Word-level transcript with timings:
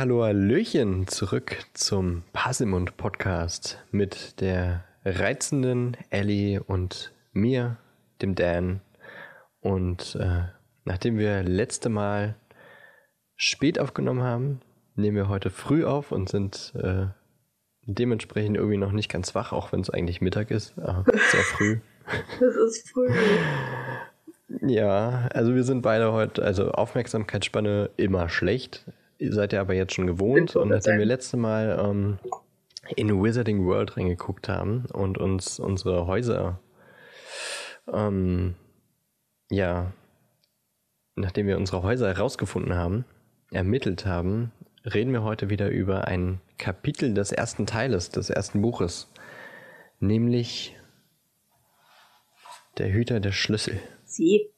Hallihallo, 0.00 0.24
Hallöchen, 0.24 1.06
zurück 1.08 1.58
zum 1.74 2.22
Passimund 2.32 2.96
Podcast 2.96 3.84
mit 3.90 4.40
der 4.40 4.82
reizenden 5.04 5.94
Ellie 6.08 6.62
und 6.62 7.12
mir, 7.34 7.76
dem 8.22 8.34
Dan. 8.34 8.80
Und 9.60 10.16
äh, 10.18 10.44
nachdem 10.86 11.18
wir 11.18 11.42
letzte 11.42 11.90
Mal 11.90 12.34
spät 13.36 13.78
aufgenommen 13.78 14.22
haben, 14.22 14.60
nehmen 14.94 15.18
wir 15.18 15.28
heute 15.28 15.50
früh 15.50 15.84
auf 15.84 16.12
und 16.12 16.30
sind 16.30 16.72
äh, 16.76 17.08
dementsprechend 17.82 18.56
irgendwie 18.56 18.78
noch 18.78 18.92
nicht 18.92 19.10
ganz 19.10 19.34
wach, 19.34 19.52
auch 19.52 19.70
wenn 19.70 19.80
es 19.80 19.90
eigentlich 19.90 20.22
Mittag 20.22 20.50
ist, 20.50 20.78
aber 20.78 21.04
sehr 21.30 21.42
früh. 21.42 21.78
Das 22.40 22.56
ist 22.56 22.88
früh. 22.88 23.10
Ja, 24.62 25.28
also 25.34 25.54
wir 25.54 25.62
sind 25.62 25.82
beide 25.82 26.10
heute, 26.14 26.42
also 26.42 26.70
Aufmerksamkeitsspanne 26.70 27.90
immer 27.98 28.30
schlecht. 28.30 28.86
Ihr 29.20 29.34
seid 29.34 29.52
ja 29.52 29.60
aber 29.60 29.74
jetzt 29.74 29.92
schon 29.94 30.06
gewohnt. 30.06 30.56
Und 30.56 30.70
nachdem 30.70 30.98
wir 30.98 31.04
letzte 31.04 31.36
Mal 31.36 31.78
ähm, 31.78 32.18
in 32.96 33.22
Wizarding 33.22 33.66
World 33.66 33.98
reingeguckt 33.98 34.48
haben 34.48 34.86
und 34.86 35.18
uns 35.18 35.60
unsere 35.60 36.06
Häuser, 36.06 36.58
ähm, 37.92 38.54
ja, 39.50 39.92
nachdem 41.16 41.46
wir 41.48 41.58
unsere 41.58 41.82
Häuser 41.82 42.08
herausgefunden 42.08 42.74
haben, 42.74 43.04
ermittelt 43.50 44.06
haben, 44.06 44.52
reden 44.86 45.12
wir 45.12 45.22
heute 45.22 45.50
wieder 45.50 45.68
über 45.68 46.08
ein 46.08 46.40
Kapitel 46.56 47.12
des 47.12 47.30
ersten 47.30 47.66
Teiles, 47.66 48.08
des 48.08 48.30
ersten 48.30 48.62
Buches. 48.62 49.12
Nämlich 49.98 50.78
der 52.78 52.90
Hüter 52.90 53.20
der 53.20 53.32
Schlüssel. 53.32 53.78
Sie. 54.06 54.50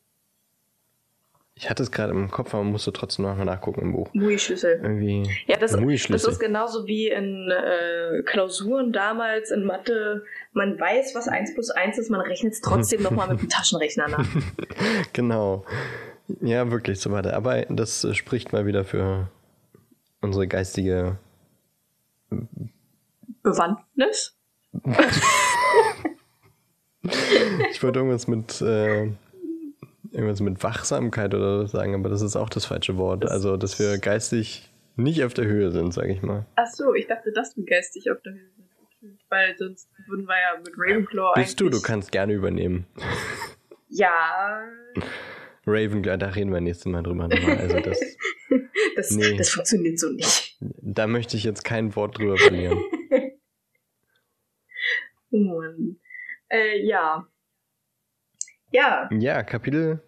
Ich 1.62 1.70
hatte 1.70 1.84
es 1.84 1.92
gerade 1.92 2.12
im 2.12 2.28
Kopf, 2.28 2.52
aber 2.54 2.64
musste 2.64 2.92
trotzdem 2.92 3.24
nochmal 3.24 3.46
nachgucken 3.46 3.82
im 3.82 3.92
Buch. 3.92 4.08
Mui-Schlüssel. 4.14 4.80
Irgendwie. 4.82 5.30
Ja, 5.46 5.56
das, 5.58 5.70
das 5.70 6.24
ist 6.24 6.40
genauso 6.40 6.88
wie 6.88 7.06
in 7.08 7.52
äh, 7.52 8.22
Klausuren 8.24 8.92
damals 8.92 9.52
in 9.52 9.64
Mathe. 9.64 10.24
Man 10.52 10.80
weiß, 10.80 11.14
was 11.14 11.28
1 11.28 11.54
plus 11.54 11.70
1 11.70 11.98
ist, 11.98 12.10
man 12.10 12.20
rechnet 12.20 12.54
es 12.54 12.62
trotzdem 12.62 13.00
nochmal 13.04 13.28
mit 13.28 13.42
dem 13.42 13.48
Taschenrechner 13.48 14.08
nach. 14.08 14.26
genau. 15.12 15.64
Ja, 16.40 16.68
wirklich 16.72 16.98
so 16.98 17.12
weiter. 17.12 17.36
Aber 17.36 17.62
das 17.68 18.02
äh, 18.02 18.14
spricht 18.14 18.52
mal 18.52 18.66
wieder 18.66 18.84
für 18.84 19.28
unsere 20.20 20.48
geistige 20.48 21.16
Bewandtnis? 23.44 24.36
ich 27.70 27.80
wollte 27.84 28.00
irgendwas 28.00 28.26
mit 28.26 28.60
äh, 28.62 29.12
irgendwas 30.12 30.40
mit 30.40 30.62
Wachsamkeit 30.62 31.34
oder 31.34 31.60
so 31.60 31.66
sagen, 31.66 31.94
aber 31.94 32.08
das 32.08 32.22
ist 32.22 32.36
auch 32.36 32.48
das 32.50 32.66
falsche 32.66 32.96
Wort. 32.96 33.28
Also, 33.28 33.56
dass 33.56 33.78
wir 33.78 33.98
geistig 33.98 34.70
nicht 34.96 35.24
auf 35.24 35.34
der 35.34 35.46
Höhe 35.46 35.70
sind, 35.70 35.92
sage 35.92 36.12
ich 36.12 36.22
mal. 36.22 36.46
Ach 36.56 36.66
so, 36.72 36.94
ich 36.94 37.06
dachte, 37.06 37.32
dass 37.32 37.56
wir 37.56 37.64
geistig 37.64 38.10
auf 38.10 38.20
der 38.22 38.32
Höhe 38.34 38.50
sind. 39.00 39.18
Weil 39.30 39.56
sonst 39.58 39.88
würden 40.06 40.26
wir 40.26 40.34
ja 40.36 40.58
mit 40.58 40.74
Ravenclaw 40.76 41.32
Bist 41.34 41.60
du, 41.60 41.68
du 41.68 41.80
kannst 41.82 42.12
gerne 42.12 42.34
übernehmen. 42.34 42.86
Ja. 43.88 44.62
Ravenclaw, 45.66 46.18
da 46.18 46.28
reden 46.28 46.52
wir 46.52 46.60
nächstes 46.60 46.86
Mal 46.86 47.02
drüber 47.02 47.26
nochmal. 47.28 47.56
Also 47.58 47.80
das, 47.80 47.98
das, 48.96 49.10
Nee. 49.12 49.36
das 49.36 49.48
funktioniert 49.50 49.98
so 49.98 50.10
nicht. 50.10 50.56
da 50.60 51.06
möchte 51.06 51.36
ich 51.36 51.44
jetzt 51.44 51.64
kein 51.64 51.94
Wort 51.96 52.18
drüber 52.18 52.36
verlieren. 52.36 52.78
Oh 55.34 55.38
Mann. 55.38 55.96
Äh, 56.50 56.84
ja. 56.86 57.26
Ja, 58.72 59.08
Ja, 59.12 59.42
Kapitel 59.42 60.00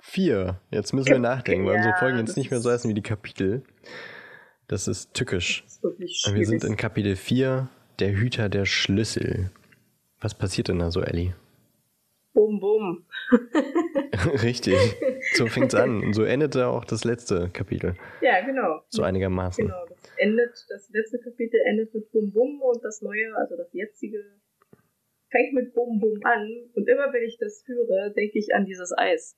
4. 0.00 0.60
Jetzt 0.70 0.92
müssen 0.92 1.08
wir 1.10 1.18
nachdenken, 1.18 1.66
weil 1.66 1.76
unsere 1.76 1.94
Ja, 1.94 1.98
Folgen 1.98 2.18
das 2.18 2.28
jetzt 2.30 2.36
nicht 2.36 2.50
mehr 2.50 2.60
so 2.60 2.70
heißen 2.70 2.88
wie 2.90 2.94
die 2.94 3.02
Kapitel. 3.02 3.62
Das 4.68 4.88
ist 4.88 5.14
tückisch. 5.14 5.62
das 5.62 5.72
ist 5.74 5.82
wirklich 5.82 6.24
Wir 6.32 6.46
sind 6.46 6.64
in 6.64 6.76
Kapitel 6.76 7.16
4, 7.16 7.68
der 8.00 8.12
Hüter 8.12 8.48
der 8.48 8.64
Schlüssel. 8.64 9.50
Was 10.20 10.34
passiert 10.34 10.68
denn 10.68 10.78
da 10.78 10.90
so, 10.90 11.00
Ellie? 11.02 11.34
Bum, 12.32 12.58
bum. 12.58 13.04
Richtig. 14.42 14.76
So 15.34 15.46
fängt's 15.46 15.74
an. 15.74 16.02
Und 16.02 16.14
so 16.14 16.24
endete 16.24 16.66
auch 16.66 16.84
das 16.84 17.04
letzte 17.04 17.48
Kapitel. 17.50 17.94
Ja, 18.20 18.40
genau. 18.44 18.80
So 18.88 19.02
einigermaßen. 19.02 19.64
Genau, 19.66 19.86
das 19.88 19.98
endet, 20.16 20.66
das 20.68 20.90
letzte 20.90 21.18
Kapitel 21.20 21.60
endet 21.66 21.94
mit 21.94 22.10
Bum 22.10 22.32
Bum 22.32 22.60
und 22.62 22.82
das 22.84 23.02
neue, 23.02 23.36
also 23.36 23.56
das 23.56 23.72
jetzige, 23.72 24.18
fängt 25.34 25.52
mit 25.52 25.74
Bum 25.74 25.98
Bum 25.98 26.18
an. 26.22 26.46
Und 26.74 26.88
immer 26.88 27.12
wenn 27.12 27.24
ich 27.24 27.36
das 27.38 27.64
höre, 27.66 28.10
denke 28.10 28.38
ich 28.38 28.54
an 28.54 28.64
dieses 28.64 28.96
Eis. 28.96 29.36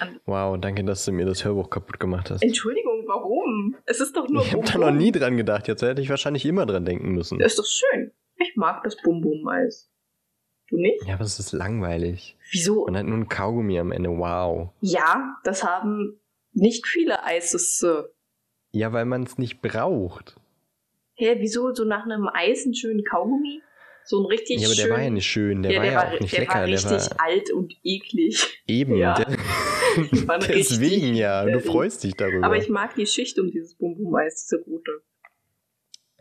An, 0.00 0.20
Wow, 0.26 0.58
danke, 0.60 0.82
dass 0.82 1.04
du 1.04 1.12
mir 1.12 1.24
das 1.26 1.44
Hörbuch 1.44 1.70
kaputt 1.70 2.00
gemacht 2.00 2.30
hast. 2.30 2.42
Entschuldigung, 2.42 3.04
warum? 3.06 3.76
Es 3.86 4.00
ist 4.00 4.16
doch 4.16 4.28
nur 4.28 4.42
Ich 4.42 4.52
habe 4.52 4.64
da 4.64 4.78
noch 4.78 4.90
nie 4.90 5.12
dran 5.12 5.36
gedacht. 5.36 5.68
Jetzt 5.68 5.82
hätte 5.82 6.02
ich 6.02 6.10
wahrscheinlich 6.10 6.44
immer 6.44 6.66
dran 6.66 6.84
denken 6.84 7.12
müssen. 7.12 7.38
Das 7.38 7.52
ist 7.52 7.58
doch 7.58 7.66
schön. 7.66 8.12
Ich 8.36 8.56
mag 8.56 8.82
das 8.82 8.96
Bum 8.96 9.20
Bum 9.20 9.46
Eis. 9.48 9.88
Du 10.68 10.76
nicht? 10.76 11.06
Ja, 11.06 11.14
aber 11.14 11.24
es 11.24 11.38
ist 11.38 11.52
langweilig. 11.52 12.36
Wieso? 12.50 12.84
Und 12.84 12.96
hat 12.96 13.06
nur 13.06 13.16
ein 13.16 13.28
Kaugummi 13.28 13.78
am 13.78 13.92
Ende. 13.92 14.10
Wow. 14.10 14.70
Ja, 14.80 15.36
das 15.44 15.62
haben 15.64 16.20
nicht 16.52 16.86
viele 16.86 17.22
Eises. 17.24 17.82
äh. 17.82 18.02
Ja, 18.72 18.92
weil 18.92 19.06
man 19.06 19.22
es 19.22 19.38
nicht 19.38 19.62
braucht. 19.62 20.36
Hä, 21.14 21.36
wieso 21.38 21.72
so 21.74 21.84
nach 21.84 22.04
einem 22.04 22.28
Eis 22.32 22.64
einen 22.64 22.74
schönen 22.74 23.02
Kaugummi? 23.04 23.62
So 24.08 24.20
ein 24.22 24.26
richtig 24.26 24.60
Ja, 24.62 24.68
aber 24.68 24.74
der 24.74 24.82
schön, 24.84 24.90
war 24.92 25.02
ja 25.02 25.10
nicht 25.10 25.26
schön. 25.26 25.62
Der 25.62 25.76
war 25.78 25.84
ja 25.84 26.08
auch 26.08 26.20
nicht 26.20 26.32
der 26.32 26.40
lecker. 26.40 26.54
War 26.54 26.66
Der 26.66 26.72
richtig 26.74 26.90
war 27.10 27.20
alt 27.26 27.52
und 27.52 27.74
eklig. 27.84 28.62
eben. 28.66 28.96
Ja. 28.96 29.14
Der, 29.14 29.26
deswegen 30.48 31.14
ja. 31.14 31.44
Du 31.44 31.60
freust 31.60 32.04
dich 32.04 32.14
darüber. 32.14 32.46
Aber 32.46 32.56
ich 32.56 32.70
mag 32.70 32.94
die 32.94 33.04
Schicht 33.06 33.38
um 33.38 33.50
dieses 33.50 33.74
Bum 33.74 33.96
Bum 33.98 34.14
Eis, 34.14 34.46
diese 34.46 34.62
rote. 34.64 35.02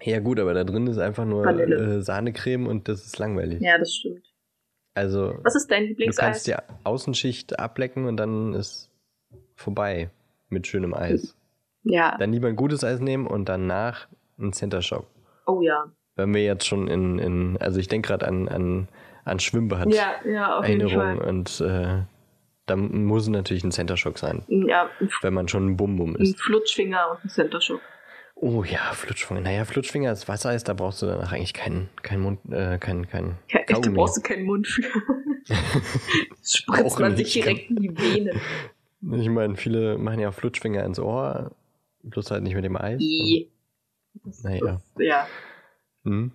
ja, 0.01 0.19
gut, 0.19 0.37
aber 0.39 0.53
da 0.53 0.65
drin 0.65 0.85
ist 0.87 0.97
einfach 0.97 1.23
nur 1.25 1.45
äh, 1.47 2.01
Sahnecreme 2.01 2.67
und 2.67 2.89
das 2.89 3.05
ist 3.05 3.17
langweilig. 3.19 3.61
Ja, 3.61 3.77
das 3.77 3.93
stimmt. 3.95 4.25
Also, 4.93 5.35
Was 5.43 5.55
ist 5.55 5.67
dein 5.71 5.83
du 5.83 5.89
Lieblingseis? 5.89 6.25
kannst 6.25 6.47
die 6.47 6.55
Außenschicht 6.83 7.57
ablecken 7.59 8.05
und 8.05 8.17
dann 8.17 8.53
ist 8.53 8.89
vorbei 9.55 10.09
mit 10.49 10.67
schönem 10.67 10.93
Eis. 10.93 11.37
Ja. 11.83 12.17
Dann 12.17 12.33
lieber 12.33 12.47
ein 12.49 12.55
gutes 12.57 12.83
Eis 12.83 12.99
nehmen 12.99 13.27
und 13.27 13.47
danach 13.47 14.07
ein 14.39 14.51
Center 14.51 14.81
Shock. 14.81 15.05
Oh 15.45 15.61
ja. 15.61 15.89
Wenn 16.17 16.33
wir 16.33 16.43
jetzt 16.43 16.67
schon 16.67 16.87
in, 16.89 17.19
in 17.19 17.57
also 17.61 17.79
ich 17.79 17.87
denke 17.87 18.09
gerade 18.09 18.27
an, 18.27 18.49
an, 18.49 18.87
an 19.23 19.39
Schwimmbad 19.39 19.93
Ja, 19.93 20.15
ja, 20.29 20.57
auf 20.59 20.67
jeden 20.67 20.81
Erinnerungen 20.81 21.19
Fall. 21.19 21.29
und 21.29 21.61
äh, 21.61 22.03
da 22.65 22.75
muss 22.75 23.27
natürlich 23.29 23.63
ein 23.63 23.71
Center 23.71 23.95
Shock 23.95 24.17
sein, 24.17 24.43
Ja, 24.49 24.89
ein, 24.99 25.09
wenn 25.21 25.33
man 25.33 25.47
schon 25.47 25.67
ein 25.69 25.77
Bum-Bum 25.77 26.15
ein 26.15 26.21
ist. 26.21 26.41
Flutschfinger 26.41 27.11
und 27.11 27.23
ein 27.23 27.29
Center 27.29 27.61
Shock. 27.61 27.79
Oh 28.39 28.63
ja, 28.63 28.91
Flutschfinger. 28.93 29.41
Naja, 29.41 29.65
Flutschfinger 29.65 30.11
ist 30.11 30.27
Wassereis, 30.27 30.63
da 30.63 30.73
brauchst 30.73 31.01
du 31.01 31.05
danach 31.07 31.31
eigentlich 31.31 31.53
keinen 31.55 31.89
kein 32.03 32.19
Mund, 32.19 32.39
äh, 32.51 32.77
kein, 32.77 33.07
kein 33.07 33.37
Ja, 33.49 33.61
du 33.65 33.73
Kaugummi. 33.73 33.95
brauchst 33.95 34.23
keinen 34.23 34.45
Mund 34.45 34.67
für. 34.67 34.83
Das 35.47 36.53
Spritzt 36.57 36.99
man 36.99 37.15
sich 37.15 37.31
direkt 37.33 37.69
in 37.69 37.77
die 37.77 37.97
Venen. 37.97 38.39
Ich 39.19 39.29
meine, 39.29 39.55
viele 39.55 39.97
machen 39.97 40.19
ja 40.19 40.29
auch 40.29 40.33
Flutschfinger 40.33 40.83
ins 40.83 40.99
Ohr, 40.99 41.51
bloß 42.03 42.31
halt 42.31 42.43
nicht 42.43 42.55
mit 42.55 42.65
dem 42.65 42.75
Eis. 42.75 43.01
Naja. 44.43 44.59
das, 44.65 44.93
ja. 44.99 45.27
Hm? 46.07 46.31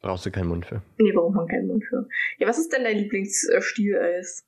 Brauchst 0.00 0.24
du 0.26 0.30
keinen 0.30 0.48
Mund 0.48 0.64
für. 0.66 0.80
Nee, 0.98 1.12
braucht 1.12 1.34
man 1.34 1.48
keinen 1.48 1.66
Mund 1.66 1.84
für. 1.84 2.08
Ja, 2.38 2.46
was 2.46 2.58
ist 2.58 2.72
denn 2.72 2.84
dein 2.84 2.96
Lieblingsstieleis? 2.98 4.44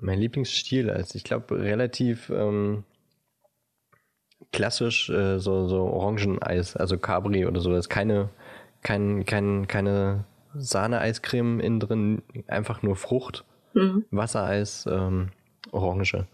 Mein 0.00 0.20
Lieblingsstil 0.20 0.88
ist, 0.88 1.16
ich 1.16 1.24
glaube, 1.24 1.58
relativ 1.60 2.30
ähm, 2.30 2.84
klassisch 4.52 5.10
äh, 5.10 5.38
so, 5.38 5.66
so 5.66 5.80
Orangeneis, 5.82 6.76
also 6.76 6.96
Cabri 6.98 7.46
oder 7.46 7.60
so. 7.60 7.72
Da 7.72 7.78
ist 7.78 7.88
keine, 7.88 8.28
kein, 8.82 9.24
kein, 9.26 9.66
keine 9.66 10.24
Sahne-Eiscreme 10.54 11.58
innen 11.60 11.80
drin, 11.80 12.22
einfach 12.46 12.82
nur 12.82 12.96
Frucht, 12.96 13.44
Hm. 13.74 14.04
Wassereis, 14.10 14.86
ähm, 14.90 15.28
Orange. 15.72 16.26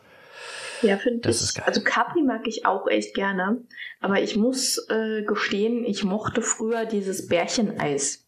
Ja, 0.82 0.96
finde 0.98 1.28
ich. 1.28 1.36
ist 1.36 1.54
geil. 1.54 1.64
Also 1.66 1.82
Capri 1.82 2.22
mag 2.22 2.46
ich 2.46 2.66
auch 2.66 2.86
echt 2.88 3.14
gerne. 3.14 3.62
Aber 4.00 4.20
ich 4.20 4.36
muss 4.36 4.86
äh, 4.90 5.22
gestehen, 5.22 5.84
ich 5.84 6.04
mochte 6.04 6.42
früher 6.42 6.84
dieses 6.84 7.26
Bärcheneis. 7.28 8.26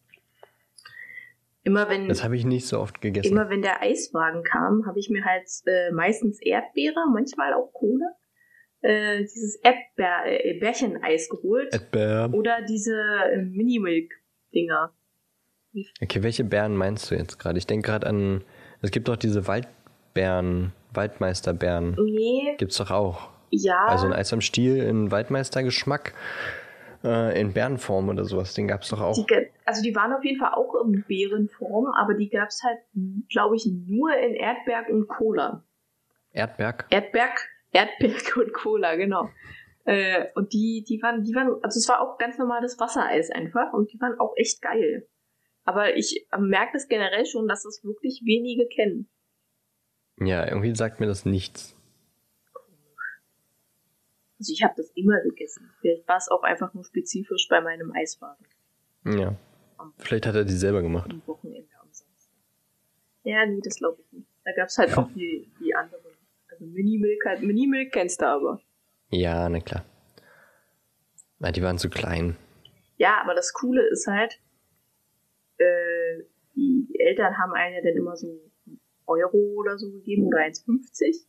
Immer 1.63 1.89
wenn, 1.89 2.07
Das 2.07 2.23
habe 2.23 2.37
ich 2.37 2.45
nicht 2.45 2.65
so 2.65 2.79
oft 2.79 3.01
gegessen. 3.01 3.27
immer 3.31 3.49
wenn 3.49 3.61
der 3.61 3.81
Eiswagen 3.81 4.43
kam, 4.43 4.85
habe 4.85 4.99
ich 4.99 5.09
mir 5.09 5.25
halt 5.25 5.47
äh, 5.65 5.91
meistens 5.91 6.41
Erdbeere, 6.41 6.95
manchmal 7.11 7.53
auch 7.53 7.73
Cola, 7.73 8.05
äh, 8.81 9.19
dieses 9.19 9.57
Erdbeer, 9.57 10.45
äh, 10.45 10.57
Bärcheneis 10.59 11.27
geholt. 11.29 11.73
Erdbeeren. 11.73 12.33
Oder 12.33 12.61
diese 12.61 12.95
äh, 13.33 13.41
Mini-Milk-Dinger. 13.41 14.93
Okay, 16.01 16.23
welche 16.23 16.45
Beeren 16.45 16.75
meinst 16.77 17.11
du 17.11 17.15
jetzt 17.15 17.37
gerade? 17.37 17.57
Ich 17.57 17.67
denke 17.67 17.87
gerade 17.87 18.07
an, 18.07 18.43
es 18.81 18.91
gibt 18.91 19.09
doch 19.09 19.17
diese 19.17 19.45
Waldbeeren, 19.47 20.71
Waldmeisterbeeren. 20.97 21.95
Nee, 22.03 22.55
Gibt's 22.57 22.75
doch 22.77 22.91
auch. 22.91 23.29
ja. 23.51 23.85
Also 23.85 24.07
ein 24.07 24.13
Eis 24.13 24.33
am 24.33 24.41
Stiel 24.41 24.83
in 24.83 25.09
Waldmeistergeschmack, 25.11 26.13
äh, 27.05 27.39
in 27.39 27.53
Bärenform 27.53 28.09
oder 28.09 28.25
sowas, 28.25 28.53
den 28.53 28.67
gab's 28.67 28.89
doch 28.89 28.99
auch. 28.99 29.13
Die, 29.15 29.47
also 29.63 29.81
die 29.81 29.95
waren 29.95 30.11
auf 30.11 30.25
jeden 30.25 30.39
Fall 30.39 30.51
auch 30.53 30.75
in 30.83 31.05
Beerenform, 31.07 31.85
aber 31.95 32.15
die 32.15 32.27
gab 32.29 32.49
es 32.49 32.61
halt, 32.63 32.79
glaube 33.29 33.55
ich, 33.55 33.65
nur 33.65 34.13
in 34.17 34.33
Erdberg 34.33 34.89
und 34.89 35.07
Cola. 35.07 35.63
Erdberg? 36.33 36.85
Erdberg, 36.89 37.47
Erdbeere 37.71 38.43
und 38.43 38.53
Cola, 38.53 38.95
genau. 38.95 39.29
Äh, 39.85 40.25
und 40.35 40.51
die, 40.51 40.83
die 40.87 41.01
waren, 41.01 41.23
die 41.23 41.33
waren, 41.33 41.47
also 41.63 41.77
es 41.77 41.87
war 41.87 42.01
auch 42.01 42.17
ganz 42.17 42.37
normales 42.37 42.77
Wassereis 42.77 43.31
einfach 43.31 43.71
und 43.71 43.93
die 43.93 44.01
waren 44.01 44.19
auch 44.19 44.33
echt 44.35 44.61
geil. 44.61 45.07
Aber 45.63 45.95
ich 45.95 46.27
merke 46.37 46.71
das 46.73 46.87
generell 46.87 47.25
schon, 47.25 47.47
dass 47.47 47.65
es 47.65 47.83
wirklich 47.83 48.21
wenige 48.25 48.67
kennen. 48.67 49.09
Ja, 50.19 50.47
irgendwie 50.47 50.75
sagt 50.75 50.99
mir 50.99 51.07
das 51.07 51.25
nichts. 51.25 51.75
Also 54.39 54.53
ich 54.53 54.63
habe 54.63 54.73
das 54.77 54.89
immer 54.91 55.19
gegessen. 55.21 55.69
Vielleicht 55.81 56.07
war 56.07 56.17
es 56.17 56.29
auch 56.29 56.43
einfach 56.43 56.73
nur 56.73 56.83
spezifisch 56.83 57.47
bei 57.49 57.61
meinem 57.61 57.91
Eiswagen. 57.91 58.45
Ja. 59.05 59.35
Vielleicht 59.97 60.25
hat 60.25 60.35
er 60.35 60.43
die 60.43 60.53
selber 60.53 60.81
gemacht. 60.81 61.11
Am 61.11 61.25
Wochenende 61.25 61.69
am 61.79 61.87
Samstag. 61.91 62.33
Ja, 63.23 63.45
nee, 63.45 63.59
das 63.63 63.77
glaube 63.77 64.01
ich 64.01 64.11
nicht. 64.11 64.27
Da 64.43 64.51
gab 64.53 64.67
es 64.67 64.77
halt 64.77 64.97
auch 64.97 65.09
die, 65.11 65.51
die 65.59 65.75
anderen. 65.75 66.03
Also 66.49 66.65
Mini-Milk 66.65 67.25
halt. 67.25 67.41
Mini-Milk 67.41 67.91
kennst 67.91 68.21
du 68.21 68.27
aber. 68.27 68.61
Ja, 69.09 69.49
na 69.49 69.59
klar. 69.59 69.85
Na, 71.39 71.51
die 71.51 71.61
waren 71.61 71.77
zu 71.77 71.89
klein. 71.89 72.35
Ja, 72.97 73.21
aber 73.21 73.35
das 73.35 73.53
Coole 73.53 73.87
ist 73.89 74.07
halt, 74.07 74.39
äh, 75.57 76.23
die, 76.55 76.87
die 76.89 76.99
Eltern 76.99 77.37
haben 77.37 77.53
einen 77.53 77.75
ja 77.75 77.81
dann 77.81 77.95
immer 77.95 78.15
so 78.15 78.39
Euro 79.07 79.37
oder 79.59 79.77
so 79.77 79.89
gegeben 79.91 80.27
oder 80.27 80.39
1,50. 80.39 81.25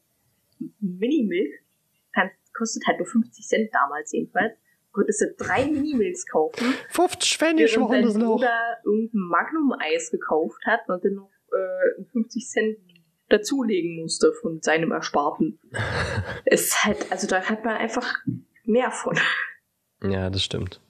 Mini-Milk 0.81 1.53
kostet 2.59 2.87
halt 2.87 2.99
nur 2.99 3.07
50 3.07 3.47
Cent 3.47 3.71
damals 3.73 4.13
jedenfalls. 4.13 4.55
Konntest 4.91 5.21
du 5.21 5.45
drei 5.45 5.67
Minimilks 5.67 6.27
kaufen. 6.27 6.75
50 6.91 7.39
Pfennig 7.39 7.77
waren 7.79 8.03
das 8.03 8.17
noch. 8.17 8.37
Oder 8.37 8.79
irgendein 8.85 9.21
Magnum-Eis 9.21 10.11
gekauft 10.11 10.61
hat 10.67 10.89
und 10.89 11.05
dann 11.05 11.15
noch 11.15 11.31
äh, 11.53 12.05
50 12.13 12.49
Cent 12.49 12.79
dazulegen 13.29 14.01
musste 14.01 14.33
von 14.41 14.61
seinem 14.61 14.91
Ersparten. 14.91 15.61
ist 16.47 16.85
halt, 16.85 17.13
also 17.13 17.29
da 17.29 17.43
hat 17.43 17.65
man 17.65 17.77
einfach 17.77 18.13
mehr 18.65 18.91
von. 18.91 19.17
Ja, 20.03 20.31
das 20.31 20.43
stimmt. 20.43 20.81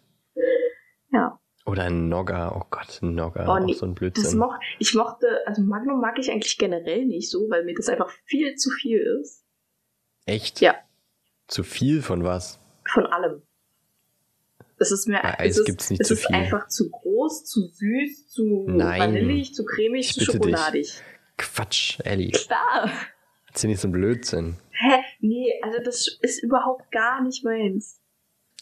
Oder 1.68 1.84
ein 1.84 2.08
Nogger, 2.08 2.56
oh 2.56 2.66
Gott, 2.70 3.00
ein 3.02 3.14
Nogger, 3.14 3.46
oh, 3.46 3.62
nee, 3.62 3.74
auch 3.74 3.78
so 3.78 3.84
ein 3.86 3.94
Blödsinn. 3.94 4.38
Moch, 4.38 4.54
ich 4.78 4.94
mochte, 4.94 5.26
also 5.46 5.60
Magnum 5.60 6.00
mag 6.00 6.18
ich 6.18 6.30
eigentlich 6.30 6.56
generell 6.56 7.04
nicht 7.04 7.30
so, 7.30 7.50
weil 7.50 7.64
mir 7.64 7.74
das 7.74 7.88
einfach 7.90 8.10
viel 8.24 8.54
zu 8.56 8.70
viel 8.70 8.98
ist. 9.20 9.44
Echt? 10.24 10.60
Ja. 10.62 10.76
Zu 11.46 11.62
viel 11.64 12.00
von 12.00 12.24
was? 12.24 12.58
Von 12.86 13.04
allem. 13.06 13.42
Es 14.78 14.92
ist 14.92 15.08
mir 15.08 15.20
Bei 15.20 15.38
Eis 15.40 15.58
es 15.58 15.64
gibt's 15.66 15.90
nicht 15.90 16.00
es 16.00 16.08
zu 16.08 16.14
ist 16.14 16.26
viel. 16.26 16.36
einfach 16.36 16.68
zu 16.68 16.88
groß, 16.88 17.44
zu 17.44 17.66
süß, 17.66 18.28
zu 18.28 18.64
Nein. 18.68 19.00
vanillig, 19.00 19.52
zu 19.54 19.64
cremig, 19.64 20.06
Ich 20.06 20.14
zu 20.14 20.32
bitte 20.32 20.38
dich. 20.38 20.56
schokoladig. 20.56 21.02
Quatsch, 21.36 22.00
Ellie. 22.04 22.30
Klar. 22.30 22.90
Erzähl 23.48 23.68
nicht 23.70 23.80
so 23.80 23.88
einen 23.88 23.92
Blödsinn. 23.92 24.56
Hä? 24.70 25.02
Nee, 25.20 25.52
also 25.62 25.78
das 25.84 26.18
ist 26.22 26.42
überhaupt 26.42 26.90
gar 26.92 27.22
nicht 27.22 27.44
meins. 27.44 28.00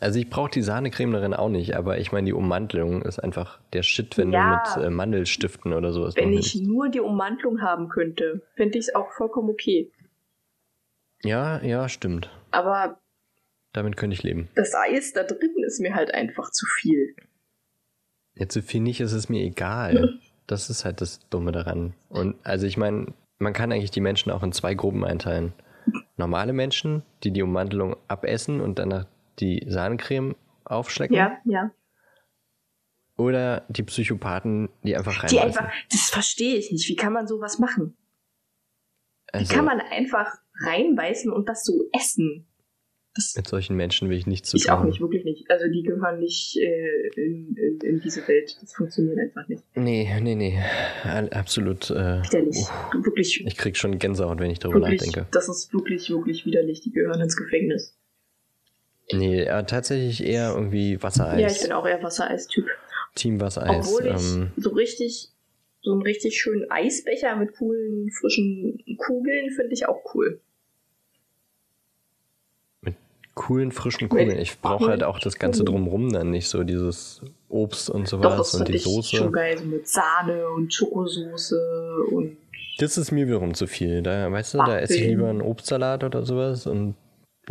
Also 0.00 0.18
ich 0.18 0.28
brauche 0.28 0.50
die 0.50 0.60
Sahnecreme 0.62 1.12
darin 1.12 1.32
auch 1.32 1.48
nicht, 1.48 1.74
aber 1.74 1.98
ich 1.98 2.12
meine, 2.12 2.26
die 2.26 2.34
Ummantelung 2.34 3.00
ist 3.02 3.18
einfach 3.18 3.60
der 3.72 3.82
Shit, 3.82 4.18
wenn 4.18 4.30
Ja. 4.30 4.62
du 4.74 4.80
mit 4.80 4.86
äh, 4.86 4.90
Mandelstiften 4.90 5.72
oder 5.72 5.92
sowas 5.92 6.16
Wenn 6.16 6.32
ich 6.34 6.54
nimmst. 6.54 6.68
nur 6.68 6.88
die 6.90 7.00
Ummantelung 7.00 7.62
haben 7.62 7.88
könnte, 7.88 8.42
fände 8.56 8.76
ich 8.78 8.88
es 8.88 8.94
auch 8.94 9.10
vollkommen 9.12 9.48
okay. 9.48 9.90
Ja, 11.22 11.62
ja, 11.62 11.88
stimmt. 11.88 12.30
Aber 12.50 12.98
Damit 13.72 13.96
könnte 13.96 14.14
ich 14.14 14.22
leben. 14.22 14.48
das 14.54 14.74
Eis 14.74 15.12
da 15.14 15.22
drin 15.22 15.54
ist 15.66 15.80
mir 15.80 15.94
halt 15.94 16.12
einfach 16.12 16.50
zu 16.50 16.66
viel. 16.66 17.14
Jetzt 18.34 18.52
so 18.54 18.60
viel 18.60 18.80
nicht, 18.82 19.00
ist 19.00 19.12
es 19.12 19.28
mir 19.28 19.42
egal. 19.42 20.18
Das 20.48 20.70
ist 20.70 20.84
halt 20.84 21.00
das 21.00 21.28
Dumme 21.28 21.50
daran. 21.50 21.92
Und 22.08 22.36
also 22.44 22.68
ich 22.68 22.76
meine, 22.76 23.12
man 23.40 23.52
kann 23.52 23.72
eigentlich 23.72 23.90
die 23.90 24.00
Menschen 24.00 24.30
auch 24.30 24.44
in 24.44 24.52
zwei 24.52 24.74
Gruppen 24.74 25.04
einteilen. 25.04 25.52
Normale 26.16 26.52
Menschen, 26.52 27.02
die 27.24 27.32
die 27.32 27.42
Ummantelung 27.42 27.96
abessen 28.06 28.60
und 28.60 28.78
danach 28.78 29.06
die 29.40 29.64
Sahnecreme 29.68 30.34
aufschlecken. 30.64 31.16
Ja, 31.16 31.38
ja. 31.44 31.70
Oder 33.16 33.64
die 33.68 33.82
Psychopathen, 33.82 34.68
die 34.82 34.94
einfach 34.96 35.24
Die 35.26 35.36
reinbeißen. 35.38 35.60
einfach, 35.64 35.72
das 35.90 36.10
verstehe 36.10 36.56
ich 36.56 36.70
nicht. 36.70 36.88
Wie 36.88 36.96
kann 36.96 37.12
man 37.14 37.26
sowas 37.26 37.58
machen? 37.58 37.96
Wie 39.32 39.38
Also, 39.38 39.54
kann 39.54 39.64
man 39.64 39.80
einfach 39.80 40.30
reinbeißen 40.66 41.32
und 41.32 41.48
das 41.48 41.64
so 41.64 41.88
essen? 41.92 42.46
Das 43.14 43.34
mit 43.34 43.46
solchen 43.48 43.76
Menschen 43.76 44.10
will 44.10 44.18
ich 44.18 44.26
nicht 44.26 44.44
zu 44.44 44.58
ich 44.58 44.64
tun 44.64 44.72
auch 44.72 44.78
haben. 44.80 44.88
nicht, 44.90 45.00
wirklich 45.00 45.24
nicht. 45.24 45.50
Also 45.50 45.64
die 45.72 45.82
gehören 45.82 46.18
nicht 46.20 46.58
äh, 46.58 47.08
in, 47.16 47.56
in, 47.56 47.78
in 47.80 48.00
diese 48.00 48.28
Welt. 48.28 48.58
Das 48.60 48.74
funktioniert 48.74 49.18
einfach 49.18 49.48
nicht. 49.48 49.64
Nee, 49.74 50.06
nee, 50.20 50.34
nee. 50.34 50.62
Absolut. 51.30 51.88
Äh, 51.90 52.22
Widerlich. 52.22 52.58
uff, 52.58 52.70
Wirklich, 53.02 53.42
ich 53.46 53.56
krieg 53.56 53.78
schon 53.78 53.98
Gänsehaut, 53.98 54.38
wenn 54.38 54.50
ich 54.50 54.58
darüber 54.58 54.80
wirklich, 54.80 55.00
nachdenke. 55.06 55.26
das 55.32 55.48
ist 55.48 55.72
wirklich, 55.72 56.10
wirklich 56.10 56.44
widerlich. 56.44 56.82
Die 56.82 56.90
gehören 56.92 57.22
ins 57.22 57.36
Gefängnis. 57.38 57.96
Nee, 59.12 59.42
äh, 59.42 59.64
tatsächlich 59.64 60.24
eher 60.24 60.52
irgendwie 60.54 61.02
Wassereis. 61.02 61.40
Ja, 61.40 61.48
ich 61.48 61.60
bin 61.60 61.72
auch 61.72 61.86
eher 61.86 62.02
Wassereistyp. 62.02 62.66
Team 63.14 63.40
Wassereis. 63.40 63.86
Obwohl 63.86 64.06
ich 64.06 64.34
Ähm, 64.34 64.50
so 64.56 64.70
richtig, 64.70 65.30
so 65.82 65.92
einen 65.92 66.02
richtig 66.02 66.38
schönen 66.40 66.70
Eisbecher 66.70 67.36
mit 67.36 67.56
coolen, 67.56 68.10
frischen 68.10 68.82
Kugeln 68.98 69.50
finde 69.50 69.72
ich 69.72 69.88
auch 69.88 70.02
cool. 70.14 70.40
coolen, 73.34 73.70
frischen 73.70 74.08
Kugeln. 74.08 74.38
Ich 74.38 74.60
brauche 74.60 74.88
halt 74.88 75.02
auch 75.04 75.18
das 75.18 75.38
Ganze 75.38 75.62
drumrum 75.62 76.10
dann 76.10 76.30
nicht 76.30 76.48
so 76.48 76.64
dieses 76.64 77.20
Obst 77.50 77.90
und 77.90 78.04
Doch, 78.04 78.22
sowas 78.22 78.36
das 78.38 78.54
und 78.54 78.58
finde 78.60 78.72
die 78.72 78.78
ich 78.78 78.84
Soße. 78.84 79.16
schon 79.16 79.30
geil, 79.32 79.58
so 79.58 79.64
mit 79.66 79.86
Sahne 79.86 80.48
und 80.48 80.72
Schokosoße 80.72 81.96
und 82.12 82.38
Das 82.78 82.96
ist 82.96 83.12
mir 83.12 83.26
wiederum 83.28 83.52
zu 83.52 83.66
viel. 83.66 84.02
Da, 84.02 84.32
weißt 84.32 84.54
du, 84.54 84.58
da 84.58 84.78
esse 84.78 84.94
ich 84.96 85.02
lieber 85.08 85.28
einen 85.28 85.42
Obstsalat 85.42 86.02
oder 86.02 86.24
sowas 86.24 86.66
und 86.66 86.94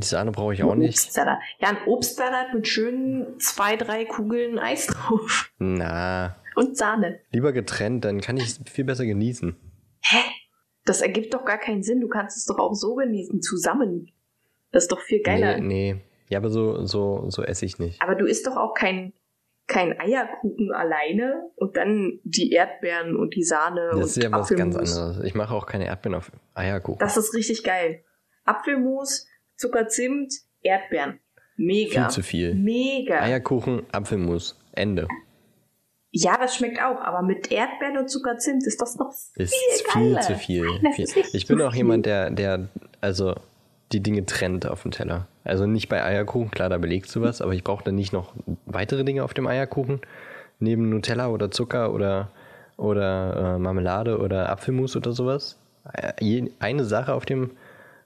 Sahne 0.04 0.32
brauche 0.32 0.54
ich 0.54 0.64
auch 0.64 0.76
nicht. 0.76 0.90
Obstsalat. 0.98 1.40
Ja, 1.60 1.70
ein 1.70 1.78
Obstsalat 1.86 2.54
mit 2.54 2.68
schönen 2.68 3.40
zwei, 3.40 3.76
drei 3.78 4.06
Kugeln 4.06 4.60
Eis 4.60 4.88
drauf. 4.88 5.52
Na, 5.58 6.36
Und 6.56 6.76
Sahne. 6.78 7.20
lieber 7.32 7.54
getrennt, 7.54 8.04
dann 8.06 8.20
kann 8.22 8.38
ich 8.38 8.44
es 8.46 8.60
viel 8.70 8.84
besser 8.86 9.06
genießen. 9.06 9.56
Hä? 10.02 10.18
Das 10.84 11.02
ergibt 11.02 11.34
doch 11.34 11.46
gar 11.46 11.58
keinen 11.58 11.82
Sinn. 11.82 12.02
Du 12.02 12.08
kannst 12.08 12.38
es 12.38 12.46
doch 12.46 12.60
auch 12.60 12.74
so 12.76 12.96
genießen, 12.96 13.42
zusammen. 13.42 14.12
Das 14.72 14.84
ist 14.84 14.92
doch 14.92 15.00
viel 15.02 15.22
geiler. 15.22 15.58
Nee, 15.60 15.94
nee. 15.94 16.02
Ja, 16.30 16.40
aber 16.40 16.50
so, 16.50 16.86
so, 16.86 17.30
so 17.30 17.44
esse 17.44 17.66
ich 17.66 17.80
nicht. 17.80 18.02
Aber 18.02 18.16
du 18.16 18.26
isst 18.26 18.46
doch 18.48 18.58
auch 18.58 18.74
kein, 18.74 19.14
kein 19.68 20.00
Eierkuchen 20.00 20.72
alleine 20.74 21.50
und 21.56 21.78
dann 21.78 22.20
die 22.24 22.52
Erdbeeren 22.52 23.16
und 23.16 23.36
die 23.36 23.44
Sahne 23.44 23.92
und 23.94 24.00
Das 24.02 24.18
ist 24.18 24.24
ja 24.24 24.32
was 24.32 24.50
ganz 24.50 24.76
anderes. 24.76 25.22
Ich 25.24 25.34
mache 25.36 25.54
auch 25.54 25.66
keine 25.66 25.86
Erdbeeren 25.86 26.16
auf 26.18 26.32
Eierkuchen. 26.54 27.00
Das 27.00 27.16
ist 27.18 27.34
richtig 27.34 27.64
geil. 27.64 28.04
Apfelmus, 28.44 29.28
Zucker, 29.58 29.88
Zimt, 29.88 30.34
Erdbeeren. 30.62 31.20
Mega. 31.58 32.02
Viel 32.02 32.10
zu 32.10 32.22
viel. 32.24 32.56
Mega. 32.56 33.22
Eierkuchen, 33.22 33.84
Apfelmus. 33.92 34.60
Ende. 34.74 35.08
Ja, 36.12 36.38
das 36.38 36.56
schmeckt 36.56 36.82
auch, 36.82 37.00
aber 37.02 37.22
mit 37.22 37.52
Erdbeeren 37.52 37.98
und 37.98 38.10
Zucker, 38.10 38.38
Zimt 38.38 38.66
ist 38.66 38.82
das 38.82 38.98
noch 38.98 39.12
viel 39.14 39.44
Ist 39.44 39.56
viel 39.92 40.10
geiler. 40.14 40.22
zu 40.22 40.36
viel. 40.36 40.66
Das 40.84 40.96
viel. 40.96 41.22
echt 41.24 41.34
Ich 41.36 41.48
bin 41.48 41.58
zu 41.60 41.68
auch 41.68 41.72
viel. 41.72 41.78
jemand, 41.80 42.06
der, 42.06 42.30
der, 42.30 42.68
also 43.02 43.36
die 43.92 44.02
Dinge 44.02 44.26
trennt 44.26 44.66
auf 44.66 44.82
dem 44.82 44.92
Teller. 44.92 45.28
Also 45.44 45.66
nicht 45.66 45.90
bei 45.90 46.04
Eierkuchen, 46.04 46.52
klar, 46.52 46.70
da 46.70 46.78
belegst 46.78 47.16
du 47.16 47.22
was, 47.22 47.42
aber 47.42 47.54
ich 47.54 47.64
brauche 47.64 47.84
dann 47.84 47.96
nicht 47.96 48.14
noch 48.14 48.34
weitere 48.66 49.04
Dinge 49.04 49.24
auf 49.24 49.34
dem 49.34 49.46
Eierkuchen. 49.48 50.02
Neben 50.60 50.90
Nutella 50.90 51.28
oder 51.30 51.52
Zucker 51.52 51.94
oder, 51.94 52.32
oder 52.78 53.56
äh, 53.56 53.60
Marmelade 53.60 54.18
oder 54.20 54.50
Apfelmus 54.50 54.96
oder 54.96 55.12
sowas. 55.12 55.58
Äh, 55.94 56.44
Eine 56.60 56.86
Sache 56.86 57.14
auf 57.14 57.26
dem, 57.26 57.52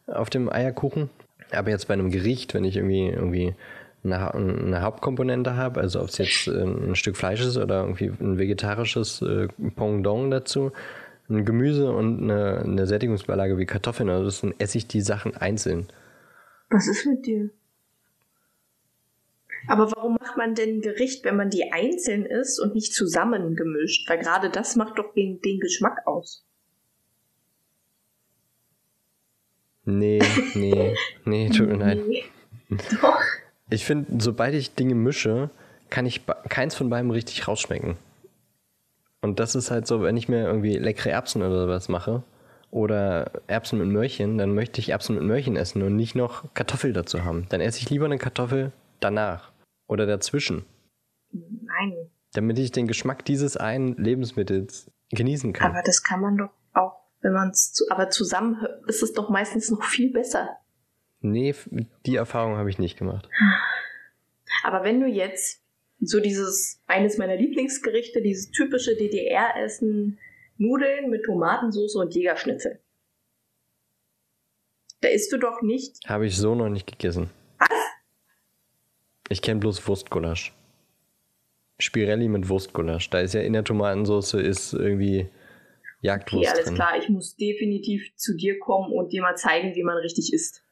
auf 0.08 0.30
dem 0.30 0.52
Eierkuchen. 0.52 1.10
Aber 1.52 1.70
jetzt 1.70 1.88
bei 1.88 1.94
einem 1.94 2.12
Gericht, 2.12 2.54
wenn 2.54 2.64
ich 2.64 2.76
irgendwie, 2.78 3.08
irgendwie 3.08 3.56
eine, 4.04 4.34
eine 4.34 4.82
Hauptkomponente 4.82 5.56
habe, 5.56 5.82
also 5.82 6.02
ob 6.02 6.10
es 6.10 6.18
jetzt 6.18 6.48
äh, 6.48 6.64
ein 6.64 6.96
Stück 6.96 7.18
Fleisch 7.18 7.42
ist 7.42 7.58
oder 7.58 7.82
irgendwie 7.82 8.12
ein 8.20 8.38
vegetarisches 8.38 9.22
äh, 9.22 9.48
Pendant 9.76 10.32
dazu, 10.32 10.72
ein 11.30 11.46
Gemüse 11.46 11.92
und 11.92 12.24
eine, 12.24 12.62
eine 12.64 12.88
Sättigungsbeilage 12.88 13.58
wie 13.58 13.66
Kartoffeln, 13.66 14.10
also 14.10 14.48
dann 14.48 14.56
esse 14.60 14.78
ich 14.78 14.88
die 14.88 15.02
Sachen 15.02 15.36
einzeln. 15.36 15.88
Was 16.70 16.88
ist 16.88 17.06
mit 17.06 17.26
dir? 17.26 17.50
Aber 19.68 19.92
warum 19.92 20.18
macht 20.20 20.38
man 20.38 20.56
denn 20.56 20.78
ein 20.78 20.82
Gericht, 20.82 21.26
wenn 21.26 21.36
man 21.36 21.50
die 21.50 21.72
einzeln 21.72 22.26
isst 22.26 22.60
und 22.62 22.76
nicht 22.76 22.94
zusammen 22.94 23.56
gemischt? 23.56 24.10
Weil 24.10 24.20
gerade 24.20 24.50
das 24.50 24.76
macht 24.76 24.98
doch 24.98 25.14
den, 25.14 25.42
den 25.42 25.60
Geschmack 25.60 26.08
aus. 26.08 26.46
Nee, 29.98 30.22
nee, 30.54 30.96
nee, 31.26 31.50
tut 31.50 31.68
mir 31.68 31.78
leid. 31.78 32.00
Doch. 32.70 33.20
Ich 33.70 33.86
finde, 33.86 34.22
sobald 34.24 34.54
ich 34.54 34.76
Dinge 34.76 34.96
mische, 34.96 35.50
kann 35.90 36.06
ich 36.06 36.22
keins 36.50 36.76
von 36.76 36.90
beiden 36.90 37.12
richtig 37.12 37.48
rausschmecken. 37.48 37.98
Und 39.22 39.40
das 39.40 39.56
ist 39.56 39.72
halt 39.72 39.88
so, 39.88 40.02
wenn 40.02 40.18
ich 40.18 40.30
mir 40.30 40.46
irgendwie 40.46 40.78
leckere 40.78 41.12
Erbsen 41.12 41.42
oder 41.42 41.62
sowas 41.62 41.90
mache 41.90 42.24
oder 42.72 43.32
Erbsen 43.48 43.80
mit 43.80 43.88
Möhrchen, 43.88 44.38
dann 44.38 44.54
möchte 44.54 44.80
ich 44.80 44.90
Erbsen 44.90 45.16
mit 45.16 45.24
Möhrchen 45.24 45.56
essen 45.56 45.82
und 45.82 45.96
nicht 45.96 46.16
noch 46.16 46.54
Kartoffel 46.54 46.94
dazu 46.94 47.24
haben. 47.24 47.46
Dann 47.50 47.62
esse 47.62 47.80
ich 47.80 47.90
lieber 47.90 48.06
eine 48.06 48.18
Kartoffel 48.18 48.72
danach 49.00 49.52
oder 49.88 50.06
dazwischen, 50.06 50.66
Nein. 51.32 51.94
damit 52.34 52.60
ich 52.60 52.72
den 52.72 52.88
Geschmack 52.88 53.26
dieses 53.26 53.58
einen 53.58 53.96
Lebensmittels 53.98 54.90
genießen 55.12 55.52
kann. 55.54 55.72
Aber 55.72 55.82
das 55.84 56.04
kann 56.04 56.22
man 56.22 56.38
doch 56.38 56.50
wenn 57.22 57.34
man 57.34 57.50
es 57.50 57.74
zu, 57.74 57.86
aber 57.90 58.10
zusammen 58.10 58.66
ist 58.88 59.04
es 59.04 59.14
doch 59.14 59.30
meistens 59.30 59.70
noch 59.70 59.84
viel 59.84 60.12
besser. 60.12 60.58
Nee, 61.22 61.54
die 62.06 62.16
Erfahrung 62.16 62.58
habe 62.58 62.70
ich 62.70 62.80
nicht 62.80 62.98
gemacht. 62.98 63.28
Aber 64.64 64.84
wenn 64.84 65.00
du 65.00 65.08
jetzt 65.08 65.62
so 66.00 66.20
dieses, 66.20 66.82
eines 66.88 67.18
meiner 67.18 67.36
Lieblingsgerichte, 67.36 68.22
dieses 68.22 68.52
typische 68.52 68.96
DDR-Essen, 68.96 70.18
Nudeln 70.58 71.10
mit 71.10 71.24
Tomatensauce 71.24 71.96
und 71.96 72.14
Jägerschnitzel. 72.14 72.80
Da 75.02 75.08
isst 75.08 75.32
du 75.32 75.38
doch 75.38 75.62
nicht. 75.62 75.98
Habe 76.08 76.26
ich 76.26 76.38
so 76.38 76.56
noch 76.56 76.70
nicht 76.70 76.88
gegessen. 76.88 77.30
Was? 77.58 77.70
Ich 79.30 79.42
kenne 79.42 79.62
bloß 79.62 79.88
Wurstgulasch. 79.88 80.54
Spirelli 81.80 82.28
mit 82.28 82.50
Wurstgulasch. 82.50 83.10
Da 83.10 83.22
ist 83.22 83.34
ja 83.34 83.42
in 83.42 83.54
der 83.54 83.64
Tomatensauce 83.64 84.34
ist 84.34 84.74
irgendwie 84.74 85.30
Jagdwurst 86.02 86.44
Okay, 86.46 86.54
alles 86.54 86.66
drin. 86.66 86.76
klar. 86.76 86.98
Ich 86.98 87.10
muss 87.10 87.36
definitiv 87.36 88.16
zu 88.16 88.36
dir 88.36 88.58
kommen 88.60 88.92
und 88.94 89.12
dir 89.12 89.22
mal 89.22 89.36
zeigen, 89.36 89.76
wie 89.76 89.84
man 89.84 89.98
richtig 89.98 90.32
isst. 90.34 90.64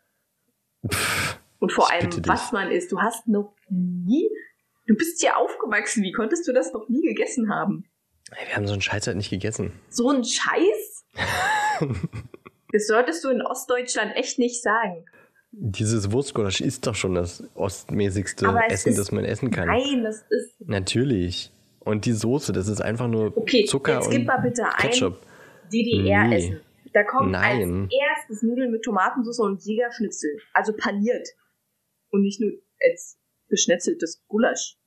Und 1.59 1.71
vor 1.71 1.91
allem, 1.91 2.09
dich. 2.09 2.27
was 2.27 2.51
man 2.51 2.71
isst. 2.71 2.91
Du 2.91 2.99
hast 3.01 3.27
noch 3.27 3.53
nie. 3.69 4.29
Du 4.85 4.95
bist 4.95 5.19
hier 5.21 5.37
aufgewachsen. 5.37 6.03
Wie 6.03 6.11
konntest 6.13 6.47
du 6.47 6.53
das 6.53 6.71
noch 6.71 6.87
nie 6.87 7.01
gegessen 7.01 7.49
haben? 7.49 7.85
Ey, 8.31 8.47
Wir 8.47 8.55
haben 8.55 8.67
so 8.67 8.73
einen 8.73 8.81
Scheiß 8.81 9.07
halt 9.07 9.17
nicht 9.17 9.29
gegessen. 9.29 9.73
So 9.89 10.09
ein 10.09 10.23
Scheiß? 10.23 11.05
das 12.71 12.87
solltest 12.87 13.23
du 13.23 13.29
in 13.29 13.41
Ostdeutschland 13.41 14.15
echt 14.15 14.39
nicht 14.39 14.61
sagen. 14.61 15.05
Dieses 15.51 16.11
Wurstgulasch 16.11 16.61
ist 16.61 16.85
doch 16.85 16.95
schon 16.95 17.15
das 17.15 17.43
ostmäßigste 17.55 18.45
Essen, 18.69 18.89
ist- 18.89 18.99
das 18.99 19.11
man 19.11 19.25
essen 19.25 19.49
kann. 19.49 19.67
Nein, 19.67 20.03
das 20.03 20.23
ist. 20.29 20.55
Natürlich. 20.59 21.51
Und 21.79 22.05
die 22.05 22.13
Soße, 22.13 22.51
das 22.51 22.67
ist 22.67 22.81
einfach 22.81 23.07
nur 23.07 23.35
Okay, 23.37 23.65
Zucker 23.65 23.95
jetzt 23.95 24.07
und 24.07 24.11
gib 24.11 24.27
mal 24.27 24.37
bitte 24.37 24.65
ein 24.65 24.77
Ketchup. 24.77 25.21
DDR-Essen. 25.71 26.61
Da 26.93 27.03
kommt 27.03 27.31
Nein. 27.31 27.83
als 27.83 27.93
erstes 27.93 28.43
Nudeln 28.43 28.71
mit 28.71 28.83
Tomatensauce 28.83 29.39
und 29.39 29.63
Jägerschnitzel. 29.63 30.37
Also 30.53 30.73
paniert. 30.73 31.27
Und 32.09 32.21
nicht 32.21 32.41
nur 32.41 32.51
als 32.83 33.19
geschnetzeltes 33.49 34.23
Gulasch. 34.27 34.77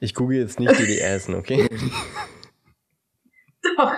Ich 0.00 0.14
google 0.14 0.38
jetzt 0.38 0.58
nicht 0.58 0.78
DDR-Essen, 0.78 1.34
okay? 1.34 1.68
Doch. 3.76 3.96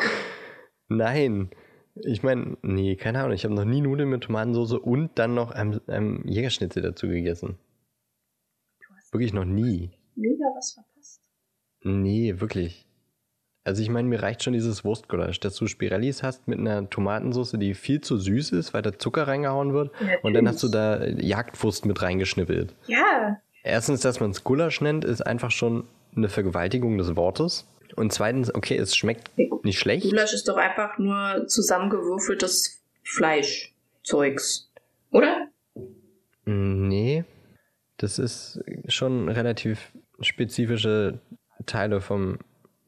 Nein. 0.88 1.50
Ich 1.94 2.22
meine, 2.22 2.58
nee, 2.62 2.96
keine 2.96 3.20
Ahnung. 3.20 3.32
Ich 3.32 3.44
habe 3.44 3.54
noch 3.54 3.64
nie 3.64 3.80
Nudeln 3.80 4.10
mit 4.10 4.24
Tomatensauce 4.24 4.74
und 4.74 5.18
dann 5.18 5.34
noch 5.34 5.50
einem, 5.50 5.80
einem 5.86 6.22
Jägerschnitzel 6.26 6.82
dazu 6.82 7.08
gegessen. 7.08 7.58
Wirklich 9.16 9.32
noch 9.32 9.46
nie. 9.46 9.90
mega 10.14 10.44
was 10.54 10.72
verpasst. 10.74 11.22
Nee, 11.82 12.34
wirklich. 12.38 12.86
Also 13.64 13.82
ich 13.82 13.88
meine, 13.88 14.06
mir 14.08 14.22
reicht 14.22 14.42
schon 14.42 14.52
dieses 14.52 14.84
Wurstgulasch, 14.84 15.40
dass 15.40 15.56
du 15.56 15.66
Spirellis 15.66 16.22
hast 16.22 16.46
mit 16.46 16.58
einer 16.58 16.88
Tomatensauce, 16.90 17.52
die 17.58 17.74
viel 17.74 18.00
zu 18.02 18.18
süß 18.18 18.52
ist, 18.52 18.74
weil 18.74 18.82
da 18.82 18.96
Zucker 18.98 19.26
reingehauen 19.26 19.72
wird. 19.72 19.90
Und 20.22 20.34
dann 20.34 20.46
hast 20.46 20.62
du 20.62 20.68
da 20.68 21.04
Jagdwurst 21.04 21.86
mit 21.86 22.02
reingeschnippelt. 22.02 22.74
Ja, 22.86 23.40
Erstens, 23.64 24.00
dass 24.02 24.20
man 24.20 24.30
es 24.30 24.44
Gulasch 24.44 24.80
nennt, 24.80 25.04
ist 25.04 25.22
einfach 25.26 25.50
schon 25.50 25.88
eine 26.14 26.28
Vergewaltigung 26.28 26.98
des 26.98 27.16
Wortes. 27.16 27.66
Und 27.96 28.12
zweitens, 28.12 28.54
okay, 28.54 28.76
es 28.76 28.94
schmeckt 28.94 29.30
nicht 29.64 29.80
schlecht. 29.80 30.08
Gulasch 30.08 30.34
ist 30.34 30.46
doch 30.46 30.56
einfach 30.56 30.98
nur 30.98 31.46
zusammengewürfeltes 31.48 32.80
Fleischzeugs. 33.02 34.70
Oder? 35.10 35.48
Nee, 36.44 37.24
das 37.98 38.18
ist 38.18 38.60
schon 38.88 39.28
relativ 39.28 39.92
spezifische 40.20 41.20
Teile 41.66 42.00
vom 42.00 42.38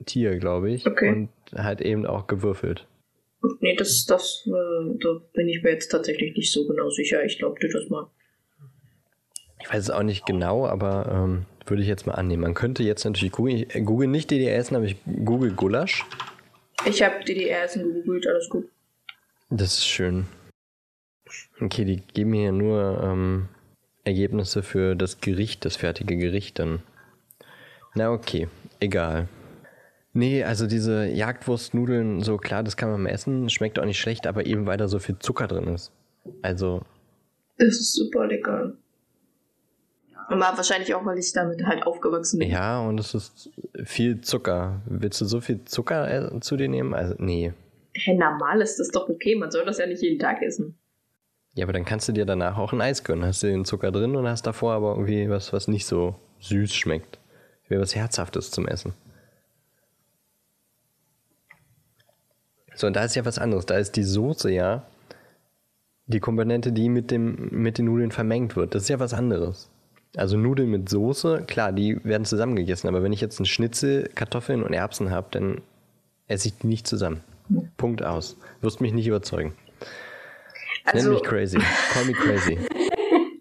Tier, 0.04 0.36
glaube 0.38 0.70
ich. 0.70 0.86
Okay. 0.86 1.10
Und 1.10 1.28
halt 1.54 1.80
eben 1.80 2.06
auch 2.06 2.26
gewürfelt. 2.26 2.86
Nee, 3.60 3.76
das, 3.76 4.04
das, 4.06 4.46
äh, 4.46 4.98
da 5.00 5.20
bin 5.32 5.48
ich 5.48 5.62
mir 5.62 5.70
jetzt 5.70 5.88
tatsächlich 5.88 6.36
nicht 6.36 6.52
so 6.52 6.66
genau 6.66 6.90
sicher. 6.90 7.24
Ich 7.24 7.38
glaub 7.38 7.58
dir 7.60 7.68
das 7.68 7.88
mal. 7.88 8.08
Ich 9.60 9.72
weiß 9.72 9.84
es 9.84 9.90
auch 9.90 10.02
nicht 10.02 10.26
genau, 10.26 10.66
aber 10.66 11.10
ähm, 11.12 11.46
würde 11.66 11.82
ich 11.82 11.88
jetzt 11.88 12.06
mal 12.06 12.14
annehmen. 12.14 12.42
Man 12.42 12.54
könnte 12.54 12.82
jetzt 12.82 13.04
natürlich 13.04 13.32
googeln. 13.32 13.56
Ich 13.56 13.74
äh, 13.74 13.80
google 13.80 14.08
nicht 14.08 14.30
DDR-Essen, 14.30 14.76
aber 14.76 14.86
ich 14.86 14.96
google 15.24 15.52
Gulasch. 15.52 16.04
Ich 16.86 17.02
habe 17.02 17.24
DDR-Essen 17.24 17.82
gegoogelt, 17.82 18.26
alles 18.26 18.48
gut. 18.48 18.68
Das 19.50 19.74
ist 19.74 19.86
schön. 19.86 20.26
Okay, 21.60 21.84
die 21.84 22.02
geben 22.14 22.30
mir 22.30 22.52
nur 22.52 23.00
ähm, 23.02 23.48
Ergebnisse 24.08 24.62
für 24.62 24.96
das 24.96 25.20
Gericht, 25.20 25.64
das 25.64 25.76
fertige 25.76 26.16
Gericht 26.16 26.58
dann. 26.58 26.80
Na 27.94 28.10
okay, 28.10 28.48
egal. 28.80 29.28
Nee, 30.12 30.42
also 30.42 30.66
diese 30.66 31.06
Jagdwurstnudeln, 31.06 32.22
so 32.22 32.38
klar, 32.38 32.62
das 32.62 32.76
kann 32.76 32.90
man 32.90 33.02
mal 33.02 33.10
essen, 33.10 33.48
schmeckt 33.50 33.78
auch 33.78 33.84
nicht 33.84 34.00
schlecht, 34.00 34.26
aber 34.26 34.46
eben 34.46 34.66
weil 34.66 34.76
da 34.76 34.88
so 34.88 34.98
viel 34.98 35.18
Zucker 35.18 35.46
drin 35.46 35.68
ist. 35.68 35.92
Also, 36.42 36.82
Das 37.58 37.68
ist 37.68 37.94
super 37.94 38.26
lecker. 38.26 38.72
Aber 40.30 40.40
wahrscheinlich 40.40 40.94
auch, 40.94 41.04
weil 41.06 41.18
ich 41.18 41.32
damit 41.32 41.64
halt 41.64 41.86
aufgewachsen 41.86 42.38
bin. 42.40 42.50
ja, 42.50 42.80
und 42.80 43.00
es 43.00 43.14
ist 43.14 43.50
viel 43.84 44.20
Zucker. 44.20 44.82
Willst 44.86 45.20
du 45.20 45.24
so 45.24 45.40
viel 45.40 45.64
Zucker 45.64 46.34
äh, 46.34 46.40
zu 46.40 46.56
dir 46.56 46.68
nehmen? 46.68 46.92
Also, 46.94 47.14
nee. 47.18 47.52
Hä, 47.94 48.14
normal 48.14 48.60
ist 48.60 48.78
das 48.78 48.88
doch 48.90 49.08
okay. 49.08 49.36
Man 49.36 49.50
soll 49.50 49.64
das 49.64 49.78
ja 49.78 49.86
nicht 49.86 50.02
jeden 50.02 50.18
Tag 50.18 50.42
essen. 50.42 50.76
Ja, 51.58 51.64
aber 51.64 51.72
dann 51.72 51.84
kannst 51.84 52.06
du 52.06 52.12
dir 52.12 52.24
danach 52.24 52.56
auch 52.56 52.72
ein 52.72 52.80
Eis 52.80 53.02
gönnen. 53.02 53.24
Hast 53.24 53.42
du 53.42 53.48
den 53.48 53.64
Zucker 53.64 53.90
drin 53.90 54.14
und 54.14 54.28
hast 54.28 54.46
davor 54.46 54.74
aber 54.74 54.90
irgendwie 54.94 55.28
was, 55.28 55.52
was 55.52 55.66
nicht 55.66 55.86
so 55.86 56.14
süß 56.38 56.72
schmeckt. 56.72 57.18
Wäre 57.66 57.82
was 57.82 57.96
Herzhaftes 57.96 58.52
zum 58.52 58.68
Essen. 58.68 58.92
So, 62.76 62.86
und 62.86 62.94
da 62.94 63.02
ist 63.02 63.16
ja 63.16 63.24
was 63.24 63.40
anderes. 63.40 63.66
Da 63.66 63.76
ist 63.76 63.96
die 63.96 64.04
Soße 64.04 64.52
ja 64.52 64.86
die 66.06 66.20
Komponente, 66.20 66.70
die 66.70 66.88
mit, 66.88 67.10
dem, 67.10 67.48
mit 67.50 67.78
den 67.78 67.86
Nudeln 67.86 68.12
vermengt 68.12 68.54
wird. 68.54 68.76
Das 68.76 68.82
ist 68.82 68.88
ja 68.88 69.00
was 69.00 69.12
anderes. 69.12 69.68
Also 70.16 70.36
Nudeln 70.36 70.70
mit 70.70 70.88
Soße, 70.88 71.42
klar, 71.48 71.72
die 71.72 71.98
werden 72.04 72.24
zusammengegessen. 72.24 72.86
Aber 72.86 73.02
wenn 73.02 73.12
ich 73.12 73.20
jetzt 73.20 73.40
einen 73.40 73.46
Schnitzel, 73.46 74.08
Kartoffeln 74.14 74.62
und 74.62 74.74
Erbsen 74.74 75.10
habe, 75.10 75.26
dann 75.32 75.60
esse 76.28 76.46
ich 76.46 76.58
die 76.58 76.68
nicht 76.68 76.86
zusammen. 76.86 77.24
Punkt 77.76 78.04
aus. 78.04 78.36
Wirst 78.60 78.80
mich 78.80 78.92
nicht 78.92 79.08
überzeugen. 79.08 79.54
Nenn 80.92 80.96
Also, 80.96 81.10
mich 81.12 81.22
crazy. 81.22 81.58
Call 81.92 82.04
me 82.06 82.12
crazy. 82.12 82.58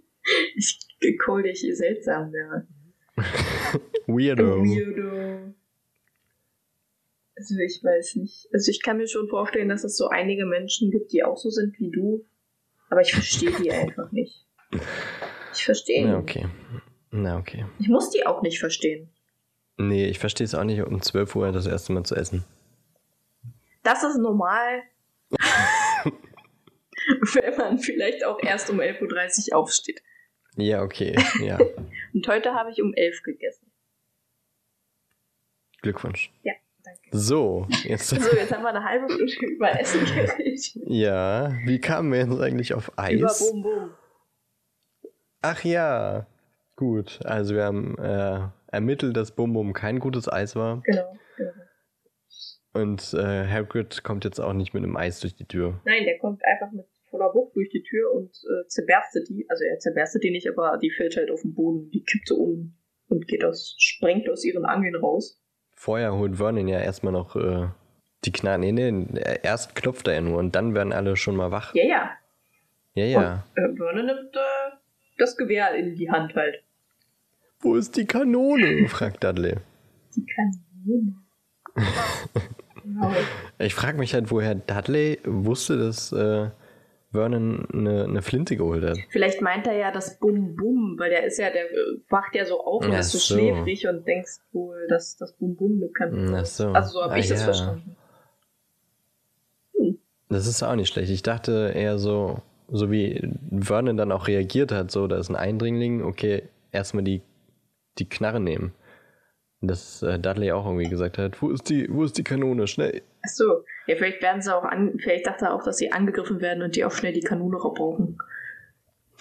ich 0.56 1.18
call 1.20 1.44
dich 1.44 1.66
seltsam, 1.74 2.34
ja. 2.34 2.64
Weirdo. 4.08 4.64
Weirdo. 4.64 5.54
Also 7.38 7.56
ich 7.60 7.84
weiß 7.84 8.16
nicht. 8.16 8.48
Also 8.52 8.72
ich 8.72 8.82
kann 8.82 8.98
mir 8.98 9.08
schon 9.08 9.30
vorstellen, 9.30 9.70
dass 9.70 9.84
es 9.84 9.96
so 9.96 10.08
einige 10.08 10.46
Menschen 10.46 10.92
gibt, 10.92 11.12
die 11.12 11.24
auch 11.24 11.38
so 11.38 11.50
sind 11.50 11.80
wie 11.80 11.92
du. 11.92 12.26
Aber 12.90 13.02
ich 13.02 13.14
verstehe 13.14 13.52
die 13.52 13.72
einfach 13.72 14.12
nicht. 14.12 14.46
Ich 15.54 15.64
verstehe 15.64 16.08
Na, 16.08 16.18
okay. 16.18 16.48
Na, 17.12 17.38
okay. 17.38 17.66
Ich 17.80 17.88
muss 17.88 18.10
die 18.10 18.26
auch 18.26 18.42
nicht 18.42 18.60
verstehen. 18.60 19.10
Nee, 19.78 20.08
ich 20.08 20.20
verstehe 20.20 20.46
es 20.46 20.56
auch 20.56 20.64
nicht, 20.64 20.82
um 20.82 21.02
12 21.02 21.36
Uhr 21.36 21.52
das 21.52 21.68
erste 21.68 21.94
Mal 21.94 22.04
zu 22.04 22.16
essen. 22.16 22.44
Das 23.84 24.04
ist 24.04 24.18
normal. 24.18 24.82
Wenn 27.34 27.58
man 27.58 27.80
vielleicht 27.80 28.26
auch 28.26 28.42
erst 28.42 28.70
um 28.70 28.80
11.30 28.80 29.52
Uhr 29.52 29.58
aufsteht. 29.58 30.02
Ja, 30.56 30.82
okay. 30.82 31.16
Ja. 31.42 31.58
Und 32.14 32.28
heute 32.28 32.54
habe 32.54 32.72
ich 32.72 32.82
um 32.82 32.94
11 32.94 33.24
gegessen. 33.24 33.72
Glückwunsch. 35.82 36.32
Ja, 36.42 36.54
danke. 36.84 37.00
So, 37.12 37.68
jetzt. 37.84 38.10
So, 38.10 38.36
jetzt 38.36 38.52
haben 38.52 38.64
wir 38.64 38.70
eine 38.70 38.84
halbe 38.84 39.08
Stunde 39.30 39.54
über 39.54 39.80
Essen 39.80 40.04
geredet. 40.04 40.72
Ja, 40.88 41.54
wie 41.66 41.80
kamen 41.80 42.12
wir 42.12 42.20
jetzt 42.20 42.42
eigentlich 42.42 42.74
auf 42.74 42.90
Über 42.90 43.04
Eis? 43.04 43.52
Bum 43.52 43.64
Bum. 43.64 43.92
Ach 45.42 45.64
ja. 45.64 46.28
Gut, 46.76 47.20
also 47.24 47.56
wir 47.56 47.64
haben 47.64 47.98
äh, 47.98 48.50
ermittelt, 48.68 49.16
dass 49.16 49.32
Bum 49.32 49.54
Bum 49.54 49.74
kein 49.74 50.00
gutes 50.00 50.28
Eis 50.28 50.56
war. 50.56 50.82
Genau, 50.84 51.18
genau. 51.38 51.52
Und 52.74 53.14
äh, 53.14 53.48
Hagrid 53.48 54.04
kommt 54.04 54.26
jetzt 54.26 54.40
auch 54.40 54.54
nicht 54.54 54.74
mit 54.74 54.84
einem 54.84 54.98
Eis 54.98 55.20
durch 55.20 55.36
die 55.36 55.46
Tür. 55.46 55.80
Nein, 55.86 56.04
der 56.04 56.20
kommt 56.20 56.44
einfach 56.46 56.72
mit 56.72 56.86
voller 57.10 57.34
Wucht 57.34 57.56
durch 57.56 57.70
die 57.70 57.84
Tür 57.84 58.14
und 58.14 58.30
äh, 58.30 58.68
zerberstet 58.68 59.30
die. 59.30 59.46
Also 59.50 59.64
er 59.64 59.80
zerberstet 59.80 60.24
die 60.24 60.32
nicht, 60.32 60.50
aber 60.50 60.78
die 60.78 60.92
fällt 60.92 61.18
halt 61.18 61.32
auf 61.32 61.42
den 61.42 61.54
Boden. 61.54 61.90
Die 61.92 62.04
kippt 62.04 62.28
so 62.28 62.36
um 62.36 62.76
und 63.08 63.28
geht 63.28 63.44
aus, 63.44 63.76
sprengt 63.78 64.30
aus 64.30 64.44
ihren 64.44 64.66
Angeln 64.66 64.96
raus. 64.96 65.42
Vorher 65.76 66.18
holt 66.18 66.38
Vernon 66.38 66.68
ja 66.68 66.80
erstmal 66.80 67.14
noch 67.14 67.36
äh, 67.36 67.68
die 68.26 68.32
Knarren. 68.32 68.62
Nee, 68.62 68.72
nee, 68.72 69.06
erst 69.44 69.76
klopft 69.76 70.08
er 70.08 70.16
ja 70.16 70.22
nur 70.22 70.38
und 70.40 70.56
dann 70.56 70.74
werden 70.74 70.92
alle 70.92 71.16
schon 71.16 71.36
mal 71.36 71.52
wach. 71.52 71.74
Ja, 71.76 71.86
ja. 71.86 72.12
Ja, 72.94 73.06
ja. 73.06 73.46
Und 73.56 73.64
äh, 73.64 73.76
Vernon 73.78 74.06
nimmt 74.08 74.36
äh, 74.36 74.76
das 75.18 75.38
Gewehr 75.38 75.76
in 75.76 75.96
die 75.96 76.10
Hand 76.10 76.34
halt. 76.36 76.64
Wo 77.60 77.76
ist 77.76 77.96
die 77.96 78.06
Kanone? 78.06 78.88
fragt 78.90 79.24
Dudley. 79.24 79.56
Die 80.16 80.26
Kanone. 80.26 81.16
genau. 82.84 83.14
Ich 83.60 83.76
frage 83.76 83.98
mich 83.98 84.14
halt, 84.14 84.32
woher 84.32 84.56
Dudley 84.56 85.20
wusste, 85.24 85.78
dass 85.78 86.12
äh, 86.12 86.50
Vernon 87.12 87.66
eine, 87.74 88.04
eine 88.04 88.22
Flinte 88.22 88.58
geholt 88.58 88.84
hat. 88.84 88.98
Vielleicht 89.10 89.42
meint 89.42 89.66
er 89.68 89.74
ja 89.78 89.92
das 89.92 90.20
Bum 90.20 90.56
Bum, 90.56 90.96
weil 91.00 91.10
der 91.10 91.26
ist 91.26 91.38
ja, 91.40 91.50
der 91.50 91.64
wacht 92.10 92.36
ja 92.36 92.46
so 92.46 92.60
auf 92.64 92.84
und 92.86 92.92
Ach 92.94 93.00
ist 93.00 93.12
so, 93.12 93.18
so. 93.18 93.36
schläfrig 93.36 93.88
und 93.88 94.06
denkst 94.08 94.40
wohl, 94.52 94.88
dass 94.90 95.16
das 95.18 95.34
Bum 95.38 95.56
Bum 95.56 95.78
eine 95.82 95.90
Kanone 95.92 96.38
Ach 96.38 96.42
ist. 96.44 96.58
so. 96.58 96.68
Also 96.70 96.92
so 97.00 97.04
habe 97.04 97.14
Ah, 97.14 97.18
ich 97.18 97.28
das 97.30 97.40
ja. 97.40 97.46
verstanden. 97.46 97.96
Das 100.30 100.46
ist 100.46 100.62
auch 100.62 100.76
nicht 100.76 100.92
schlecht. 100.92 101.10
Ich 101.10 101.24
dachte 101.24 101.72
eher 101.74 101.98
so, 101.98 102.42
so 102.70 102.92
wie 102.92 103.22
Vernon 103.58 103.96
dann 103.96 104.12
auch 104.12 104.28
reagiert 104.28 104.74
hat, 104.74 104.92
so, 104.92 105.08
da 105.08 105.18
ist 105.18 105.30
ein 105.30 105.38
Eindringling, 105.38 106.04
okay, 106.04 106.44
erstmal 106.74 107.04
die, 107.04 107.22
die 107.98 108.10
Knarre 108.10 108.42
nehmen. 108.42 108.74
Dass 109.62 110.04
äh, 110.04 110.20
Dudley 110.20 110.52
auch 110.52 110.66
irgendwie 110.66 110.90
gesagt 110.90 111.18
hat, 111.18 111.42
wo 111.42 111.50
ist 111.50 111.70
die, 111.70 111.88
wo 111.92 112.04
ist 112.04 112.18
die 112.18 112.24
Kanone? 112.24 112.68
Schnell. 112.68 113.02
Achso, 113.24 113.64
ja, 113.88 113.96
vielleicht 113.96 114.22
werden 114.22 114.42
sie 114.42 114.56
auch 114.56 114.66
an, 114.66 115.00
vielleicht 115.00 115.26
dachte 115.26 115.46
er 115.46 115.54
auch, 115.54 115.64
dass 115.64 115.78
sie 115.78 115.92
angegriffen 115.92 116.42
werden 116.42 116.62
und 116.62 116.76
die 116.76 116.84
auch 116.84 116.92
schnell 116.92 117.14
die 117.14 117.22
Kanone 117.22 117.58
brauchen. 117.58 118.18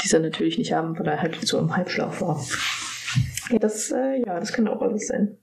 Die 0.02 0.08
sie 0.08 0.18
natürlich 0.18 0.58
nicht 0.58 0.72
haben, 0.72 0.98
weil 0.98 1.06
er 1.06 1.22
halt 1.22 1.36
so 1.46 1.58
im 1.58 1.74
Halbschlaf 1.74 2.20
war. 2.20 2.44
Ja, 3.50 3.58
das, 3.58 3.90
äh, 3.92 4.16
ja, 4.26 4.38
das 4.40 4.52
kann 4.52 4.68
auch 4.68 4.82
alles 4.82 5.06
sein. 5.06 5.38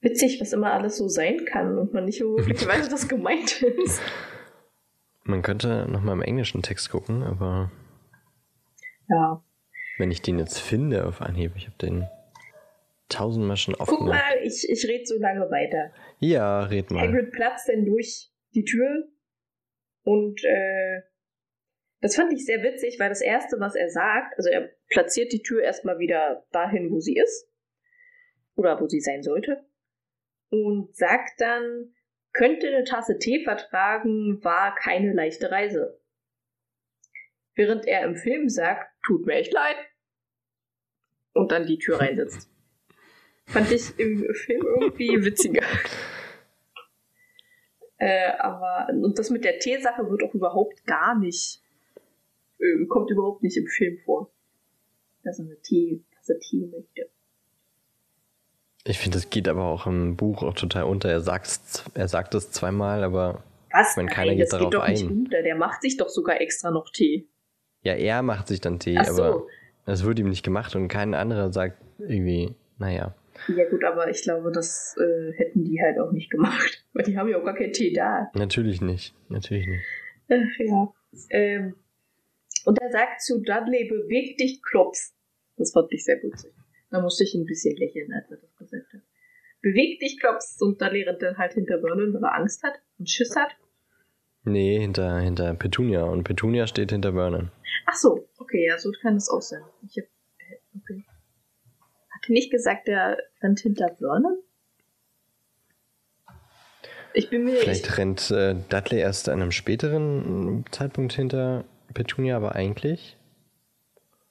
Witzig, 0.00 0.40
was 0.40 0.52
immer 0.52 0.72
alles 0.72 0.98
so 0.98 1.08
sein 1.08 1.44
kann 1.46 1.78
und 1.78 1.94
man 1.94 2.04
nicht 2.04 2.20
wirklich 2.20 2.66
weiß, 2.68 2.92
was 2.92 3.08
gemeint 3.08 3.62
ist. 3.62 4.00
Man 5.22 5.40
könnte 5.40 5.86
nochmal 5.90 6.14
im 6.14 6.22
englischen 6.22 6.62
Text 6.62 6.90
gucken, 6.90 7.22
aber. 7.22 7.70
Ja. 9.08 9.42
Wenn 9.96 10.10
ich 10.10 10.20
den 10.20 10.38
jetzt 10.38 10.58
finde 10.58 11.06
auf 11.06 11.22
Anhieb, 11.22 11.52
ich 11.56 11.66
habe 11.66 11.78
den 11.78 12.06
tausendmal 13.08 13.56
schon 13.56 13.74
offen. 13.76 13.96
Guck 13.96 14.08
mal, 14.08 14.20
ich, 14.42 14.68
ich 14.68 14.86
rede 14.86 15.06
so 15.06 15.18
lange 15.18 15.50
weiter. 15.50 15.92
Ja, 16.18 16.64
red 16.64 16.90
mal. 16.90 17.08
Hagrid 17.08 17.32
platzt 17.32 17.68
dann 17.68 17.86
durch 17.86 18.30
die 18.54 18.64
Tür 18.64 19.08
und 20.04 20.44
äh, 20.44 21.02
das 22.04 22.16
fand 22.16 22.34
ich 22.34 22.44
sehr 22.44 22.62
witzig, 22.62 23.00
weil 23.00 23.08
das 23.08 23.22
Erste, 23.22 23.58
was 23.60 23.74
er 23.74 23.88
sagt, 23.88 24.36
also 24.36 24.50
er 24.50 24.70
platziert 24.90 25.32
die 25.32 25.42
Tür 25.42 25.62
erstmal 25.62 25.98
wieder 25.98 26.44
dahin, 26.52 26.90
wo 26.90 27.00
sie 27.00 27.16
ist. 27.16 27.48
Oder 28.56 28.78
wo 28.78 28.86
sie 28.86 29.00
sein 29.00 29.22
sollte. 29.22 29.64
Und 30.50 30.94
sagt 30.94 31.40
dann, 31.40 31.94
könnte 32.34 32.68
eine 32.68 32.84
Tasse 32.84 33.18
Tee 33.18 33.42
vertragen, 33.42 34.44
war 34.44 34.74
keine 34.74 35.14
leichte 35.14 35.50
Reise. 35.50 35.98
Während 37.54 37.86
er 37.86 38.04
im 38.04 38.16
Film 38.16 38.50
sagt, 38.50 38.92
tut 39.06 39.24
mir 39.24 39.36
echt 39.36 39.54
leid. 39.54 39.76
Und 41.32 41.52
dann 41.52 41.66
die 41.66 41.78
Tür 41.78 42.00
reinsetzt. 42.00 42.50
Fand 43.46 43.72
ich 43.72 43.98
im 43.98 44.30
Film 44.34 44.66
irgendwie 44.78 45.24
witziger. 45.24 45.64
äh, 47.98 48.32
aber, 48.38 48.88
und 48.92 49.18
das 49.18 49.30
mit 49.30 49.44
der 49.44 49.58
Teesache 49.58 50.08
wird 50.10 50.22
auch 50.22 50.34
überhaupt 50.34 50.84
gar 50.86 51.18
nicht, 51.18 51.62
äh, 52.58 52.86
kommt 52.86 53.10
überhaupt 53.10 53.42
nicht 53.42 53.56
im 53.56 53.66
Film 53.66 53.98
vor. 54.04 54.30
Dass 55.22 55.38
er 55.38 55.46
eine 55.46 55.60
Tee, 55.60 56.02
dass 56.16 56.28
er 56.28 56.38
Tee 56.38 56.66
möchte. 56.66 57.08
Ich 58.86 58.98
finde, 58.98 59.16
das 59.16 59.30
geht 59.30 59.48
aber 59.48 59.64
auch 59.64 59.86
im 59.86 60.16
Buch 60.16 60.42
auch 60.42 60.54
total 60.54 60.84
unter. 60.84 61.08
Er 61.08 61.20
sagt 61.20 61.48
er 61.94 62.08
sagt 62.08 62.34
es 62.34 62.50
zweimal, 62.50 63.02
aber 63.02 63.42
Was? 63.72 63.96
wenn 63.96 64.06
keiner 64.08 64.32
Nein, 64.32 64.36
geht 64.36 64.44
das 64.44 64.50
darauf 64.50 64.70
geht 64.70 64.74
doch 64.74 64.82
ein. 64.82 64.92
Nicht 64.92 65.10
unter. 65.10 65.42
Der 65.42 65.56
macht 65.56 65.80
sich 65.80 65.96
doch 65.96 66.10
sogar 66.10 66.40
extra 66.40 66.70
noch 66.70 66.90
Tee. 66.90 67.26
Ja, 67.80 67.94
er 67.94 68.22
macht 68.22 68.48
sich 68.48 68.60
dann 68.60 68.78
Tee, 68.78 68.98
so. 69.02 69.22
aber 69.22 69.46
das 69.86 70.04
wird 70.04 70.18
ihm 70.18 70.28
nicht 70.28 70.42
gemacht 70.42 70.76
und 70.76 70.88
kein 70.88 71.14
anderer 71.14 71.52
sagt 71.52 71.78
irgendwie, 71.98 72.54
naja. 72.78 73.14
Ja 73.48 73.68
gut, 73.68 73.84
aber 73.84 74.08
ich 74.08 74.22
glaube, 74.22 74.52
das 74.52 74.96
äh, 74.98 75.32
hätten 75.32 75.64
die 75.64 75.80
halt 75.80 75.98
auch 75.98 76.12
nicht 76.12 76.30
gemacht. 76.30 76.84
Weil 76.92 77.04
die 77.04 77.16
haben 77.16 77.28
ja 77.28 77.38
auch 77.38 77.44
gar 77.44 77.54
keinen 77.54 77.72
Tee 77.72 77.92
da. 77.92 78.30
Natürlich 78.34 78.80
nicht. 78.80 79.14
Natürlich 79.28 79.66
nicht. 79.66 79.84
Äh, 80.28 80.44
ja. 80.64 80.92
Ähm, 81.30 81.74
und 82.64 82.80
er 82.80 82.90
sagt 82.90 83.22
zu 83.22 83.42
Dudley, 83.42 83.88
beweg 83.88 84.38
dich, 84.38 84.62
Klops. 84.62 85.14
Das 85.56 85.72
fand 85.72 85.92
ich 85.92 86.04
sehr 86.04 86.18
gut. 86.18 86.32
Da 86.90 87.00
musste 87.00 87.24
ich 87.24 87.34
ein 87.34 87.44
bisschen 87.44 87.76
lächeln, 87.76 88.12
als 88.12 88.30
er 88.30 88.38
das 88.38 88.56
gesagt 88.56 88.92
hat. 88.92 89.00
Beweg 89.60 90.00
dich, 90.00 90.18
Klops. 90.20 90.60
Und 90.60 90.80
Dudley 90.80 91.02
rennt 91.02 91.22
dann 91.22 91.36
halt 91.36 91.52
hinter 91.52 91.80
Vernon, 91.80 92.14
weil 92.14 92.22
er 92.22 92.34
Angst 92.34 92.62
hat 92.62 92.74
und 92.98 93.10
Schiss 93.10 93.36
hat. 93.36 93.50
Nee, 94.44 94.78
hinter, 94.78 95.18
hinter 95.18 95.54
Petunia. 95.54 96.04
Und 96.04 96.24
Petunia 96.24 96.66
steht 96.66 96.90
hinter 96.90 97.12
Vernon. 97.12 97.50
Ach 97.86 97.94
so, 97.94 98.28
okay, 98.38 98.66
ja, 98.66 98.78
so 98.78 98.92
kann 99.02 99.16
es 99.16 99.28
auch 99.28 99.42
sein. 99.42 99.62
Ich 99.86 99.96
hab, 99.98 100.04
äh, 100.04 100.78
okay 100.78 101.04
nicht 102.28 102.50
gesagt, 102.50 102.88
der 102.88 103.18
rennt 103.42 103.60
hinter 103.60 103.96
Vernon? 103.98 104.38
Ich 107.14 107.30
bin 107.30 107.44
mir 107.44 107.56
Vielleicht 107.56 107.86
ich, 107.86 107.98
rennt 107.98 108.30
äh, 108.32 108.56
Dudley 108.68 108.98
erst 108.98 109.28
an 109.28 109.40
einem 109.40 109.52
späteren 109.52 110.64
Zeitpunkt 110.72 111.12
hinter 111.12 111.64
Petunia, 111.94 112.36
aber 112.36 112.56
eigentlich? 112.56 113.16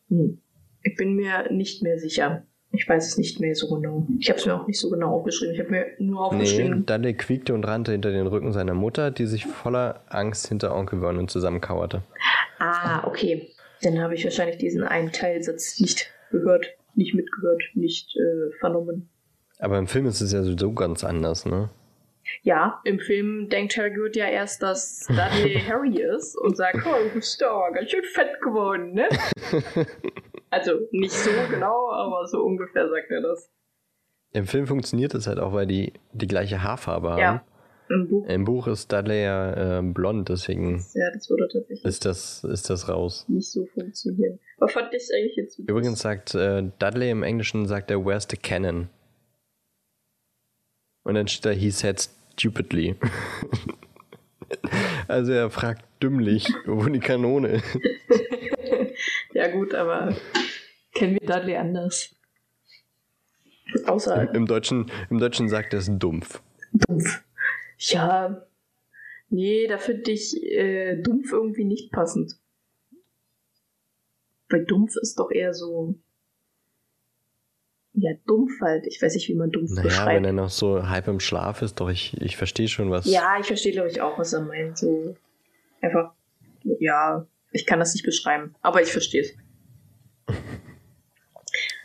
Hm. 0.09 0.39
Ich 0.83 0.95
bin 0.97 1.15
mir 1.15 1.51
nicht 1.51 1.81
mehr 1.81 1.97
sicher. 1.97 2.43
Ich 2.73 2.89
weiß 2.89 3.07
es 3.07 3.17
nicht 3.17 3.39
mehr 3.39 3.55
so 3.55 3.69
genau. 3.69 4.05
Ich 4.19 4.29
habe 4.29 4.39
es 4.39 4.45
mir 4.45 4.59
auch 4.59 4.67
nicht 4.67 4.79
so 4.79 4.89
genau 4.89 5.11
aufgeschrieben. 5.15 5.53
Ich 5.53 5.61
habe 5.61 5.69
mir 5.69 5.85
nur 5.99 6.25
aufgeschrieben. 6.25 6.79
Nee, 6.79 6.85
Dudley 6.85 7.13
quiekte 7.13 7.53
und 7.53 7.63
rannte 7.63 7.93
hinter 7.93 8.11
den 8.11 8.27
Rücken 8.27 8.51
seiner 8.51 8.73
Mutter, 8.73 9.11
die 9.11 9.27
sich 9.27 9.45
voller 9.45 10.01
Angst 10.09 10.47
hinter 10.47 10.75
Onkel 10.75 10.99
Vernon 10.99 11.29
zusammenkauerte. 11.29 12.01
Ah, 12.59 13.07
okay. 13.07 13.49
Dann 13.81 13.99
habe 13.99 14.15
ich 14.15 14.23
wahrscheinlich 14.25 14.57
diesen 14.57 14.83
einen 14.83 15.11
Teilsatz 15.11 15.79
nicht 15.79 16.11
gehört 16.31 16.73
nicht 16.95 17.13
mitgehört, 17.13 17.61
nicht 17.73 18.15
äh, 18.15 18.51
vernommen. 18.59 19.09
Aber 19.59 19.77
im 19.77 19.87
Film 19.87 20.05
ist 20.05 20.21
es 20.21 20.33
ja 20.33 20.43
sowieso 20.43 20.73
ganz 20.73 21.03
anders, 21.03 21.45
ne? 21.45 21.69
Ja, 22.41 22.81
im 22.85 22.99
Film 22.99 23.49
denkt 23.49 23.77
Hagrid 23.77 24.15
ja 24.15 24.27
erst, 24.27 24.63
dass 24.63 25.05
Dudley 25.07 25.59
Harry 25.67 26.01
ist 26.01 26.37
und 26.37 26.55
sagt, 26.55 26.79
oh, 26.85 27.07
du 27.07 27.13
bist 27.15 27.41
da 27.41 27.69
ganz 27.73 27.89
schön 27.89 28.03
fett 28.03 28.41
geworden, 28.41 28.93
ne? 28.93 29.07
also 30.49 30.71
nicht 30.91 31.11
so 31.11 31.31
genau, 31.49 31.91
aber 31.91 32.25
so 32.27 32.43
ungefähr 32.43 32.89
sagt 32.89 33.11
er 33.11 33.21
das. 33.21 33.49
Im 34.31 34.47
Film 34.47 34.65
funktioniert 34.67 35.13
es 35.13 35.27
halt 35.27 35.39
auch, 35.39 35.53
weil 35.53 35.67
die 35.67 35.93
die 36.13 36.27
gleiche 36.27 36.63
Haarfarbe 36.63 37.11
haben. 37.11 37.19
Ja. 37.19 37.45
Im 37.89 38.07
Buch. 38.07 38.27
Im 38.27 38.45
Buch 38.45 38.67
ist 38.67 38.91
Dudley 38.91 39.23
ja 39.23 39.79
äh, 39.79 39.81
blond, 39.81 40.29
deswegen 40.29 40.83
ja, 40.93 41.11
das 41.13 41.29
würde 41.29 41.47
tatsächlich 41.51 41.83
ist 41.83 42.05
das, 42.05 42.43
ist 42.43 42.69
das 42.69 42.87
raus. 42.87 43.25
Nicht 43.27 43.51
so 43.51 43.65
funktionieren. 43.65 44.39
Aber 44.57 44.69
fand 44.69 44.93
ich 44.93 45.09
eigentlich 45.13 45.35
jetzt. 45.35 45.59
Übrigens 45.59 45.99
sagt 45.99 46.33
äh, 46.35 46.63
Dudley 46.79 47.09
im 47.09 47.23
Englischen, 47.23 47.67
sagt 47.67 47.91
er, 47.91 48.05
where's 48.05 48.27
the 48.29 48.37
cannon? 48.37 48.89
Und 51.03 51.15
dann 51.15 51.27
steht 51.27 51.45
da, 51.45 51.49
he 51.49 51.69
said 51.69 52.09
stupidly. 52.33 52.95
also 55.07 55.33
er 55.33 55.49
fragt 55.49 55.85
dümmlich, 56.01 56.47
wo 56.65 56.85
die 56.85 56.99
Kanone 56.99 57.49
ist. 57.49 57.79
ja 59.33 59.47
gut, 59.51 59.73
aber 59.73 60.15
kennen 60.93 61.19
wir 61.19 61.27
Dudley 61.27 61.55
anders. 61.55 62.15
Außer 63.85 64.29
Im, 64.29 64.35
Im, 64.35 64.45
Deutschen, 64.45 64.91
Im 65.09 65.19
Deutschen 65.19 65.49
sagt 65.49 65.73
er 65.73 65.79
es 65.79 65.89
dumpf. 65.91 66.41
Dumpf. 66.87 67.23
Ja, 67.91 68.47
nee, 69.29 69.67
da 69.67 69.77
finde 69.77 70.11
ich 70.11 70.41
äh, 70.43 71.01
dumpf 71.01 71.31
irgendwie 71.31 71.65
nicht 71.65 71.91
passend. 71.91 72.39
Weil 74.49 74.65
dumpf 74.65 74.95
ist 75.01 75.19
doch 75.19 75.31
eher 75.31 75.53
so. 75.53 75.95
Ja, 77.93 78.11
dumpf 78.25 78.59
halt. 78.61 78.87
Ich 78.87 79.01
weiß 79.01 79.13
nicht, 79.13 79.27
wie 79.27 79.35
man 79.35 79.51
dumpf 79.51 79.71
naja, 79.71 79.83
beschreibt. 79.83 80.15
wenn 80.15 80.25
er 80.25 80.33
noch 80.33 80.49
so 80.49 80.87
halb 80.87 81.07
im 81.07 81.19
Schlaf 81.19 81.61
ist, 81.61 81.75
doch, 81.75 81.89
ich, 81.89 82.19
ich 82.21 82.37
verstehe 82.37 82.67
schon, 82.67 82.89
was. 82.89 83.05
Ja, 83.05 83.37
ich 83.39 83.47
verstehe, 83.47 83.71
glaube 83.71 83.89
ich, 83.89 84.01
auch, 84.01 84.17
was 84.17 84.33
er 84.33 84.41
meint. 84.41 84.77
So 84.77 85.15
einfach, 85.81 86.13
ja, 86.63 87.27
ich 87.51 87.65
kann 87.65 87.79
das 87.79 87.93
nicht 87.93 88.05
beschreiben, 88.05 88.55
aber 88.61 88.81
ich 88.81 88.91
verstehe 88.91 89.21
es. 89.21 89.33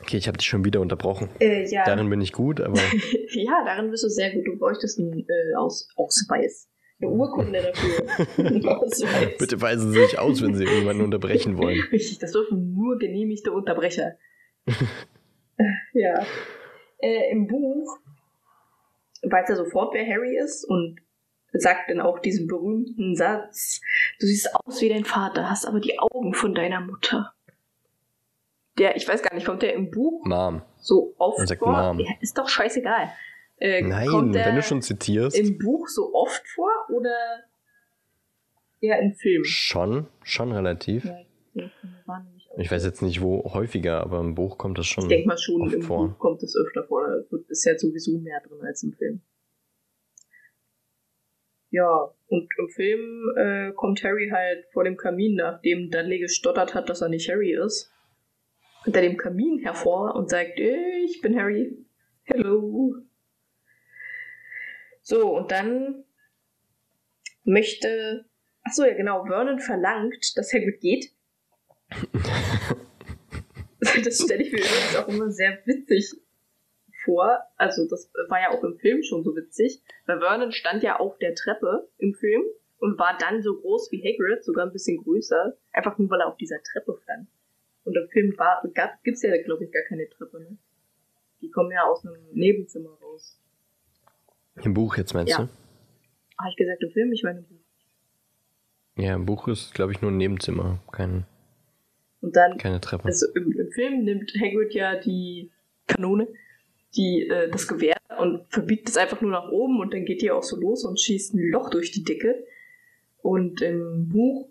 Okay, 0.08 0.16
ich 0.16 0.26
habe 0.26 0.38
dich 0.38 0.46
schon 0.46 0.64
wieder 0.64 0.80
unterbrochen. 0.80 1.28
Äh, 1.38 1.68
ja. 1.68 1.84
Darin 1.84 2.08
bin 2.08 2.22
ich 2.22 2.32
gut, 2.32 2.62
aber. 2.62 2.80
ja, 3.28 3.62
darin 3.66 3.90
bist 3.90 4.04
du 4.04 4.08
sehr 4.08 4.32
gut. 4.32 4.46
Du 4.46 4.56
bräuchtest 4.56 4.98
einen 4.98 5.26
äh, 5.28 5.54
Aus 5.58 5.90
Ausweis. 5.96 6.66
Eine 6.98 7.10
Urkunde 7.10 7.60
dafür. 7.60 8.70
Ausweis. 8.78 9.36
Bitte 9.38 9.60
weisen 9.60 9.92
Sie 9.92 10.00
sich 10.00 10.18
aus, 10.18 10.42
wenn 10.42 10.54
Sie 10.54 10.64
jemanden 10.64 11.02
unterbrechen 11.02 11.58
wollen. 11.58 11.78
Richtig, 11.92 12.20
das 12.20 12.32
dürfen 12.32 12.74
nur 12.74 12.96
genehmigte 12.96 13.52
Unterbrecher. 13.52 14.16
ja. 15.92 16.24
Äh, 17.02 17.30
Im 17.30 17.46
Buch 17.46 17.98
weiß 19.24 19.50
er 19.50 19.56
sofort, 19.56 19.92
wer 19.92 20.06
Harry 20.06 20.38
ist 20.38 20.64
und 20.64 21.00
sagt 21.52 21.90
dann 21.90 22.00
auch 22.00 22.18
diesen 22.18 22.46
berühmten 22.46 23.14
Satz: 23.14 23.82
Du 24.20 24.26
siehst 24.26 24.54
aus 24.54 24.80
wie 24.80 24.88
dein 24.88 25.04
Vater, 25.04 25.50
hast 25.50 25.66
aber 25.66 25.80
die 25.80 25.98
Augen 25.98 26.32
von 26.32 26.54
deiner 26.54 26.80
Mutter 26.80 27.34
der, 28.78 28.96
ich 28.96 29.06
weiß 29.06 29.22
gar 29.22 29.34
nicht, 29.34 29.46
kommt 29.46 29.62
der 29.62 29.74
im 29.74 29.90
Buch 29.90 30.24
Mom. 30.24 30.62
so 30.78 31.14
oft 31.18 31.56
vor? 31.58 31.94
Mom. 31.94 32.00
Ja, 32.00 32.12
ist 32.20 32.38
doch 32.38 32.48
scheißegal. 32.48 33.10
Äh, 33.58 33.82
Nein, 33.82 34.34
wenn 34.34 34.54
du 34.54 34.62
schon 34.62 34.82
zitierst. 34.82 35.36
Im 35.36 35.58
Buch 35.58 35.88
so 35.88 36.14
oft 36.14 36.46
vor 36.48 36.70
oder 36.90 37.16
eher 38.80 39.00
im 39.00 39.14
Film? 39.14 39.44
Schon, 39.44 40.06
schon 40.22 40.52
relativ. 40.52 41.04
Ja, 41.04 41.66
ich 42.56 42.70
weiß 42.70 42.84
jetzt 42.84 43.02
nicht, 43.02 43.20
wo 43.20 43.52
häufiger, 43.52 44.00
aber 44.00 44.20
im 44.20 44.34
Buch 44.34 44.58
kommt 44.58 44.78
das 44.78 44.86
schon. 44.86 45.04
Ich 45.04 45.08
denke 45.08 45.28
mal 45.28 45.38
schon, 45.38 45.72
im 45.72 45.82
vor. 45.82 46.08
Buch 46.08 46.18
kommt 46.18 46.42
es 46.42 46.54
öfter 46.56 46.84
vor. 46.84 47.06
Da 47.06 47.36
ist 47.48 47.64
ja 47.64 47.76
sowieso 47.76 48.18
mehr 48.18 48.40
drin 48.46 48.60
als 48.62 48.82
im 48.82 48.92
Film. 48.92 49.22
Ja, 51.70 52.14
und 52.28 52.48
im 52.58 52.68
Film 52.70 53.34
äh, 53.36 53.72
kommt 53.72 54.02
Harry 54.02 54.30
halt 54.32 54.64
vor 54.72 54.84
dem 54.84 54.96
Kamin, 54.96 55.34
nachdem 55.34 55.90
Dudley 55.90 56.18
gestottert 56.18 56.74
hat, 56.74 56.88
dass 56.88 57.02
er 57.02 57.10
nicht 57.10 57.28
Harry 57.28 57.52
ist 57.52 57.92
hinter 58.84 59.00
dem 59.00 59.16
Kamin 59.16 59.58
hervor 59.58 60.14
und 60.14 60.30
sagt, 60.30 60.58
ich 60.58 61.20
bin 61.20 61.38
Harry. 61.38 61.84
Hello. 62.24 62.94
So, 65.02 65.36
und 65.36 65.50
dann 65.50 66.04
möchte 67.44 68.28
Achso, 68.68 68.84
ja, 68.84 68.92
genau. 68.92 69.24
Vernon 69.24 69.60
verlangt, 69.60 70.36
dass 70.36 70.52
Hagrid 70.52 70.82
geht. 70.82 71.10
das 74.04 74.22
stelle 74.22 74.42
ich 74.42 74.52
mir 74.52 74.58
übrigens 74.58 74.96
auch 74.96 75.08
immer 75.08 75.30
sehr 75.30 75.58
witzig 75.64 76.12
vor. 77.02 77.38
Also, 77.56 77.88
das 77.88 78.12
war 78.28 78.42
ja 78.42 78.50
auch 78.50 78.62
im 78.62 78.76
Film 78.76 79.02
schon 79.02 79.24
so 79.24 79.34
witzig. 79.34 79.82
Weil 80.04 80.18
Vernon 80.18 80.52
stand 80.52 80.82
ja 80.82 80.98
auf 80.98 81.16
der 81.16 81.34
Treppe 81.34 81.88
im 81.96 82.12
Film 82.12 82.42
und 82.78 82.98
war 82.98 83.16
dann 83.18 83.42
so 83.42 83.58
groß 83.58 83.90
wie 83.90 84.02
Hagrid, 84.02 84.44
sogar 84.44 84.66
ein 84.66 84.72
bisschen 84.72 85.02
größer. 85.02 85.56
Einfach 85.72 85.96
nur, 85.96 86.10
weil 86.10 86.20
er 86.20 86.28
auf 86.28 86.36
dieser 86.36 86.62
Treppe 86.62 86.98
stand. 87.02 87.28
Und 87.88 87.96
im 87.96 88.08
Film 88.10 88.36
war, 88.36 88.62
gibt's 89.02 89.22
ja, 89.22 89.30
glaube 89.42 89.64
ich, 89.64 89.72
gar 89.72 89.82
keine 89.84 90.06
Treppe, 90.10 90.40
ne? 90.40 90.58
Die 91.40 91.50
kommen 91.50 91.70
ja 91.70 91.84
aus 91.84 92.04
einem 92.04 92.16
Nebenzimmer 92.32 92.90
raus. 93.00 93.40
Im 94.62 94.74
Buch 94.74 94.98
jetzt 94.98 95.14
meinst 95.14 95.30
ja. 95.30 95.38
du? 95.38 95.48
Habe 96.38 96.50
ich 96.50 96.56
gesagt 96.56 96.82
im 96.82 96.90
Film? 96.90 97.12
Ich 97.12 97.22
meine 97.22 97.38
im 97.38 97.46
Buch. 97.46 97.64
Ja, 98.96 99.14
im 99.14 99.24
Buch 99.24 99.48
ist, 99.48 99.72
glaube 99.72 99.92
ich, 99.92 100.02
nur 100.02 100.10
ein 100.10 100.18
Nebenzimmer, 100.18 100.82
kein, 100.92 101.24
und 102.20 102.36
dann, 102.36 102.58
keine 102.58 102.80
Treppe. 102.80 103.06
Also 103.06 103.26
im, 103.34 103.52
im 103.52 103.70
Film 103.70 104.04
nimmt 104.04 104.32
Hagrid 104.38 104.74
ja 104.74 104.96
die 104.96 105.50
Kanone, 105.86 106.28
die, 106.94 107.26
äh, 107.26 107.50
das 107.50 107.68
Gewehr 107.68 107.96
und 108.18 108.44
verbiegt 108.50 108.88
es 108.88 108.98
einfach 108.98 109.22
nur 109.22 109.30
nach 109.30 109.50
oben 109.50 109.80
und 109.80 109.94
dann 109.94 110.04
geht 110.04 110.20
die 110.20 110.30
auch 110.30 110.42
so 110.42 110.60
los 110.60 110.84
und 110.84 111.00
schießt 111.00 111.34
ein 111.34 111.50
Loch 111.50 111.70
durch 111.70 111.92
die 111.92 112.04
Decke. 112.04 112.44
Und 113.22 113.62
im 113.62 114.08
Buch 114.08 114.50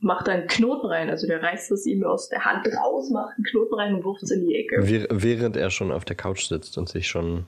macht 0.00 0.28
er 0.28 0.34
einen 0.34 0.46
Knoten 0.46 0.86
rein. 0.86 1.10
Also 1.10 1.26
der 1.26 1.42
reißt 1.42 1.70
es 1.72 1.86
ihm 1.86 2.04
aus 2.04 2.28
der 2.28 2.44
Hand 2.44 2.66
raus, 2.66 3.10
macht 3.10 3.36
einen 3.36 3.44
Knoten 3.44 3.74
rein 3.74 3.94
und 3.94 4.04
wirft 4.04 4.22
es 4.22 4.30
in 4.30 4.46
die 4.46 4.56
Ecke. 4.56 5.06
Während 5.10 5.56
er 5.56 5.70
schon 5.70 5.92
auf 5.92 6.04
der 6.04 6.16
Couch 6.16 6.46
sitzt 6.46 6.76
und 6.78 6.88
sich 6.88 7.08
schon. 7.08 7.46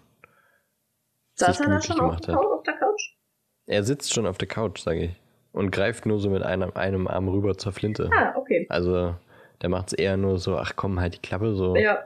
Saß 1.34 1.60
er 1.60 1.68
da 1.68 1.80
schon 1.80 2.00
auf, 2.00 2.16
auf, 2.28 2.62
der 2.62 2.74
Couch? 2.74 3.16
Er 3.66 3.82
sitzt 3.84 4.12
schon 4.12 4.26
auf 4.26 4.38
der 4.38 4.48
Couch, 4.48 4.80
sage 4.80 5.04
ich. 5.04 5.10
Und 5.52 5.70
greift 5.70 6.06
nur 6.06 6.18
so 6.18 6.30
mit 6.30 6.42
einem, 6.42 6.72
einem 6.74 7.06
Arm 7.08 7.28
rüber 7.28 7.56
zur 7.56 7.72
Flinte. 7.72 8.10
Ah, 8.14 8.34
okay. 8.36 8.66
Also 8.68 9.14
der 9.60 9.68
macht 9.68 9.88
es 9.88 9.92
eher 9.94 10.16
nur 10.16 10.38
so, 10.38 10.56
ach 10.56 10.72
komm, 10.76 11.00
halt 11.00 11.14
die 11.14 11.20
Klappe 11.20 11.54
so. 11.54 11.76
Ja. 11.76 12.04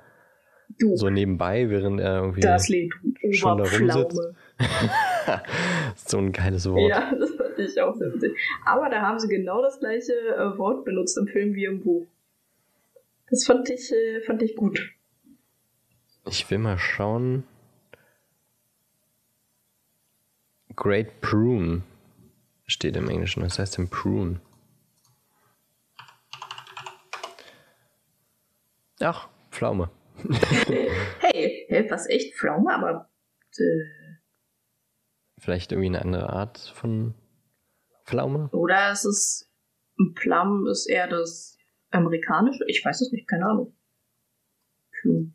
Du. 0.81 0.97
So 0.97 1.11
nebenbei, 1.11 1.71
während 1.71 2.01
er 2.01 2.17
irgendwie 2.17 2.41
das 2.41 2.69
Lied, 2.69 2.93
schon 3.31 3.59
da 3.59 3.65
rumsitzt. 3.65 4.21
so 5.95 6.19
ein 6.19 6.33
geiles 6.33 6.69
Wort. 6.69 6.91
Ja, 6.91 7.15
das 7.15 7.36
ich 7.59 7.81
auch 7.81 7.95
sehr 7.97 8.12
witzig. 8.12 8.37
Aber 8.64 8.88
da 8.90 9.03
haben 9.03 9.19
sie 9.19 9.29
genau 9.29 9.62
das 9.62 9.79
gleiche 9.79 10.12
äh, 10.12 10.59
Wort 10.59 10.85
benutzt 10.85 11.16
im 11.19 11.27
Film 11.27 11.55
wie 11.55 11.64
im 11.64 11.83
Buch. 11.83 12.07
Das 13.31 13.45
fand 13.45 13.69
ich, 13.71 13.92
äh, 13.92 14.21
fand 14.21 14.42
ich 14.42 14.57
gut. 14.57 14.95
Ich 16.29 16.49
will 16.51 16.59
mal 16.59 16.79
schauen. 16.79 17.45
Great 20.75 21.21
Prune 21.21 21.83
steht 22.66 22.97
im 22.97 23.09
Englischen. 23.09 23.42
Was 23.42 23.59
heißt 23.59 23.79
denn 23.79 23.88
Prune? 23.88 24.40
Ach, 29.01 29.29
Pflaume. 29.51 29.90
hey, 31.21 31.66
hey, 31.69 31.90
was 31.90 32.09
echt 32.09 32.35
Pflaume, 32.35 32.75
aber. 32.75 33.11
Äh, 33.59 34.16
Vielleicht 35.38 35.73
irgendwie 35.73 35.88
eine 35.88 36.03
andere 36.03 36.31
Art 36.31 36.59
von 36.59 37.14
Pflaume? 38.07 38.49
Oder 38.53 38.92
ist 38.92 39.05
es. 39.05 39.51
Ein 39.99 40.14
Plum 40.14 40.66
ist 40.66 40.87
eher 40.87 41.09
das 41.09 41.57
amerikanische? 41.90 42.64
Ich 42.66 42.85
weiß 42.85 43.01
es 43.01 43.12
nicht, 43.12 43.27
keine 43.27 43.47
Ahnung. 43.47 43.75
Hm. 45.03 45.35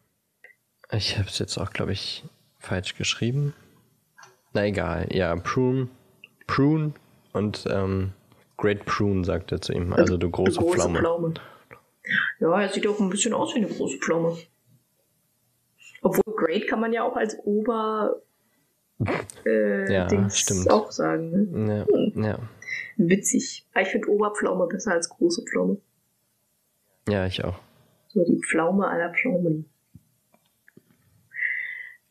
Ich 0.92 1.18
habe 1.18 1.28
es 1.28 1.40
jetzt 1.40 1.58
auch, 1.58 1.72
glaube 1.72 1.94
ich, 1.94 2.24
falsch 2.60 2.96
geschrieben. 2.96 3.54
Na 4.54 4.66
egal, 4.66 5.08
ja, 5.12 5.36
Prune, 5.36 5.88
Prune 6.46 6.94
und 7.34 7.66
ähm, 7.70 8.12
Great 8.58 8.86
Prune, 8.86 9.24
sagt 9.24 9.52
er 9.52 9.62
zu 9.62 9.74
ihm. 9.74 9.94
Also 9.94 10.18
du 10.18 10.30
große, 10.30 10.60
große 10.60 10.78
Pflaume. 10.78 11.00
Pflaume. 11.00 11.34
Ja, 12.40 12.62
er 12.62 12.70
sieht 12.70 12.86
auch 12.88 13.00
ein 13.00 13.10
bisschen 13.10 13.34
aus 13.34 13.56
wie 13.56 13.60
eine 13.60 13.68
große 13.68 13.98
Pflaume. 13.98 14.38
Obwohl 16.02 16.36
Great 16.36 16.68
kann 16.68 16.80
man 16.80 16.94
ja 16.94 17.04
auch 17.04 17.16
als 17.16 17.38
Ober 17.46 18.22
äh, 19.46 19.92
ja, 19.92 20.06
Dings 20.08 20.38
stimmt. 20.38 20.70
auch 20.70 20.92
sagen. 20.92 21.66
Ne? 21.66 21.86
Ja, 21.88 21.96
hm. 21.96 22.24
ja. 22.24 22.40
Witzig. 22.98 23.66
Ich 23.80 23.88
finde 23.88 24.10
Oberpflaume 24.10 24.68
besser 24.68 24.92
als 24.94 25.10
große 25.10 25.44
Pflaume. 25.44 25.78
Ja, 27.08 27.26
ich 27.26 27.44
auch. 27.44 27.60
So 28.08 28.24
die 28.26 28.42
Pflaume 28.42 28.88
aller 28.88 29.14
Pflaumen. 29.14 29.66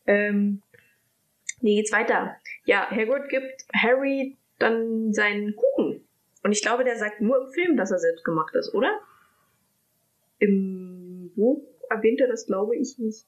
Ähm, 0.07 0.61
nee, 1.61 1.75
geht's 1.75 1.91
weiter. 1.91 2.35
Ja, 2.65 2.89
Hagrid 2.89 3.29
gibt 3.29 3.65
Harry 3.73 4.37
dann 4.59 5.13
seinen 5.13 5.55
Kuchen. 5.55 6.07
Und 6.43 6.51
ich 6.51 6.61
glaube, 6.61 6.83
der 6.83 6.97
sagt 6.97 7.21
nur 7.21 7.41
im 7.41 7.51
Film, 7.51 7.77
dass 7.77 7.91
er 7.91 7.99
selbst 7.99 8.23
gemacht 8.23 8.53
ist, 8.55 8.73
oder? 8.73 8.99
Im 10.39 11.31
Buch 11.35 11.63
erwähnt 11.89 12.19
er 12.19 12.27
das, 12.27 12.47
glaube 12.47 12.75
ich, 12.75 12.97
nicht. 12.97 13.25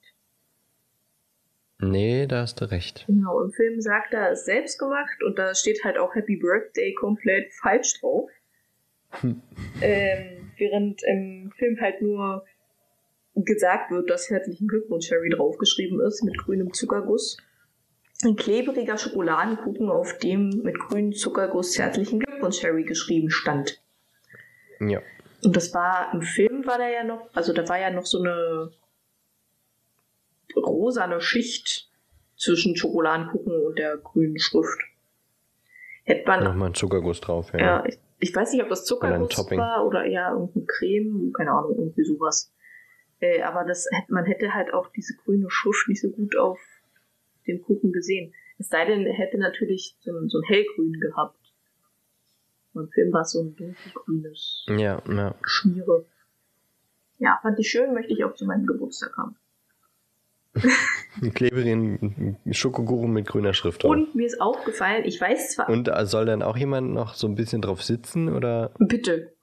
Nee, 1.83 2.27
da 2.27 2.41
hast 2.41 2.61
du 2.61 2.71
recht. 2.71 3.05
Genau, 3.07 3.41
im 3.41 3.51
Film 3.51 3.81
sagt 3.81 4.13
er, 4.13 4.31
es 4.31 4.45
selbst 4.45 4.79
gemacht 4.79 5.21
und 5.25 5.37
da 5.37 5.53
steht 5.53 5.83
halt 5.83 5.97
auch 5.97 6.15
Happy 6.15 6.37
Birthday 6.37 6.93
komplett 6.93 7.53
falsch 7.53 7.99
drauf. 7.99 8.29
ähm, 9.81 10.51
während 10.57 11.03
im 11.03 11.51
Film 11.57 11.77
halt 11.79 12.01
nur 12.01 12.45
gesagt 13.35 13.91
wird, 13.91 14.09
dass 14.09 14.29
herzlichen 14.29 14.67
Glückwunsch 14.67 15.11
Harry 15.11 15.29
draufgeschrieben 15.29 15.99
ist 16.01 16.23
mit 16.23 16.37
grünem 16.37 16.73
Zuckerguss. 16.73 17.37
Ein 18.23 18.35
klebriger 18.35 18.97
Schokoladenkuchen, 18.97 19.89
auf 19.89 20.17
dem 20.19 20.49
mit 20.63 20.79
grünem 20.79 21.13
Zuckerguss 21.13 21.77
herzlichen 21.77 22.19
Glückwunsch 22.19 22.63
Harry 22.63 22.83
geschrieben 22.83 23.29
stand. 23.29 23.81
Ja. 24.79 25.01
Und 25.43 25.55
das 25.55 25.73
war, 25.73 26.13
im 26.13 26.21
Film 26.21 26.65
war 26.65 26.77
da 26.77 26.87
ja 26.87 27.03
noch, 27.03 27.29
also 27.33 27.53
da 27.53 27.67
war 27.67 27.79
ja 27.79 27.89
noch 27.89 28.05
so 28.05 28.19
eine 28.19 28.71
rosane 30.55 31.21
Schicht 31.21 31.89
zwischen 32.35 32.75
Schokoladenkuchen 32.75 33.65
und 33.65 33.79
der 33.79 33.97
grünen 33.97 34.39
Schrift. 34.39 34.79
Hätte 36.03 36.27
man. 36.27 36.43
Nochmal 36.43 36.69
ein 36.69 36.73
Zuckerguss 36.73 37.21
drauf, 37.21 37.53
ja. 37.53 37.59
Ja, 37.59 37.85
ich, 37.85 37.97
ich 38.19 38.35
weiß 38.35 38.51
nicht, 38.51 38.61
ob 38.61 38.69
das 38.69 38.85
Zuckerguss 38.85 39.37
oder 39.39 39.57
war 39.57 39.85
oder 39.85 40.05
ja, 40.05 40.31
irgendeine 40.31 40.65
Creme, 40.65 41.33
keine 41.33 41.51
Ahnung, 41.51 41.75
irgendwie 41.77 42.03
sowas. 42.03 42.53
Äh, 43.19 43.41
aber 43.41 43.63
das 43.63 43.87
man 44.09 44.25
hätte 44.25 44.53
halt 44.53 44.73
auch 44.73 44.91
diese 44.91 45.15
grüne 45.15 45.49
Schrift 45.49 45.87
nicht 45.87 46.01
so 46.01 46.09
gut 46.09 46.35
auf 46.37 46.59
dem 47.47 47.61
Kuchen 47.61 47.91
gesehen. 47.91 48.33
Es 48.57 48.69
sei 48.69 48.85
denn, 48.85 49.05
er 49.05 49.13
hätte 49.13 49.37
natürlich 49.37 49.97
so, 50.01 50.11
so 50.27 50.39
ein 50.39 50.43
hellgrün 50.43 50.99
gehabt. 50.99 51.37
Im 52.75 52.89
Film 52.89 53.13
war 53.13 53.21
es 53.21 53.31
so 53.31 53.41
ein 53.41 53.55
dunkelgrünes 53.55 54.65
ja, 54.67 55.01
ja. 55.07 55.35
Schmiere. 55.43 56.05
Ja, 57.19 57.39
fand 57.41 57.59
ich 57.59 57.69
schön, 57.69 57.93
möchte 57.93 58.13
ich 58.13 58.23
auch 58.25 58.33
zu 58.33 58.45
meinem 58.45 58.65
Geburtstag 58.65 59.15
haben. 59.17 59.37
Ein 60.55 61.33
klebrigen 61.33 62.37
Schokokuchen 62.51 63.11
mit 63.11 63.27
grüner 63.27 63.53
Schrift 63.53 63.83
drauf. 63.83 63.91
Und 63.91 64.13
mir 64.15 64.27
ist 64.27 64.39
aufgefallen, 64.39 65.03
ich 65.05 65.19
weiß 65.19 65.53
zwar. 65.55 65.69
Und 65.69 65.89
soll 66.03 66.25
dann 66.25 66.43
auch 66.43 66.57
jemand 66.57 66.93
noch 66.93 67.15
so 67.15 67.27
ein 67.27 67.35
bisschen 67.35 67.61
drauf 67.61 67.81
sitzen 67.83 68.29
oder? 68.29 68.71
Bitte. 68.77 69.33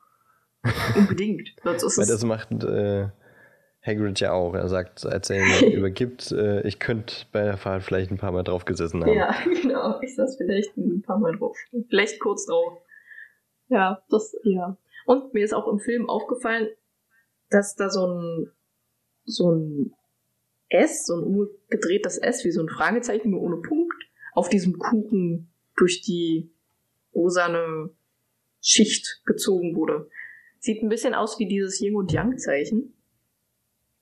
Unbedingt. 0.96 1.48
Sonst 1.64 1.82
ist 1.82 1.98
Weil 1.98 2.06
das 2.06 2.24
macht 2.24 2.50
äh, 2.64 3.08
Hagrid 3.82 4.20
ja 4.20 4.32
auch. 4.32 4.54
Er 4.54 4.68
sagt, 4.68 5.04
als 5.06 5.30
er 5.30 5.62
ihn 5.62 5.72
übergibt, 5.72 6.32
äh, 6.32 6.66
ich 6.66 6.78
könnte 6.78 7.14
bei 7.32 7.42
der 7.42 7.56
Fahrt 7.56 7.82
vielleicht 7.82 8.10
ein 8.10 8.18
paar 8.18 8.32
Mal 8.32 8.42
drauf 8.42 8.64
gesessen 8.64 9.02
haben. 9.02 9.14
Ja, 9.14 9.34
genau. 9.62 10.00
Ich 10.02 10.14
saß 10.14 10.36
vielleicht 10.36 10.76
ein 10.76 11.02
paar 11.02 11.18
Mal 11.18 11.36
drauf. 11.36 11.56
Vielleicht 11.88 12.20
kurz 12.20 12.46
drauf. 12.46 12.78
Ja, 13.68 14.02
das, 14.10 14.36
ja. 14.44 14.76
Und 15.06 15.32
mir 15.32 15.44
ist 15.44 15.54
auch 15.54 15.66
im 15.68 15.78
Film 15.78 16.08
aufgefallen, 16.08 16.68
dass 17.48 17.74
da 17.74 17.88
so 17.88 18.06
ein, 18.06 18.52
so 19.24 19.50
ein 19.50 19.94
S, 20.70 21.06
so 21.06 21.16
ein 21.16 21.22
umgedrehtes 21.22 22.18
S, 22.18 22.44
wie 22.44 22.50
so 22.50 22.62
ein 22.62 22.68
Fragezeichen, 22.68 23.30
nur 23.30 23.42
ohne 23.42 23.56
Punkt, 23.56 23.96
auf 24.32 24.48
diesem 24.48 24.78
Kuchen 24.78 25.50
durch 25.76 26.00
die 26.02 26.50
rosane 27.14 27.90
Schicht 28.60 29.22
gezogen 29.26 29.74
wurde. 29.74 30.08
Sieht 30.58 30.82
ein 30.82 30.88
bisschen 30.88 31.14
aus 31.14 31.38
wie 31.38 31.46
dieses 31.46 31.80
Yin 31.80 31.96
und 31.96 32.12
Yang 32.12 32.38
Zeichen. 32.38 32.94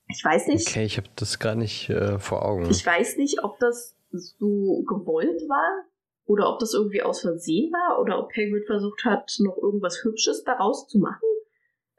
Ich 0.09 0.24
weiß 0.24 0.48
nicht. 0.48 0.68
Okay, 0.68 0.85
ich 0.85 0.96
habe 0.96 1.09
das 1.16 1.38
gar 1.38 1.54
nicht 1.54 1.90
äh, 1.90 2.18
vor 2.18 2.44
Augen. 2.44 2.68
Ich 2.70 2.85
weiß 2.85 3.16
nicht, 3.16 3.42
ob 3.42 3.59
das 3.59 3.96
so 4.11 4.83
gewollt 4.87 5.42
war 5.48 5.85
oder 6.24 6.52
ob 6.52 6.59
das 6.59 6.74
irgendwie 6.74 7.02
aus 7.02 7.20
Versehen 7.20 7.72
war 7.72 8.00
oder 8.00 8.18
ob 8.18 8.33
Hagrid 8.33 8.66
versucht 8.66 9.04
hat, 9.04 9.35
noch 9.40 9.57
irgendwas 9.57 10.02
Hübsches 10.02 10.44
daraus 10.44 10.88
zu 10.88 10.98
machen. 10.98 11.26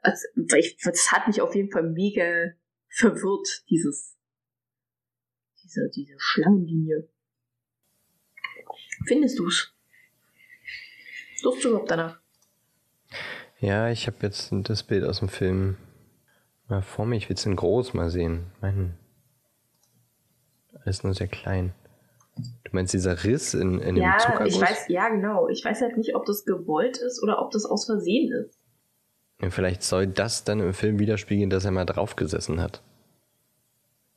Also, 0.02 0.26
das 0.34 1.12
hat 1.12 1.26
mich 1.26 1.40
auf 1.40 1.54
jeden 1.54 1.70
Fall 1.70 1.90
mega 1.90 2.52
verwirrt, 2.88 3.64
dieses, 3.70 4.16
diese, 5.70 5.88
diese 5.88 6.14
Schlangenlinie. 6.18 7.08
Findest 9.06 9.38
du's? 9.38 9.72
Suchst 11.36 11.64
du 11.64 11.68
überhaupt 11.68 11.90
danach? 11.90 12.20
Ja, 13.60 13.90
ich 13.90 14.06
habe 14.06 14.16
jetzt 14.22 14.50
das 14.52 14.82
Bild 14.82 15.04
aus 15.04 15.20
dem 15.20 15.28
Film 15.28 15.76
mal 16.68 16.82
vor 16.82 17.06
mir. 17.06 17.16
Ich 17.16 17.28
will 17.28 17.36
es 17.36 17.46
in 17.46 17.56
groß 17.56 17.94
mal 17.94 18.10
sehen. 18.10 18.46
Mein, 18.60 18.96
alles 20.84 21.02
nur 21.02 21.14
sehr 21.14 21.28
klein. 21.28 21.72
Du 22.36 22.70
meinst 22.72 22.94
dieser 22.94 23.24
Riss 23.24 23.54
in, 23.54 23.80
in 23.80 23.96
ja, 23.96 24.16
dem 24.16 24.18
Zuckerguss? 24.18 24.54
ich 24.54 24.60
weiß, 24.60 24.88
ja, 24.88 25.08
genau. 25.08 25.48
Ich 25.48 25.64
weiß 25.64 25.80
halt 25.82 25.96
nicht, 25.96 26.14
ob 26.14 26.24
das 26.26 26.44
gewollt 26.44 26.98
ist 26.98 27.22
oder 27.22 27.42
ob 27.42 27.50
das 27.50 27.64
aus 27.64 27.86
Versehen 27.86 28.32
ist. 28.32 28.58
Ja, 29.40 29.50
vielleicht 29.50 29.82
soll 29.82 30.06
das 30.06 30.44
dann 30.44 30.60
im 30.60 30.74
Film 30.74 30.98
widerspiegeln, 30.98 31.50
dass 31.50 31.64
er 31.64 31.70
mal 31.70 31.86
draufgesessen 31.86 32.60
hat. 32.60 32.82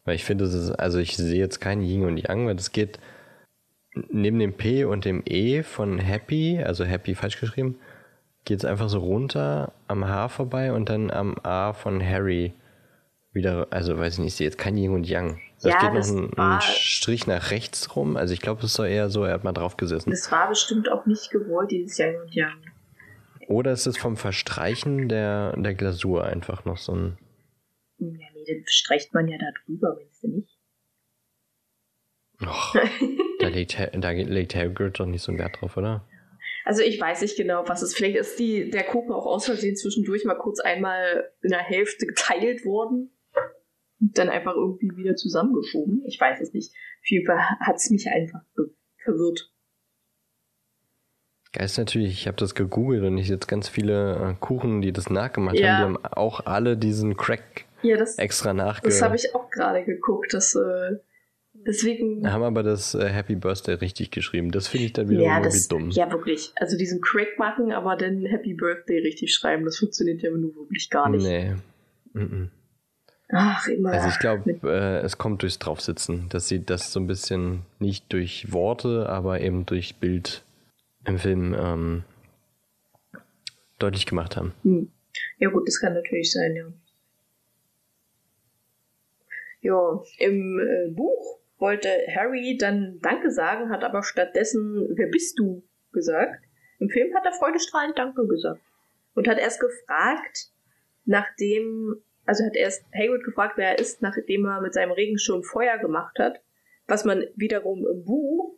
Weil 0.05 0.15
ich 0.15 0.25
finde, 0.25 0.45
ist, 0.45 0.71
also 0.71 0.99
ich 0.99 1.15
sehe 1.15 1.39
jetzt 1.39 1.61
kein 1.61 1.81
Yin 1.81 2.05
und 2.05 2.17
Yang, 2.17 2.47
weil 2.47 2.55
das 2.55 2.71
geht 2.71 2.99
neben 4.09 4.39
dem 4.39 4.53
P 4.53 4.85
und 4.85 5.05
dem 5.05 5.21
E 5.25 5.63
von 5.63 5.99
Happy, 5.99 6.61
also 6.63 6.83
Happy 6.83 7.15
falsch 7.15 7.39
geschrieben, 7.39 7.77
geht 8.45 8.59
es 8.59 8.65
einfach 8.65 8.89
so 8.89 8.99
runter 8.99 9.71
am 9.87 10.05
H 10.07 10.29
vorbei 10.29 10.73
und 10.73 10.89
dann 10.89 11.11
am 11.11 11.37
A 11.43 11.73
von 11.73 12.03
Harry 12.05 12.53
wieder, 13.31 13.67
also 13.71 13.97
weiß 13.97 14.13
ich 14.13 14.19
nicht, 14.19 14.27
ich 14.29 14.35
sehe 14.35 14.47
jetzt 14.47 14.57
kein 14.57 14.77
Yin 14.77 14.91
und 14.93 15.07
Yang. 15.07 15.39
Da 15.61 15.69
Ja, 15.69 15.79
steht 15.79 15.93
noch 15.93 16.07
ein, 16.07 16.37
war- 16.37 16.55
ein 16.55 16.61
Strich 16.61 17.25
nach 17.25 17.51
rechts 17.51 17.95
rum. 17.95 18.17
Also 18.17 18.33
ich 18.33 18.41
glaube, 18.41 18.59
es 18.59 18.65
ist 18.71 18.79
doch 18.79 18.85
eher 18.85 19.09
so, 19.09 19.23
er 19.23 19.33
hat 19.35 19.43
mal 19.43 19.53
drauf 19.53 19.77
gesessen. 19.77 20.09
Das 20.11 20.29
war 20.31 20.49
bestimmt 20.49 20.91
auch 20.91 21.05
nicht 21.05 21.31
gewollt, 21.31 21.71
dieses 21.71 21.97
Yang 21.97 22.15
und 22.21 22.35
Yang. 22.35 22.53
Oder 23.47 23.71
ist 23.71 23.87
es 23.87 23.97
vom 23.97 24.17
Verstreichen 24.17 25.07
der, 25.09 25.55
der 25.57 25.73
Glasur 25.73 26.25
einfach 26.25 26.65
noch 26.65 26.77
so 26.77 26.93
ein. 26.93 27.17
Ja, 28.11 28.27
nee, 28.33 28.43
den 28.43 28.63
streicht 28.67 29.13
man 29.13 29.27
ja 29.27 29.37
da 29.37 29.47
drüber, 29.65 29.95
meinst 29.95 30.23
du 30.23 30.27
nicht? 30.29 30.57
Och, 32.41 32.73
da, 33.39 33.47
legt, 33.47 33.77
da 33.93 34.09
legt 34.11 34.55
Hagrid 34.55 34.99
doch 34.99 35.05
nicht 35.05 35.21
so 35.21 35.31
einen 35.31 35.39
Wert 35.39 35.61
drauf, 35.61 35.77
oder? 35.77 36.07
Also 36.65 36.81
ich 36.81 36.99
weiß 36.99 37.21
nicht 37.21 37.35
genau, 37.35 37.67
was 37.67 37.81
es 37.81 37.93
Vielleicht 37.93 38.15
ist 38.15 38.39
die, 38.39 38.69
der 38.69 38.83
Kuchen 38.83 39.11
auch 39.11 39.25
aus 39.25 39.45
Versehen 39.45 39.75
zwischendurch 39.75 40.23
mal 40.25 40.35
kurz 40.35 40.59
einmal 40.59 41.29
in 41.41 41.49
der 41.49 41.59
Hälfte 41.59 42.05
geteilt 42.05 42.63
worden 42.65 43.11
und 43.99 44.17
dann 44.17 44.29
einfach 44.29 44.55
irgendwie 44.55 44.95
wieder 44.95 45.15
zusammengeschoben. 45.15 46.03
Ich 46.07 46.19
weiß 46.19 46.39
es 46.41 46.53
nicht. 46.53 46.71
Auf 46.71 47.09
jeden 47.09 47.25
Fall 47.25 47.37
hat 47.59 47.75
es 47.75 47.89
mich 47.89 48.07
einfach 48.07 48.41
verwirrt. 49.03 49.51
Geil 51.51 51.65
ist 51.65 51.77
natürlich, 51.77 52.13
ich 52.13 52.27
habe 52.27 52.37
das 52.37 52.55
gegoogelt 52.55 53.03
und 53.03 53.17
ich 53.17 53.27
jetzt 53.27 53.47
ganz 53.47 53.69
viele 53.69 54.31
äh, 54.31 54.33
Kuchen, 54.39 54.81
die 54.81 54.91
das 54.91 55.09
nachgemacht 55.09 55.59
Ja. 55.59 55.67
haben, 55.67 55.77
die 55.77 55.83
haben 55.83 56.05
auch 56.05 56.45
alle 56.45 56.77
diesen 56.77 57.15
Crack 57.15 57.65
Ja, 57.83 57.97
das, 57.97 58.17
extra 58.17 58.53
nachge... 58.53 58.87
das 58.87 59.01
habe 59.01 59.15
ich 59.15 59.35
auch 59.35 59.49
gerade 59.49 59.83
geguckt. 59.83 60.33
Das, 60.33 60.55
äh, 60.55 60.97
deswegen. 61.53 62.31
haben 62.31 62.43
aber 62.43 62.63
das 62.63 62.95
äh, 62.95 63.09
Happy 63.09 63.35
Birthday 63.35 63.75
richtig 63.75 64.11
geschrieben. 64.11 64.51
Das 64.51 64.67
finde 64.67 64.85
ich 64.87 64.93
dann 64.93 65.09
wiederum 65.09 65.27
Ja, 65.27 65.37
irgendwie 65.37 65.57
das, 65.57 65.67
dumm. 65.67 65.89
ja, 65.91 66.09
wirklich. 66.11 66.51
Also 66.55 66.77
diesen 66.77 67.01
Crack 67.01 67.37
machen, 67.37 67.71
aber 67.71 67.95
dann 67.95 68.25
Happy 68.25 68.53
Birthday 68.53 68.99
richtig 68.99 69.33
schreiben, 69.33 69.65
das 69.65 69.77
funktioniert 69.77 70.21
ja 70.21 70.31
nur 70.31 70.55
wirklich 70.55 70.89
gar 70.89 71.09
nicht. 71.09 71.23
Nee. 71.23 71.55
Mhm. 72.13 72.49
Ach, 73.29 73.67
immer. 73.67 73.91
Also 73.91 74.09
ich 74.09 74.19
glaube, 74.19 74.59
äh, 74.63 74.99
es 74.99 75.17
kommt 75.17 75.41
durchs 75.41 75.57
Draufsitzen, 75.57 76.29
dass 76.29 76.47
sie 76.47 76.63
das 76.63 76.91
so 76.93 76.99
ein 76.99 77.07
bisschen 77.07 77.61
nicht 77.79 78.11
durch 78.13 78.51
Worte, 78.51 79.09
aber 79.09 79.41
eben 79.41 79.65
durch 79.65 79.95
Bild 79.95 80.43
im 81.05 81.17
Film 81.17 81.55
ähm, 81.57 82.03
deutlich 83.79 84.05
gemacht 84.05 84.37
haben. 84.37 84.53
Hm. 84.63 84.91
Ja 85.39 85.49
gut, 85.49 85.67
das 85.67 85.79
kann 85.79 85.93
natürlich 85.93 86.31
sein, 86.31 86.55
ja. 86.55 86.65
Ja, 89.63 90.02
im 90.19 90.60
äh, 90.60 90.91
Buch 90.91 91.39
wollte 91.58 91.88
Harry 92.13 92.58
dann 92.60 92.99
Danke 93.02 93.32
sagen, 93.32 93.69
hat 93.69 93.84
aber 93.84 94.04
stattdessen 94.04 94.89
Wer 94.95 95.08
bist 95.08 95.39
du 95.39 95.63
gesagt. 95.93 96.43
Im 96.80 96.89
Film 96.89 97.15
hat 97.15 97.26
er 97.26 97.32
freudestrahlend 97.32 97.97
Danke 97.97 98.28
gesagt. 98.28 98.62
Und 99.15 99.28
hat 99.28 99.39
erst 99.39 99.62
gefragt, 99.62 100.52
nachdem, 101.06 101.95
also 102.26 102.43
hat 102.43 102.58
erst 102.58 102.84
Hagrid 102.93 103.23
gefragt, 103.23 103.54
wer 103.56 103.69
er 103.69 103.80
ist, 103.80 104.02
nachdem 104.02 104.45
er 104.45 104.60
mit 104.60 104.73
seinem 104.73 104.91
Regenschirm 104.91 105.43
Feuer 105.43 105.78
gemacht 105.78 106.19
hat. 106.19 106.41
Was 106.88 107.06
man 107.06 107.23
wiederum 107.36 107.88
im 107.88 108.04
Buch 108.04 108.58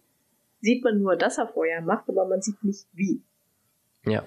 sieht 0.62 0.84
man 0.84 0.98
nur, 0.98 1.16
dass 1.16 1.38
er 1.38 1.48
Feuer 1.48 1.82
macht, 1.82 2.10
aber 2.10 2.28
man 2.28 2.42
sieht 2.42 2.64
nicht 2.64 2.88
wie. 2.94 3.22
Ja, 4.08 4.26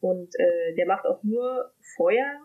Und 0.00 0.32
äh, 0.38 0.74
der 0.76 0.86
macht 0.86 1.06
auch 1.06 1.24
nur 1.24 1.72
Feuer, 1.96 2.40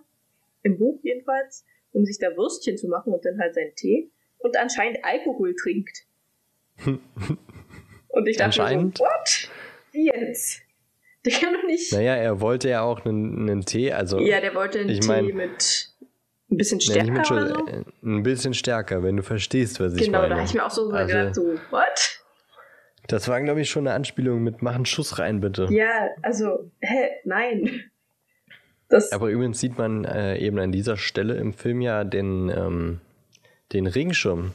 im 0.63 0.79
Buch 0.79 0.99
jedenfalls, 1.03 1.65
um 1.91 2.05
sich 2.05 2.17
da 2.19 2.27
Würstchen 2.37 2.77
zu 2.77 2.87
machen 2.87 3.13
und 3.13 3.23
dann 3.25 3.39
halt 3.39 3.53
seinen 3.55 3.75
Tee. 3.75 4.11
Und 4.39 4.55
anscheinend 4.57 4.99
Alkohol 5.03 5.55
trinkt. 5.55 6.05
und 6.85 8.27
ich 8.27 8.37
dachte 8.37 8.59
mir 8.59 8.65
Anscheinend? 8.65 8.97
so, 8.97 9.03
what? 9.03 9.49
Wie 9.91 10.05
jetzt? 10.07 10.61
Der 11.25 11.33
kann 11.33 11.53
doch 11.53 11.63
nicht. 11.63 11.91
naja, 11.91 12.15
er 12.15 12.39
wollte 12.39 12.69
ja 12.69 12.81
auch 12.81 13.03
einen, 13.05 13.49
einen 13.49 13.65
Tee, 13.65 13.91
also 13.91 14.19
ja, 14.19 14.39
der 14.39 14.55
wollte 14.55 14.79
einen 14.79 14.89
ich 14.89 15.01
Tee 15.01 15.07
mein- 15.07 15.25
mit 15.35 15.89
ein 16.51 16.57
bisschen 16.57 16.79
stärker 16.81 17.11
mit 17.11 17.29
oder 17.29 17.47
so. 17.49 17.67
Äh, 17.67 17.83
ein 18.03 18.23
bisschen 18.23 18.53
stärker, 18.53 19.03
wenn 19.03 19.17
du 19.17 19.23
verstehst, 19.23 19.79
was 19.79 19.93
ich 19.95 20.05
Genau, 20.05 20.19
meine. 20.19 20.29
da 20.29 20.35
habe 20.37 20.47
ich 20.47 20.53
mir 20.53 20.65
auch 20.65 20.71
so 20.71 20.89
Also- 20.89 21.07
gedacht, 21.07 21.35
so, 21.35 21.53
what? 21.71 22.21
Das 23.07 23.27
war, 23.27 23.41
glaube 23.41 23.61
ich, 23.61 23.69
schon 23.69 23.85
eine 23.87 23.95
Anspielung 23.95 24.41
mit 24.43 24.61
Mach 24.61 24.75
einen 24.75 24.85
Schuss 24.85 25.19
rein, 25.19 25.41
bitte. 25.41 25.67
Ja, 25.71 26.09
also, 26.21 26.71
hä, 26.79 27.09
nein. 27.25 27.91
Das, 28.89 29.11
Aber 29.11 29.29
übrigens 29.29 29.59
sieht 29.59 29.77
man 29.77 30.03
äh, 30.03 30.37
eben 30.37 30.57
an 30.59 30.71
dieser 30.71 30.97
Stelle 30.97 31.35
im 31.35 31.53
Film 31.53 31.81
ja 31.81 32.03
den, 32.03 32.49
ähm, 32.49 32.99
den 33.71 33.85
Regenschirm 33.85 34.53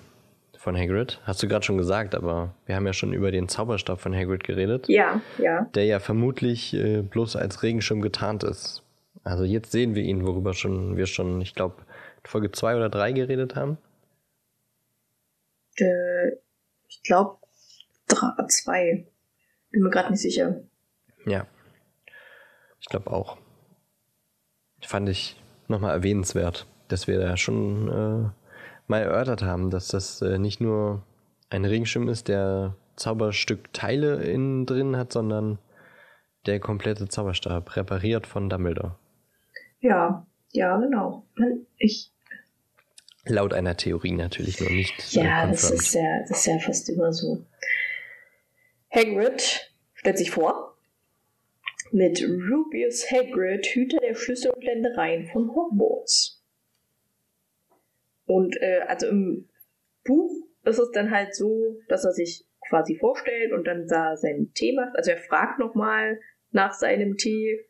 von 0.58 0.76
Hagrid. 0.76 1.20
Hast 1.24 1.42
du 1.42 1.48
gerade 1.48 1.64
schon 1.64 1.78
gesagt, 1.78 2.14
aber 2.14 2.54
wir 2.66 2.74
haben 2.74 2.86
ja 2.86 2.92
schon 2.92 3.12
über 3.12 3.30
den 3.30 3.48
Zauberstab 3.48 4.00
von 4.00 4.14
Hagrid 4.14 4.42
geredet, 4.42 4.88
ja, 4.88 5.20
ja. 5.38 5.66
der 5.74 5.84
ja 5.84 6.00
vermutlich 6.00 6.74
äh, 6.74 7.02
bloß 7.02 7.36
als 7.36 7.62
Regenschirm 7.62 8.00
getarnt 8.00 8.42
ist. 8.42 8.82
Also 9.22 9.44
jetzt 9.44 9.72
sehen 9.72 9.94
wir 9.94 10.02
ihn, 10.02 10.26
worüber 10.26 10.52
schon 10.52 10.96
wir 10.96 11.06
schon, 11.06 11.40
ich 11.40 11.54
glaube, 11.54 11.76
Folge 12.24 12.50
2 12.50 12.76
oder 12.76 12.88
3 12.88 13.12
geredet 13.12 13.54
haben. 13.54 13.78
Äh, 15.76 16.32
ich 16.88 17.02
glaube, 17.02 17.38
zwei. 18.48 19.06
Bin 19.70 19.82
mir 19.82 19.90
gerade 19.90 20.10
nicht 20.10 20.20
sicher. 20.20 20.60
Ja. 21.26 21.46
Ich 22.80 22.86
glaube 22.86 23.10
auch. 23.10 23.38
Fand 24.86 25.08
ich 25.08 25.40
nochmal 25.68 25.92
erwähnenswert, 25.92 26.66
dass 26.88 27.06
wir 27.06 27.18
da 27.18 27.36
schon 27.36 27.88
äh, 27.88 28.30
mal 28.86 29.02
erörtert 29.02 29.42
haben, 29.42 29.70
dass 29.70 29.88
das 29.88 30.20
äh, 30.22 30.38
nicht 30.38 30.60
nur 30.60 31.02
ein 31.50 31.64
Regenschirm 31.64 32.08
ist, 32.08 32.28
der 32.28 32.76
Zauberstück 32.96 33.72
Teile 33.72 34.22
innen 34.22 34.66
drin 34.66 34.96
hat, 34.96 35.12
sondern 35.12 35.58
der 36.46 36.60
komplette 36.60 37.08
Zauberstab, 37.08 37.76
repariert 37.76 38.26
von 38.26 38.50
Dumbledore. 38.50 38.96
Ja, 39.80 40.26
ja, 40.52 40.76
genau. 40.76 41.24
Ich, 41.78 42.12
Laut 43.26 43.54
einer 43.54 43.76
Theorie 43.76 44.12
natürlich 44.12 44.60
noch 44.60 44.70
nicht. 44.70 45.12
ja, 45.12 45.46
das 45.46 45.70
ist 45.70 45.94
ja, 45.94 46.20
das 46.28 46.38
ist 46.38 46.46
ja 46.46 46.58
fast 46.58 46.88
immer 46.90 47.12
so. 47.12 47.44
Hagrid 48.90 49.72
stellt 49.94 50.18
sich 50.18 50.30
vor, 50.30 50.73
mit 51.94 52.20
Rubius 52.22 53.08
Hagrid, 53.08 53.66
Hüter 53.66 53.98
der 53.98 54.14
Schlüssel 54.14 54.50
und 54.50 54.64
Ländereien 54.64 55.26
von 55.26 55.48
Hogwarts. 55.54 56.44
Und 58.26 58.56
äh, 58.60 58.80
also 58.88 59.06
im 59.06 59.48
Buch 60.04 60.48
ist 60.64 60.80
es 60.80 60.90
dann 60.90 61.12
halt 61.12 61.36
so, 61.36 61.78
dass 61.88 62.04
er 62.04 62.10
sich 62.10 62.46
quasi 62.68 62.96
vorstellt 62.96 63.52
und 63.52 63.66
dann 63.66 63.86
da 63.86 64.16
seinen 64.16 64.52
Tee 64.54 64.72
macht. 64.72 64.96
Also 64.96 65.12
er 65.12 65.18
fragt 65.18 65.60
nochmal 65.60 66.18
nach 66.50 66.72
seinem 66.72 67.16
Tee 67.16 67.64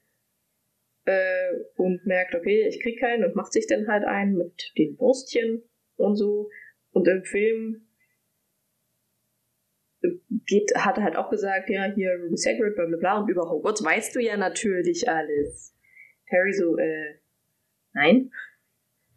äh, 1.05 1.51
und 1.77 2.07
merkt, 2.07 2.35
okay, 2.35 2.67
ich 2.67 2.81
krieg 2.81 2.99
keinen 2.99 3.25
und 3.25 3.37
macht 3.37 3.53
sich 3.53 3.67
dann 3.67 3.89
halt 3.89 4.05
einen 4.05 4.37
mit 4.37 4.73
den 4.79 4.99
Würstchen 4.99 5.63
und 5.97 6.17
so. 6.17 6.49
Und 6.93 7.07
im 7.09 7.25
Film 7.25 7.89
geht, 10.47 10.73
hat 10.77 10.99
er 10.99 11.05
halt 11.05 11.17
auch 11.17 11.31
gesagt, 11.31 11.69
ja, 11.71 11.85
hier 11.95 12.11
Ruby 12.23 12.37
Hagrid, 12.37 12.77
bla 12.77 12.87
bla 12.87 12.97
bla, 12.97 13.19
und 13.19 13.29
über 13.29 13.49
Hogwarts 13.49 13.85
weißt 13.85 14.14
du 14.14 14.21
ja 14.21 14.37
natürlich 14.37 15.09
alles. 15.09 15.75
Harry 16.31 16.53
so, 16.53 16.77
äh, 16.77 17.14
nein. 17.93 18.31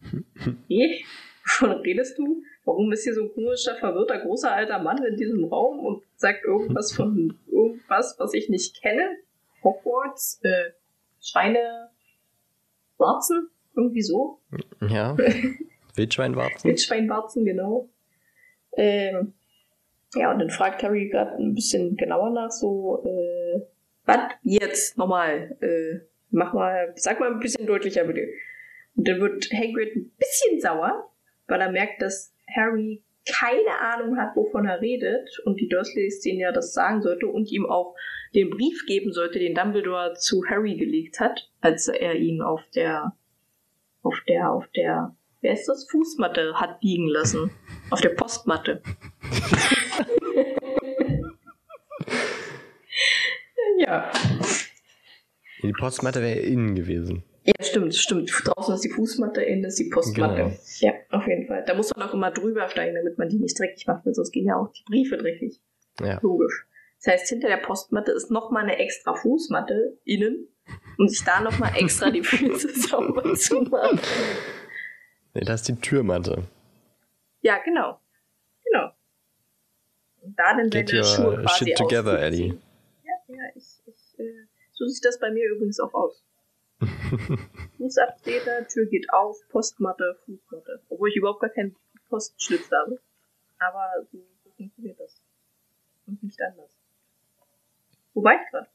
Eh? 0.69 1.01
Wovon 1.43 1.71
redest 1.81 2.17
du? 2.17 2.43
Warum 2.65 2.91
ist 2.91 3.03
hier 3.03 3.13
so 3.13 3.23
ein 3.23 3.33
komischer, 3.33 3.75
verwirrter, 3.75 4.19
großer 4.19 4.51
alter 4.51 4.79
Mann 4.79 5.03
in 5.03 5.15
diesem 5.15 5.45
Raum 5.45 5.79
und 5.79 6.03
sagt 6.15 6.43
irgendwas 6.43 6.91
von 6.91 7.37
irgendwas, 7.49 8.15
was 8.19 8.33
ich 8.33 8.49
nicht 8.49 8.81
kenne? 8.81 9.17
Hogwarts, 9.63 10.39
äh, 10.43 10.71
Schweine, 11.21 11.89
Warzen? 12.97 13.49
Irgendwie 13.75 14.01
so? 14.01 14.39
Ja. 14.81 15.15
Wildschweinwarzen? 15.95 16.69
Wildschweinwarzen, 16.69 17.45
genau. 17.45 17.89
Ähm, 18.75 19.33
ja, 20.15 20.31
und 20.31 20.39
dann 20.39 20.49
fragt 20.49 20.83
Harry 20.83 21.09
gerade 21.09 21.35
ein 21.37 21.53
bisschen 21.53 21.95
genauer 21.97 22.29
nach, 22.31 22.51
so, 22.51 23.03
äh, 23.05 23.61
was 24.05 24.19
jetzt 24.41 24.97
nochmal? 24.97 25.57
Äh, 25.61 26.05
mach 26.29 26.53
mal, 26.53 26.93
sag 26.95 27.19
mal 27.19 27.31
ein 27.31 27.39
bisschen 27.39 27.67
deutlicher 27.67 28.05
bitte. 28.05 28.27
Und 28.95 29.07
dann 29.07 29.19
wird 29.19 29.49
Hagrid 29.51 29.95
ein 29.95 30.11
bisschen 30.17 30.59
sauer, 30.61 31.11
weil 31.47 31.61
er 31.61 31.71
merkt, 31.71 32.01
dass 32.01 32.33
Harry 32.55 33.03
keine 33.27 33.79
Ahnung 33.79 34.17
hat, 34.17 34.35
wovon 34.35 34.65
er 34.65 34.79
redet 34.79 35.29
und 35.43 35.59
die 35.59 35.67
Dursleys 35.67 36.21
denen 36.21 36.39
ja 36.39 36.53
das 36.53 36.73
sagen 36.73 37.01
sollte 37.01 37.27
und 37.27 37.51
ihm 37.51 37.65
auch 37.65 37.93
den 38.33 38.49
Brief 38.49 38.85
geben 38.87 39.11
sollte, 39.11 39.39
den 39.39 39.53
Dumbledore 39.53 40.13
zu 40.13 40.43
Harry 40.49 40.75
gelegt 40.75 41.19
hat, 41.19 41.49
als 41.59 41.89
er 41.89 42.15
ihn 42.15 42.41
auf 42.41 42.61
der, 42.73 43.13
auf 44.01 44.15
der, 44.29 44.51
auf 44.51 44.67
der, 44.75 45.15
wer 45.41 45.53
ist 45.53 45.67
das, 45.67 45.89
Fußmatte 45.89 46.53
hat 46.55 46.81
liegen 46.81 47.07
lassen. 47.07 47.51
Auf 47.89 48.01
der 48.01 48.09
Postmatte. 48.09 48.81
Postmatte 55.77 56.21
wäre 56.21 56.39
innen 56.39 56.75
gewesen. 56.75 57.23
Ja, 57.43 57.53
stimmt, 57.61 57.95
stimmt. 57.95 58.29
Draußen 58.43 58.75
ist 58.75 58.83
die 58.83 58.89
Fußmatte, 58.89 59.41
innen 59.41 59.63
ist 59.63 59.79
die 59.79 59.89
Postmatte. 59.89 60.35
Genau. 60.35 60.57
Ja, 60.79 60.93
auf 61.11 61.25
jeden 61.27 61.47
Fall. 61.47 61.63
Da 61.65 61.75
muss 61.75 61.95
man 61.95 62.09
auch 62.09 62.13
immer 62.13 62.31
drüber 62.31 62.67
steigen, 62.67 62.95
damit 62.95 63.17
man 63.17 63.29
die 63.29 63.37
nicht 63.37 63.57
dreckig 63.57 63.87
macht, 63.87 64.05
weil 64.05 64.13
sonst 64.13 64.31
gehen 64.31 64.47
ja 64.47 64.57
auch 64.57 64.71
die 64.73 64.83
Briefe 64.83 65.17
dreckig. 65.17 65.61
Ja. 66.01 66.19
Logisch. 66.21 66.67
Das 66.97 67.13
heißt, 67.13 67.29
hinter 67.29 67.47
der 67.47 67.57
Postmatte 67.57 68.11
ist 68.11 68.31
nochmal 68.31 68.63
eine 68.63 68.77
extra 68.79 69.13
Fußmatte 69.13 69.97
innen, 70.03 70.47
um 70.97 71.07
sich 71.07 71.23
da 71.23 71.39
nochmal 71.39 71.71
extra 71.77 72.09
die 72.09 72.23
Füße 72.23 72.69
sauber 72.87 73.33
zu 73.35 73.61
machen. 73.61 73.99
Nee, 75.33 75.41
das 75.41 75.61
ist 75.61 75.69
die 75.69 75.75
Türmatte. 75.75 76.43
Ja, 77.41 77.59
genau. 77.63 77.99
Genau. 78.65 78.89
Und 80.21 80.37
da 80.37 80.53
dann 80.55 80.69
Get 80.69 80.91
your 80.91 81.03
Schuhe 81.03 81.41
quasi 81.43 81.65
shit 81.65 81.77
together, 81.77 82.21
Eddie. 82.21 82.57
Ja, 83.05 83.13
ja, 83.27 83.43
ich, 83.55 83.63
ich, 83.85 84.19
äh, 84.19 84.47
so 84.77 84.85
sieht 84.87 85.03
das 85.03 85.19
bei 85.19 85.31
mir 85.31 85.49
übrigens 85.49 85.79
auch 85.79 85.93
aus. 85.93 86.23
Fußabtreter, 87.77 88.67
Tür 88.67 88.85
geht 88.85 89.11
auf, 89.11 89.37
Postmatte, 89.49 90.17
Fußmatte. 90.25 90.81
Obwohl 90.89 91.09
ich 91.09 91.15
überhaupt 91.15 91.41
gar 91.41 91.49
keinen 91.49 91.75
Postschlitz 92.09 92.69
habe. 92.71 92.99
Aber 93.59 93.89
so, 94.11 94.19
so 94.43 94.51
funktioniert 94.55 94.99
das. 94.99 95.19
Und 96.05 96.21
nicht 96.21 96.39
anders. 96.41 96.69
Wo 98.13 98.23
war 98.23 98.33
ich 98.33 98.51
gerade? 98.51 98.67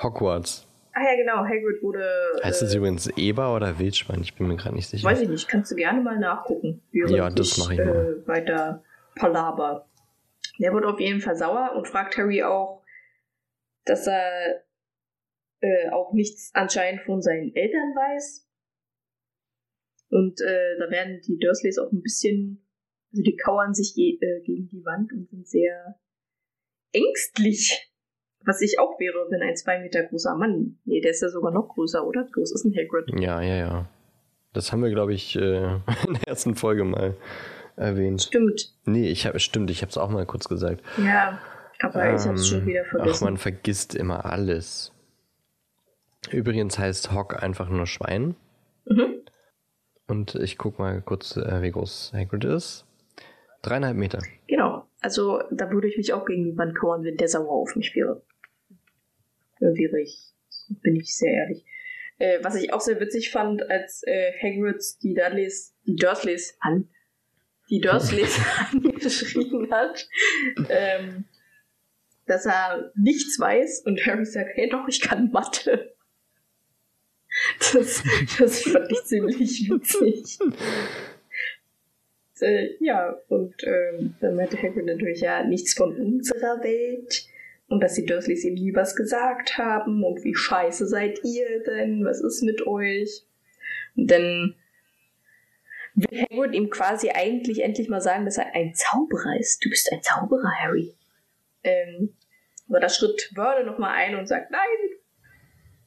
Hogwarts. 0.00 0.66
Ah 0.94 1.02
ja, 1.02 1.16
genau, 1.16 1.38
Hagrid 1.44 1.82
wurde. 1.82 2.06
Heißt 2.44 2.62
das 2.62 2.74
äh, 2.74 2.78
übrigens 2.78 3.08
Eber 3.16 3.54
oder 3.56 3.78
Wildschwein? 3.78 4.20
Ich 4.20 4.34
bin 4.34 4.46
mir 4.46 4.56
gerade 4.56 4.76
nicht 4.76 4.88
sicher. 4.88 5.08
Weiß 5.08 5.20
ich 5.20 5.28
nicht, 5.28 5.48
kannst 5.48 5.72
du 5.72 5.74
gerne 5.74 6.00
mal 6.00 6.18
nachgucken. 6.18 6.82
Ja, 6.92 7.30
das 7.30 7.58
mache 7.58 7.74
ich 7.74 7.78
mal. 7.80 8.22
Äh, 8.22 8.28
weiter 8.28 8.82
Palaber. 9.16 9.86
Der 10.58 10.72
wird 10.72 10.84
auf 10.84 11.00
jeden 11.00 11.20
Fall 11.20 11.34
sauer 11.34 11.72
und 11.74 11.88
fragt 11.88 12.16
Harry 12.18 12.42
auch, 12.42 12.81
dass 13.84 14.06
er 14.06 14.64
äh, 15.60 15.90
auch 15.90 16.12
nichts 16.12 16.50
anscheinend 16.54 17.02
von 17.02 17.22
seinen 17.22 17.54
Eltern 17.54 17.94
weiß. 17.94 18.48
Und 20.10 20.40
äh, 20.40 20.78
da 20.78 20.90
werden 20.90 21.20
die 21.26 21.38
Dursleys 21.38 21.78
auch 21.78 21.90
ein 21.90 22.02
bisschen, 22.02 22.66
also 23.12 23.22
die 23.22 23.36
kauern 23.36 23.72
sich 23.72 23.94
ge 23.94 24.18
äh, 24.20 24.42
gegen 24.42 24.68
die 24.68 24.84
Wand 24.84 25.12
und 25.12 25.28
sind 25.30 25.48
sehr 25.48 25.98
ängstlich. 26.92 27.90
Was 28.44 28.60
ich 28.60 28.78
auch 28.80 28.98
wäre, 28.98 29.30
wenn 29.30 29.40
ein 29.40 29.56
zwei 29.56 29.78
Meter 29.78 30.02
großer 30.02 30.34
Mann, 30.34 30.80
nee, 30.84 31.00
der 31.00 31.12
ist 31.12 31.22
ja 31.22 31.28
sogar 31.28 31.52
noch 31.52 31.68
größer, 31.68 32.04
oder? 32.06 32.24
Groß 32.24 32.52
ist 32.52 32.64
ein 32.64 32.74
Hagrid. 32.74 33.08
Ja, 33.20 33.40
ja, 33.40 33.56
ja. 33.56 33.88
Das 34.52 34.72
haben 34.72 34.82
wir, 34.82 34.90
glaube 34.90 35.14
ich, 35.14 35.36
äh, 35.36 35.40
in 36.06 36.14
der 36.14 36.26
ersten 36.26 36.56
Folge 36.56 36.84
mal 36.84 37.16
erwähnt. 37.76 38.22
Stimmt. 38.22 38.74
Nee, 38.84 39.08
ich 39.08 39.26
hab, 39.26 39.40
stimmt, 39.40 39.70
ich 39.70 39.80
habe 39.80 39.90
es 39.90 39.96
auch 39.96 40.10
mal 40.10 40.26
kurz 40.26 40.48
gesagt. 40.48 40.82
Ja, 40.98 41.40
aber 41.82 42.04
ähm, 42.04 42.16
ich 42.16 42.22
habe 42.22 42.34
es 42.34 42.48
schon 42.48 42.66
wieder 42.66 42.84
vergessen. 42.84 43.16
Ach, 43.16 43.20
man 43.22 43.36
vergisst 43.36 43.94
immer 43.94 44.24
alles. 44.24 44.92
Übrigens 46.30 46.78
heißt 46.78 47.12
Hock 47.12 47.42
einfach 47.42 47.68
nur 47.68 47.86
Schwein. 47.86 48.36
Mhm. 48.84 49.22
Und 50.06 50.34
ich 50.36 50.58
guck 50.58 50.78
mal 50.78 51.00
kurz, 51.02 51.36
äh, 51.36 51.62
wie 51.62 51.70
groß 51.70 52.12
Hagrid 52.14 52.44
ist. 52.44 52.86
Dreieinhalb 53.62 53.96
Meter. 53.96 54.20
Genau. 54.46 54.86
Also 55.00 55.42
da 55.50 55.70
würde 55.70 55.88
ich 55.88 55.96
mich 55.96 56.12
auch 56.12 56.24
gegen 56.24 56.44
die 56.44 56.56
Wand 56.56 56.76
kauern, 56.76 57.04
wenn 57.04 57.16
der 57.16 57.28
sauer 57.28 57.50
auf 57.50 57.74
mich 57.76 57.94
wäre. 57.94 58.22
Wäre 59.58 60.00
ich, 60.00 60.32
bin 60.82 60.96
ich 60.96 61.16
sehr 61.16 61.32
ehrlich. 61.32 61.64
Äh, 62.18 62.38
was 62.42 62.56
ich 62.56 62.72
auch 62.72 62.80
sehr 62.80 63.00
witzig 63.00 63.30
fand, 63.30 63.68
als 63.68 64.02
äh, 64.04 64.32
Hagrids 64.40 64.98
die 64.98 65.14
Dudleys, 65.14 65.74
die 65.86 65.96
Dursleys 65.96 66.56
an, 66.60 66.88
die 67.68 67.80
Dursleys 67.80 68.38
angeschrien 68.72 69.70
hat, 69.70 70.08
ähm, 70.68 71.24
dass 72.26 72.46
er 72.46 72.92
nichts 72.94 73.38
weiß 73.38 73.82
und 73.86 74.04
Harry 74.06 74.24
sagt, 74.24 74.50
hey 74.54 74.68
doch, 74.68 74.86
ich 74.88 75.00
kann 75.00 75.30
Mathe. 75.30 75.94
Das, 77.72 78.02
das 78.38 78.62
fand 78.62 78.92
ich 78.92 79.04
ziemlich 79.04 79.70
witzig. 79.70 80.38
äh, 82.42 82.76
ja, 82.80 83.16
und 83.28 83.54
ähm, 83.64 84.14
dann 84.20 84.36
meinte 84.36 84.60
Hagrid 84.60 84.86
natürlich, 84.86 85.20
ja, 85.20 85.42
nichts 85.42 85.74
von 85.74 85.96
unserer 85.96 86.62
Welt. 86.62 87.26
Und 87.68 87.82
dass 87.82 87.94
die 87.94 88.04
Dursleys 88.04 88.44
ihm 88.44 88.54
nie 88.54 88.74
was 88.74 88.96
gesagt 88.96 89.56
haben. 89.56 90.04
Und 90.04 90.22
wie 90.24 90.34
scheiße 90.34 90.86
seid 90.86 91.20
ihr 91.24 91.62
denn? 91.62 92.04
Was 92.04 92.20
ist 92.20 92.42
mit 92.42 92.66
euch? 92.66 93.24
Und 93.96 94.10
dann 94.10 94.56
will 95.94 96.20
Hagrid 96.20 96.54
ihm 96.54 96.68
quasi 96.68 97.10
eigentlich 97.10 97.62
endlich 97.62 97.88
mal 97.88 98.02
sagen, 98.02 98.26
dass 98.26 98.36
er 98.36 98.54
ein 98.54 98.74
Zauberer 98.74 99.38
ist. 99.38 99.64
Du 99.64 99.70
bist 99.70 99.90
ein 99.90 100.02
Zauberer, 100.02 100.50
Harry. 100.60 100.94
Ähm, 101.64 102.16
aber 102.68 102.80
da 102.80 102.88
schritt 102.88 103.30
Wörle 103.34 103.64
nochmal 103.64 103.94
ein 103.94 104.16
und 104.16 104.26
sagt, 104.26 104.50
nein, 104.50 104.60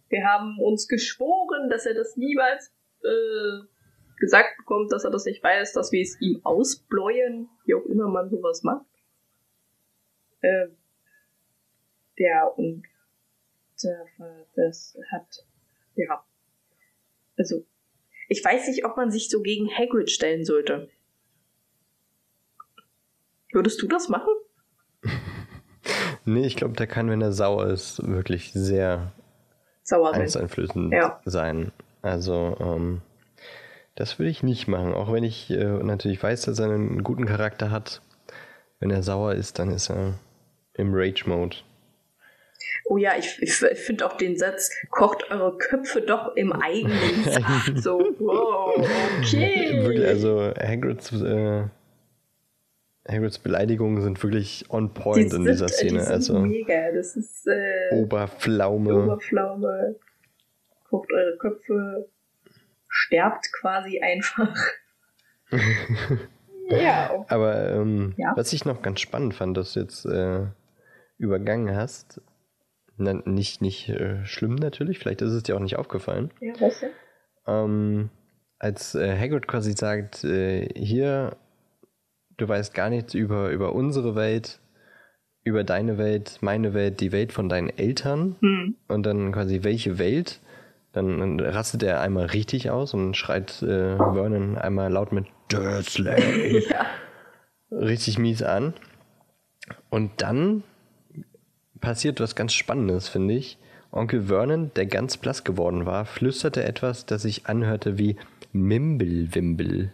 wir 0.09 0.23
haben 0.23 0.59
uns 0.59 0.87
geschworen, 0.87 1.69
dass 1.69 1.85
er 1.85 1.93
das 1.93 2.15
niemals 2.15 2.73
äh, 3.03 3.65
gesagt 4.19 4.57
bekommt, 4.57 4.91
dass 4.91 5.03
er 5.03 5.11
das 5.11 5.25
nicht 5.25 5.43
weiß, 5.43 5.73
dass 5.73 5.91
wir 5.91 6.01
es 6.01 6.19
ihm 6.21 6.41
ausbläuen, 6.43 7.49
wie 7.65 7.75
auch 7.75 7.85
immer 7.85 8.07
man 8.07 8.29
sowas 8.29 8.63
macht. 8.63 8.85
Äh, 10.41 10.67
der 12.17 12.57
und 12.57 12.83
das 14.55 14.97
hat, 15.11 15.45
ja, 15.95 16.23
also, 17.37 17.65
ich 18.29 18.43
weiß 18.43 18.67
nicht, 18.67 18.85
ob 18.85 18.95
man 18.97 19.11
sich 19.11 19.29
so 19.29 19.41
gegen 19.41 19.69
Hagrid 19.69 20.09
stellen 20.09 20.45
sollte. 20.45 20.89
Würdest 23.51 23.81
du 23.81 23.87
das 23.87 24.09
machen? 24.09 24.33
Nee, 26.25 26.45
ich 26.45 26.55
glaube, 26.55 26.73
der 26.75 26.87
kann, 26.87 27.09
wenn 27.09 27.21
er 27.21 27.31
sauer 27.31 27.67
ist, 27.67 28.05
wirklich 28.07 28.51
sehr 28.53 29.11
sauer 29.83 30.13
sein. 30.27 30.91
ja. 30.91 31.19
sein. 31.25 31.71
Also, 32.01 32.57
ähm, 32.59 33.01
das 33.95 34.19
würde 34.19 34.29
ich 34.29 34.43
nicht 34.43 34.67
machen, 34.67 34.93
auch 34.93 35.11
wenn 35.11 35.23
ich 35.23 35.49
äh, 35.49 35.63
natürlich 35.63 36.21
weiß, 36.21 36.43
dass 36.43 36.59
er 36.59 36.65
einen 36.65 37.03
guten 37.03 37.25
Charakter 37.25 37.71
hat. 37.71 38.01
Wenn 38.79 38.91
er 38.91 39.03
sauer 39.03 39.33
ist, 39.33 39.57
dann 39.57 39.71
ist 39.71 39.89
er 39.89 40.15
im 40.73 40.93
Rage-Mode. 40.93 41.55
Oh 42.87 42.97
ja, 42.97 43.13
ich, 43.17 43.41
ich, 43.41 43.61
ich 43.61 43.79
finde 43.79 44.05
auch 44.05 44.17
den 44.17 44.37
Satz, 44.37 44.69
kocht 44.91 45.31
eure 45.31 45.57
Köpfe 45.57 46.01
doch 46.01 46.35
im 46.35 46.51
eigenen 46.53 47.23
Saft. 47.23 47.77
so, 47.77 47.99
wow, 48.19 48.75
okay. 49.19 49.81
Wirklich, 49.81 50.05
also 50.05 50.53
Hagrids, 50.55 51.11
äh, 51.13 51.63
Hagrids 53.07 53.37
Beleidigungen 53.37 54.01
sind 54.01 54.21
wirklich 54.23 54.65
on 54.69 54.93
point 54.93 55.31
die 55.31 55.35
in 55.35 55.45
dieser 55.45 55.67
Szene. 55.67 55.99
Die 55.99 56.07
also 56.07 56.39
mega, 56.39 56.91
das 56.91 57.15
ist 57.15 57.47
äh, 57.47 57.95
Oberpflaume. 57.95 59.03
Oberpflaume. 59.03 59.95
Kocht 60.89 61.11
eure 61.11 61.37
Köpfe 61.37 62.09
sterbt 62.87 63.51
quasi 63.53 64.01
einfach. 64.01 64.55
ja. 66.69 67.25
Aber 67.27 67.71
ähm, 67.71 68.13
ja. 68.17 68.33
was 68.35 68.53
ich 68.53 68.65
noch 68.65 68.81
ganz 68.81 69.01
spannend 69.01 69.35
fand, 69.35 69.55
dass 69.55 69.73
du 69.73 69.81
jetzt 69.81 70.05
äh, 70.05 70.45
übergangen 71.17 71.75
hast, 71.75 72.21
na, 72.97 73.13
nicht, 73.13 73.61
nicht 73.61 73.89
äh, 73.89 74.25
schlimm 74.25 74.55
natürlich, 74.55 74.99
vielleicht 74.99 75.21
ist 75.21 75.31
es 75.31 75.43
dir 75.43 75.55
auch 75.55 75.61
nicht 75.61 75.77
aufgefallen. 75.77 76.31
Ja, 76.39 76.53
was 76.59 76.79
denn? 76.79 76.91
Ähm, 77.45 78.09
als 78.57 78.95
äh, 78.95 79.17
Hagrid 79.17 79.47
quasi 79.47 79.73
sagt, 79.73 80.23
äh, 80.23 80.67
hier, 80.75 81.35
du 82.37 82.47
weißt 82.47 82.73
gar 82.73 82.89
nichts 82.89 83.13
über, 83.13 83.49
über 83.49 83.73
unsere 83.73 84.15
Welt, 84.15 84.59
über 85.43 85.63
deine 85.63 85.97
Welt, 85.97 86.39
meine 86.41 86.73
Welt, 86.73 86.99
die 87.01 87.11
Welt 87.11 87.33
von 87.33 87.49
deinen 87.49 87.69
Eltern 87.69 88.35
hm. 88.41 88.75
und 88.87 89.05
dann 89.05 89.31
quasi 89.31 89.63
welche 89.63 89.99
Welt 89.99 90.39
dann 90.95 91.41
rastet 91.41 91.83
er 91.83 91.99
einmal 91.99 92.27
richtig 92.27 92.69
aus 92.69 92.93
und 92.93 93.17
schreit 93.17 93.61
äh, 93.61 93.97
Vernon 93.97 94.57
einmal 94.57 94.89
laut 94.89 95.11
mit 95.11 95.25
Dursley 95.49 96.63
ja. 96.69 96.85
richtig 97.69 98.17
mies 98.17 98.41
an. 98.43 98.73
Und 99.89 100.21
dann 100.21 100.63
passiert 101.81 102.21
was 102.21 102.35
ganz 102.35 102.53
Spannendes, 102.53 103.09
finde 103.09 103.33
ich. 103.33 103.57
Onkel 103.91 104.23
Vernon, 104.23 104.71
der 104.75 104.85
ganz 104.85 105.17
blass 105.17 105.43
geworden 105.43 105.85
war, 105.85 106.05
flüsterte 106.05 106.63
etwas, 106.63 107.05
das 107.05 107.23
sich 107.23 107.45
anhörte 107.47 107.97
wie 107.97 108.15
Mimblewimble. 108.53 109.91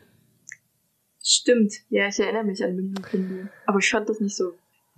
Stimmt, 1.24 1.74
ja, 1.90 2.08
ich 2.08 2.20
erinnere 2.20 2.44
mich 2.44 2.64
an 2.64 2.76
Mimblewimble. 2.76 3.50
Aber 3.66 3.80
ich 3.80 3.90
fand 3.90 4.10
das 4.10 4.20
nicht 4.20 4.36
so 4.36 4.54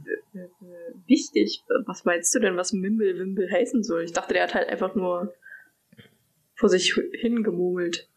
äh, 0.05 0.39
äh, 0.39 0.49
wichtig. 1.05 1.63
Was 1.85 2.05
meinst 2.05 2.33
du 2.33 2.39
denn, 2.39 2.55
was 2.55 2.71
Mimblewimble 2.73 3.51
heißen 3.51 3.83
soll? 3.83 4.03
Ich 4.03 4.13
dachte, 4.13 4.33
der 4.33 4.43
hat 4.43 4.53
halt 4.53 4.69
einfach 4.69 4.95
nur 4.95 5.33
vor 6.55 6.69
sich 6.69 6.93
hingemurmelt. 7.19 8.07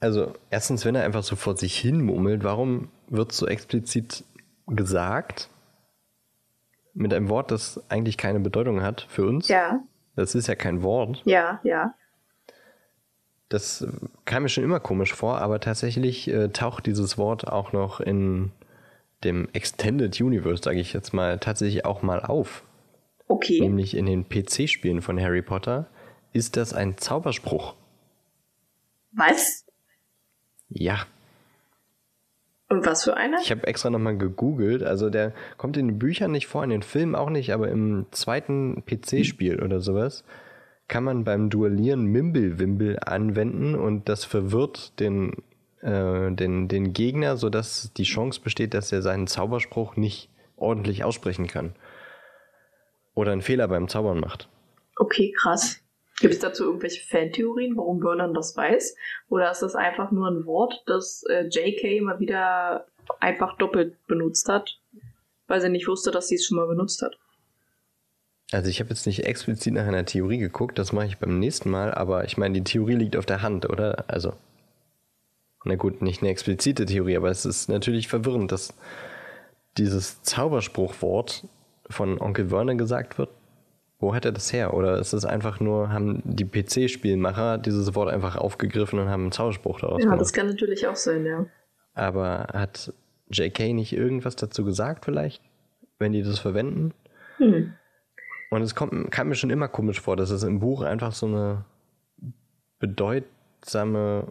Also, 0.00 0.34
erstens, 0.50 0.84
wenn 0.84 0.94
er 0.94 1.04
einfach 1.04 1.22
so 1.22 1.36
vor 1.36 1.56
sich 1.56 1.78
hin 1.78 2.02
murmelt, 2.02 2.44
warum 2.44 2.90
wird 3.08 3.32
so 3.32 3.46
explizit 3.46 4.24
gesagt? 4.66 5.48
Mit 6.94 7.14
einem 7.14 7.28
Wort, 7.28 7.50
das 7.50 7.82
eigentlich 7.90 8.16
keine 8.16 8.40
Bedeutung 8.40 8.82
hat 8.82 9.06
für 9.08 9.26
uns? 9.26 9.48
Ja. 9.48 9.82
Das 10.16 10.34
ist 10.34 10.46
ja 10.46 10.54
kein 10.54 10.82
Wort. 10.82 11.22
Ja, 11.24 11.60
ja. 11.64 11.94
Das 13.54 13.86
kam 14.24 14.42
mir 14.42 14.48
schon 14.48 14.64
immer 14.64 14.80
komisch 14.80 15.14
vor, 15.14 15.38
aber 15.38 15.60
tatsächlich 15.60 16.26
äh, 16.26 16.48
taucht 16.48 16.86
dieses 16.86 17.18
Wort 17.18 17.46
auch 17.46 17.72
noch 17.72 18.00
in 18.00 18.50
dem 19.22 19.48
Extended 19.52 20.20
Universe, 20.20 20.60
sage 20.60 20.80
ich 20.80 20.92
jetzt 20.92 21.12
mal, 21.12 21.38
tatsächlich 21.38 21.84
auch 21.84 22.02
mal 22.02 22.18
auf. 22.18 22.64
Okay. 23.28 23.60
Nämlich 23.60 23.96
in 23.96 24.06
den 24.06 24.28
PC-Spielen 24.28 25.02
von 25.02 25.20
Harry 25.20 25.40
Potter 25.40 25.86
ist 26.32 26.56
das 26.56 26.72
ein 26.74 26.98
Zauberspruch. 26.98 27.76
Was? 29.12 29.64
Ja. 30.68 31.06
Und 32.68 32.84
was 32.84 33.04
für 33.04 33.16
einer? 33.16 33.38
Ich 33.40 33.52
habe 33.52 33.68
extra 33.68 33.88
nochmal 33.88 34.18
gegoogelt. 34.18 34.82
Also 34.82 35.10
der 35.10 35.32
kommt 35.58 35.76
in 35.76 35.86
den 35.86 35.98
Büchern 36.00 36.32
nicht 36.32 36.48
vor, 36.48 36.64
in 36.64 36.70
den 36.70 36.82
Filmen 36.82 37.14
auch 37.14 37.30
nicht, 37.30 37.52
aber 37.52 37.68
im 37.68 38.06
zweiten 38.10 38.82
PC-Spiel 38.84 39.62
oder 39.62 39.80
sowas 39.80 40.24
kann 40.88 41.04
man 41.04 41.24
beim 41.24 41.50
Duellieren 41.50 42.06
Mimblewimble 42.06 43.06
anwenden 43.06 43.74
und 43.74 44.08
das 44.08 44.24
verwirrt 44.24 44.98
den, 45.00 45.32
äh, 45.80 46.30
den, 46.32 46.68
den 46.68 46.92
Gegner, 46.92 47.36
sodass 47.36 47.92
die 47.96 48.04
Chance 48.04 48.40
besteht, 48.42 48.74
dass 48.74 48.92
er 48.92 49.02
seinen 49.02 49.26
Zauberspruch 49.26 49.96
nicht 49.96 50.28
ordentlich 50.56 51.04
aussprechen 51.04 51.46
kann. 51.46 51.74
Oder 53.14 53.32
einen 53.32 53.42
Fehler 53.42 53.68
beim 53.68 53.88
Zaubern 53.88 54.20
macht. 54.20 54.48
Okay, 54.96 55.32
krass. 55.36 55.80
Gibt 56.20 56.34
es 56.34 56.40
dazu 56.40 56.64
irgendwelche 56.64 57.04
Fantheorien, 57.04 57.76
warum 57.76 58.00
Vernon 58.00 58.34
das 58.34 58.56
weiß? 58.56 58.96
Oder 59.28 59.50
ist 59.50 59.62
das 59.62 59.74
einfach 59.74 60.12
nur 60.12 60.28
ein 60.28 60.46
Wort, 60.46 60.82
das 60.86 61.24
äh, 61.28 61.48
JK 61.48 62.02
mal 62.02 62.20
wieder 62.20 62.86
einfach 63.18 63.56
doppelt 63.56 63.96
benutzt 64.06 64.48
hat, 64.48 64.78
weil 65.48 65.60
sie 65.60 65.68
nicht 65.68 65.88
wusste, 65.88 66.12
dass 66.12 66.28
sie 66.28 66.36
es 66.36 66.46
schon 66.46 66.56
mal 66.56 66.68
benutzt 66.68 67.02
hat? 67.02 67.18
Also 68.52 68.68
ich 68.70 68.80
habe 68.80 68.90
jetzt 68.90 69.06
nicht 69.06 69.24
explizit 69.24 69.74
nach 69.74 69.86
einer 69.86 70.04
Theorie 70.04 70.38
geguckt, 70.38 70.78
das 70.78 70.92
mache 70.92 71.06
ich 71.06 71.18
beim 71.18 71.38
nächsten 71.38 71.70
Mal, 71.70 71.92
aber 71.92 72.24
ich 72.24 72.36
meine, 72.36 72.54
die 72.54 72.64
Theorie 72.64 72.94
liegt 72.94 73.16
auf 73.16 73.26
der 73.26 73.42
Hand, 73.42 73.68
oder? 73.68 74.04
Also, 74.06 74.34
na 75.64 75.74
gut, 75.76 76.02
nicht 76.02 76.20
eine 76.22 76.30
explizite 76.30 76.84
Theorie, 76.84 77.16
aber 77.16 77.30
es 77.30 77.46
ist 77.46 77.68
natürlich 77.68 78.06
verwirrend, 78.08 78.52
dass 78.52 78.74
dieses 79.78 80.22
Zauberspruchwort 80.22 81.46
von 81.90 82.20
Onkel 82.20 82.50
Werner 82.50 82.74
gesagt 82.74 83.18
wird. 83.18 83.30
Wo 83.98 84.14
hat 84.14 84.24
er 84.24 84.32
das 84.32 84.52
her? 84.52 84.74
Oder 84.74 84.98
ist 84.98 85.14
es 85.14 85.24
einfach 85.24 85.60
nur, 85.60 85.88
haben 85.90 86.22
die 86.24 86.44
PC-Spielmacher 86.44 87.58
dieses 87.58 87.94
Wort 87.94 88.10
einfach 88.12 88.36
aufgegriffen 88.36 88.98
und 88.98 89.08
haben 89.08 89.22
einen 89.22 89.32
Zauberspruch 89.32 89.80
daraus 89.80 90.00
Ja, 90.00 90.04
gemacht? 90.04 90.20
das 90.20 90.32
kann 90.32 90.46
natürlich 90.46 90.86
auch 90.86 90.96
sein, 90.96 91.24
ja. 91.24 91.46
Aber 91.94 92.48
hat 92.52 92.92
JK 93.30 93.72
nicht 93.72 93.92
irgendwas 93.94 94.36
dazu 94.36 94.64
gesagt 94.64 95.04
vielleicht, 95.06 95.42
wenn 95.98 96.12
die 96.12 96.22
das 96.22 96.38
verwenden? 96.38 96.92
Hm. 97.38 97.72
Und 98.54 98.62
es 98.62 98.76
kommt, 98.76 99.10
kam 99.10 99.28
mir 99.28 99.34
schon 99.34 99.50
immer 99.50 99.66
komisch 99.66 100.00
vor, 100.00 100.16
dass 100.16 100.30
es 100.30 100.44
im 100.44 100.60
Buch 100.60 100.82
einfach 100.82 101.12
so 101.12 101.26
eine 101.26 101.64
bedeutsame, 102.78 104.28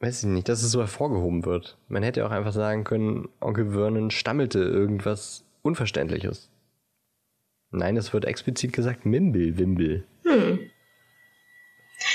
weiß 0.00 0.24
ich 0.24 0.28
nicht, 0.28 0.50
dass 0.50 0.62
es 0.62 0.70
so 0.70 0.80
hervorgehoben 0.80 1.46
wird. 1.46 1.78
Man 1.88 2.02
hätte 2.02 2.20
ja 2.20 2.26
auch 2.26 2.32
einfach 2.32 2.52
sagen 2.52 2.84
können, 2.84 3.30
Onkel 3.40 3.70
Vernon 3.70 4.10
stammelte 4.10 4.58
irgendwas 4.58 5.42
Unverständliches. 5.62 6.50
Nein, 7.70 7.96
es 7.96 8.12
wird 8.12 8.26
explizit 8.26 8.74
gesagt 8.74 9.06
Mimble, 9.06 9.56
Wimble. 9.56 10.04
Hm. 10.24 10.58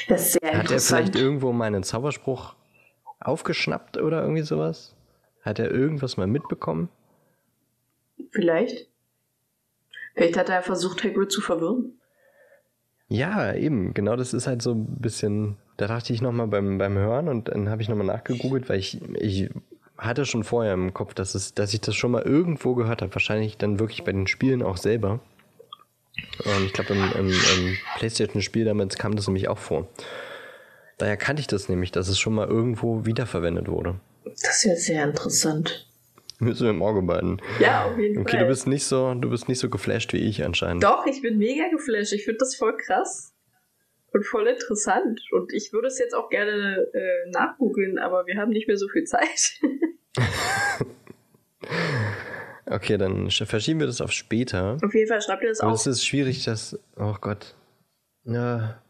Das 0.10 0.28
ist 0.28 0.40
sehr 0.40 0.60
Hat 0.60 0.70
er 0.70 0.80
vielleicht 0.80 1.16
irgendwo 1.16 1.52
mal 1.52 1.66
einen 1.66 1.82
Zauberspruch 1.82 2.54
aufgeschnappt 3.20 3.98
oder 3.98 4.22
irgendwie 4.22 4.44
sowas? 4.44 4.96
Hat 5.42 5.58
er 5.58 5.72
irgendwas 5.72 6.18
mal 6.18 6.28
mitbekommen? 6.28 6.90
Vielleicht. 8.30 8.88
Vielleicht 10.16 10.38
hat 10.38 10.50
er 10.50 10.62
versucht, 10.62 11.04
Hagrid 11.04 11.32
zu 11.32 11.42
verwirren. 11.42 12.00
Ja, 13.08 13.54
eben. 13.54 13.94
Genau 13.94 14.16
das 14.16 14.34
ist 14.34 14.48
halt 14.48 14.62
so 14.62 14.74
ein 14.74 15.00
bisschen. 15.00 15.58
Da 15.78 15.88
dachte 15.88 16.14
ich 16.14 16.22
nochmal 16.22 16.48
beim, 16.48 16.78
beim 16.78 16.98
Hören 16.98 17.28
und 17.28 17.48
dann 17.48 17.70
habe 17.70 17.82
ich 17.82 17.90
nochmal 17.90 18.06
nachgegoogelt, 18.06 18.70
weil 18.70 18.80
ich, 18.80 19.02
ich 19.16 19.50
hatte 19.98 20.26
schon 20.26 20.44
vorher 20.44 20.74
im 20.74 20.94
Kopf, 20.94 21.14
dass, 21.14 21.36
es, 21.36 21.54
dass 21.54 21.74
ich 21.74 21.82
das 21.82 21.96
schon 21.96 22.12
mal 22.12 22.22
irgendwo 22.22 22.76
gehört 22.76 23.02
habe. 23.02 23.14
Wahrscheinlich 23.14 23.58
dann 23.58 23.80
wirklich 23.80 24.04
bei 24.04 24.12
den 24.12 24.28
Spielen 24.28 24.62
auch 24.62 24.78
selber. 24.78 25.20
Und 26.46 26.66
ich 26.66 26.74
glaube, 26.74 26.94
im, 26.94 27.12
im, 27.14 27.30
im 27.30 27.78
PlayStation-Spiel 27.98 28.66
damals 28.66 28.98
kam 28.98 29.16
das 29.16 29.28
nämlich 29.28 29.48
auch 29.48 29.58
vor. 29.58 29.88
Daher 30.98 31.18
kannte 31.18 31.40
ich 31.40 31.48
das 31.48 31.70
nämlich, 31.70 31.92
dass 31.92 32.10
es 32.10 32.20
schon 32.20 32.34
mal 32.34 32.48
irgendwo 32.48 33.06
wiederverwendet 33.06 33.70
wurde. 33.70 34.00
Das 34.26 34.58
ist 34.58 34.64
ja 34.66 34.76
sehr 34.76 35.04
interessant. 35.06 35.89
Müssen 36.40 36.64
wir 36.64 36.70
im 36.72 36.82
Auge 36.82 37.02
behalten. 37.02 37.38
Ja, 37.60 37.86
auf 37.86 37.98
jeden 37.98 38.18
Okay, 38.20 38.32
Fall. 38.38 38.40
du 38.42 38.48
bist 38.48 38.66
nicht 38.68 38.86
so, 38.86 39.14
du 39.14 39.30
bist 39.30 39.50
nicht 39.50 39.60
so 39.60 39.70
geflasht 39.70 40.14
wie 40.14 40.18
ich 40.20 40.44
anscheinend. 40.44 40.84
Doch, 40.84 41.06
ich 41.06 41.22
bin 41.22 41.38
mega 41.38 41.68
geflasht. 41.70 42.14
Ich 42.14 42.24
finde 42.26 42.38
das 42.40 42.56
voll 42.56 42.78
krass 42.78 43.34
und 44.14 44.26
voll 44.26 44.48
interessant. 44.48 45.20
Und 45.32 45.52
ich 45.54 45.74
würde 45.74 45.88
es 45.88 46.00
jetzt 46.00 46.14
auch 46.16 46.30
gerne 46.30 46.88
äh, 46.94 47.30
nachgoogeln, 47.32 48.00
aber 48.00 48.26
wir 48.26 48.38
haben 48.38 48.52
nicht 48.52 48.68
mehr 48.68 48.78
so 48.78 48.88
viel 48.88 49.04
Zeit. 49.04 49.60
Okay, 52.72 52.98
dann 52.98 53.28
sch- 53.30 53.46
verschieben 53.46 53.80
wir 53.80 53.88
das 53.88 54.00
auf 54.02 54.12
später. 54.12 54.78
auf 54.84 54.94
jeden 54.94 55.08
Fall 55.08 55.22
schreibt 55.22 55.42
ihr 55.44 55.50
das 55.50 55.60
Aber 55.60 55.72
auf. 55.72 55.80
es 55.80 55.88
ist 55.88 56.06
schwierig, 56.06 56.44
dass. 56.46 56.78
Oh 56.98 57.16
Gott. 57.20 57.56
Ja. 58.26 58.82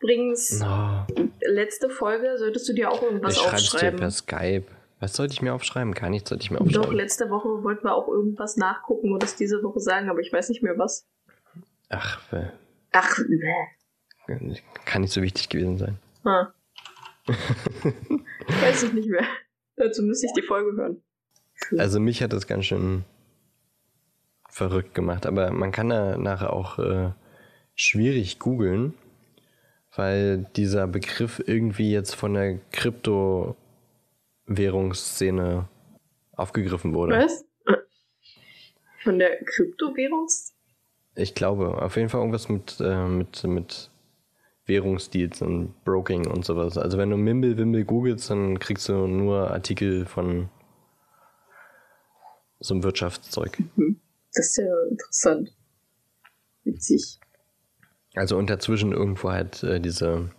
Übrigens, 0.00 0.58
No. 0.60 1.06
letzte 1.46 1.88
Folge 1.90 2.36
solltest 2.36 2.68
du 2.68 2.72
dir 2.74 2.90
auch 2.90 3.02
irgendwas 3.02 3.34
Ich 3.36 3.40
schreibe 3.40 3.56
es 3.56 3.62
dir 3.62 3.74
aufschreiben. 3.76 4.00
per 4.00 4.10
Skype. 4.10 4.66
Was 5.00 5.14
sollte 5.14 5.34
ich 5.34 5.42
mir 5.42 5.54
aufschreiben? 5.54 5.92
Gar 5.92 6.10
nichts 6.10 6.28
sollte 6.30 6.44
ich 6.44 6.50
mir 6.50 6.58
Doch, 6.58 6.66
aufschreiben. 6.66 6.96
letzte 6.96 7.30
Woche 7.30 7.62
wollten 7.62 7.84
wir 7.84 7.94
auch 7.94 8.08
irgendwas 8.08 8.56
nachgucken 8.56 9.12
und 9.12 9.22
das 9.22 9.36
diese 9.36 9.62
Woche 9.62 9.80
sagen, 9.80 10.08
aber 10.08 10.20
ich 10.20 10.32
weiß 10.32 10.48
nicht 10.48 10.62
mehr 10.62 10.78
was. 10.78 11.06
Ach, 11.88 12.32
äh, 12.32 12.48
Ach, 12.92 13.18
bäh. 14.26 14.56
kann 14.84 15.02
nicht 15.02 15.12
so 15.12 15.20
wichtig 15.22 15.48
gewesen 15.48 15.78
sein. 15.78 15.98
Ah. 16.24 16.52
weiß 17.26 18.84
ich 18.84 18.92
nicht 18.92 19.08
mehr. 19.08 19.26
Dazu 19.76 20.02
müsste 20.02 20.26
ich 20.26 20.32
die 20.32 20.42
Folge 20.42 20.76
hören. 20.76 21.02
Also 21.78 22.00
mich 22.00 22.22
hat 22.22 22.32
das 22.32 22.46
ganz 22.46 22.66
schön 22.66 23.04
verrückt 24.48 24.94
gemacht. 24.94 25.26
Aber 25.26 25.50
man 25.50 25.72
kann 25.72 25.88
da 25.88 26.16
nachher 26.16 26.52
auch 26.52 26.78
äh, 26.78 27.10
schwierig 27.74 28.38
googeln, 28.38 28.94
weil 29.94 30.46
dieser 30.56 30.86
Begriff 30.86 31.42
irgendwie 31.44 31.90
jetzt 31.92 32.14
von 32.14 32.34
der 32.34 32.58
Kryptowährungsszene 34.46 35.68
aufgegriffen 36.32 36.94
wurde. 36.94 37.16
Was? 37.16 37.44
Von 39.02 39.18
der 39.18 39.42
Kryptowährungs... 39.44 40.54
Ich 41.16 41.34
glaube, 41.34 41.80
auf 41.80 41.96
jeden 41.96 42.08
Fall 42.08 42.20
irgendwas 42.20 42.48
mit, 42.48 42.80
äh, 42.80 43.06
mit, 43.06 43.44
mit 43.44 43.90
Währungsdeals 44.66 45.42
und 45.42 45.84
Broking 45.84 46.26
und 46.26 46.44
sowas. 46.44 46.76
Also 46.76 46.98
wenn 46.98 47.10
du 47.10 47.16
Mimble 47.16 47.56
Wimble 47.56 47.84
googelst, 47.84 48.30
dann 48.30 48.58
kriegst 48.58 48.88
du 48.88 49.06
nur 49.06 49.50
Artikel 49.50 50.06
von 50.06 50.48
so 52.58 52.74
einem 52.74 52.82
Wirtschaftszeug. 52.82 53.58
Das 54.34 54.46
ist 54.46 54.56
ja 54.56 54.64
interessant. 54.90 55.54
Witzig. 56.64 57.20
Also 58.14 58.36
und 58.36 58.50
dazwischen 58.50 58.92
irgendwo 58.92 59.30
halt 59.30 59.62
äh, 59.62 59.80
diese 59.80 60.30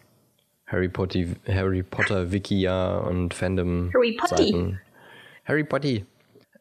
Harry 0.68 0.90
Potter, 0.90 1.26
Harry 1.48 1.84
Potter 1.84 2.32
Wikia 2.32 2.98
und 2.98 3.34
Fandom 3.34 3.92
Harry 3.94 4.18
Potter. 4.20 4.38
Seiten. 4.38 4.82
Harry 5.46 5.64
Potter. 5.64 6.02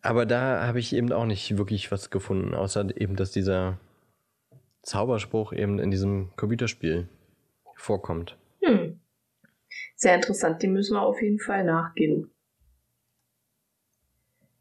Aber 0.03 0.27
da 0.27 0.67
habe 0.67 0.79
ich 0.79 0.95
eben 0.95 1.11
auch 1.13 1.25
nicht 1.25 1.57
wirklich 1.57 1.91
was 1.91 2.11
gefunden, 2.11 2.55
außer 2.55 2.95
eben, 3.01 3.17
dass 3.17 3.31
dieser 3.33 3.79
Zauberspruch 4.83 5.55
eben 5.55 5.79
in 5.79 5.91
diesem 5.91 6.31
Computerspiel 6.37 7.09
vorkommt. 7.77 8.37
Hm. 8.63 9.01
Sehr 9.97 10.15
interessant. 10.15 10.63
Dem 10.63 10.75
müssen 10.75 10.95
wir 10.95 11.03
auf 11.03 11.23
jeden 11.23 11.39
Fall 11.41 11.65
nachgehen. 11.65 12.31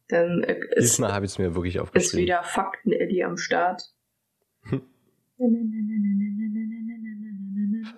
Dann 0.07 0.43
äh, 0.43 0.59
ist, 0.75 0.93
Diesmal 0.93 1.11
habe 1.13 1.25
ich 1.25 1.33
es 1.33 1.39
mir 1.39 1.55
wirklich 1.55 1.75
ist 1.75 1.81
aufgeschrieben. 1.81 2.23
wieder 2.25 2.43
Fakten-Eddie 2.43 3.23
am 3.25 3.35
Start. 3.35 3.93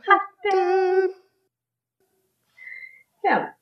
Fakten. 0.04 1.15
Ja. 3.26 3.54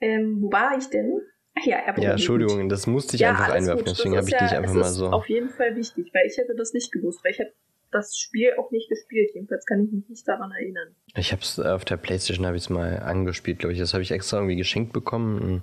Ähm, 0.00 0.38
wo 0.42 0.52
war 0.52 0.76
ich 0.76 0.88
denn? 0.88 1.20
Ach 1.56 1.64
ja, 1.64 1.76
Erbe 1.78 2.02
Ja, 2.02 2.12
Entschuldigung, 2.12 2.68
das 2.68 2.86
musste 2.86 3.14
ich 3.16 3.20
ja, 3.22 3.30
einfach 3.30 3.50
einwerfen, 3.50 3.78
gut. 3.78 3.88
Das 3.88 3.96
deswegen 3.98 4.14
ist 4.14 4.18
habe 4.18 4.28
ich 4.28 4.32
ja, 4.34 4.38
dich 4.48 4.56
einfach 4.56 4.70
es 4.70 4.76
mal 4.76 4.88
ist 4.88 4.94
so. 4.94 5.06
auf 5.10 5.28
jeden 5.28 5.50
Fall 5.50 5.76
wichtig, 5.76 6.10
weil 6.12 6.26
ich 6.26 6.36
hätte 6.36 6.54
das 6.56 6.72
nicht 6.72 6.90
gewusst, 6.92 7.22
weil 7.24 7.32
ich 7.32 7.38
habe 7.40 7.52
das 7.92 8.16
Spiel 8.18 8.52
auch 8.58 8.70
nicht 8.72 8.88
gespielt. 8.88 9.30
Jedenfalls 9.34 9.64
kann 9.66 9.84
ich 9.84 9.92
mich 9.92 10.08
nicht 10.08 10.26
daran 10.26 10.50
erinnern. 10.50 10.96
Ich 11.14 11.30
habe 11.30 11.42
es 11.42 11.60
auf 11.60 11.84
der 11.84 11.96
Playstation 11.96 12.44
habe 12.44 12.56
ich 12.56 12.64
es 12.64 12.70
mal 12.70 12.98
angespielt, 12.98 13.60
glaube 13.60 13.72
ich. 13.72 13.78
Das 13.78 13.94
habe 13.94 14.02
ich 14.02 14.10
extra 14.10 14.38
irgendwie 14.38 14.56
geschenkt 14.56 14.92
bekommen. 14.92 15.38
Und 15.40 15.62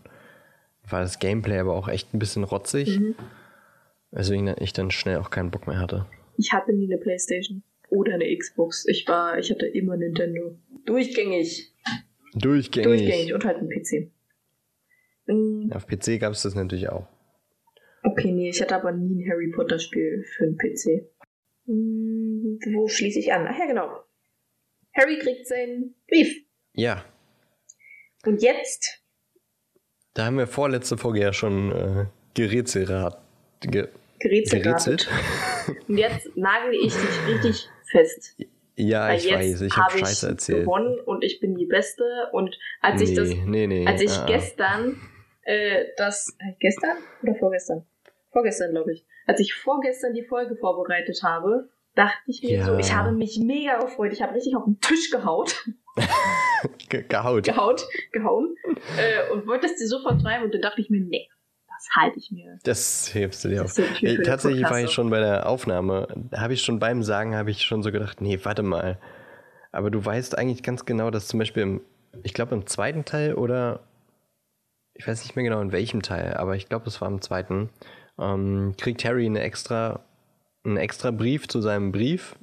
war 0.89 1.02
das 1.02 1.20
Gameplay 1.20 1.60
aber 1.60 1.76
auch 1.76 1.89
echt 1.89 2.14
ein 2.14 2.20
bisschen 2.20 2.45
rotzig, 2.45 2.99
Mhm. 2.99 3.16
weswegen 4.12 4.56
ich 4.60 4.72
dann 4.72 4.91
schnell 4.91 5.18
auch 5.18 5.30
keinen 5.30 5.52
Bock 5.52 5.68
mehr 5.68 5.78
hatte. 5.80 6.06
Ich 6.38 6.54
hatte 6.54 6.72
nie 6.74 6.86
eine 6.91 7.02
Playstation 7.02 7.64
oder 7.89 8.14
eine 8.14 8.34
Xbox. 8.36 8.86
Ich 8.88 9.06
war, 9.10 9.38
ich 9.38 9.52
hatte 9.52 9.66
immer 9.68 9.97
Nintendo. 9.97 10.56
Durchgängig. 10.86 11.74
Durchgängig. 12.34 12.88
Durchgängig 12.88 13.34
und 13.34 13.46
halt 13.46 13.58
einen 13.58 13.70
PC. 13.70 14.12
Mm, 15.28 15.72
Auf 15.74 15.86
PC 15.88 16.20
gab 16.20 16.34
es 16.34 16.44
das 16.44 16.56
natürlich 16.56 16.90
auch. 16.90 17.08
Okay, 18.04 18.32
nee, 18.32 18.50
ich 18.50 18.62
hatte 18.62 18.76
aber 18.76 18.92
nie 18.92 19.24
ein 19.24 19.30
Harry 19.30 19.52
Potter 19.52 19.78
Spiel 19.80 20.24
für 20.36 20.44
einen 20.46 20.58
PC. 20.58 21.08
Mm, 21.66 22.58
Wo 22.74 22.88
schließe 22.88 23.20
ich 23.20 23.32
an? 23.34 23.46
Ach 23.48 23.58
ja, 23.58 23.66
genau. 23.68 23.90
Harry 24.94 25.20
kriegt 25.20 25.48
seinen 25.48 25.96
Brief. 26.08 26.44
Ja, 26.74 27.04
Und 28.26 28.42
jetzt? 28.42 29.02
da 30.14 30.26
haben 30.26 30.38
wir 30.38 30.48
vorletzte 30.48 30.98
Folge 30.98 31.20
ja 31.22 31.32
schon 31.34 31.72
äh, 31.72 32.06
gerätselt. 32.34 32.90
Ge 33.62 33.88
gerätselt. 34.20 35.10
Und 35.88 35.98
jetzt 35.98 36.30
nagel 36.36 36.74
ich 36.74 36.94
dich 36.94 37.28
richtig 37.28 37.70
fest. 37.92 38.36
Ja, 38.82 39.14
ich 39.14 39.32
weiß, 39.32 39.62
ich 39.62 39.78
habe 39.78 39.94
hab 39.94 40.00
Scheiße 40.00 40.28
erzählt. 40.30 40.66
gewonnen 40.66 41.00
und 41.06 41.24
ich 41.24 41.40
bin 41.40 41.56
die 41.56 41.66
Beste. 41.66 42.04
Und 42.32 42.58
als 42.82 43.02
nee, 43.02 43.10
ich 43.10 43.16
das, 43.16 43.30
nee, 43.30 43.68
nee, 43.68 43.86
als 43.86 44.02
ich 44.02 44.12
ah. 44.12 44.26
gestern 44.26 45.00
äh, 45.44 45.86
das, 45.98 46.36
äh, 46.40 46.54
gestern 46.60 46.98
oder 47.22 47.36
vorgestern? 47.36 47.86
Vorgestern, 48.32 48.72
glaube 48.72 48.94
ich. 48.94 49.06
Als 49.28 49.40
ich 49.40 49.54
vorgestern 49.54 50.14
die 50.14 50.24
Folge 50.24 50.56
vorbereitet 50.56 51.22
habe, 51.24 51.70
dachte 51.96 52.18
ich 52.28 52.42
mir 52.42 52.58
ja. 52.58 52.66
so, 52.66 52.78
ich 52.78 52.94
habe 52.94 53.12
mich 53.12 53.40
mega 53.40 53.80
gefreut. 53.80 54.14
Ich 54.14 54.22
habe 54.22 54.34
richtig 54.34 54.56
auf 54.56 54.64
den 54.66 54.80
Tisch 54.80 55.12
gehaut. 55.12 55.66
gehaut. 56.90 57.44
Gehaut, 57.44 57.88
gehauen. 58.12 58.56
Äh, 58.98 59.32
und 59.34 59.48
wollte 59.48 59.68
es 59.68 59.76
dir 59.76 59.88
sofort 59.88 60.22
schreiben 60.22 60.46
und 60.46 60.54
dann 60.54 60.62
dachte 60.62 60.82
ich 60.82 60.90
mir, 60.90 61.02
nee, 61.02 61.28
das 61.82 61.96
halte 61.96 62.20
ich 62.20 62.32
mir. 62.32 62.60
Das 62.64 63.08
hilfst 63.08 63.44
du 63.44 63.50
dir 63.50 63.64
auf. 63.64 63.76
Äh, 63.78 64.22
tatsächlich 64.22 64.64
war 64.64 64.80
ich 64.80 64.92
schon 64.92 65.10
bei 65.10 65.20
der 65.20 65.50
Aufnahme, 65.50 66.08
habe 66.32 66.54
ich 66.54 66.62
schon 66.62 66.78
beim 66.78 67.02
Sagen, 67.02 67.36
habe 67.36 67.50
ich 67.50 67.64
schon 67.64 67.82
so 67.82 67.92
gedacht, 67.92 68.22
nee, 68.22 68.40
warte 68.44 68.62
mal. 68.62 69.00
Aber 69.72 69.90
du 69.90 70.04
weißt 70.04 70.38
eigentlich 70.38 70.62
ganz 70.62 70.86
genau, 70.86 71.10
dass 71.10 71.28
zum 71.28 71.40
Beispiel 71.40 71.64
im, 71.64 71.82
ich 72.24 72.34
glaube 72.34 72.54
im 72.54 72.68
zweiten 72.68 73.04
Teil 73.04 73.34
oder 73.34 73.80
ich 74.94 75.08
weiß 75.08 75.24
nicht 75.24 75.36
mehr 75.36 75.44
genau 75.44 75.62
in 75.62 75.72
welchem 75.72 76.04
Teil, 76.04 76.36
aber 76.36 76.56
ich 76.56 76.70
glaube, 76.70 76.86
es 76.86 77.02
war 77.02 77.08
im 77.08 77.22
zweiten, 77.22 77.70
ähm, 78.20 78.76
kriegt 78.78 79.04
Harry 79.04 79.26
eine 79.26 79.42
extra, 79.42 80.02
einen 80.64 80.78
extra 80.78 81.10
Brief 81.10 81.48
zu 81.48 81.62
seinem 81.62 81.92
Brief, 81.92 82.36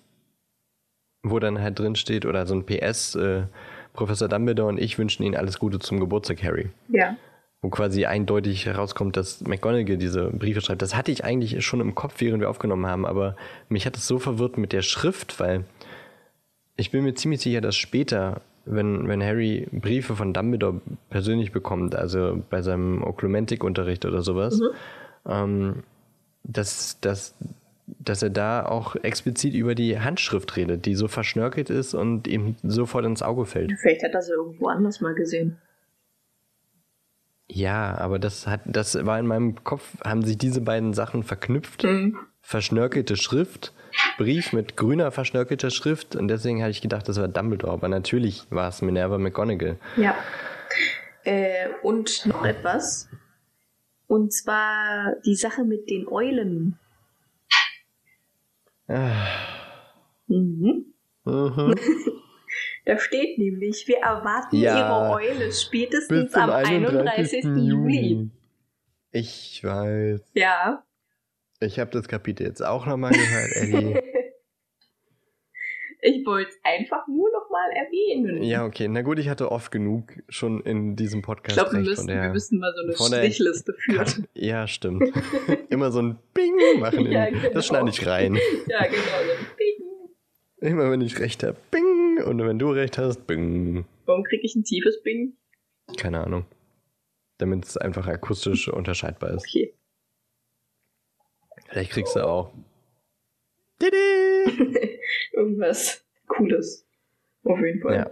wo 1.22 1.38
dann 1.38 1.60
halt 1.60 1.78
drin 1.78 1.94
steht, 1.94 2.26
oder 2.26 2.46
so 2.46 2.54
ein 2.54 2.66
PS, 2.66 3.14
äh, 3.14 3.44
Professor 3.92 4.28
Dumbledore 4.28 4.68
und 4.68 4.78
ich 4.78 4.98
wünschen 4.98 5.22
Ihnen 5.22 5.36
alles 5.36 5.60
Gute 5.60 5.78
zum 5.78 6.00
Geburtstag, 6.00 6.42
Harry. 6.42 6.70
Ja. 6.88 7.16
Wo 7.60 7.70
quasi 7.70 8.06
eindeutig 8.06 8.66
herauskommt, 8.66 9.16
dass 9.16 9.40
McGonagall 9.40 9.96
diese 9.96 10.30
Briefe 10.30 10.60
schreibt. 10.60 10.80
Das 10.80 10.94
hatte 10.94 11.10
ich 11.10 11.24
eigentlich 11.24 11.64
schon 11.64 11.80
im 11.80 11.94
Kopf, 11.94 12.14
während 12.18 12.40
wir 12.40 12.50
aufgenommen 12.50 12.86
haben, 12.86 13.04
aber 13.04 13.34
mich 13.68 13.84
hat 13.84 13.96
es 13.96 14.06
so 14.06 14.18
verwirrt 14.18 14.58
mit 14.58 14.72
der 14.72 14.82
Schrift, 14.82 15.40
weil 15.40 15.64
ich 16.76 16.92
bin 16.92 17.02
mir 17.02 17.14
ziemlich 17.14 17.40
sicher, 17.40 17.60
dass 17.60 17.76
später 17.76 18.42
wenn, 18.70 19.08
wenn 19.08 19.22
Harry 19.22 19.66
Briefe 19.72 20.14
von 20.14 20.32
Dumbledore 20.32 20.80
persönlich 21.10 21.52
bekommt, 21.52 21.94
also 21.94 22.42
bei 22.50 22.62
seinem 22.62 23.02
Oklumentik-Unterricht 23.02 24.04
oder 24.04 24.22
sowas, 24.22 24.60
mhm. 24.60 24.66
ähm, 25.26 25.82
dass, 26.44 27.00
dass, 27.00 27.34
dass 27.86 28.22
er 28.22 28.30
da 28.30 28.64
auch 28.64 28.96
explizit 28.96 29.54
über 29.54 29.74
die 29.74 29.98
Handschrift 29.98 30.56
redet, 30.56 30.86
die 30.86 30.94
so 30.94 31.08
verschnörkelt 31.08 31.70
ist 31.70 31.94
und 31.94 32.26
ihm 32.26 32.56
sofort 32.62 33.04
ins 33.04 33.22
Auge 33.22 33.46
fällt. 33.46 33.72
Vielleicht 33.80 34.02
hat 34.02 34.14
er 34.14 34.22
sie 34.22 34.32
irgendwo 34.32 34.68
anders 34.68 35.00
mal 35.00 35.14
gesehen. 35.14 35.58
Ja, 37.50 37.96
aber 37.96 38.18
das 38.18 38.46
hat, 38.46 38.60
das 38.66 38.94
war 39.06 39.18
in 39.18 39.26
meinem 39.26 39.64
Kopf, 39.64 39.82
haben 40.04 40.22
sich 40.22 40.36
diese 40.36 40.60
beiden 40.60 40.92
Sachen 40.92 41.22
verknüpft. 41.22 41.84
Mhm. 41.84 42.18
Verschnörkelte 42.40 43.16
Schrift 43.16 43.72
Brief 44.16 44.52
mit 44.52 44.76
grüner 44.76 45.10
verschnörkelter 45.10 45.70
Schrift 45.70 46.16
und 46.16 46.28
deswegen 46.28 46.60
hatte 46.62 46.70
ich 46.70 46.80
gedacht, 46.80 47.08
das 47.08 47.18
war 47.18 47.28
Dumbledore, 47.28 47.72
aber 47.72 47.88
natürlich 47.88 48.44
war 48.50 48.68
es 48.68 48.82
Minerva 48.82 49.18
McGonagall. 49.18 49.78
Ja. 49.96 50.14
Äh, 51.24 51.68
und 51.82 52.26
noch 52.26 52.44
etwas. 52.44 53.08
Und 54.06 54.32
zwar 54.32 55.14
die 55.24 55.34
Sache 55.34 55.64
mit 55.64 55.90
den 55.90 56.08
Eulen. 56.08 56.78
Ah. 58.88 59.26
Mhm. 60.26 60.86
Mhm. 61.24 61.74
da 62.88 62.98
steht 62.98 63.36
nämlich, 63.36 63.86
wir 63.86 63.98
erwarten 63.98 64.56
ja, 64.56 64.78
ihre 64.78 65.10
Eule 65.12 65.52
spätestens 65.52 66.32
am 66.32 66.48
31. 66.48 67.44
31. 67.44 67.44
Juli. 67.68 68.30
Ich 69.12 69.62
weiß. 69.62 70.22
Ja. 70.32 70.82
Ich 71.60 71.78
habe 71.78 71.90
das 71.90 72.08
Kapitel 72.08 72.46
jetzt 72.46 72.64
auch 72.64 72.86
nochmal 72.86 73.12
gehört, 73.12 73.56
Ellie. 73.56 74.02
ich 76.00 76.24
wollte 76.24 76.50
es 76.50 76.56
einfach 76.64 77.06
nur 77.08 77.30
nochmal 77.30 77.70
erwähnen. 77.72 78.42
Ja, 78.42 78.64
okay. 78.64 78.88
Na 78.88 79.02
gut, 79.02 79.18
ich 79.18 79.28
hatte 79.28 79.52
oft 79.52 79.70
genug 79.70 80.14
schon 80.30 80.62
in 80.62 80.96
diesem 80.96 81.20
Podcast. 81.20 81.58
Ich 81.58 81.62
glaube, 81.62 81.76
wir, 81.76 81.90
müssen, 81.90 82.08
wir 82.08 82.30
müssen 82.30 82.58
mal 82.58 82.72
so 82.74 82.82
eine 82.82 82.94
Strichliste 82.94 83.74
führen. 83.74 84.26
Ja, 84.32 84.66
stimmt. 84.66 85.12
Immer 85.68 85.90
so 85.90 86.00
ein 86.00 86.18
Bing 86.32 86.56
machen. 86.78 87.12
ja, 87.12 87.28
genau. 87.28 87.50
Das 87.52 87.66
schneide 87.66 87.90
ich 87.90 88.06
rein. 88.06 88.38
ja, 88.66 88.86
genau. 88.86 89.02
Immer 90.60 90.90
wenn 90.90 91.00
ich 91.00 91.18
recht 91.20 91.42
habe, 91.42 91.56
Bing. 91.70 92.22
Und 92.24 92.38
wenn 92.44 92.58
du 92.58 92.70
recht 92.70 92.98
hast, 92.98 93.26
Bing. 93.26 93.84
Warum 94.06 94.24
kriege 94.24 94.44
ich 94.44 94.54
ein 94.56 94.64
tiefes 94.64 95.02
Bing? 95.02 95.36
Keine 95.96 96.24
Ahnung. 96.24 96.46
Damit 97.38 97.64
es 97.64 97.76
einfach 97.76 98.06
akustisch 98.08 98.68
unterscheidbar 98.68 99.30
ist. 99.30 99.46
Okay. 99.46 99.74
Vielleicht 101.68 101.92
kriegst 101.92 102.16
du 102.16 102.26
auch. 102.26 102.52
Irgendwas 105.32 106.04
Cooles. 106.26 106.86
Auf 107.44 107.60
jeden 107.60 107.80
Fall. 107.80 107.94
Ja. 107.94 108.10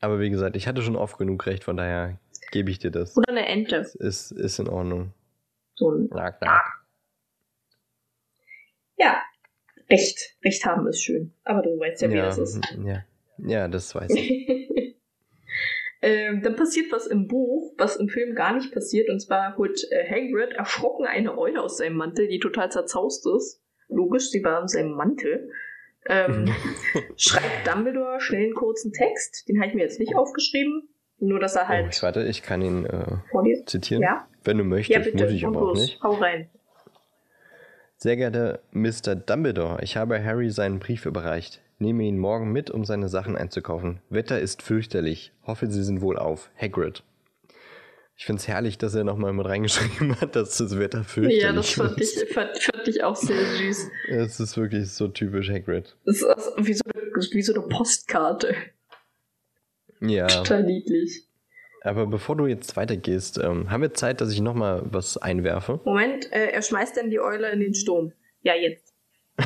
Aber 0.00 0.20
wie 0.20 0.30
gesagt, 0.30 0.56
ich 0.56 0.68
hatte 0.68 0.82
schon 0.82 0.96
oft 0.96 1.18
genug 1.18 1.46
recht, 1.46 1.64
von 1.64 1.76
daher 1.76 2.18
gebe 2.50 2.70
ich 2.70 2.78
dir 2.78 2.90
das. 2.90 3.16
Oder 3.16 3.28
eine 3.30 3.46
Ente. 3.46 3.76
ist, 3.76 4.30
ist 4.32 4.58
in 4.58 4.68
Ordnung. 4.68 5.12
So 5.74 5.90
ein. 5.90 6.08
Nack, 6.08 6.40
nack. 6.42 6.84
Ja, 8.96 9.22
Recht. 9.90 10.36
Recht 10.44 10.64
haben 10.64 10.86
ist 10.86 11.02
schön. 11.02 11.32
Aber 11.44 11.62
du 11.62 11.78
weißt 11.78 12.02
ja, 12.02 12.10
wie 12.10 12.16
ja, 12.16 12.26
das 12.26 12.38
ist. 12.38 12.60
Ja. 12.84 13.04
ja, 13.38 13.68
das 13.68 13.94
weiß 13.94 14.10
ich. 14.14 14.68
Ähm, 16.00 16.42
dann 16.42 16.54
passiert 16.54 16.92
was 16.92 17.06
im 17.06 17.26
Buch, 17.26 17.74
was 17.76 17.96
im 17.96 18.08
Film 18.08 18.36
gar 18.36 18.54
nicht 18.54 18.72
passiert. 18.72 19.10
Und 19.10 19.20
zwar 19.20 19.56
holt 19.56 19.84
äh, 19.90 20.08
Hagrid 20.08 20.52
erschrocken 20.52 21.06
eine 21.06 21.36
Eule 21.36 21.60
aus 21.60 21.78
seinem 21.78 21.96
Mantel, 21.96 22.28
die 22.28 22.38
total 22.38 22.70
zerzaust 22.70 23.26
ist. 23.26 23.60
Logisch, 23.88 24.30
sie 24.30 24.44
war 24.44 24.62
in 24.62 24.68
seinem 24.68 24.92
Mantel. 24.92 25.50
Ähm, 26.06 26.54
schreibt 27.16 27.66
Dumbledore 27.66 28.20
schnell 28.20 28.44
einen 28.44 28.54
kurzen 28.54 28.92
Text. 28.92 29.48
Den 29.48 29.58
habe 29.58 29.70
ich 29.70 29.74
mir 29.74 29.82
jetzt 29.82 29.98
nicht 29.98 30.14
aufgeschrieben. 30.14 30.88
Nur, 31.18 31.40
dass 31.40 31.56
er 31.56 31.66
halt. 31.66 31.86
Oh, 31.88 32.02
warte, 32.02 32.22
ich 32.22 32.42
kann 32.42 32.62
ihn 32.62 32.86
äh, 32.86 33.64
zitieren. 33.66 34.02
Ja? 34.02 34.28
Wenn 34.44 34.58
du 34.58 34.64
möchtest, 34.64 34.96
ja, 34.96 35.04
bitte. 35.04 35.24
muss 35.24 35.32
ich 35.32 35.44
aber 35.44 35.62
auch 35.62 35.74
nicht. 35.74 36.00
Hau 36.00 36.12
rein. 36.12 36.48
Sehr 38.00 38.16
geehrter 38.16 38.60
Mr. 38.70 39.16
Dumbledore, 39.16 39.82
ich 39.82 39.96
habe 39.96 40.22
Harry 40.22 40.50
seinen 40.50 40.78
Brief 40.78 41.04
überreicht. 41.04 41.60
Nehme 41.80 42.04
ihn 42.04 42.16
morgen 42.16 42.52
mit, 42.52 42.70
um 42.70 42.84
seine 42.84 43.08
Sachen 43.08 43.36
einzukaufen. 43.36 43.98
Wetter 44.08 44.38
ist 44.38 44.62
fürchterlich. 44.62 45.32
Hoffe, 45.44 45.68
Sie 45.68 45.82
sind 45.82 46.00
wohl 46.00 46.16
auf. 46.16 46.48
Hagrid. 46.56 47.02
Ich 48.16 48.24
finde 48.24 48.38
es 48.38 48.46
herrlich, 48.46 48.78
dass 48.78 48.94
er 48.94 49.02
nochmal 49.02 49.32
mit 49.32 49.46
reingeschrieben 49.46 50.20
hat, 50.20 50.36
dass 50.36 50.58
das 50.58 50.78
Wetter 50.78 51.02
fürchterlich 51.02 51.38
ist. 51.38 51.42
Ja, 51.42 51.52
das 51.52 51.70
fand 51.70 52.00
ich, 52.00 52.32
fand, 52.32 52.58
fand 52.58 52.86
ich 52.86 53.02
auch 53.02 53.16
sehr 53.16 53.44
süß. 53.56 53.90
Es 54.10 54.38
ist 54.38 54.56
wirklich 54.56 54.92
so 54.92 55.08
typisch 55.08 55.50
Hagrid. 55.50 55.96
Das 56.04 56.22
ist 56.22 56.26
wie 56.56 56.74
so 56.74 56.82
eine, 56.94 57.12
wie 57.32 57.42
so 57.42 57.52
eine 57.52 57.62
Postkarte. 57.62 58.54
Ja. 60.00 60.28
Total 60.28 60.62
niedlich. 60.62 61.27
Aber 61.82 62.06
bevor 62.06 62.36
du 62.36 62.46
jetzt 62.46 62.76
weitergehst, 62.76 63.38
ähm, 63.38 63.70
haben 63.70 63.82
wir 63.82 63.94
Zeit, 63.94 64.20
dass 64.20 64.32
ich 64.32 64.40
nochmal 64.40 64.82
was 64.84 65.16
einwerfe? 65.16 65.80
Moment, 65.84 66.32
äh, 66.32 66.50
er 66.50 66.62
schmeißt 66.62 66.96
dann 66.96 67.10
die 67.10 67.20
Eule 67.20 67.50
in 67.50 67.60
den 67.60 67.74
Sturm. 67.74 68.12
Ja, 68.42 68.54
jetzt. 68.54 68.94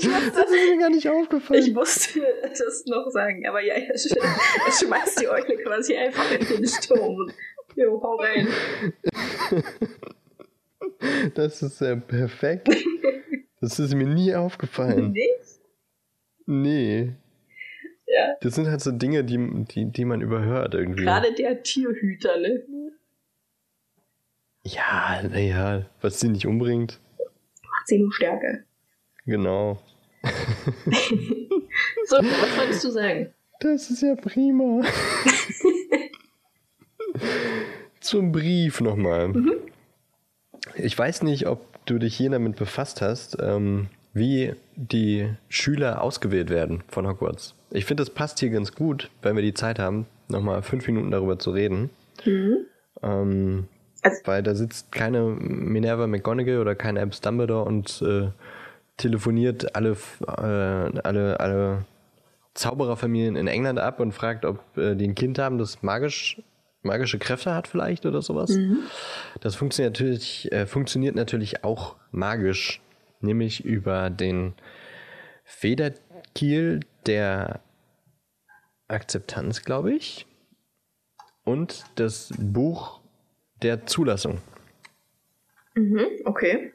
wusste, 0.00 0.32
das 0.40 0.50
ist 0.50 0.70
mir 0.70 0.78
gar 0.78 0.90
nicht 0.90 1.08
aufgefallen. 1.08 1.62
Ich 1.62 1.72
musste 1.72 2.20
das 2.42 2.84
noch 2.86 3.10
sagen, 3.10 3.46
aber 3.46 3.62
ja, 3.62 3.74
er, 3.74 3.98
schmeißt 3.98 5.20
die 5.20 5.28
Eule 5.28 5.56
quasi 5.62 5.96
einfach 5.96 6.30
in 6.32 6.46
den 6.46 6.66
Sturm. 6.66 7.30
Jo, 7.76 8.00
hau 8.02 8.16
rein. 8.16 8.48
Das 11.34 11.62
ist 11.62 11.80
ja 11.80 11.96
perfekt. 11.96 12.68
Das 13.60 13.78
ist 13.78 13.94
mir 13.94 14.06
nie 14.06 14.34
aufgefallen. 14.34 15.12
Nicht? 15.12 15.60
Nee. 16.46 17.14
Ja. 18.12 18.34
Das 18.40 18.54
sind 18.54 18.66
halt 18.66 18.80
so 18.80 18.90
Dinge, 18.90 19.24
die, 19.24 19.64
die, 19.64 19.86
die 19.86 20.04
man 20.04 20.20
überhört 20.20 20.74
irgendwie. 20.74 21.04
Gerade 21.04 21.32
der 21.32 21.62
Tierhüter, 21.62 22.38
ne? 22.38 22.62
Ja, 24.64 25.22
naja, 25.22 25.86
was 26.00 26.20
sie 26.20 26.28
nicht 26.28 26.46
umbringt. 26.46 26.98
Macht 27.62 27.86
sie 27.86 27.98
nur 27.98 28.12
stärker. 28.12 28.58
Genau. 29.26 29.78
so, 30.22 32.16
was 32.16 32.58
wolltest 32.58 32.84
du 32.84 32.90
sagen? 32.90 33.32
Das 33.60 33.90
ist 33.90 34.02
ja 34.02 34.14
prima. 34.16 34.82
Zum 38.00 38.32
Brief 38.32 38.80
nochmal. 38.80 39.28
Mhm. 39.28 39.52
Ich 40.74 40.98
weiß 40.98 41.22
nicht, 41.22 41.46
ob 41.46 41.84
du 41.86 41.98
dich 41.98 42.16
hier 42.16 42.30
damit 42.30 42.56
befasst 42.56 43.00
hast, 43.02 43.38
ähm, 43.40 43.88
wie 44.12 44.54
die 44.76 45.32
Schüler 45.48 46.02
ausgewählt 46.02 46.50
werden 46.50 46.82
von 46.88 47.06
Hogwarts. 47.06 47.54
Ich 47.70 47.84
finde, 47.84 48.02
das 48.02 48.10
passt 48.10 48.40
hier 48.40 48.50
ganz 48.50 48.74
gut, 48.74 49.10
wenn 49.22 49.36
wir 49.36 49.42
die 49.42 49.54
Zeit 49.54 49.78
haben, 49.78 50.06
nochmal 50.28 50.62
fünf 50.62 50.86
Minuten 50.86 51.10
darüber 51.10 51.38
zu 51.38 51.50
reden. 51.50 51.90
Mhm. 52.24 52.66
Ähm, 53.02 53.68
also, 54.02 54.20
weil 54.24 54.42
da 54.42 54.54
sitzt 54.54 54.92
keine 54.92 55.22
Minerva 55.22 56.06
McGonagall 56.06 56.58
oder 56.58 56.74
kein 56.74 56.98
Albus 56.98 57.20
Dumbledore 57.20 57.64
und 57.64 58.02
äh, 58.02 58.30
telefoniert 58.96 59.74
alle, 59.76 59.96
äh, 60.26 60.98
alle, 61.00 61.40
alle 61.40 61.84
Zaubererfamilien 62.54 63.36
in 63.36 63.46
England 63.46 63.78
ab 63.78 64.00
und 64.00 64.12
fragt, 64.12 64.44
ob 64.44 64.76
äh, 64.76 64.94
die 64.94 65.06
ein 65.08 65.14
Kind 65.14 65.38
haben, 65.38 65.58
das 65.58 65.82
magisch 65.82 66.42
magische 66.82 67.18
Kräfte 67.18 67.54
hat 67.54 67.68
vielleicht 67.68 68.06
oder 68.06 68.22
sowas. 68.22 68.50
Mhm. 68.50 68.78
Das 69.40 69.54
funktioniert 69.54 69.94
natürlich, 69.94 70.50
äh, 70.52 70.66
funktioniert 70.66 71.14
natürlich 71.14 71.64
auch 71.64 71.96
magisch, 72.10 72.80
nämlich 73.20 73.64
über 73.64 74.10
den 74.10 74.54
Federkiel 75.44 76.80
der 77.10 77.60
Akzeptanz, 78.86 79.62
glaube 79.62 79.92
ich, 79.92 80.26
und 81.44 81.84
das 81.96 82.32
Buch 82.38 83.00
der 83.62 83.84
Zulassung. 83.86 84.38
Mhm, 85.74 86.06
okay. 86.24 86.72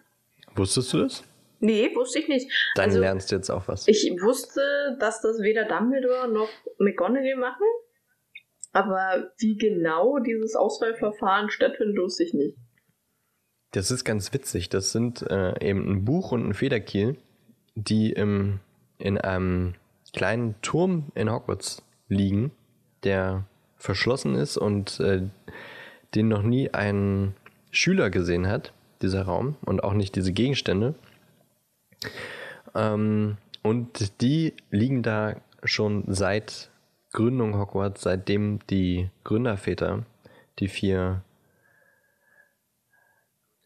Wusstest 0.53 0.91
du 0.91 1.03
das? 1.03 1.23
Nee, 1.61 1.95
wusste 1.95 2.19
ich 2.19 2.27
nicht. 2.27 2.51
Dann 2.75 2.89
also, 2.89 2.99
lernst 2.99 3.31
du 3.31 3.37
jetzt 3.37 3.49
auch 3.49 3.69
was. 3.69 3.87
Ich 3.87 4.11
wusste, 4.21 4.97
dass 4.99 5.21
das 5.21 5.39
weder 5.39 5.63
Dumbledore 5.65 6.27
noch 6.27 6.49
McGonagall 6.79 7.37
machen, 7.37 7.65
aber 8.73 9.31
wie 9.37 9.57
genau 9.57 10.19
dieses 10.19 10.55
Auswahlverfahren 10.55 11.49
stattfindet, 11.49 11.97
wusste 11.97 12.25
ich 12.25 12.33
nicht. 12.33 12.57
Das 13.71 13.89
ist 13.89 14.03
ganz 14.03 14.33
witzig. 14.33 14.67
Das 14.67 14.91
sind 14.91 15.21
äh, 15.21 15.53
eben 15.65 15.89
ein 15.89 16.05
Buch 16.05 16.33
und 16.33 16.45
ein 16.45 16.53
Federkiel, 16.53 17.15
die 17.75 18.11
im, 18.11 18.59
in 18.97 19.17
einem 19.17 19.75
kleinen 20.15 20.55
Turm 20.61 21.11
in 21.13 21.31
Hogwarts 21.31 21.83
liegen, 22.07 22.51
der 23.03 23.45
verschlossen 23.77 24.35
ist 24.35 24.57
und 24.57 24.99
äh, 24.99 25.23
den 26.15 26.29
noch 26.29 26.41
nie 26.41 26.73
ein 26.73 27.35
Schüler 27.69 28.09
gesehen 28.09 28.47
hat, 28.47 28.73
dieser 29.01 29.23
Raum, 29.23 29.55
und 29.65 29.83
auch 29.83 29.93
nicht 29.93 30.15
diese 30.15 30.31
Gegenstände. 30.31 30.95
Ähm, 32.73 33.37
und 33.61 34.21
die 34.21 34.53
liegen 34.71 35.03
da 35.03 35.35
schon 35.63 36.03
seit 36.07 36.69
Gründung 37.11 37.57
Hogwarts, 37.57 38.01
seitdem 38.01 38.59
die 38.69 39.09
Gründerväter, 39.23 40.03
die 40.59 40.67
vier 40.67 41.21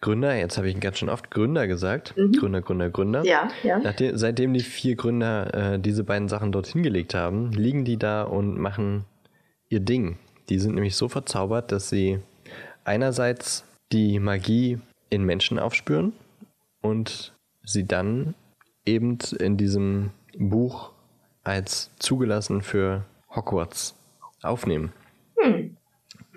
Gründer, 0.02 0.36
jetzt 0.38 0.58
habe 0.58 0.70
ich 0.70 0.80
ganz 0.80 0.98
schön 0.98 1.10
oft 1.10 1.30
Gründer 1.30 1.68
gesagt, 1.68 2.16
mhm. 2.16 2.32
Gründer, 2.32 2.62
Gründer, 2.62 2.90
Gründer. 2.90 3.26
Ja, 3.26 3.50
ja. 3.64 3.80
Nachdem, 3.80 4.18
seitdem 4.18 4.54
die 4.54 4.62
vier 4.62 4.96
Gründer 4.96 5.74
äh, 5.74 5.80
diese 5.80 6.04
beiden 6.06 6.30
Sachen 6.30 6.52
dorthin 6.52 6.84
gelegt 6.84 7.14
haben, 7.14 7.52
liegen 7.52 7.84
die 7.84 7.98
da 7.98 8.24
und 8.24 8.58
machen 8.58 9.06
ihr 9.68 9.82
Ding. 9.82 10.18
Die 10.48 10.60
sind 10.60 10.76
nämlich 10.76 10.96
so 10.96 11.10
verzaubert, 11.10 11.72
dass 11.72 11.90
sie 11.90 12.20
einerseits 12.86 13.66
die 13.92 14.20
Magie 14.20 14.80
in 15.10 15.24
Menschen 15.26 15.60
aufspüren 15.60 16.14
und 16.82 17.34
sie 17.64 17.86
dann 17.86 18.36
eben 18.86 19.18
in 19.40 19.58
diesem 19.58 20.12
Buch 20.38 20.92
als 21.44 21.92
zugelassen 22.00 22.62
für 22.62 23.04
Hogwarts 23.36 23.96
aufnehmen. 24.42 24.94
Hm. 25.38 25.76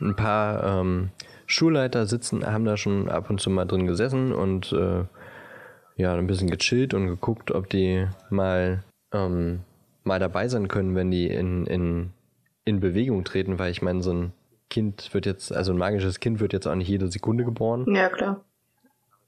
Ein 0.00 0.16
paar 0.16 0.80
ähm, 0.80 1.10
Schulleiter 1.52 2.06
sitzen, 2.06 2.46
haben 2.46 2.64
da 2.64 2.76
schon 2.76 3.08
ab 3.08 3.28
und 3.30 3.40
zu 3.40 3.50
mal 3.50 3.66
drin 3.66 3.86
gesessen 3.86 4.32
und 4.32 4.72
äh, 4.72 5.04
ja, 5.96 6.14
ein 6.14 6.26
bisschen 6.26 6.50
gechillt 6.50 6.94
und 6.94 7.06
geguckt, 7.06 7.50
ob 7.50 7.68
die 7.68 8.06
mal, 8.30 8.82
ähm, 9.12 9.60
mal 10.04 10.18
dabei 10.18 10.48
sein 10.48 10.68
können, 10.68 10.94
wenn 10.94 11.10
die 11.10 11.26
in, 11.26 11.66
in, 11.66 12.10
in 12.64 12.80
Bewegung 12.80 13.24
treten, 13.24 13.58
weil 13.58 13.70
ich 13.70 13.82
meine, 13.82 14.02
so 14.02 14.12
ein 14.12 14.32
Kind 14.70 15.12
wird 15.12 15.26
jetzt, 15.26 15.52
also 15.52 15.72
ein 15.72 15.78
magisches 15.78 16.20
Kind 16.20 16.40
wird 16.40 16.54
jetzt 16.54 16.66
auch 16.66 16.74
nicht 16.74 16.88
jede 16.88 17.08
Sekunde 17.08 17.44
geboren. 17.44 17.84
Ja, 17.94 18.08
klar. 18.08 18.40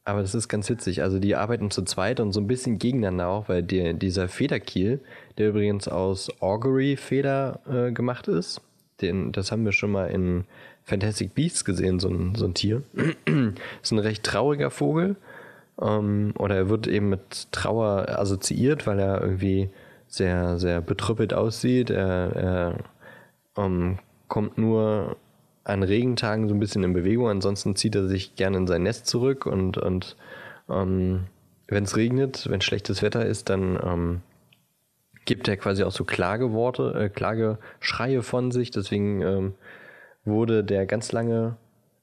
Aber 0.06 0.20
das 0.20 0.34
ist 0.34 0.48
ganz 0.48 0.68
witzig. 0.68 1.02
Also 1.02 1.18
die 1.18 1.34
arbeiten 1.34 1.70
zu 1.70 1.82
zweit 1.82 2.20
und 2.20 2.32
so 2.32 2.40
ein 2.40 2.46
bisschen 2.46 2.78
gegeneinander 2.78 3.28
auch, 3.28 3.48
weil 3.48 3.62
die, 3.62 3.94
dieser 3.94 4.28
Federkiel, 4.28 5.00
der 5.36 5.50
übrigens 5.50 5.88
aus 5.88 6.30
Augury-Feder 6.40 7.60
äh, 7.68 7.92
gemacht 7.92 8.28
ist, 8.28 8.62
den, 9.00 9.32
das 9.32 9.50
haben 9.50 9.64
wir 9.64 9.72
schon 9.72 9.90
mal 9.90 10.06
in 10.06 10.44
Fantastic 10.84 11.34
Beasts 11.34 11.64
gesehen, 11.64 11.98
so 11.98 12.08
ein, 12.08 12.34
so 12.34 12.44
ein 12.44 12.54
Tier. 12.54 12.82
ist 13.82 13.92
ein 13.92 13.98
recht 13.98 14.22
trauriger 14.22 14.70
Vogel. 14.70 15.16
Ähm, 15.80 16.34
oder 16.38 16.56
er 16.56 16.68
wird 16.68 16.86
eben 16.86 17.08
mit 17.08 17.52
Trauer 17.52 18.08
assoziiert, 18.08 18.86
weil 18.86 18.98
er 18.98 19.20
irgendwie 19.20 19.70
sehr, 20.06 20.58
sehr 20.58 20.80
betrüppelt 20.80 21.34
aussieht. 21.34 21.90
Er, 21.90 22.36
er 22.36 22.78
ähm, 23.56 23.98
kommt 24.28 24.58
nur 24.58 25.16
an 25.64 25.82
Regentagen 25.82 26.48
so 26.48 26.54
ein 26.54 26.60
bisschen 26.60 26.84
in 26.84 26.92
Bewegung, 26.92 27.28
ansonsten 27.28 27.74
zieht 27.74 27.94
er 27.94 28.06
sich 28.06 28.36
gerne 28.36 28.58
in 28.58 28.66
sein 28.66 28.82
Nest 28.82 29.06
zurück 29.06 29.46
und, 29.46 29.78
und 29.78 30.16
ähm, 30.68 31.24
wenn 31.68 31.84
es 31.84 31.96
regnet, 31.96 32.48
wenn 32.50 32.60
schlechtes 32.60 33.02
Wetter 33.02 33.24
ist, 33.24 33.48
dann 33.48 33.78
ähm, 33.82 34.20
gibt 35.24 35.48
er 35.48 35.56
quasi 35.56 35.82
auch 35.84 35.92
so 35.92 36.04
Klageworte, 36.04 36.94
äh, 36.94 37.08
Klageschreie 37.08 38.22
von 38.22 38.50
sich. 38.50 38.70
Deswegen 38.70 39.22
ähm, 39.22 39.54
wurde 40.24 40.64
der 40.64 40.86
ganz 40.86 41.12
lange 41.12 41.56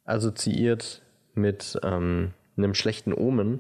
assoziiert 0.06 1.02
mit 1.34 1.80
ähm, 1.84 2.34
einem 2.58 2.74
schlechten 2.74 3.14
Omen. 3.14 3.60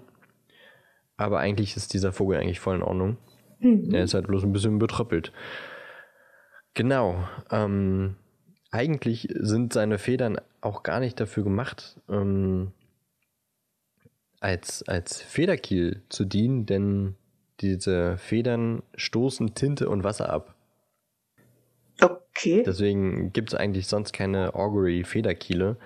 Aber 1.17 1.39
eigentlich 1.39 1.75
ist 1.75 1.93
dieser 1.93 2.11
Vogel 2.11 2.39
eigentlich 2.39 2.59
voll 2.59 2.75
in 2.75 2.83
Ordnung. 2.83 3.17
Mhm. 3.59 3.93
Er 3.93 4.03
ist 4.03 4.13
halt 4.13 4.27
bloß 4.27 4.43
ein 4.43 4.53
bisschen 4.53 4.79
betröppelt. 4.79 5.31
Genau. 6.73 7.27
Ähm, 7.51 8.15
eigentlich 8.71 9.27
sind 9.35 9.73
seine 9.73 9.97
Federn 9.97 10.37
auch 10.61 10.83
gar 10.83 10.99
nicht 10.99 11.19
dafür 11.19 11.43
gemacht, 11.43 11.99
ähm, 12.09 12.71
als, 14.39 14.83
als 14.87 15.21
Federkiel 15.21 16.01
zu 16.09 16.25
dienen, 16.25 16.65
denn 16.65 17.15
diese 17.59 18.17
Federn 18.17 18.81
stoßen 18.95 19.53
Tinte 19.53 19.89
und 19.89 20.03
Wasser 20.03 20.31
ab. 20.31 20.55
Okay. 21.99 22.63
Deswegen 22.65 23.33
gibt 23.33 23.49
es 23.49 23.55
eigentlich 23.55 23.87
sonst 23.87 24.13
keine 24.13 24.55
Augury-Federkiele. 24.55 25.77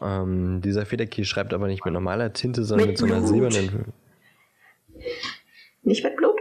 Ähm, 0.00 0.60
dieser 0.62 0.86
Federkiel 0.86 1.24
schreibt 1.24 1.54
aber 1.54 1.66
nicht 1.66 1.84
mit 1.84 1.94
normaler 1.94 2.32
Tinte, 2.32 2.64
sondern 2.64 2.88
mit, 2.88 3.00
mit 3.00 3.10
so 3.10 3.14
einer 3.14 3.26
silbernen. 3.26 3.92
Nicht 5.82 6.04
mit 6.04 6.16
Blut? 6.16 6.36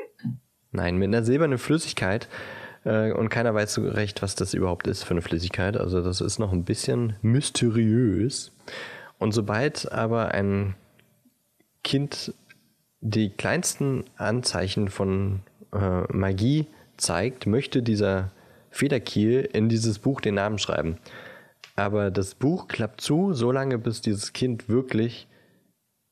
Nein, 0.71 0.97
mit 0.97 1.07
einer 1.07 1.23
silbernen 1.23 1.57
Flüssigkeit, 1.57 2.27
äh, 2.83 3.11
und 3.11 3.29
keiner 3.29 3.53
weiß 3.53 3.73
so 3.73 3.87
recht, 3.87 4.21
was 4.21 4.35
das 4.35 4.53
überhaupt 4.53 4.87
ist 4.87 5.03
für 5.03 5.11
eine 5.11 5.21
Flüssigkeit. 5.21 5.77
Also 5.77 6.01
das 6.01 6.21
ist 6.21 6.39
noch 6.39 6.51
ein 6.51 6.63
bisschen 6.63 7.15
mysteriös. 7.21 8.51
Und 9.17 9.33
sobald 9.33 9.91
aber 9.91 10.29
ein 10.29 10.75
Kind 11.83 12.33
die 13.01 13.29
kleinsten 13.29 14.05
Anzeichen 14.15 14.89
von 14.89 15.41
äh, 15.73 16.01
Magie 16.11 16.67
zeigt, 16.97 17.47
möchte 17.47 17.81
dieser 17.81 18.31
Federkiel 18.72 19.47
in 19.53 19.69
dieses 19.69 19.99
Buch 19.99 20.22
den 20.22 20.36
Namen 20.36 20.57
schreiben. 20.57 20.97
Aber 21.76 22.11
das 22.11 22.36
Buch 22.36 22.67
klappt 22.67 23.01
zu, 23.01 23.34
solange 23.34 23.78
bis 23.78 24.01
dieses 24.01 24.34
Kind 24.34 24.69
wirklich 24.69 25.28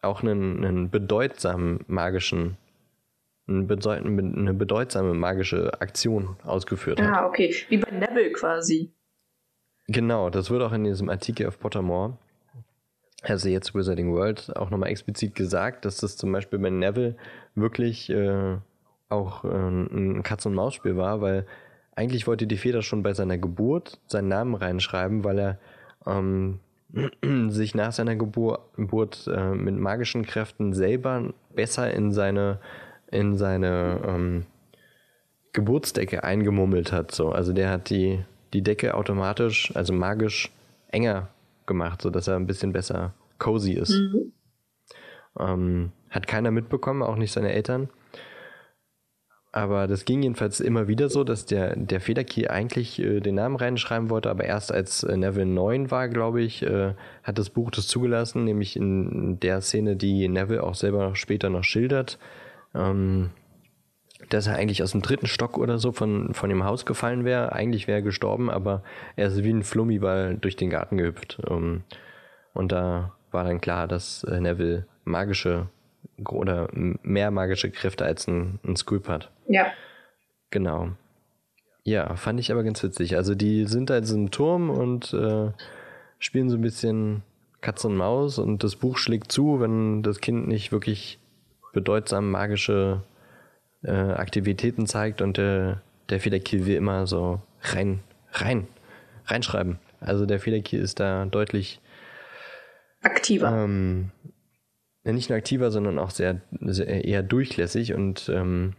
auch 0.01 0.21
einen, 0.21 0.63
einen 0.63 0.89
bedeutsamen 0.89 1.83
magischen 1.87 2.57
eine 3.47 4.53
bedeutsame 4.53 5.15
magische 5.15 5.81
Aktion 5.81 6.35
ausgeführt 6.43 7.01
hat. 7.01 7.07
Ah, 7.07 7.25
okay. 7.25 7.51
Wie 7.69 7.77
bei 7.77 7.89
Neville 7.89 8.31
quasi. 8.31 8.91
Genau, 9.87 10.29
das 10.29 10.51
wird 10.51 10.61
auch 10.61 10.71
in 10.71 10.83
diesem 10.83 11.09
Artikel 11.09 11.47
auf 11.47 11.59
Pottermore, 11.59 12.15
also 13.23 13.49
jetzt 13.49 13.73
Wizarding 13.73 14.13
World, 14.13 14.55
auch 14.55 14.69
nochmal 14.69 14.89
explizit 14.89 15.33
gesagt, 15.33 15.83
dass 15.83 15.97
das 15.97 16.15
zum 16.15 16.31
Beispiel 16.31 16.59
bei 16.59 16.69
Neville 16.69 17.15
wirklich 17.55 18.09
äh, 18.11 18.57
auch 19.09 19.43
äh, 19.43 19.47
ein 19.47 20.21
Katz-und-Maus-Spiel 20.21 20.95
war, 20.95 21.21
weil 21.21 21.47
eigentlich 21.95 22.27
wollte 22.27 22.47
die 22.47 22.57
Feder 22.57 22.81
schon 22.81 23.03
bei 23.03 23.13
seiner 23.13 23.37
Geburt 23.37 23.99
seinen 24.07 24.29
Namen 24.29 24.55
reinschreiben, 24.55 25.23
weil 25.23 25.39
er 25.39 25.59
ähm, 26.05 26.59
sich 27.49 27.75
nach 27.75 27.91
seiner 27.91 28.15
Geburt, 28.15 28.61
Geburt 28.75 29.27
äh, 29.27 29.53
mit 29.53 29.75
magischen 29.75 30.25
Kräften 30.25 30.73
selber 30.73 31.33
besser 31.53 31.93
in 31.93 32.11
seine 32.11 32.59
in 33.11 33.37
seine 33.37 34.01
ähm, 34.05 34.45
Geburtsdecke 35.53 36.23
eingemummelt 36.23 36.91
hat. 36.91 37.11
So. 37.11 37.29
Also 37.31 37.53
der 37.53 37.69
hat 37.71 37.89
die, 37.89 38.23
die 38.53 38.61
Decke 38.61 38.93
automatisch, 38.95 39.75
also 39.75 39.93
magisch 39.93 40.51
enger 40.89 41.29
gemacht, 41.65 42.01
sodass 42.01 42.27
er 42.27 42.35
ein 42.35 42.47
bisschen 42.47 42.73
besser 42.73 43.13
cozy 43.37 43.73
ist. 43.73 43.91
Mhm. 43.91 44.33
Ähm, 45.39 45.91
hat 46.09 46.27
keiner 46.27 46.51
mitbekommen, 46.51 47.03
auch 47.03 47.15
nicht 47.15 47.31
seine 47.31 47.51
Eltern. 47.51 47.89
Aber 49.51 49.87
das 49.87 50.05
ging 50.05 50.21
jedenfalls 50.21 50.59
immer 50.59 50.87
wieder 50.87 51.09
so, 51.09 51.23
dass 51.23 51.45
der, 51.45 51.75
der 51.75 52.01
Federkey 52.01 52.47
eigentlich 52.47 52.99
äh, 52.99 53.19
den 53.19 53.35
Namen 53.35 53.55
reinschreiben 53.55 54.11
wollte, 54.11 54.29
aber 54.29 54.43
erst 54.43 54.71
als 54.71 55.03
äh, 55.03 55.17
Neville 55.17 55.47
9 55.47 55.89
war, 55.89 56.07
glaube 56.07 56.41
ich, 56.41 56.61
äh, 56.61 56.93
hat 57.23 57.39
das 57.39 57.49
Buch 57.49 57.71
das 57.71 57.87
zugelassen, 57.87 58.43
nämlich 58.43 58.75
in 58.75 59.39
der 59.39 59.61
Szene, 59.61 59.95
die 59.95 60.27
Neville 60.27 60.61
auch 60.61 60.75
selber 60.75 61.15
später 61.15 61.49
noch 61.49 61.63
schildert, 61.63 62.19
ähm, 62.75 63.31
dass 64.29 64.45
er 64.45 64.55
eigentlich 64.55 64.83
aus 64.83 64.91
dem 64.91 65.01
dritten 65.01 65.25
Stock 65.25 65.57
oder 65.57 65.79
so 65.79 65.93
von, 65.93 66.35
von 66.35 66.49
dem 66.49 66.63
Haus 66.63 66.85
gefallen 66.85 67.25
wäre. 67.25 67.51
Eigentlich 67.51 67.87
wäre 67.87 67.99
er 67.99 68.03
gestorben, 68.03 68.51
aber 68.51 68.83
er 69.15 69.29
ist 69.29 69.43
wie 69.43 69.51
ein 69.51 69.63
Flummiball 69.63 70.37
durch 70.37 70.57
den 70.57 70.69
Garten 70.69 70.97
gehüpft. 70.97 71.39
Ähm, 71.49 71.81
und 72.53 72.71
da 72.71 73.13
war 73.31 73.45
dann 73.45 73.61
klar, 73.61 73.87
dass 73.87 74.23
äh, 74.25 74.39
Neville 74.39 74.85
magische 75.05 75.69
oder 76.27 76.69
mehr 76.73 77.31
magische 77.31 77.71
Kräfte 77.71 78.05
als 78.05 78.27
ein, 78.27 78.59
ein 78.65 78.75
Scoop 78.75 79.07
hat. 79.07 79.31
Ja. 79.47 79.67
Genau. 80.51 80.89
Ja, 81.83 82.15
fand 82.15 82.39
ich 82.39 82.51
aber 82.51 82.63
ganz 82.63 82.83
witzig. 82.83 83.15
Also 83.15 83.35
die 83.35 83.65
sind 83.65 83.89
da 83.89 83.97
in 83.97 84.03
diesem 84.03 84.31
Turm 84.31 84.69
und 84.69 85.13
äh, 85.13 85.51
spielen 86.19 86.49
so 86.49 86.57
ein 86.57 86.61
bisschen 86.61 87.23
Katz 87.61 87.83
und 87.85 87.95
Maus 87.95 88.37
und 88.37 88.63
das 88.63 88.75
Buch 88.75 88.97
schlägt 88.97 89.31
zu, 89.31 89.59
wenn 89.59 90.03
das 90.03 90.21
Kind 90.21 90.47
nicht 90.47 90.71
wirklich 90.71 91.19
bedeutsam 91.73 92.31
magische 92.31 93.01
äh, 93.83 93.91
Aktivitäten 93.91 94.87
zeigt 94.87 95.21
und 95.21 95.37
der, 95.37 95.81
der 96.09 96.19
Federkiel 96.19 96.65
will 96.65 96.75
immer 96.75 97.07
so 97.07 97.41
rein, 97.61 98.01
rein, 98.33 98.67
reinschreiben. 99.25 99.79
Also 99.99 100.25
der 100.25 100.39
Federkiel 100.39 100.79
ist 100.79 100.99
da 100.99 101.25
deutlich 101.25 101.81
aktiver. 103.01 103.51
Ähm, 103.51 104.11
nicht 105.13 105.29
nur 105.29 105.37
aktiver, 105.37 105.71
sondern 105.71 105.99
auch 105.99 106.11
sehr, 106.11 106.41
sehr 106.61 107.05
eher 107.05 107.23
durchlässig 107.23 107.93
und 107.93 108.29
ähm, 108.29 108.75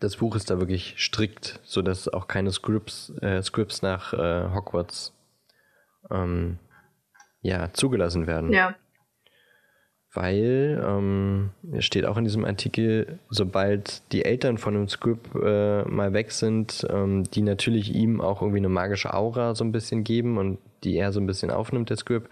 das 0.00 0.16
Buch 0.16 0.36
ist 0.36 0.50
da 0.50 0.58
wirklich 0.58 0.94
strikt, 0.98 1.60
sodass 1.62 2.08
auch 2.08 2.28
keine 2.28 2.50
Scripts, 2.50 3.12
äh, 3.22 3.42
Scripts 3.42 3.82
nach 3.82 4.12
äh, 4.12 4.50
Hogwarts 4.54 5.14
ähm, 6.10 6.58
ja, 7.40 7.72
zugelassen 7.72 8.26
werden. 8.26 8.52
Ja. 8.52 8.74
Weil, 10.12 10.80
ähm, 10.86 11.50
steht 11.80 12.06
auch 12.06 12.16
in 12.16 12.24
diesem 12.24 12.44
Artikel, 12.44 13.18
sobald 13.30 14.12
die 14.12 14.24
Eltern 14.24 14.58
von 14.58 14.74
dem 14.74 14.88
Script 14.88 15.34
äh, 15.34 15.82
mal 15.84 16.12
weg 16.12 16.30
sind, 16.30 16.86
ähm, 16.88 17.24
die 17.24 17.42
natürlich 17.42 17.92
ihm 17.92 18.20
auch 18.20 18.40
irgendwie 18.40 18.60
eine 18.60 18.68
magische 18.68 19.12
Aura 19.12 19.54
so 19.56 19.64
ein 19.64 19.72
bisschen 19.72 20.04
geben 20.04 20.38
und 20.38 20.58
die 20.84 20.96
er 20.96 21.12
so 21.12 21.20
ein 21.20 21.26
bisschen 21.26 21.50
aufnimmt, 21.50 21.90
der 21.90 21.96
Script, 21.96 22.30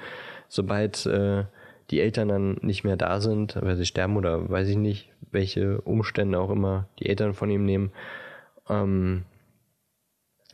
sobald 0.48 1.06
äh, 1.06 1.44
die 1.90 2.00
Eltern 2.00 2.28
dann 2.28 2.58
nicht 2.62 2.84
mehr 2.84 2.96
da 2.96 3.20
sind, 3.20 3.56
weil 3.60 3.76
sie 3.76 3.86
sterben 3.86 4.16
oder 4.16 4.48
weiß 4.48 4.68
ich 4.68 4.76
nicht, 4.76 5.10
welche 5.30 5.80
Umstände 5.80 6.38
auch 6.38 6.50
immer 6.50 6.88
die 6.98 7.08
Eltern 7.08 7.34
von 7.34 7.50
ihm 7.50 7.64
nehmen, 7.64 7.92
ähm, 8.68 9.24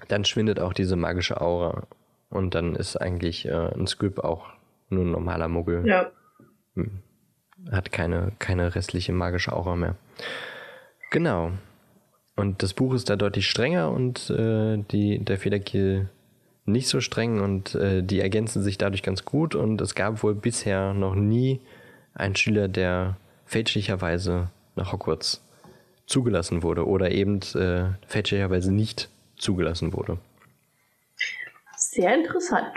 dann 0.09 0.25
schwindet 0.25 0.61
auch 0.61 0.73
diese 0.73 0.97
magische 0.97 1.41
Aura. 1.41 1.87
Und 2.31 2.55
dann 2.55 2.75
ist 2.75 2.97
eigentlich 2.97 3.47
äh, 3.47 3.75
ein 3.75 3.87
Script 3.87 4.23
auch 4.23 4.47
nur 4.91 5.05
ein 5.05 5.11
normaler 5.11 5.49
Muggel. 5.49 5.87
Ja. 5.87 6.11
Hm. 6.75 7.01
Hat 7.71 7.91
keine, 7.91 8.33
keine 8.39 8.75
restliche 8.75 9.13
magische 9.13 9.53
Aura 9.53 9.77
mehr. 9.77 9.97
Genau. 11.11 11.53
Und 12.37 12.63
das 12.63 12.75
Buch 12.75 12.95
ist 12.95 13.11
da 13.11 13.17
deutlich 13.17 13.49
strenger 13.49 13.91
und 13.91 14.31
äh, 14.31 14.77
die, 14.77 15.19
der 15.19 15.39
Federkiel 15.39 16.09
nicht 16.69 16.89
so 16.89 17.01
streng 17.01 17.41
und 17.41 17.75
äh, 17.75 18.03
die 18.03 18.21
ergänzen 18.21 18.63
sich 18.63 18.79
dadurch 18.79 19.03
ganz 19.03 19.25
gut 19.25 19.55
und 19.55 19.81
es 19.81 19.95
gab 19.95 20.23
wohl 20.23 20.35
bisher 20.35 20.95
noch 20.95 21.15
nie 21.15 21.61
einen 22.15 22.37
Schüler, 22.37 22.69
der 22.69 23.17
fälschlicherweise 23.47 24.51
nach 24.77 24.93
Hogwarts 24.93 25.43
zugelassen 26.07 26.63
wurde 26.63 26.87
oder 26.87 27.11
eben 27.11 27.41
äh, 27.55 27.91
fälschlicherweise 28.07 28.73
nicht 28.73 29.09
zugelassen 29.37 29.93
wurde. 29.93 30.19
Sehr 31.77 32.15
interessant. 32.15 32.73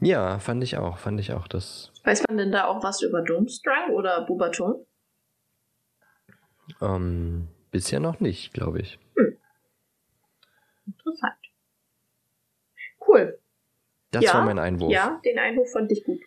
Ja, 0.00 0.38
fand 0.38 0.62
ich 0.62 0.76
auch, 0.76 0.98
fand 0.98 1.18
ich 1.18 1.32
auch. 1.32 1.48
Das 1.48 1.90
Weiß 2.04 2.22
man 2.28 2.38
denn 2.38 2.52
da 2.52 2.66
auch 2.66 2.82
was 2.82 3.02
über 3.02 3.22
Doomstrang 3.22 3.90
oder 3.90 4.24
Bubaton? 4.24 4.86
Ähm, 6.80 7.48
bisher 7.70 8.00
noch 8.00 8.20
nicht, 8.20 8.52
glaube 8.52 8.80
ich. 8.80 8.98
Hm. 9.16 9.36
Interessant. 10.86 11.37
Cool. 13.08 13.38
Das 14.10 14.24
ja, 14.24 14.34
war 14.34 14.44
mein 14.44 14.58
Einwurf. 14.58 14.92
Ja, 14.92 15.20
den 15.24 15.38
Einwurf 15.38 15.72
fand 15.72 15.90
ich 15.92 16.04
gut. 16.04 16.20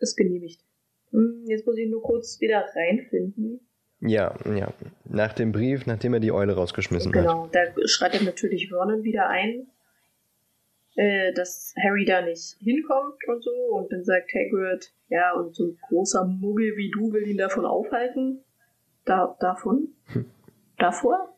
Ist 0.00 0.16
genehmigt. 0.16 0.60
Hm, 1.10 1.44
jetzt 1.46 1.66
muss 1.66 1.76
ich 1.76 1.88
nur 1.88 2.02
kurz 2.02 2.40
wieder 2.40 2.64
reinfinden. 2.74 3.60
Ja, 4.00 4.34
ja. 4.54 4.72
Nach 5.04 5.32
dem 5.32 5.52
Brief, 5.52 5.86
nachdem 5.86 6.14
er 6.14 6.20
die 6.20 6.30
Eule 6.30 6.54
rausgeschmissen 6.54 7.10
genau, 7.10 7.46
hat. 7.46 7.52
Genau, 7.52 7.74
da 7.76 7.88
schreitet 7.88 8.22
natürlich 8.22 8.68
Vernon 8.68 9.02
wieder 9.02 9.28
ein, 9.28 9.66
äh, 10.94 11.32
dass 11.32 11.74
Harry 11.82 12.04
da 12.04 12.22
nicht 12.22 12.56
hinkommt 12.60 13.26
und 13.26 13.42
so. 13.42 13.50
Und 13.50 13.92
dann 13.92 14.04
sagt 14.04 14.32
Hagrid, 14.32 14.92
ja, 15.08 15.32
und 15.32 15.54
so 15.54 15.64
ein 15.64 15.78
großer 15.88 16.24
Muggel 16.24 16.76
wie 16.76 16.90
du 16.90 17.12
will 17.12 17.26
ihn 17.26 17.38
davon 17.38 17.64
aufhalten. 17.64 18.44
Da, 19.04 19.36
davon? 19.40 19.88
Hm. 20.12 20.26
Davor? 20.78 21.34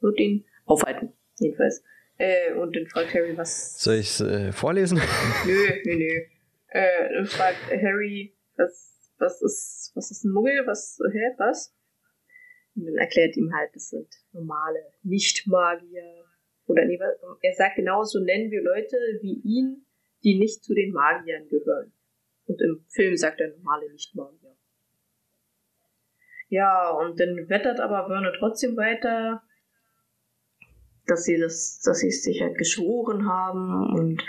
Wird 0.00 0.18
ihn 0.18 0.44
aufhalten, 0.66 1.12
jedenfalls. 1.38 1.82
Äh, 2.22 2.54
und 2.54 2.76
dann 2.76 2.86
fragt 2.86 3.12
Harry, 3.14 3.36
was. 3.36 3.82
Soll 3.82 3.96
ich 3.96 4.10
es 4.10 4.20
äh, 4.20 4.52
vorlesen? 4.52 4.98
Nö, 5.44 5.56
nö, 5.84 5.96
nö. 5.96 6.20
Äh, 6.68 7.14
dann 7.14 7.26
fragt 7.26 7.68
Harry, 7.68 8.32
was, 8.56 9.12
was 9.18 9.42
ist, 9.42 9.90
was 9.96 10.12
ist 10.12 10.24
ein 10.24 10.30
Muggel? 10.30 10.64
Was, 10.64 11.00
hä, 11.12 11.34
was? 11.38 11.74
Und 12.76 12.86
dann 12.86 12.94
erklärt 12.94 13.36
ihm 13.36 13.52
halt, 13.52 13.70
das 13.74 13.88
sind 13.88 14.06
normale 14.30 14.78
Nicht-Magier. 15.02 16.24
Oder 16.66 16.84
nee, 16.84 16.96
er 16.96 17.54
sagt 17.54 17.74
genau, 17.74 18.04
so 18.04 18.20
nennen 18.20 18.52
wir 18.52 18.62
Leute 18.62 18.96
wie 19.20 19.40
ihn, 19.42 19.84
die 20.22 20.38
nicht 20.38 20.62
zu 20.62 20.74
den 20.74 20.92
Magiern 20.92 21.48
gehören. 21.48 21.92
Und 22.46 22.62
im 22.62 22.84
Film 22.88 23.16
sagt 23.16 23.40
er 23.40 23.48
normale 23.48 23.90
Nicht-Magier. 23.90 24.56
Ja, 26.50 26.90
und 26.90 27.18
dann 27.18 27.48
wettert 27.48 27.80
aber 27.80 28.06
Vernon 28.06 28.32
trotzdem 28.38 28.76
weiter, 28.76 29.42
dass 31.12 31.24
sie 31.24 31.38
das, 31.38 31.80
dass 31.84 31.98
sie 31.98 32.08
es 32.08 32.22
sich 32.22 32.40
halt 32.40 32.56
geschworen 32.56 33.28
haben 33.28 33.92
und 33.94 34.22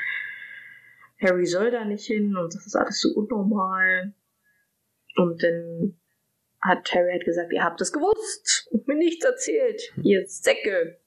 Harry 1.21 1.45
soll 1.45 1.71
da 1.71 1.85
nicht 1.85 2.05
hin 2.05 2.35
und 2.35 2.53
das 2.53 2.65
ist 2.65 2.75
alles 2.75 2.99
so 2.99 3.09
unnormal. 3.15 4.13
Und 5.15 5.41
dann 5.41 5.97
hat 6.59 6.93
Harry 6.93 7.11
halt 7.11 7.23
gesagt, 7.23 7.53
ihr 7.53 7.63
habt 7.63 7.79
es 7.79 7.93
gewusst 7.93 8.67
und 8.71 8.85
mir 8.87 8.95
nichts 8.95 9.23
erzählt, 9.23 9.93
ihr 10.03 10.25
Säcke. 10.27 10.99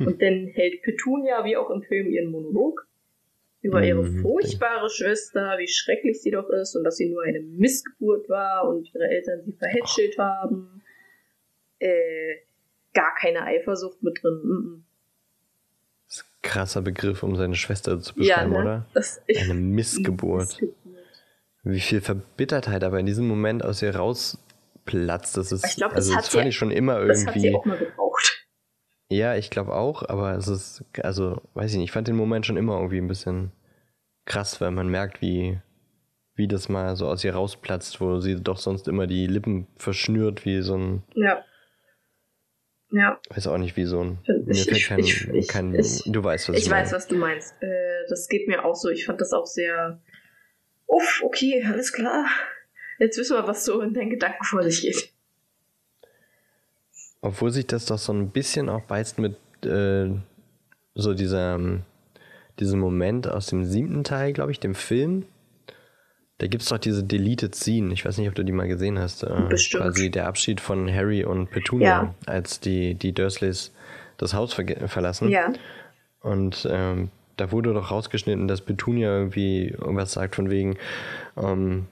Und 0.00 0.20
dann 0.20 0.48
hält 0.48 0.82
Petunia, 0.82 1.44
wie 1.44 1.56
auch 1.56 1.70
im 1.70 1.82
Film, 1.82 2.10
ihren 2.10 2.30
Monolog 2.30 2.88
über 3.60 3.82
ihre 3.82 4.02
mhm. 4.02 4.20
furchtbare 4.20 4.90
Schwester, 4.90 5.56
wie 5.58 5.68
schrecklich 5.68 6.20
sie 6.20 6.32
doch 6.32 6.50
ist 6.50 6.74
und 6.74 6.84
dass 6.84 6.96
sie 6.96 7.08
nur 7.08 7.22
eine 7.22 7.40
Missgeburt 7.40 8.28
war 8.28 8.68
und 8.68 8.92
ihre 8.92 9.08
Eltern 9.08 9.42
sie 9.44 9.52
verhätschelt 9.52 10.18
haben. 10.18 10.82
Äh, 11.78 12.34
gar 12.92 13.14
keine 13.14 13.42
Eifersucht 13.44 14.02
mit 14.02 14.22
drin. 14.22 14.84
Krasser 16.44 16.82
Begriff, 16.82 17.24
um 17.24 17.34
seine 17.34 17.56
Schwester 17.56 17.98
zu 17.98 18.14
beschreiben, 18.14 18.52
ja, 18.52 18.58
ne? 18.58 18.64
oder? 18.64 18.86
Das 18.94 19.20
Eine 19.28 19.54
Missgeburt. 19.54 20.60
Missgeburt. 20.60 20.76
Wie 21.64 21.80
viel 21.80 22.00
Verbittertheit 22.00 22.84
aber 22.84 23.00
in 23.00 23.06
diesem 23.06 23.26
Moment 23.26 23.64
aus 23.64 23.82
ihr 23.82 23.96
rausplatzt. 23.96 25.36
Das 25.36 25.50
ist, 25.50 25.66
ich 25.66 25.76
glaub, 25.76 25.92
also 25.92 26.14
das, 26.14 26.26
das 26.26 26.32
fand 26.32 26.44
sie, 26.44 26.48
ich 26.50 26.56
schon 26.56 26.70
immer 26.70 26.98
irgendwie. 27.00 27.24
Das 27.24 27.26
hat 27.26 27.40
sie 27.40 27.54
auch 27.54 27.64
mal 27.64 27.78
gebraucht. 27.78 28.46
Ja, 29.08 29.34
ich 29.34 29.50
glaube 29.50 29.74
auch, 29.74 30.08
aber 30.08 30.34
es 30.34 30.46
ist, 30.46 30.84
also, 31.02 31.40
weiß 31.54 31.72
ich 31.72 31.78
nicht, 31.78 31.86
ich 31.86 31.92
fand 31.92 32.06
den 32.06 32.16
Moment 32.16 32.46
schon 32.46 32.56
immer 32.56 32.76
irgendwie 32.76 32.98
ein 32.98 33.08
bisschen 33.08 33.52
krass, 34.26 34.60
weil 34.60 34.70
man 34.70 34.88
merkt, 34.88 35.22
wie, 35.22 35.58
wie 36.34 36.48
das 36.48 36.68
mal 36.68 36.96
so 36.96 37.08
aus 37.08 37.24
ihr 37.24 37.34
rausplatzt, 37.34 38.00
wo 38.00 38.20
sie 38.20 38.36
doch 38.36 38.58
sonst 38.58 38.86
immer 38.86 39.06
die 39.06 39.26
Lippen 39.26 39.66
verschnürt, 39.76 40.44
wie 40.44 40.60
so 40.62 40.76
ein. 40.76 41.02
Ja 41.14 41.42
ja. 42.90 43.20
Weiß 43.30 43.46
auch 43.46 43.58
nicht, 43.58 43.76
wie 43.76 43.84
so 43.84 44.02
ein. 44.02 44.18
Ich, 44.48 44.70
mir 44.70 44.80
kein, 44.80 44.98
ich, 44.98 45.28
ich, 45.28 45.48
kein, 45.48 45.72
du 45.72 46.24
weißt, 46.24 46.48
was 46.48 46.56
ich, 46.56 46.64
ich 46.64 46.70
weiß, 46.70 46.92
was 46.92 47.08
du 47.08 47.16
meinst. 47.16 47.54
Äh, 47.60 47.68
das 48.08 48.28
geht 48.28 48.48
mir 48.48 48.64
auch 48.64 48.74
so. 48.76 48.88
Ich 48.88 49.06
fand 49.06 49.20
das 49.20 49.32
auch 49.32 49.46
sehr. 49.46 50.00
Uff, 50.86 51.22
okay, 51.24 51.64
alles 51.66 51.92
klar. 51.92 52.26
Jetzt 52.98 53.18
wissen 53.18 53.36
wir, 53.36 53.46
was 53.46 53.64
so 53.64 53.80
in 53.80 53.94
deinen 53.94 54.10
Gedanken 54.10 54.44
vor 54.44 54.62
sich 54.62 54.82
geht. 54.82 55.10
Obwohl 57.20 57.50
sich 57.50 57.66
das 57.66 57.86
doch 57.86 57.98
so 57.98 58.12
ein 58.12 58.30
bisschen 58.30 58.68
auch 58.68 58.82
beißt 58.82 59.18
mit 59.18 59.36
äh, 59.64 60.10
so 60.94 61.14
dieser, 61.14 61.58
diesem 62.60 62.80
Moment 62.80 63.26
aus 63.26 63.46
dem 63.46 63.64
siebten 63.64 64.04
Teil, 64.04 64.32
glaube 64.32 64.52
ich, 64.52 64.60
dem 64.60 64.74
Film, 64.74 65.26
da 66.38 66.46
gibt 66.48 66.62
es 66.62 66.68
doch 66.68 66.78
diese 66.78 67.04
Deleted 67.04 67.54
Scene. 67.54 67.92
Ich 67.92 68.04
weiß 68.04 68.18
nicht, 68.18 68.28
ob 68.28 68.34
du 68.34 68.44
die 68.44 68.52
mal 68.52 68.66
gesehen 68.66 68.98
hast. 68.98 69.22
Äh, 69.22 69.42
Bestimmt. 69.48 69.84
Quasi 69.84 70.10
der 70.10 70.26
Abschied 70.26 70.60
von 70.60 70.92
Harry 70.92 71.24
und 71.24 71.50
Petunia, 71.50 71.86
ja. 71.86 72.14
als 72.26 72.60
die, 72.60 72.94
die 72.94 73.12
Dursleys 73.12 73.72
das 74.16 74.34
Haus 74.34 74.54
ver 74.54 74.88
verlassen. 74.88 75.28
Ja. 75.28 75.52
Und 76.20 76.66
ähm, 76.70 77.10
da 77.36 77.52
wurde 77.52 77.72
doch 77.72 77.90
rausgeschnitten, 77.90 78.48
dass 78.48 78.60
Petunia 78.60 79.08
irgendwie 79.08 79.68
irgendwas 79.68 80.12
sagt 80.12 80.36
von 80.36 80.50
wegen, 80.50 80.76
ähm, 81.36 81.86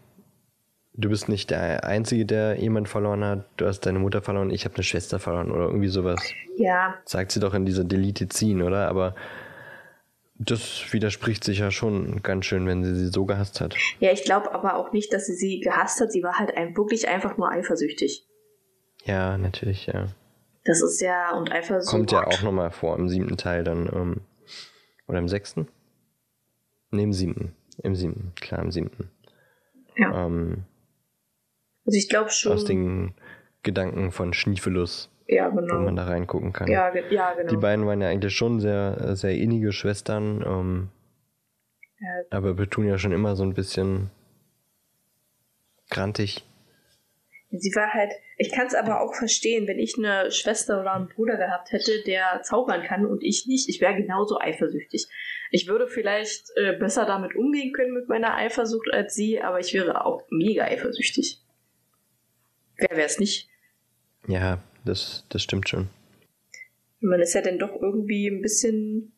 du 0.94 1.08
bist 1.08 1.28
nicht 1.28 1.50
der 1.50 1.84
Einzige, 1.84 2.26
der 2.26 2.58
jemand 2.60 2.88
verloren 2.88 3.24
hat, 3.24 3.44
du 3.56 3.66
hast 3.66 3.80
deine 3.80 3.98
Mutter 3.98 4.22
verloren, 4.22 4.50
ich 4.50 4.64
habe 4.64 4.74
eine 4.74 4.84
Schwester 4.84 5.18
verloren 5.18 5.50
oder 5.50 5.66
irgendwie 5.66 5.88
sowas. 5.88 6.20
Ja. 6.56 6.94
Sagt 7.04 7.32
sie 7.32 7.40
doch 7.40 7.54
in 7.54 7.66
dieser 7.66 7.84
Deleted 7.84 8.32
Scene, 8.32 8.64
oder? 8.64 8.88
Aber 8.88 9.14
das 10.44 10.92
widerspricht 10.92 11.44
sich 11.44 11.58
ja 11.58 11.70
schon 11.70 12.22
ganz 12.22 12.46
schön, 12.46 12.66
wenn 12.66 12.84
sie 12.84 12.94
sie 12.94 13.08
so 13.08 13.24
gehasst 13.24 13.60
hat. 13.60 13.76
Ja, 14.00 14.12
ich 14.12 14.24
glaube 14.24 14.52
aber 14.52 14.76
auch 14.76 14.92
nicht, 14.92 15.12
dass 15.12 15.26
sie 15.26 15.34
sie 15.34 15.60
gehasst 15.60 16.00
hat. 16.00 16.12
Sie 16.12 16.22
war 16.22 16.38
halt 16.38 16.56
ein, 16.56 16.76
wirklich 16.76 17.08
einfach 17.08 17.36
nur 17.36 17.50
eifersüchtig. 17.50 18.26
Ja, 19.04 19.36
natürlich, 19.38 19.86
ja. 19.86 20.06
Das 20.64 20.80
ist 20.80 21.00
ja, 21.00 21.36
und 21.36 21.50
Eifersucht. 21.50 21.90
Kommt 21.90 22.12
ja 22.12 22.26
auch 22.26 22.42
nochmal 22.42 22.70
vor 22.70 22.96
im 22.96 23.08
siebten 23.08 23.36
Teil 23.36 23.64
dann. 23.64 23.90
Ähm, 23.92 24.20
oder 25.08 25.18
im 25.18 25.28
sechsten? 25.28 25.68
Ne, 26.90 27.02
im 27.02 27.12
siebten. 27.12 27.54
Im 27.82 27.96
siebten, 27.96 28.32
klar, 28.36 28.62
im 28.62 28.70
siebten. 28.70 29.10
Ja. 29.96 30.26
Ähm, 30.26 30.64
also 31.84 31.98
ich 31.98 32.08
glaube 32.08 32.30
schon. 32.30 32.52
Aus 32.52 32.64
den 32.64 33.14
Gedanken 33.62 34.12
von 34.12 34.32
Schniefelus 34.32 35.10
ja, 35.26 35.48
genau. 35.48 35.76
wo 35.76 35.80
man 35.80 35.96
da 35.96 36.04
reingucken 36.04 36.52
kann. 36.52 36.68
Ja, 36.68 36.94
ja, 37.10 37.34
genau. 37.34 37.50
Die 37.50 37.56
beiden 37.56 37.86
waren 37.86 38.00
ja 38.00 38.08
eigentlich 38.08 38.34
schon 38.34 38.60
sehr, 38.60 39.16
sehr 39.16 39.32
innige 39.34 39.72
Schwestern. 39.72 40.42
Ähm, 40.46 40.88
Ja. 42.02 42.08
Aber 42.30 42.58
wir 42.58 42.68
tun 42.68 42.86
ja 42.86 42.98
schon 42.98 43.12
immer 43.12 43.36
so 43.36 43.44
ein 43.44 43.54
bisschen 43.54 44.10
grantig. 45.88 46.44
Sie 47.50 47.70
war 47.76 47.92
halt, 47.92 48.10
ich 48.38 48.50
kann 48.50 48.66
es 48.66 48.74
aber 48.74 49.02
auch 49.02 49.14
verstehen, 49.14 49.68
wenn 49.68 49.78
ich 49.78 49.96
eine 49.98 50.30
Schwester 50.30 50.80
oder 50.80 50.94
einen 50.94 51.08
Bruder 51.08 51.36
gehabt 51.36 51.70
hätte, 51.70 52.02
der 52.06 52.40
zaubern 52.42 52.82
kann 52.82 53.04
und 53.04 53.22
ich 53.22 53.46
nicht, 53.46 53.68
ich 53.68 53.80
wäre 53.80 53.94
genauso 53.94 54.40
eifersüchtig. 54.40 55.06
Ich 55.50 55.68
würde 55.68 55.86
vielleicht 55.86 56.50
äh, 56.56 56.72
besser 56.72 57.04
damit 57.04 57.36
umgehen 57.36 57.72
können 57.74 57.92
mit 57.92 58.08
meiner 58.08 58.34
Eifersucht 58.34 58.88
als 58.92 59.14
sie, 59.14 59.42
aber 59.42 59.60
ich 59.60 59.74
wäre 59.74 60.06
auch 60.06 60.22
mega 60.30 60.64
eifersüchtig. 60.64 61.42
Wer 62.78 62.96
wäre 62.96 63.06
es 63.06 63.20
nicht? 63.20 63.50
Ja, 64.26 64.58
das, 64.84 65.24
das 65.28 65.42
stimmt 65.42 65.68
schon. 65.68 65.88
Man 67.00 67.20
ist 67.20 67.34
ja 67.34 67.42
dann 67.42 67.58
doch 67.58 67.74
irgendwie 67.80 68.28
ein 68.28 68.42
bisschen 68.42 69.12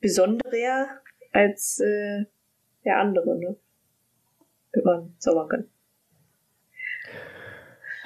besonderer 0.00 0.88
als 1.32 1.80
äh, 1.80 2.24
der 2.84 2.98
andere, 2.98 3.38
ne? 3.38 3.56
Wenn 4.72 4.84
man 4.84 5.14
zaubern 5.18 5.48
kann. 5.48 5.64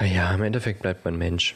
Ja, 0.00 0.34
im 0.34 0.42
Endeffekt 0.42 0.82
bleibt 0.82 1.04
man 1.04 1.18
Mensch. 1.18 1.54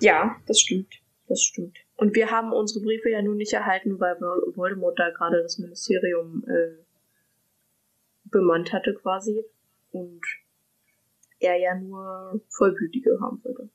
Ja, 0.00 0.36
das 0.46 0.60
stimmt. 0.60 1.00
Das 1.26 1.42
stimmt. 1.42 1.78
Und 1.96 2.14
wir 2.14 2.30
haben 2.30 2.52
unsere 2.52 2.84
Briefe 2.84 3.10
ja 3.10 3.22
nun 3.22 3.36
nicht 3.36 3.52
erhalten, 3.52 3.98
weil 3.98 4.16
Voldemort 4.20 4.98
da 4.98 5.10
gerade 5.10 5.42
das 5.42 5.58
Ministerium 5.58 6.44
äh, 6.46 6.76
bemannt 8.24 8.72
hatte 8.72 8.94
quasi. 8.94 9.44
Und 9.90 10.22
er 11.40 11.56
ja 11.56 11.74
nur 11.74 12.40
Vollblütige 12.48 13.18
haben 13.20 13.42
wollte. 13.44 13.68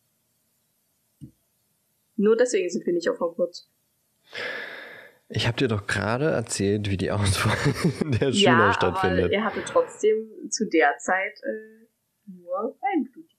Nur 2.15 2.35
deswegen 2.35 2.69
sind 2.69 2.85
wir 2.85 2.93
nicht 2.93 3.09
auf 3.09 3.19
Hogwarts. 3.19 3.69
Ich 5.29 5.47
habe 5.47 5.57
dir 5.57 5.67
doch 5.67 5.87
gerade 5.87 6.25
erzählt, 6.25 6.89
wie 6.89 6.97
die 6.97 7.11
Auswahl 7.11 7.57
der 8.19 8.31
Schüler 8.31 8.67
ja, 8.67 8.73
stattfindet. 8.73 9.25
Aber 9.25 9.33
er 9.33 9.45
hatte 9.45 9.63
trotzdem 9.65 10.49
zu 10.49 10.69
der 10.69 10.97
Zeit 10.97 11.41
äh, 11.43 11.87
nur 12.25 12.77
Reinblütige. 12.81 13.33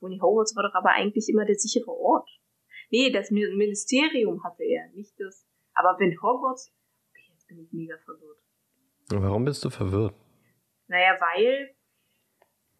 Bonnie 0.00 0.20
Hogwarts 0.20 0.56
war 0.56 0.62
doch 0.62 0.74
aber 0.74 0.90
eigentlich 0.90 1.28
immer 1.28 1.44
der 1.44 1.56
sichere 1.56 1.90
Ort. 1.90 2.28
Nee, 2.90 3.10
das 3.10 3.30
Ministerium 3.30 4.42
hatte 4.42 4.64
er, 4.64 4.88
nicht 4.94 5.18
das. 5.20 5.46
Aber 5.74 5.96
wenn 6.00 6.20
Hogwarts. 6.20 6.72
Okay, 7.10 7.30
jetzt 7.32 7.46
bin 7.46 7.60
ich 7.60 7.72
mega 7.72 7.96
verwirrt. 7.98 8.38
Warum 9.10 9.44
bist 9.44 9.64
du 9.64 9.70
verwirrt? 9.70 10.14
Naja, 10.88 11.16
weil 11.20 11.74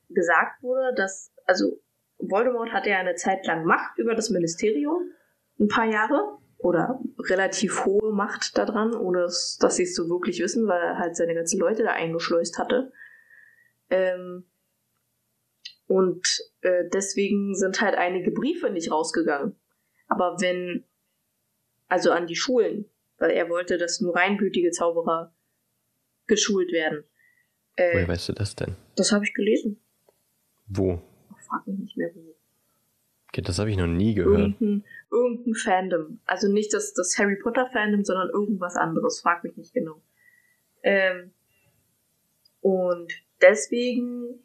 gesagt 0.09 0.63
wurde, 0.63 0.95
dass. 0.97 1.33
Also, 1.47 1.81
Voldemort 2.23 2.73
hatte 2.73 2.91
ja 2.91 2.99
eine 2.99 3.15
Zeit 3.15 3.47
lang 3.47 3.65
Macht 3.65 3.99
über 3.99 4.15
das 4.15 4.31
Ministerium. 4.31 5.13
Ein 5.59 5.69
paar 5.69 5.87
Jahre. 5.87 6.39
Oder 6.59 7.01
relativ 7.19 7.87
hohe 7.87 8.13
Macht 8.13 8.59
daran, 8.59 8.95
ohne 8.95 9.23
dass 9.23 9.77
sie 9.77 9.85
es 9.85 9.95
so 9.95 10.11
wirklich 10.11 10.41
wissen, 10.41 10.69
weil 10.69 10.81
er 10.81 10.99
halt 10.99 11.17
seine 11.17 11.35
ganzen 11.35 11.59
Leute 11.59 11.85
da 11.85 11.93
eingeschleust 11.93 12.59
hatte. 12.59 12.93
Ähm, 13.89 14.45
und 15.87 16.43
äh, 16.61 16.85
deswegen 16.93 17.55
sind 17.55 17.81
halt 17.81 17.97
einige 17.97 18.31
Briefe 18.31 18.71
nicht 18.71 18.93
rausgegangen. 18.93 19.57
Aber 20.07 20.37
wenn, 20.41 20.85
also 21.89 22.13
an 22.13 22.27
die 22.27 22.37
Schulen, 22.37 22.85
weil 23.19 23.31
er 23.31 23.49
wollte, 23.49 23.79
dass 23.79 24.01
nur 24.01 24.15
reinblütige 24.15 24.71
Zauberer 24.71 25.35
geschult 26.27 26.73
werden. 26.73 27.05
Äh, 27.77 27.95
Woher 27.95 28.09
weißt 28.09 28.29
du 28.29 28.33
das 28.35 28.55
denn? 28.55 28.77
Das 28.97 29.13
habe 29.13 29.25
ich 29.25 29.33
gelesen. 29.35 29.81
Wo? 30.67 31.03
Frag 31.51 31.67
mich 31.67 31.79
nicht 31.79 31.97
mehr 31.97 32.11
wo. 32.15 32.35
Okay, 33.29 33.43
das 33.43 33.59
habe 33.59 33.71
ich 33.71 33.77
noch 33.77 33.87
nie 33.87 34.15
gehört. 34.15 34.55
Irgendein, 34.61 34.85
irgendein 35.11 35.55
Fandom. 35.55 36.21
Also 36.25 36.49
nicht 36.49 36.73
das, 36.73 36.95
das 36.95 37.17
Harry 37.19 37.37
Potter 37.37 37.69
Fandom, 37.73 38.05
sondern 38.05 38.31
irgendwas 38.31 38.77
anderes. 38.77 39.21
Frag 39.21 39.45
mich 39.45 39.57
nicht 39.57 39.75
genau. 39.75 40.01
Ähm, 40.83 41.33
und 42.61 43.13
deswegen 43.41 44.41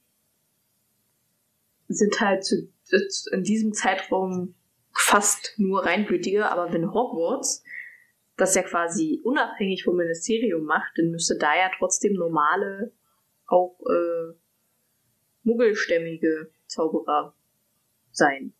sind 1.88 2.20
halt 2.20 2.43
zu, 2.43 2.70
in 3.32 3.43
diesem 3.43 3.74
Zeitraum 3.74 4.56
fast 4.91 5.56
nur 5.58 5.86
Reinblütige, 5.86 6.49
aber 6.49 6.72
wenn 6.74 6.93
Hogwarts 6.93 7.64
das 8.38 8.56
ja 8.56 8.64
quasi 8.64 9.22
unabhängig 9.24 9.84
vom 9.84 9.95
Ministerium 9.95 10.66
macht, 10.66 10.97
dann 10.97 11.12
müsste 11.12 11.38
da 11.38 11.56
ja 11.56 11.72
trotzdem 11.78 12.14
normale, 12.14 12.91
auch 13.47 13.80
äh, 13.89 14.34
muggelstämmige 15.43 16.51
Zauberer 16.68 17.34
sein. 18.11 18.53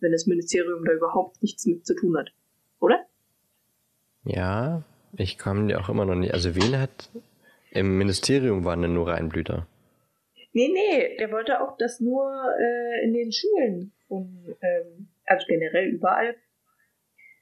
Wenn 0.00 0.12
das 0.12 0.26
Ministerium 0.26 0.84
da 0.84 0.92
überhaupt 0.92 1.42
nichts 1.42 1.66
mit 1.66 1.86
zu 1.86 1.94
tun 1.94 2.16
hat. 2.16 2.32
Oder? 2.80 3.06
Ja, 4.24 4.82
ich 5.12 5.38
komme 5.38 5.70
ja 5.70 5.80
auch 5.80 5.88
immer 5.88 6.04
noch 6.04 6.14
nicht. 6.14 6.32
Also 6.32 6.54
wen 6.54 6.78
hat 6.78 7.10
im 7.70 7.98
Ministerium 7.98 8.64
waren 8.64 8.82
denn 8.82 8.94
nur 8.94 9.08
Reinblüter? 9.08 9.66
Nee, 10.52 10.68
nee, 10.68 11.16
der 11.16 11.30
wollte 11.30 11.60
auch, 11.60 11.76
dass 11.76 12.00
nur 12.00 12.28
äh, 12.58 13.04
in 13.04 13.12
den 13.12 13.30
Schulen 13.30 13.92
von, 14.08 14.56
ähm, 14.60 15.08
also 15.24 15.46
generell 15.46 15.88
überall, 15.88 16.34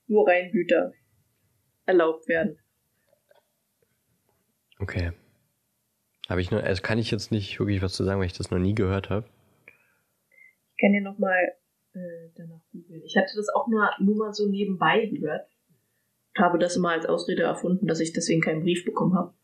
nur 0.07 0.29
Reinblüter 0.29 0.93
erlaubt 1.87 2.29
werden. 2.29 2.59
Okay. 4.79 5.13
Habe 6.29 6.43
ich 6.43 6.51
nur, 6.51 6.63
also 6.63 6.83
kann 6.83 6.99
ich 6.99 7.11
jetzt 7.11 7.33
nicht 7.33 7.59
wirklich 7.59 7.81
was 7.81 7.95
zu 7.95 8.05
sagen, 8.05 8.21
weil 8.21 8.27
ich 8.27 8.37
das 8.37 8.51
noch 8.51 8.59
nie 8.59 8.75
gehört 8.75 9.09
habe. 9.09 9.27
Ich 10.79 10.83
kann 10.83 10.95
ja 10.95 11.01
nochmal 11.01 11.57
äh, 11.93 12.31
danach 12.37 12.61
googeln. 12.71 13.03
Ich 13.05 13.17
hatte 13.17 13.35
das 13.35 13.49
auch 13.49 13.67
nur, 13.67 13.91
nur 13.99 14.17
mal 14.17 14.33
so 14.33 14.47
nebenbei 14.47 15.07
gehört. 15.07 15.49
Und 16.37 16.45
habe 16.45 16.61
das 16.61 16.77
immer 16.77 16.91
als 16.91 17.05
Ausrede 17.05 17.43
erfunden, 17.43 17.89
dass 17.89 17.99
ich 17.99 18.13
deswegen 18.13 18.41
keinen 18.41 18.63
Brief 18.63 18.85
bekommen 18.85 19.17
habe. 19.17 19.35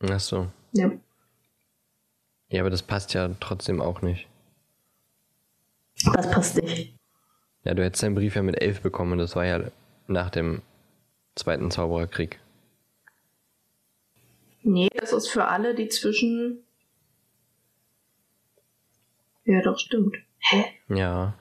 Ach 0.00 0.20
so. 0.20 0.48
Ja. 0.72 0.90
Ja, 2.48 2.62
aber 2.62 2.70
das 2.70 2.82
passt 2.82 3.12
ja 3.12 3.28
trotzdem 3.40 3.82
auch 3.82 4.00
nicht. 4.00 4.26
Was 6.04 6.30
passt 6.30 6.56
nicht? 6.62 6.96
Ja, 7.64 7.74
du 7.74 7.84
hättest 7.84 8.02
deinen 8.02 8.14
Brief 8.14 8.34
ja 8.34 8.42
mit 8.42 8.62
elf 8.62 8.80
bekommen 8.80 9.12
und 9.12 9.18
das 9.18 9.36
war 9.36 9.44
ja 9.44 9.70
nach 10.06 10.30
dem 10.30 10.62
Zweiten 11.34 11.70
Zaubererkrieg. 11.70 12.40
Nee, 14.62 14.88
das 14.94 15.12
ist 15.12 15.28
für 15.28 15.44
alle, 15.44 15.74
die 15.74 15.88
zwischen. 15.88 16.64
Ja, 19.44 19.60
doch, 19.60 19.78
stimmt. 19.78 20.16
Hä? 20.40 20.64
Ja. 20.88 21.34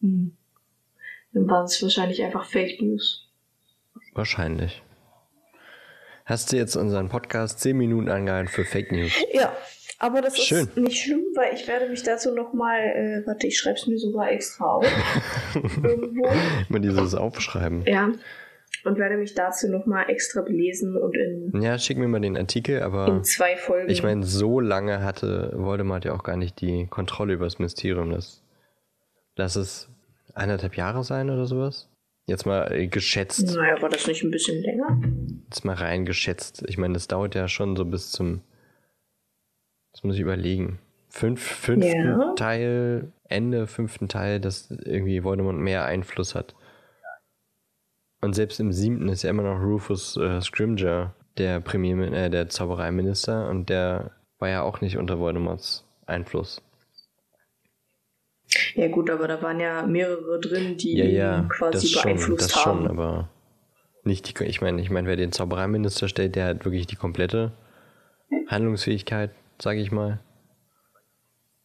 Hm. 0.00 0.36
Dann 1.32 1.50
waren 1.50 1.64
es 1.64 1.82
wahrscheinlich 1.82 2.22
einfach 2.22 2.44
Fake 2.44 2.80
News. 2.80 3.28
Wahrscheinlich. 4.12 4.82
Hast 6.24 6.52
du 6.52 6.56
jetzt 6.56 6.76
unseren 6.76 7.08
Podcast 7.08 7.60
10 7.60 7.76
Minuten 7.76 8.08
angehalten 8.08 8.48
für 8.48 8.64
Fake 8.64 8.92
News? 8.92 9.12
Ja, 9.32 9.52
aber 9.98 10.22
das 10.22 10.38
Schön. 10.38 10.66
ist 10.66 10.76
nicht 10.76 11.02
schlimm, 11.02 11.24
weil 11.34 11.54
ich 11.54 11.66
werde 11.66 11.88
mich 11.88 12.02
dazu 12.02 12.32
nochmal, 12.34 12.80
äh, 12.80 13.26
warte, 13.26 13.46
ich 13.46 13.58
schreibe 13.58 13.76
es 13.76 13.86
mir 13.86 13.98
sogar 13.98 14.30
extra 14.30 14.64
auf. 14.64 14.86
irgendwo. 15.82 16.28
Immer 16.68 16.78
dieses 16.78 17.14
Aufschreiben. 17.14 17.84
Ja. 17.86 18.12
Und 18.84 18.98
werde 18.98 19.16
mich 19.16 19.34
dazu 19.34 19.70
nochmal 19.70 20.10
extra 20.10 20.42
belesen 20.42 20.96
und 20.96 21.16
in. 21.16 21.62
Ja, 21.62 21.78
schick 21.78 21.96
mir 21.96 22.08
mal 22.08 22.20
den 22.20 22.36
Artikel, 22.36 22.82
aber. 22.82 23.08
In 23.08 23.24
zwei 23.24 23.56
Folgen. 23.56 23.90
Ich 23.90 24.02
meine, 24.02 24.24
so 24.24 24.60
lange 24.60 25.02
hatte 25.02 25.52
Voldemort 25.54 26.04
ja 26.04 26.14
auch 26.14 26.22
gar 26.22 26.36
nicht 26.36 26.60
die 26.60 26.86
Kontrolle 26.86 27.34
über 27.34 27.44
das 27.46 27.58
Mysterium. 27.58 28.10
Das, 28.10 28.42
lass 29.36 29.56
es 29.56 29.88
eineinhalb 30.34 30.76
Jahre 30.76 31.02
sein 31.02 31.30
oder 31.30 31.46
sowas. 31.46 31.88
Jetzt 32.26 32.46
mal 32.46 32.72
äh, 32.72 32.86
geschätzt. 32.86 33.54
Naja, 33.54 33.80
war 33.82 33.88
das 33.88 34.06
nicht 34.06 34.22
ein 34.22 34.30
bisschen 34.30 34.62
länger? 34.62 35.00
Jetzt 35.44 35.64
mal 35.64 35.76
rein 35.76 36.04
geschätzt. 36.04 36.64
Ich 36.68 36.78
meine, 36.78 36.94
das 36.94 37.08
dauert 37.08 37.34
ja 37.34 37.48
schon 37.48 37.76
so 37.76 37.84
bis 37.84 38.10
zum 38.10 38.42
das 39.94 40.02
muss 40.02 40.16
ich 40.16 40.20
überlegen. 40.20 40.80
Fünf, 41.08 41.40
fünften 41.40 42.04
ja. 42.04 42.32
Teil, 42.34 43.12
Ende 43.28 43.68
fünften 43.68 44.08
Teil, 44.08 44.40
dass 44.40 44.70
irgendwie 44.70 45.22
Voldemort 45.22 45.56
mehr 45.56 45.84
Einfluss 45.84 46.34
hat. 46.34 46.54
Und 48.24 48.34
selbst 48.34 48.58
im 48.58 48.72
siebten 48.72 49.08
ist 49.08 49.22
ja 49.22 49.30
immer 49.30 49.42
noch 49.42 49.60
Rufus 49.60 50.16
äh, 50.16 50.40
Scrimger 50.40 51.14
der 51.36 51.60
Premier, 51.60 52.12
äh, 52.12 52.30
der 52.30 52.48
Zaubereiminister 52.48 53.48
und 53.48 53.68
der 53.68 54.12
war 54.38 54.48
ja 54.48 54.62
auch 54.62 54.80
nicht 54.80 54.96
unter 54.96 55.18
Voldemorts 55.18 55.84
Einfluss. 56.06 56.62
Ja 58.74 58.88
gut, 58.88 59.10
aber 59.10 59.28
da 59.28 59.42
waren 59.42 59.60
ja 59.60 59.84
mehrere 59.86 60.40
drin, 60.40 60.76
die 60.76 60.96
ja, 60.96 61.04
ja, 61.04 61.48
quasi 61.48 61.92
das 61.92 62.02
beeinflusst 62.02 62.52
schon, 62.52 62.56
das 62.56 62.66
haben. 62.66 62.82
Schon, 62.82 62.90
aber 62.90 63.28
nicht 64.04 64.40
die, 64.40 64.44
ich 64.44 64.60
meine, 64.60 64.80
ich 64.80 64.90
meine, 64.90 65.08
wer 65.08 65.16
den 65.16 65.32
Zaubereiminister 65.32 66.08
stellt, 66.08 66.36
der 66.36 66.46
hat 66.46 66.64
wirklich 66.64 66.86
die 66.86 66.96
komplette 66.96 67.52
Handlungsfähigkeit 68.48 69.30
sage 69.60 69.80
ich 69.80 69.92
mal. 69.92 70.20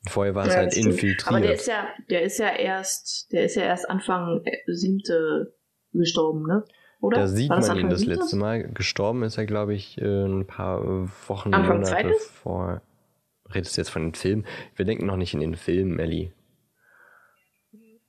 Vorher 0.08 0.34
war 0.34 0.46
es 0.46 0.54
ja, 0.54 0.60
halt 0.60 0.78
infiltriert. 0.78 1.28
Aber 1.28 1.42
der 1.42 1.54
ist 1.54 1.68
ja, 1.68 1.88
der 2.10 2.22
ist 2.22 2.40
ja 2.40 2.56
erst, 2.56 3.32
der 3.34 3.44
ist 3.44 3.56
ja 3.56 3.64
erst 3.64 3.90
Anfang 3.90 4.42
äh, 4.46 4.58
siebte 4.68 5.54
gestorben, 5.94 6.44
ne? 6.46 6.64
Oder? 7.02 7.20
Da 7.20 7.28
sieht 7.28 7.50
man 7.50 7.78
ihn 7.78 7.90
das 7.90 8.06
letzte 8.06 8.36
Mal. 8.36 8.64
Gestorben 8.74 9.24
ist 9.24 9.38
er, 9.38 9.46
glaube 9.46 9.74
ich, 9.74 10.00
äh, 10.02 10.26
ein 10.26 10.46
paar 10.46 10.84
Wochen, 11.28 11.54
Anfang 11.54 11.80
Monate 11.80 11.92
zweites? 11.92 12.28
vor. 12.28 12.82
Redest 13.54 13.78
du 13.78 13.82
jetzt 13.82 13.90
von 13.90 14.04
den 14.04 14.14
Filmen? 14.14 14.46
Wir 14.76 14.86
denken 14.86 15.06
noch 15.06 15.16
nicht 15.16 15.34
in 15.34 15.40
den 15.40 15.56
Filmen, 15.56 16.00
Ellie. 16.00 16.32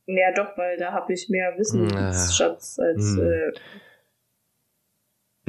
Ja, 0.06 0.32
doch, 0.34 0.58
weil 0.58 0.76
da 0.76 0.92
habe 0.92 1.12
ich 1.12 1.28
mehr 1.28 1.54
Wissensschatz 1.56 2.78
als. 2.78 3.16
Hm. 3.16 3.20
Äh, 3.20 3.52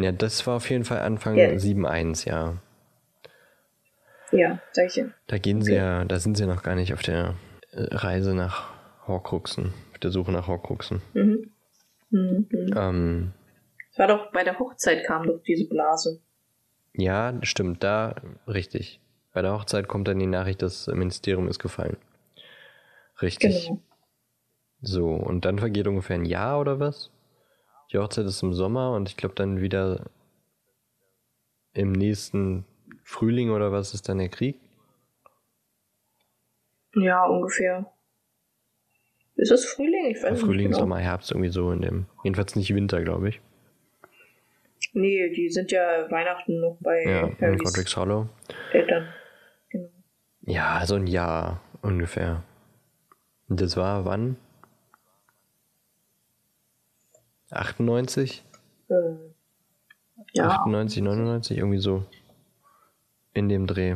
Ja, 0.03 0.11
das 0.11 0.45
war 0.47 0.55
auf 0.57 0.69
jeden 0.69 0.85
Fall 0.85 0.99
Anfang 0.99 1.35
ja. 1.35 1.49
7.1, 1.49 2.27
ja. 2.27 2.57
Ja, 4.31 4.61
sag 4.71 4.85
ich 4.87 4.95
ja. 4.95 5.05
Da 5.27 5.37
gehen 5.37 5.57
okay. 5.57 5.65
sie 5.65 5.75
ja, 5.75 6.05
da 6.05 6.19
sind 6.19 6.37
sie 6.37 6.45
noch 6.45 6.63
gar 6.63 6.75
nicht 6.75 6.93
auf 6.93 7.01
der 7.01 7.35
äh, 7.71 7.83
Reise 7.95 8.33
nach 8.33 8.71
Horcruxen, 9.07 9.73
auf 9.91 9.99
der 9.99 10.11
Suche 10.11 10.31
nach 10.31 10.47
Horcruxen. 10.47 11.01
Mhm. 11.13 11.50
Mhm. 12.11 12.47
Ähm, 12.75 13.33
das 13.89 13.99
war 13.99 14.07
doch 14.07 14.31
bei 14.31 14.43
der 14.43 14.59
Hochzeit 14.59 15.05
kam 15.05 15.25
doch 15.27 15.41
diese 15.43 15.67
Blase. 15.67 16.21
Ja, 16.93 17.33
stimmt, 17.41 17.83
da 17.83 18.15
richtig. 18.47 18.99
Bei 19.33 19.41
der 19.41 19.53
Hochzeit 19.53 19.87
kommt 19.87 20.07
dann 20.07 20.19
die 20.19 20.27
Nachricht, 20.27 20.61
das 20.61 20.87
Ministerium 20.87 21.47
ist 21.47 21.59
gefallen. 21.59 21.97
Richtig. 23.21 23.67
Genau. 23.67 23.81
So, 24.81 25.13
und 25.13 25.45
dann 25.45 25.59
vergeht 25.59 25.87
ungefähr 25.87 26.15
ein 26.15 26.25
Jahr 26.25 26.59
oder 26.59 26.79
was? 26.79 27.11
Die 27.91 27.97
Hochzeit 27.97 28.25
ist 28.25 28.41
im 28.41 28.53
Sommer 28.53 28.93
und 28.93 29.09
ich 29.09 29.17
glaube 29.17 29.35
dann 29.35 29.61
wieder 29.61 30.05
im 31.73 31.91
nächsten 31.91 32.65
Frühling 33.03 33.51
oder 33.51 33.71
was 33.71 33.93
ist 33.93 34.09
dann 34.09 34.17
der 34.17 34.29
Krieg? 34.29 34.59
Ja, 36.95 37.25
ungefähr. 37.25 37.91
Ist 39.41 39.49
es 39.49 39.65
Frühling? 39.65 40.05
Ich 40.05 40.21
weiß 40.21 40.39
Frühling, 40.39 40.57
nicht 40.57 40.65
genau. 40.67 40.77
Sommer, 40.81 40.99
Herbst, 40.99 41.31
irgendwie 41.31 41.49
so 41.49 41.71
in 41.71 41.81
dem. 41.81 42.05
Jedenfalls 42.23 42.55
nicht 42.55 42.75
Winter, 42.75 43.01
glaube 43.01 43.29
ich. 43.29 43.41
Nee, 44.93 45.31
die 45.31 45.49
sind 45.49 45.71
ja 45.71 46.05
Weihnachten 46.11 46.59
noch 46.59 46.77
bei 46.79 47.03
ja, 47.03 47.47
in 47.47 47.57
Godric's 47.57 47.97
Hollow. 47.97 48.29
Eltern. 48.71 49.07
Genau. 49.69 49.89
Ja, 50.41 50.83
so 50.85 50.93
ein 50.93 51.07
Jahr 51.07 51.59
ungefähr. 51.81 52.43
Und 53.49 53.59
das 53.61 53.75
war 53.75 54.05
wann? 54.05 54.37
98? 57.49 58.43
Äh, 58.89 58.93
ja. 60.33 60.49
98, 60.49 61.01
99, 61.01 61.57
irgendwie 61.57 61.79
so. 61.79 62.05
In 63.33 63.49
dem 63.49 63.65
Dreh. 63.65 63.95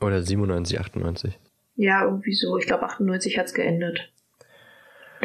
Oder 0.00 0.22
97, 0.22 0.80
98. 0.80 1.38
Ja, 1.76 2.02
irgendwie 2.02 2.34
so. 2.34 2.58
Ich 2.58 2.66
glaube, 2.66 2.82
98 2.82 3.38
hat 3.38 3.46
es 3.46 3.54
geendet. 3.54 4.10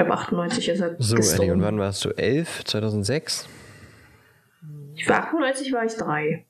Ich 0.02 0.08
glaube, 0.08 0.20
98 0.20 0.70
ist 0.70 0.80
er 0.80 0.96
So, 0.98 1.16
gestorben. 1.16 1.44
Eddie, 1.44 1.52
und 1.52 1.62
wann 1.62 1.80
warst 1.80 2.04
du? 2.06 2.10
11? 2.10 2.66
2006? 2.66 3.48
Ich 4.96 5.08
war 5.08 5.20
98 5.26 5.72
war 5.74 5.86
ich 5.86 5.96
drei. 5.96 6.46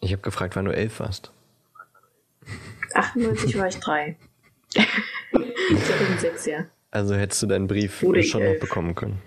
Ich 0.00 0.12
habe 0.12 0.22
gefragt, 0.22 0.54
wann 0.54 0.66
du 0.66 0.72
11 0.72 1.00
warst. 1.00 1.32
98 2.94 3.58
war 3.58 3.66
ich 3.66 3.78
drei. 3.78 4.16
2006, 5.32 6.46
ja. 6.46 6.66
Also 6.90 7.16
hättest 7.16 7.42
du 7.42 7.46
deinen 7.46 7.66
Brief 7.66 8.02
Wurde 8.02 8.22
schon 8.22 8.44
noch 8.44 8.60
bekommen 8.60 8.94
können. 8.94 9.20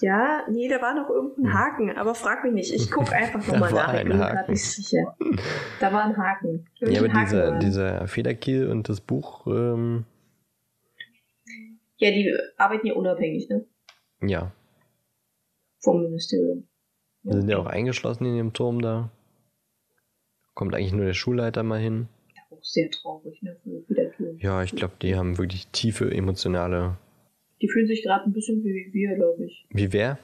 Ja, 0.00 0.44
nee, 0.50 0.68
da 0.68 0.80
war 0.82 0.94
noch 0.94 1.08
irgendein 1.08 1.44
hm. 1.44 1.54
Haken, 1.54 1.96
aber 1.96 2.14
frag 2.14 2.44
mich 2.44 2.52
nicht. 2.52 2.74
Ich 2.74 2.90
gucke 2.90 3.12
einfach 3.16 3.46
nochmal 3.46 3.72
nach. 3.72 3.94
Ich 3.94 4.02
bin 4.04 4.18
gerade 4.18 4.50
nicht 4.50 4.64
sicher. 4.64 5.16
Da 5.80 5.92
war 5.92 6.04
ein 6.04 6.16
Haken. 6.16 6.66
ja, 6.80 7.00
aber 7.00 7.12
Haken 7.12 7.24
dieser, 7.24 7.58
dieser 7.58 8.06
Federkiel 8.06 8.68
und 8.68 8.90
das 8.90 9.00
Buch. 9.00 9.46
Ähm... 9.46 10.04
Ja, 12.00 12.10
die 12.10 12.34
arbeiten 12.56 12.86
ja 12.86 12.94
unabhängig, 12.94 13.48
ne? 13.48 13.64
Ja. 14.22 14.52
Vom 15.78 16.02
Ministerium. 16.02 16.66
Wir 17.22 17.34
sind 17.34 17.48
ja 17.48 17.58
auch 17.58 17.66
eingeschlossen 17.66 18.24
in 18.24 18.36
dem 18.36 18.52
Turm 18.52 18.82
da. 18.82 19.10
Kommt 20.54 20.74
eigentlich 20.74 20.92
nur 20.92 21.06
der 21.06 21.14
Schulleiter 21.14 21.62
mal 21.62 21.78
hin. 21.78 22.08
Auch 22.50 22.62
sehr 22.62 22.90
traurig, 22.90 23.40
ne? 23.42 23.56
Ja, 24.38 24.62
ich 24.62 24.72
glaube, 24.72 24.94
die 25.00 25.14
haben 25.14 25.38
wirklich 25.38 25.68
tiefe 25.68 26.10
emotionale 26.10 26.96
die 27.60 27.68
fühlen 27.68 27.86
sich 27.86 28.02
gerade 28.02 28.24
ein 28.24 28.32
bisschen 28.32 28.64
wie 28.64 28.90
wir, 28.92 29.14
glaube 29.16 29.44
ich. 29.44 29.66
Wie 29.70 29.92
wer? 29.92 30.18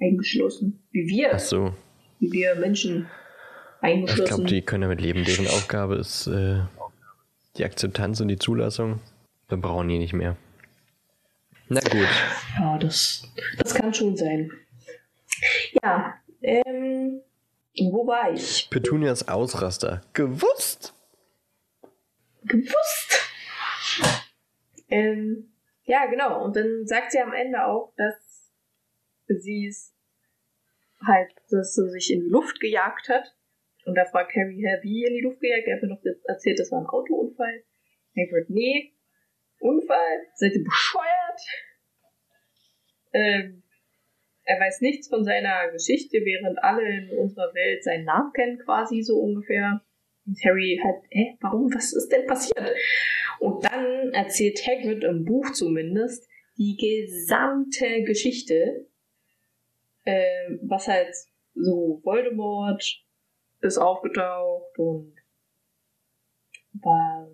Eingeschlossen. 0.00 0.80
Wie 0.92 1.06
wir. 1.08 1.34
Ach 1.34 1.38
so. 1.38 1.74
Wie 2.20 2.30
wir 2.30 2.54
Menschen 2.54 3.08
eingeschlossen. 3.80 4.22
Ich 4.22 4.28
glaube, 4.28 4.44
die 4.44 4.62
können 4.62 4.82
damit 4.82 5.00
leben. 5.00 5.24
Deren 5.24 5.46
Aufgabe 5.48 5.96
ist 5.96 6.28
äh, 6.28 6.60
die 7.56 7.64
Akzeptanz 7.64 8.20
und 8.20 8.28
die 8.28 8.38
Zulassung. 8.38 9.00
Wir 9.48 9.58
brauchen 9.58 9.88
die 9.88 9.98
nicht 9.98 10.12
mehr. 10.12 10.36
Na 11.68 11.80
gut. 11.80 12.08
Ja, 12.58 12.78
das, 12.78 13.22
das 13.58 13.74
kann 13.74 13.92
schon 13.92 14.16
sein. 14.16 14.50
Ja, 15.82 16.14
ähm, 16.40 17.20
wo 17.76 18.06
war 18.06 18.32
ich? 18.32 18.68
Petunias 18.70 19.28
Ausraster. 19.28 20.00
Gewusst! 20.14 20.94
Gewusst! 22.44 23.32
Ähm, 24.88 25.52
ja, 25.84 26.06
genau. 26.06 26.42
Und 26.44 26.56
dann 26.56 26.86
sagt 26.86 27.12
sie 27.12 27.20
am 27.20 27.32
Ende 27.32 27.64
auch, 27.64 27.92
dass 27.96 28.50
sie 29.26 29.66
es 29.66 29.94
halt, 31.06 31.30
dass 31.50 31.74
sie 31.74 31.90
sich 31.90 32.12
in 32.12 32.20
die 32.20 32.30
Luft 32.30 32.60
gejagt 32.60 33.08
hat. 33.08 33.34
Und 33.84 33.94
da 33.94 34.04
fragt 34.06 34.34
Harry, 34.34 34.56
hä, 34.56 34.78
wie 34.82 35.04
in 35.04 35.14
die 35.14 35.22
Luft 35.22 35.40
gejagt? 35.40 35.66
Er 35.66 35.76
hat 35.76 35.82
mir 35.82 35.88
noch 35.88 36.02
erzählt, 36.24 36.58
das 36.58 36.72
war 36.72 36.80
ein 36.80 36.86
Autounfall. 36.86 37.62
Hagrid, 38.16 38.50
nee, 38.50 38.94
Unfall? 39.58 40.26
Seid 40.34 40.54
ihr 40.54 40.64
bescheuert? 40.64 41.40
Ähm, 43.12 43.62
er 44.44 44.60
weiß 44.60 44.80
nichts 44.80 45.08
von 45.08 45.24
seiner 45.24 45.70
Geschichte, 45.72 46.18
während 46.24 46.62
alle 46.62 46.86
in 46.88 47.10
unserer 47.18 47.52
Welt 47.54 47.84
seinen 47.84 48.04
Namen 48.04 48.32
kennen, 48.32 48.58
quasi 48.64 49.02
so 49.02 49.18
ungefähr. 49.18 49.82
Und 50.26 50.38
Harry 50.44 50.80
halt, 50.82 51.02
hä, 51.10 51.36
warum, 51.40 51.72
was 51.74 51.92
ist 51.92 52.08
denn 52.10 52.26
passiert? 52.26 52.74
Und 53.40 53.64
dann 53.64 54.12
erzählt 54.12 54.58
Hagrid 54.66 55.04
im 55.04 55.24
Buch 55.24 55.52
zumindest 55.52 56.28
die 56.56 56.76
gesamte 56.76 58.02
Geschichte, 58.02 58.88
äh, 60.04 60.58
was 60.62 60.88
halt 60.88 61.14
so 61.54 62.00
Voldemort 62.02 63.04
ist 63.60 63.78
aufgetaucht 63.78 64.78
und 64.78 65.14
war, 66.72 67.28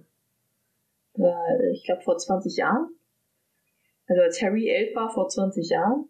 war 1.14 1.60
ich 1.72 1.84
glaube, 1.84 2.02
vor 2.02 2.16
20 2.16 2.56
Jahren. 2.56 2.88
Also 4.06 4.22
als 4.22 4.40
Harry 4.42 4.68
elf 4.68 4.94
war, 4.94 5.10
vor 5.10 5.28
20 5.28 5.70
Jahren, 5.70 6.08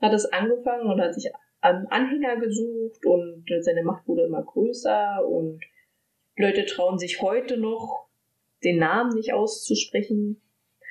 hat 0.00 0.12
es 0.12 0.26
angefangen 0.26 0.90
und 0.90 1.00
hat 1.00 1.14
sich 1.14 1.30
Anhänger 1.60 2.36
gesucht 2.36 3.04
und 3.06 3.44
seine 3.60 3.82
Macht 3.82 4.06
wurde 4.06 4.24
immer 4.24 4.42
größer 4.42 5.26
und 5.26 5.60
Leute 6.36 6.66
trauen 6.66 6.98
sich 6.98 7.22
heute 7.22 7.56
noch 7.56 8.08
den 8.62 8.78
Namen 8.78 9.14
nicht 9.14 9.32
auszusprechen. 9.32 10.40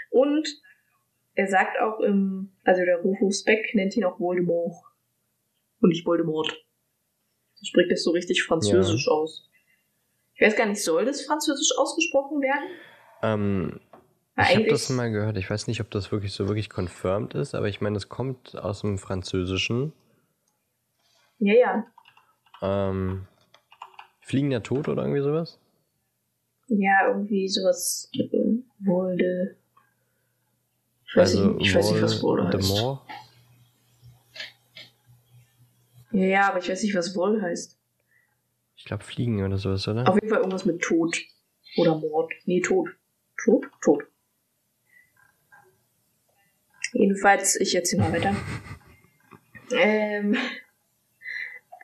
Und 0.09 0.47
er 1.35 1.47
sagt 1.47 1.79
auch 1.79 1.99
im, 1.99 2.51
also 2.63 2.83
der 2.83 2.97
Rufus 2.97 3.43
Beck 3.43 3.73
nennt 3.75 3.95
ihn 3.95 4.05
auch 4.05 4.19
Voldemort. 4.19 4.75
Und 5.81 5.89
nicht 5.89 6.05
Voldemort. 6.05 6.65
Er 7.59 7.65
spricht 7.65 7.91
das 7.91 8.03
so 8.03 8.11
richtig 8.11 8.43
französisch 8.43 9.07
ja. 9.07 9.11
aus. 9.11 9.47
Ich 10.33 10.41
weiß 10.41 10.55
gar 10.55 10.65
nicht, 10.65 10.83
soll 10.83 11.05
das 11.05 11.25
französisch 11.25 11.77
ausgesprochen 11.77 12.41
werden? 12.41 12.69
Ähm, 13.21 13.79
ich 14.37 14.55
habe 14.55 14.67
das 14.67 14.89
mal 14.89 15.11
gehört. 15.11 15.37
Ich 15.37 15.49
weiß 15.49 15.67
nicht, 15.67 15.81
ob 15.81 15.89
das 15.91 16.11
wirklich 16.11 16.33
so 16.33 16.47
wirklich 16.47 16.69
confirmed 16.69 17.33
ist, 17.33 17.55
aber 17.55 17.67
ich 17.67 17.81
meine, 17.81 17.97
es 17.97 18.09
kommt 18.09 18.55
aus 18.57 18.81
dem 18.81 18.97
Französischen. 18.97 19.93
Ja, 21.39 21.53
ja. 21.53 21.85
Ähm, 22.61 23.27
Fliegender 24.21 24.63
Tod 24.63 24.87
oder 24.87 25.03
irgendwie 25.03 25.21
sowas? 25.21 25.59
Ja, 26.67 27.07
irgendwie 27.09 27.47
sowas 27.47 28.09
Wolde. 28.79 29.55
Ich 31.07 31.15
weiß, 31.15 31.35
also, 31.35 31.51
nicht, 31.51 31.67
ich 31.67 31.75
weiß 31.75 31.91
nicht, 31.91 32.01
was 32.01 32.23
Wolde 32.23 32.47
heißt. 32.47 32.69
More? 32.69 33.01
Ja, 36.11 36.25
ja, 36.25 36.49
aber 36.49 36.59
ich 36.59 36.69
weiß 36.69 36.81
nicht, 36.83 36.95
was 36.95 37.15
Woll 37.15 37.41
heißt. 37.41 37.77
Ich 38.77 38.85
glaube 38.85 39.03
Fliegen 39.03 39.43
oder 39.43 39.57
sowas, 39.57 39.87
oder? 39.87 40.07
Auf 40.07 40.15
jeden 40.15 40.29
Fall 40.29 40.39
irgendwas 40.39 40.65
mit 40.65 40.81
Tod. 40.81 41.17
Oder 41.77 41.97
Mord. 41.97 42.31
Nee, 42.45 42.61
Tod. 42.61 42.89
Tod? 43.43 43.65
Tod. 43.81 44.03
Jedenfalls, 46.93 47.55
ich 47.59 47.75
erzähle 47.75 48.03
mal 48.03 48.13
weiter. 48.13 48.35
ähm, 49.71 50.37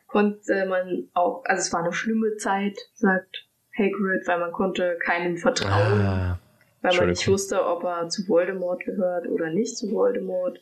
konnte 0.08 0.66
man 0.66 1.10
auch, 1.14 1.44
also 1.46 1.60
es 1.60 1.74
war 1.74 1.82
eine 1.82 1.94
schlimme 1.94 2.36
Zeit, 2.38 2.78
sagt 2.94 3.48
Hagrid, 3.78 4.28
weil 4.28 4.40
man 4.40 4.52
konnte 4.52 4.98
keinem 5.04 5.38
vertrauen, 5.38 6.02
ah, 6.02 6.40
weil 6.82 6.98
man 6.98 7.10
nicht 7.10 7.28
wusste, 7.28 7.66
ob 7.66 7.84
er 7.84 8.10
zu 8.10 8.28
Voldemort 8.28 8.84
gehört 8.86 9.28
oder 9.28 9.50
nicht 9.50 9.78
zu 9.78 9.92
Voldemort. 9.92 10.60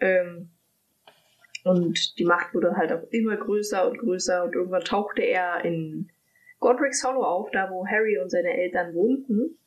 Ähm, 0.00 0.50
und 1.64 2.18
die 2.18 2.24
Macht 2.24 2.54
wurde 2.54 2.76
halt 2.76 2.92
auch 2.92 3.04
immer 3.10 3.36
größer 3.36 3.88
und 3.88 3.98
größer 3.98 4.44
und 4.44 4.54
irgendwann 4.54 4.84
tauchte 4.84 5.22
er 5.22 5.64
in 5.64 6.10
Godric's 6.58 7.04
Hollow 7.04 7.24
auf, 7.24 7.50
da 7.50 7.70
wo 7.70 7.86
Harry 7.86 8.18
und 8.18 8.30
seine 8.30 8.56
Eltern 8.56 8.94
wohnten, 8.94 9.58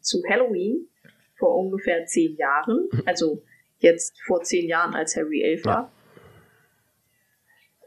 zu 0.00 0.22
Halloween 0.28 0.88
vor 1.36 1.56
ungefähr 1.56 2.04
zehn 2.06 2.36
Jahren, 2.36 2.88
also 3.06 3.42
jetzt 3.78 4.20
vor 4.22 4.42
zehn 4.42 4.68
Jahren, 4.68 4.94
als 4.94 5.16
Harry 5.16 5.42
elf 5.42 5.64
war. 5.64 5.82
Ja 5.82 5.92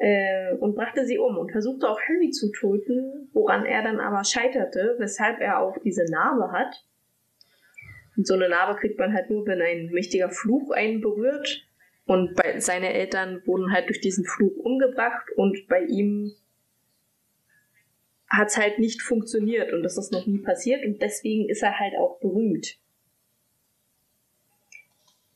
äh, 0.03 0.53
und 0.55 0.75
brachte 0.75 1.05
sie 1.05 1.17
um 1.17 1.37
und 1.37 1.51
versuchte 1.51 1.87
auch 1.87 1.99
Harry 2.01 2.29
zu 2.29 2.51
töten, 2.51 3.29
woran 3.31 3.65
er 3.65 3.83
dann 3.83 4.01
aber 4.01 4.25
scheiterte, 4.25 4.95
weshalb 4.99 5.39
er 5.39 5.59
auch 5.59 5.77
diese 5.83 6.03
Narbe 6.11 6.51
hat. 6.51 6.85
Und 8.17 8.27
so 8.27 8.33
eine 8.33 8.49
Narbe 8.49 8.77
kriegt 8.79 8.99
man 8.99 9.13
halt 9.13 9.29
nur, 9.29 9.47
wenn 9.47 9.61
ein 9.61 9.91
mächtiger 9.91 10.29
Fluch 10.29 10.71
einen 10.71 10.99
berührt. 10.99 11.65
Und 12.05 12.35
bei, 12.35 12.59
seine 12.59 12.93
Eltern 12.93 13.41
wurden 13.45 13.71
halt 13.71 13.87
durch 13.87 14.01
diesen 14.01 14.25
Flug 14.25 14.57
umgebracht 14.57 15.25
und 15.37 15.67
bei 15.69 15.83
ihm 15.83 16.33
hat 18.33 18.47
es 18.47 18.57
halt 18.57 18.79
nicht 18.79 19.03
funktioniert 19.03 19.71
und 19.73 19.83
das 19.83 19.97
ist 19.97 20.11
noch 20.11 20.25
nie 20.25 20.39
passiert 20.39 20.83
und 20.83 21.01
deswegen 21.01 21.49
ist 21.49 21.61
er 21.61 21.79
halt 21.79 21.93
auch 21.95 22.19
berühmt. 22.19 22.79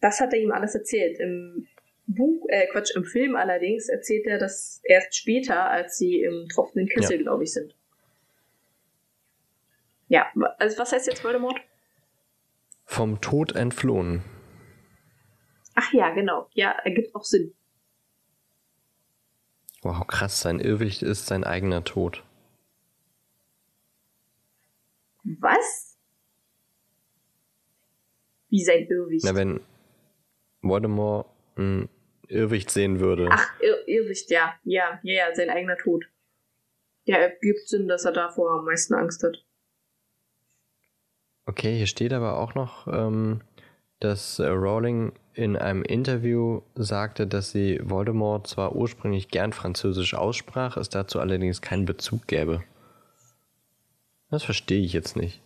Das 0.01 0.19
hat 0.19 0.33
er 0.33 0.39
ihm 0.39 0.51
alles 0.51 0.73
erzählt. 0.73 1.19
Im 1.19 1.67
Buch, 2.07 2.47
äh, 2.49 2.65
Quatsch, 2.67 2.95
im 2.95 3.05
Film 3.05 3.35
allerdings 3.35 3.87
erzählt 3.87 4.25
er 4.25 4.39
das 4.39 4.81
erst 4.83 5.15
später, 5.15 5.69
als 5.69 5.97
sie 5.97 6.23
im 6.23 6.47
tropfenden 6.49 6.89
Kessel, 6.89 7.17
ja. 7.17 7.21
glaube 7.21 7.43
ich, 7.43 7.53
sind. 7.53 7.75
Ja, 10.07 10.31
also 10.57 10.79
was 10.79 10.91
heißt 10.91 11.05
jetzt 11.05 11.23
Voldemort? 11.23 11.59
Vom 12.85 13.21
Tod 13.21 13.55
entflohen. 13.55 14.23
Ach 15.75 15.93
ja, 15.93 16.09
genau. 16.11 16.47
Ja, 16.53 16.71
ergibt 16.83 17.13
auch 17.13 17.25
Sinn. 17.25 17.53
Wow, 19.83 20.07
krass, 20.07 20.41
sein 20.41 20.59
Irrwicht 20.59 21.03
ist 21.03 21.27
sein 21.27 21.43
eigener 21.43 21.83
Tod. 21.83 22.23
Was? 25.39 25.97
Wie 28.49 28.63
sein 28.63 28.87
Irrwicht? 28.87 29.25
Na, 29.25 29.35
wenn 29.35 29.59
Voldemort 30.61 31.27
ein 31.57 31.89
Irrwicht 32.27 32.71
sehen 32.71 32.99
würde. 32.99 33.27
Ach, 33.29 33.59
Ir 33.61 33.87
Irrwicht, 33.87 34.31
ja. 34.31 34.53
Ja, 34.63 34.99
ja, 35.03 35.27
ja, 35.27 35.35
sein 35.35 35.49
eigener 35.49 35.77
Tod. 35.77 36.05
Ja, 37.03 37.17
ergibt 37.17 37.67
Sinn, 37.67 37.87
dass 37.87 38.05
er 38.05 38.11
davor 38.11 38.59
am 38.59 38.65
meisten 38.65 38.93
Angst 38.93 39.23
hat. 39.23 39.43
Okay, 41.45 41.77
hier 41.77 41.87
steht 41.87 42.11
aber 42.11 42.37
auch 42.37 42.55
noch, 42.55 42.87
ähm, 42.87 43.41
dass 43.99 44.39
äh, 44.39 44.47
Rowling 44.47 45.13
in 45.33 45.55
einem 45.55 45.83
Interview 45.83 46.61
sagte, 46.75 47.27
dass 47.27 47.51
sie 47.51 47.79
Voldemort 47.83 48.47
zwar 48.47 48.75
ursprünglich 48.75 49.29
gern 49.29 49.53
französisch 49.53 50.13
aussprach, 50.13 50.77
es 50.77 50.89
dazu 50.89 51.19
allerdings 51.19 51.61
keinen 51.61 51.85
Bezug 51.85 52.27
gäbe. 52.27 52.63
Das 54.29 54.43
verstehe 54.43 54.83
ich 54.83 54.93
jetzt 54.93 55.15
nicht. 55.15 55.41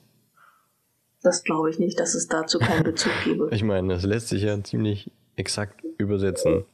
Das 1.21 1.43
glaube 1.43 1.69
ich 1.69 1.77
nicht, 1.77 1.99
dass 1.99 2.15
es 2.15 2.27
dazu 2.27 2.59
keinen 2.59 2.83
Bezug 2.83 3.11
gäbe. 3.23 3.49
ich 3.51 3.63
meine, 3.63 3.93
das 3.93 4.03
lässt 4.03 4.29
sich 4.29 4.41
ja 4.43 4.61
ziemlich 4.63 5.11
exakt 5.35 5.83
übersetzen. 5.97 6.65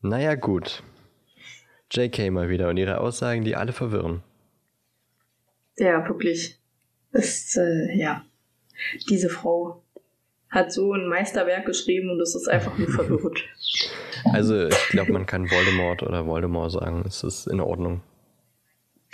naja, 0.00 0.34
gut. 0.34 0.82
JK 1.90 2.30
mal 2.30 2.48
wieder 2.48 2.68
und 2.68 2.76
ihre 2.76 3.00
Aussagen, 3.00 3.44
die 3.44 3.56
alle 3.56 3.72
verwirren. 3.72 4.22
Ja, 5.76 6.06
wirklich. 6.08 6.58
Das, 7.12 7.56
äh, 7.56 7.98
ja. 7.98 8.24
Diese 9.08 9.28
Frau 9.28 9.82
hat 10.48 10.72
so 10.72 10.92
ein 10.94 11.08
Meisterwerk 11.08 11.66
geschrieben 11.66 12.10
und 12.10 12.20
es 12.20 12.34
ist 12.34 12.48
einfach 12.48 12.76
nur 12.78 12.88
verwirrend. 12.88 13.40
Also, 14.34 14.66
ich 14.66 14.88
glaube, 14.88 15.12
man 15.12 15.24
kann 15.24 15.50
Voldemort 15.50 16.02
oder 16.02 16.26
Voldemort 16.26 16.70
sagen. 16.72 17.04
Es 17.06 17.22
ist 17.24 17.46
in 17.46 17.58
Ordnung. 17.58 18.02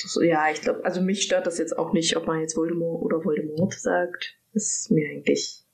Das, 0.06 0.18
ja, 0.22 0.50
ich 0.52 0.60
glaube, 0.60 0.84
also 0.84 1.00
mich 1.00 1.22
stört 1.22 1.46
das 1.46 1.58
jetzt 1.58 1.76
auch 1.76 1.92
nicht, 1.92 2.16
ob 2.16 2.26
man 2.26 2.40
jetzt 2.40 2.56
Voldemort 2.56 3.02
oder 3.02 3.24
Voldemort 3.24 3.74
sagt. 3.74 4.36
ist 4.52 4.90
mir 4.92 5.08
eigentlich 5.08 5.64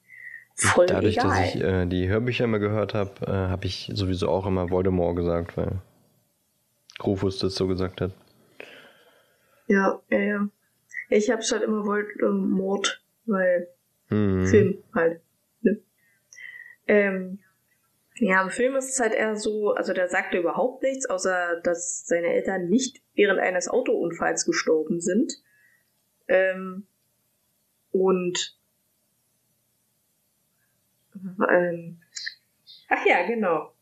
voll 0.55 0.87
Dadurch, 0.87 1.19
egal. 1.19 1.29
dass 1.29 1.55
ich 1.55 1.61
äh, 1.63 1.87
die 1.87 2.09
Hörbücher 2.09 2.45
immer 2.45 2.59
gehört 2.59 2.95
habe, 2.95 3.11
äh, 3.27 3.31
habe 3.31 3.67
ich 3.67 3.91
sowieso 3.93 4.29
auch 4.29 4.47
immer 4.47 4.71
Voldemort 4.71 5.17
gesagt, 5.17 5.57
weil 5.59 5.83
Rufus 7.05 7.39
das 7.39 7.55
so 7.55 7.67
gesagt 7.67 8.01
hat. 8.01 8.13
Ja, 9.69 10.01
ja, 10.09 10.19
ja. 10.19 10.49
Ich 11.11 11.31
habe 11.31 11.43
halt 11.43 11.63
immer 11.63 11.85
Voldemort, 11.85 13.03
weil 13.27 13.69
hm. 14.09 14.47
Film 14.47 14.79
halt. 14.95 15.21
Ne? 15.61 15.79
Ähm, 16.87 17.39
ja, 18.23 18.41
im 18.41 18.51
Film 18.51 18.77
ist 18.77 18.89
es 18.89 19.01
halt 19.01 19.15
eher 19.15 19.35
so, 19.35 19.73
also 19.73 19.93
der 19.93 20.09
sagte 20.09 20.39
überhaupt 20.39 20.85
nichts, 20.85 21.07
außer 21.11 21.61
dass 21.65 22.07
seine 22.07 22.29
Eltern 22.29 22.69
nicht 22.69 23.03
während 23.15 23.41
eines 23.41 23.67
Autounfalls 23.69 24.47
gestorben 24.47 25.01
sind. 25.01 25.43
Ähm, 26.29 26.87
und 27.91 28.57
ähm, 31.51 32.01
ach 32.89 33.05
ja, 33.05 33.27
genau. 33.27 33.75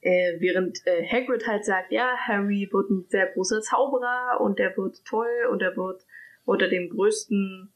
Äh, 0.00 0.40
während 0.40 0.84
äh, 0.84 1.06
Hagrid 1.06 1.46
halt 1.46 1.64
sagt, 1.64 1.92
ja, 1.92 2.16
Harry 2.16 2.68
wird 2.72 2.90
ein 2.90 3.06
sehr 3.08 3.28
großer 3.28 3.60
Zauberer 3.60 4.40
und 4.40 4.58
der 4.58 4.76
wird 4.76 5.04
toll 5.04 5.46
und 5.52 5.62
er 5.62 5.76
wird 5.76 6.04
unter 6.44 6.68
dem 6.68 6.90
größten 6.90 7.72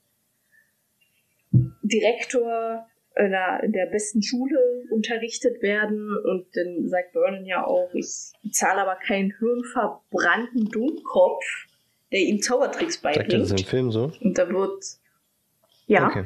Direktor 1.52 2.87
in 3.18 3.30
der, 3.30 3.62
in 3.64 3.72
der 3.72 3.86
besten 3.86 4.22
Schule 4.22 4.58
unterrichtet 4.90 5.60
werden. 5.60 6.16
Und 6.24 6.46
dann 6.54 6.88
sagt 6.88 7.12
Vernon 7.12 7.44
ja 7.44 7.64
auch, 7.66 7.92
ich 7.92 8.32
zahle 8.52 8.82
aber 8.82 8.96
keinen 8.96 9.34
hirnverbrannten 9.38 10.68
Dummkopf, 10.70 11.44
der 12.12 12.20
ihm 12.20 12.40
Zaubertricks 12.40 12.98
beibringt. 12.98 13.30
Sagt 13.30 13.52
das 13.52 13.60
im 13.60 13.66
Film 13.66 13.90
so? 13.90 14.12
Und 14.20 14.38
da 14.38 14.48
wird, 14.48 14.84
ja. 15.86 16.06
Okay. 16.06 16.24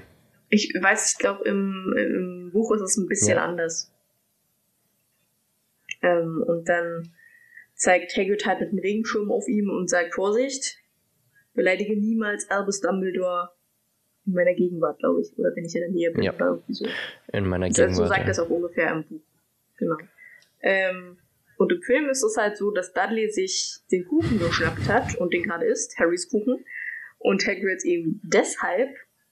Ich 0.51 0.75
weiß, 0.79 1.13
ich 1.13 1.19
glaube, 1.19 1.45
im, 1.49 1.95
im 1.97 2.51
Buch 2.53 2.73
ist 2.73 2.83
es 2.83 2.99
ein 2.99 3.09
bisschen 3.09 3.37
ja. 3.37 3.45
anders. 3.45 3.91
Ähm, 6.03 6.45
und 6.47 6.69
dann 6.69 7.11
zeigt 7.75 8.15
Hagrid 8.17 8.45
halt 8.45 8.61
mit 8.61 8.73
dem 8.73 8.79
Regenschirm 8.79 9.31
auf 9.31 9.49
ihm 9.49 9.71
und 9.71 9.89
sagt, 9.89 10.15
Vorsicht, 10.15 10.77
beleidige 11.55 11.99
niemals 11.99 12.51
Albus 12.51 12.81
Dumbledore 12.81 13.51
in 14.27 14.35
meiner 14.35 14.55
Gegenwart, 14.55 14.99
glaube 14.99 15.21
ich. 15.21 15.37
Oder 15.39 15.55
wenn 15.55 15.65
ich 15.65 15.75
in 15.75 15.81
der 15.81 15.91
Nähe 15.91 16.11
bin. 16.13 16.23
Ja. 16.23 16.35
Oder 16.35 16.47
irgendwie 16.47 16.75
so. 16.75 16.87
In 17.33 17.49
meiner 17.49 17.69
Gegenwart. 17.69 17.95
So 17.95 18.07
sagt 18.07 18.21
ja. 18.21 18.27
das 18.27 18.39
auch 18.39 18.51
ungefähr 18.51 18.93
im 18.93 19.05
Buch. 19.05 19.23
Genau. 19.79 19.97
Ähm, 20.61 21.19
und 21.57 21.73
im 21.73 21.83
Film 21.83 22.09
ist 22.09 22.23
es 22.23 22.37
halt 22.37 22.57
so, 22.57 22.71
dass 22.71 22.93
Dudley 22.93 23.31
sich 23.31 23.79
den 23.91 24.07
Kuchen 24.07 24.39
geschnappt 24.39 24.89
hat 24.89 25.17
und 25.17 25.33
den 25.33 25.43
gerade 25.43 25.67
isst, 25.67 25.99
Harrys 25.99 26.29
Kuchen. 26.29 26.65
Und 27.19 27.47
Hagrid 27.47 27.85
eben 27.85 28.21
deshalb 28.25 28.91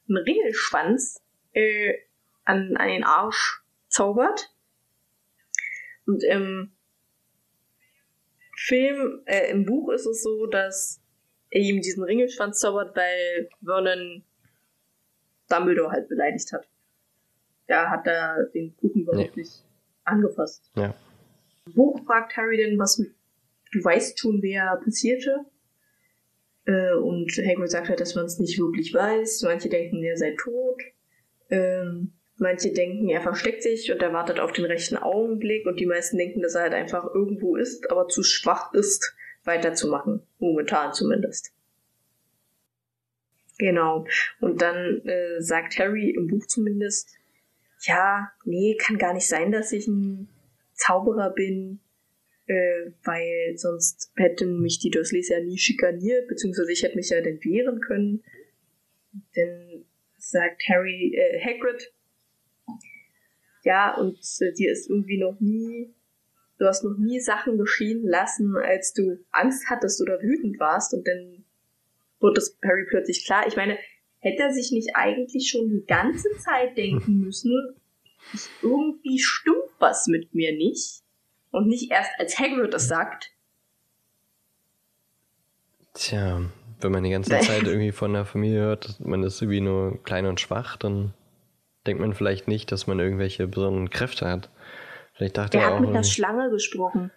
einen 0.09 0.19
Ringelschwanz 0.19 1.21
äh, 1.53 1.95
an, 2.45 2.77
an 2.77 2.89
den 2.89 3.05
Arsch 3.05 3.63
zaubert. 3.89 4.55
Und 6.07 6.23
im 6.25 6.73
Film, 8.57 9.23
äh, 9.27 9.51
im 9.51 9.65
Buch 9.65 9.91
ist 9.93 10.07
es 10.07 10.23
so, 10.23 10.47
dass 10.47 11.03
er 11.51 11.61
ihm 11.61 11.81
diesen 11.81 12.05
Ringelschwanz 12.05 12.61
zaubert, 12.61 12.95
weil 12.95 13.49
Vernon 13.65 14.25
Dumbledore 15.51 15.91
halt 15.91 16.09
beleidigt 16.09 16.53
hat. 16.53 16.69
Da 17.67 17.91
hat 17.91 18.07
er 18.07 18.47
den 18.55 18.77
Kuchen 18.77 19.03
überhaupt 19.03 19.37
nee. 19.37 19.43
nicht 19.43 19.65
angefasst. 20.05 20.71
Ja. 20.75 20.95
Wo 21.75 21.97
fragt 21.99 22.37
Harry 22.37 22.57
denn, 22.57 22.79
was 22.79 22.97
du 22.97 23.85
weißt 23.85 24.19
schon, 24.19 24.43
wer 24.43 24.81
passierte? 24.83 25.45
Äh, 26.65 26.95
und 26.95 27.31
Hagrid 27.33 27.71
sagt 27.71 27.89
halt, 27.89 28.01
dass 28.01 28.15
man 28.15 28.27
es 28.27 28.39
nicht 28.39 28.59
wirklich 28.59 28.93
weiß. 28.93 29.43
Manche 29.43 29.69
denken, 29.69 30.03
er 30.03 30.17
sei 30.17 30.35
tot. 30.39 30.83
Ähm, 31.51 32.13
manche 32.37 32.73
denken, 32.73 33.09
er 33.09 33.21
versteckt 33.21 33.63
sich 33.63 33.91
und 33.93 34.03
er 34.03 34.13
wartet 34.13 34.41
auf 34.41 34.53
den 34.53 34.65
rechten 34.65 34.97
Augenblick. 34.97 35.67
Und 35.67 35.81
die 35.81 35.87
meisten 35.87 36.19
denken, 36.19 36.43
dass 36.43 36.55
er 36.55 36.63
halt 36.63 36.75
einfach 36.75 37.07
irgendwo 37.15 37.57
ist, 37.57 37.91
aber 37.91 38.09
zu 38.09 38.23
schwach 38.23 38.73
ist, 38.75 39.15
weiterzumachen. 39.45 40.23
Momentan 40.39 40.93
zumindest. 40.93 41.53
Genau. 43.61 44.07
Und 44.41 44.63
dann 44.63 45.03
äh, 45.05 45.43
sagt 45.43 45.79
Harry 45.79 46.09
im 46.09 46.29
Buch 46.29 46.47
zumindest, 46.47 47.11
ja, 47.83 48.33
nee, 48.47 48.75
kann 48.81 48.97
gar 48.97 49.13
nicht 49.13 49.29
sein, 49.29 49.53
dass 49.53 49.71
ich 49.73 49.87
ein 49.87 50.29
Zauberer 50.73 51.29
bin, 51.29 51.79
äh, 52.47 52.91
weil 53.05 53.59
sonst 53.59 54.13
hätten 54.17 54.63
mich 54.63 54.79
die 54.79 54.89
Dursleys 54.89 55.29
ja 55.29 55.41
nie 55.41 55.59
schikaniert, 55.59 56.27
beziehungsweise 56.27 56.73
ich 56.73 56.83
hätte 56.83 56.97
mich 56.97 57.11
ja 57.11 57.21
dann 57.21 57.45
wehren 57.45 57.83
können. 57.83 58.25
Dann 59.35 59.85
sagt 60.17 60.63
Harry, 60.71 61.15
äh, 61.15 61.39
Hagrid, 61.45 61.93
ja, 63.63 63.95
und 63.95 64.19
äh, 64.41 64.55
dir 64.55 64.73
ist 64.73 64.89
irgendwie 64.89 65.19
noch 65.19 65.39
nie, 65.39 65.95
du 66.59 66.65
hast 66.65 66.83
noch 66.83 66.97
nie 66.97 67.21
Sachen 67.21 67.59
geschehen 67.59 68.07
lassen, 68.07 68.57
als 68.57 68.95
du 68.95 69.19
Angst 69.33 69.67
hattest 69.69 70.01
oder 70.01 70.23
wütend 70.23 70.59
warst 70.59 70.95
und 70.95 71.07
dann 71.07 71.40
wird 72.21 72.39
es 72.39 72.59
Harry 72.65 72.87
plötzlich 72.89 73.25
klar. 73.25 73.47
Ich 73.47 73.57
meine, 73.57 73.79
hätte 74.21 74.43
er 74.43 74.53
sich 74.53 74.71
nicht 74.73 74.91
eigentlich 74.95 75.51
schon 75.51 75.69
die 75.69 75.85
ganze 75.87 76.31
Zeit 76.39 76.77
denken 76.77 77.21
müssen, 77.21 77.53
irgendwie 78.63 79.19
stimmt 79.19 79.71
was 79.79 80.07
mit 80.07 80.35
mir 80.35 80.53
nicht? 80.53 81.03
Und 81.51 81.67
nicht 81.67 81.91
erst 81.91 82.11
als 82.19 82.39
Hagrid 82.39 82.73
es 82.75 82.87
sagt. 82.87 83.31
Tja, 85.95 86.43
wenn 86.81 86.93
man 86.93 87.03
die 87.03 87.11
ganze 87.11 87.31
Zeit 87.41 87.65
irgendwie 87.65 87.93
von 87.93 88.13
der 88.13 88.25
Familie 88.25 88.61
hört, 88.61 89.01
man 89.01 89.23
ist 89.25 89.41
irgendwie 89.43 89.61
nur 89.61 90.03
klein 90.05 90.27
und 90.27 90.39
schwach, 90.39 90.77
dann 90.77 91.15
denkt 91.87 92.01
man 92.01 92.15
vielleicht 92.15 92.47
nicht, 92.47 92.71
dass 92.71 92.87
man 92.87 93.01
irgendwelche 93.01 93.49
besonderen 93.49 93.91
Kräfte 93.91 94.29
hat. 94.29 94.51
Vielleicht 95.15 95.39
dachte 95.39 95.59
er 95.59 95.65
auch. 95.65 95.69
Er 95.71 95.75
hat 95.75 95.81
mit 95.81 95.91
einer 95.91 96.05
Schlange 96.05 96.51
gesprochen. 96.51 97.11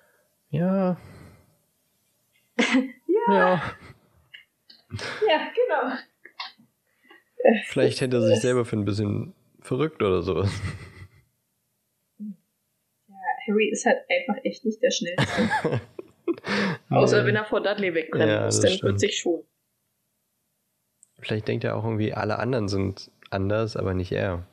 Ja. 0.49 0.97
ja. 2.57 3.33
Ja. 3.33 3.61
Ja, 5.27 5.49
genau. 5.55 5.95
Vielleicht 7.65 8.01
hätte 8.01 8.17
er 8.17 8.21
sich 8.21 8.39
selber 8.39 8.65
für 8.65 8.77
ein 8.77 8.85
bisschen 8.85 9.33
verrückt 9.59 10.01
oder 10.01 10.21
sowas. 10.21 10.49
Harry 13.47 13.69
ist 13.69 13.85
halt 13.85 13.97
einfach 14.09 14.41
echt 14.43 14.65
nicht 14.65 14.81
der 14.81 14.91
Schnellste. 14.91 15.81
Außer 16.89 17.25
wenn 17.25 17.35
er 17.35 17.45
vor 17.45 17.61
Dudley 17.61 17.93
wegrennen 17.93 18.29
ja, 18.29 18.45
muss, 18.45 18.59
dann 18.61 18.79
wird 18.81 18.99
sich 18.99 19.17
schon. 19.17 19.43
Vielleicht 21.19 21.47
denkt 21.47 21.63
er 21.63 21.75
auch 21.75 21.83
irgendwie, 21.83 22.13
alle 22.13 22.39
anderen 22.39 22.67
sind 22.67 23.11
anders, 23.29 23.75
aber 23.75 23.93
nicht 23.93 24.11
er. 24.11 24.45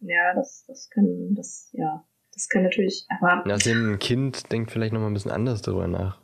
Ja, 0.00 0.34
das, 0.34 0.64
das 0.66 0.90
kann, 0.90 1.34
das, 1.34 1.70
ja, 1.72 2.04
das 2.32 2.48
kann 2.48 2.62
natürlich, 2.62 3.06
aber. 3.08 3.44
Ja, 3.48 3.56
ein 3.56 3.98
Kind 3.98 4.52
denkt 4.52 4.70
vielleicht 4.70 4.92
nochmal 4.92 5.10
ein 5.10 5.14
bisschen 5.14 5.30
anders 5.30 5.62
darüber 5.62 5.88
nach. 5.88 6.20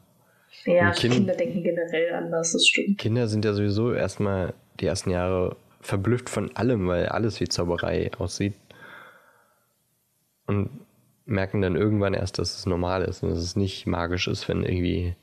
Ja, 0.65 0.91
kind, 0.91 1.15
Kinder 1.15 1.35
denken 1.35 1.62
generell 1.62 2.15
anders, 2.15 2.53
das 2.53 2.66
stimmt. 2.66 2.99
Kinder 2.99 3.28
sind 3.28 3.45
ja 3.45 3.53
sowieso 3.53 3.93
erstmal 3.93 4.55
die 4.81 4.87
ersten 4.87 5.11
Jahre 5.11 5.57
verblüfft 5.81 6.28
von 6.28 6.55
allem, 6.57 6.87
weil 6.87 7.07
alles 7.07 7.41
wie 7.41 7.49
Zauberei 7.49 8.11
aussieht. 8.19 8.55
Und 10.47 10.70
merken 11.24 11.62
dann 11.62 11.77
irgendwann 11.77 12.12
erst, 12.12 12.39
dass 12.39 12.59
es 12.59 12.66
normal 12.66 13.03
ist 13.03 13.23
und 13.23 13.31
dass 13.31 13.39
es 13.39 13.57
nicht 13.57 13.87
magisch 13.87 14.28
ist, 14.28 14.49
wenn 14.49 14.65
irgendwie 14.65 15.15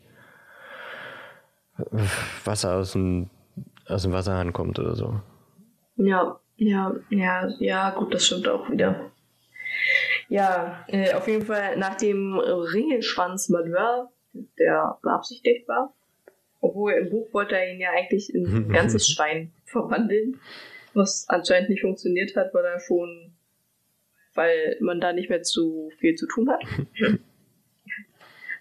Wasser 2.45 2.75
aus 2.75 2.93
dem, 2.93 3.29
aus 3.87 4.03
dem 4.03 4.13
Wasserhahn 4.13 4.53
kommt 4.53 4.79
oder 4.79 4.95
so. 4.95 5.19
Ja, 5.97 6.39
ja, 6.55 6.95
ja, 7.09 7.49
ja, 7.59 7.89
gut, 7.91 8.13
das 8.13 8.25
stimmt 8.25 8.47
auch 8.47 8.69
wieder. 8.69 9.11
Ja, 10.29 10.83
äh, 10.87 11.13
auf 11.13 11.27
jeden 11.27 11.45
Fall 11.45 11.77
nach 11.77 11.95
dem 11.95 12.37
Ringelschwanz-Malheur, 12.37 14.09
der 14.33 14.97
beabsichtigt 15.01 15.67
war, 15.67 15.93
obwohl 16.61 16.93
im 16.93 17.09
Buch 17.09 17.33
wollte 17.33 17.55
er 17.55 17.73
ihn 17.73 17.79
ja 17.79 17.91
eigentlich 17.91 18.33
in 18.33 18.45
ein 18.45 18.69
ganzes 18.73 19.07
Stein 19.07 19.51
verwandeln, 19.65 20.39
was 20.93 21.25
anscheinend 21.29 21.69
nicht 21.69 21.81
funktioniert 21.81 22.35
hat, 22.35 22.53
weil 22.53 22.65
er 22.65 22.79
schon, 22.79 23.33
weil 24.33 24.77
man 24.79 25.01
da 25.01 25.13
nicht 25.13 25.29
mehr 25.29 25.43
zu 25.43 25.91
viel 25.99 26.15
zu 26.15 26.27
tun 26.27 26.49
hat. 26.49 26.63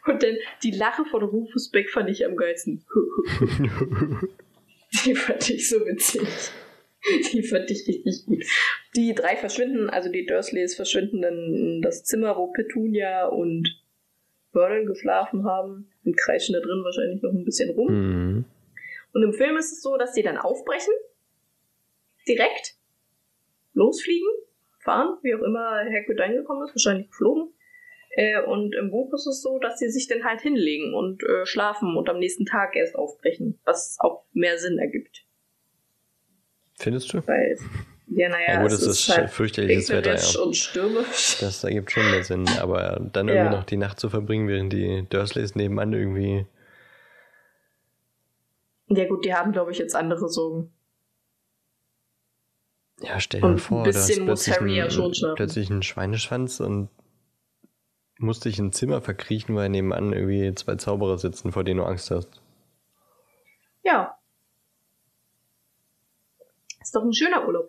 Und 0.07 0.23
dann 0.23 0.37
die 0.63 0.71
Lache 0.71 1.05
von 1.05 1.23
Rufus 1.25 1.71
Beck 1.71 1.91
fand 1.91 2.09
ich 2.09 2.25
am 2.25 2.37
geilsten. 2.37 2.85
die 5.05 5.15
fand 5.17 5.51
ich 5.51 5.69
so 5.69 5.85
witzig. 5.85 6.29
Die 7.33 7.43
fand 7.43 7.71
ich 7.71 7.87
richtig 7.87 8.25
gut. 8.27 8.45
Die 8.95 9.15
drei 9.15 9.37
verschwinden, 9.37 9.91
also 9.91 10.11
die 10.11 10.27
Dursleys 10.27 10.75
verschwinden 10.77 11.23
dann 11.23 11.35
in 11.35 11.83
das 11.83 12.05
Zimmer, 12.05 12.37
wo 12.37 12.53
Petunia 12.53 13.27
und 13.27 13.81
Vernon 14.57 14.87
geschlafen 14.87 15.45
haben 15.45 15.91
und 16.05 16.17
kreischen 16.17 16.55
da 16.55 16.61
drin 16.61 16.83
wahrscheinlich 16.83 17.23
noch 17.23 17.33
ein 17.33 17.45
bisschen 17.45 17.71
rum. 17.71 17.93
Mhm. 17.93 18.45
Und 19.13 19.23
im 19.23 19.33
Film 19.33 19.57
ist 19.57 19.73
es 19.73 19.83
so, 19.83 19.97
dass 19.97 20.13
die 20.13 20.23
dann 20.23 20.39
aufbrechen, 20.39 20.93
direkt 22.27 22.77
losfliegen, 23.75 24.29
fahren, 24.81 25.19
wie 25.23 25.35
auch 25.35 25.43
immer 25.43 25.85
Hagrid 25.85 26.21
eingekommen 26.21 26.67
ist, 26.67 26.75
wahrscheinlich 26.75 27.09
geflogen. 27.09 27.53
Äh, 28.11 28.43
und 28.43 28.75
im 28.75 28.91
Buch 28.91 29.13
ist 29.13 29.27
es 29.27 29.43
so, 29.43 29.59
dass 29.59 29.79
sie 29.79 29.91
sich 29.91 30.09
dann 30.09 30.25
halt 30.25 30.41
hinlegen 30.41 30.95
und 30.95 31.23
äh, 31.23 31.45
schlafen 31.45 31.97
und 31.97 32.09
am 32.09 32.19
nächsten 32.19 32.47
Tag 32.47 32.75
erst 32.75 32.97
aufbrechen, 32.97 33.59
was 33.65 33.97
auch 34.01 34.25
mehr 34.33 34.59
Sinn 34.59 34.79
ergibt. 34.79 35.27
Findest 36.79 37.13
du? 37.13 37.27
Weil, 37.27 37.59
ja, 38.09 38.29
naja, 38.29 38.55
ja, 38.55 38.63
gut, 38.63 38.71
es 38.71 38.83
ist, 38.83 39.09
ist 39.09 39.17
halt 39.17 39.31
fürchterliches 39.31 39.89
Wetter, 39.91 40.15
ja. 40.15 40.41
und 40.41 40.57
stürmisch. 40.57 41.39
Das 41.41 41.65
ergibt 41.65 41.91
schon 41.91 42.09
mehr 42.11 42.23
Sinn, 42.23 42.49
aber 42.61 43.01
dann 43.13 43.29
irgendwie 43.29 43.53
ja. 43.53 43.59
noch 43.59 43.65
die 43.65 43.77
Nacht 43.77 43.99
zu 43.99 44.09
verbringen, 44.09 44.47
während 44.47 44.73
die 44.73 45.07
Dursleys 45.09 45.57
nebenan 45.57 45.93
irgendwie. 45.93 46.47
Ja, 48.89 49.09
gut, 49.09 49.25
die 49.25 49.35
haben, 49.35 49.51
glaube 49.51 49.73
ich, 49.73 49.79
jetzt 49.79 49.97
andere 49.97 50.29
Sorgen. 50.29 50.73
Ja, 53.01 53.19
stell 53.19 53.41
dir 53.41 53.47
und 53.47 53.59
vor, 53.59 53.83
da 53.83 53.91
ist 53.91 54.25
plötzlich, 54.25 54.61
ein, 54.61 54.69
ja 54.69 54.89
plötzlich 55.35 55.69
ein 55.69 55.83
Schweineschwanz 55.83 56.61
und 56.61 56.89
musste 58.19 58.49
dich 58.49 58.59
in 58.59 58.67
ein 58.67 58.73
Zimmer 58.73 59.03
verkriechen, 59.03 59.57
weil 59.57 59.69
nebenan 59.69 60.13
irgendwie 60.13 60.55
zwei 60.55 60.77
Zauberer 60.77 61.19
sitzen, 61.19 61.53
vor 61.53 61.65
denen 61.65 61.81
du 61.81 61.85
Angst 61.85 62.11
hast. 62.11 62.41
Ja, 63.83 64.17
ist 66.87 66.95
doch 66.95 67.03
ein 67.03 67.13
schöner 67.13 67.47
Urlaub. 67.47 67.69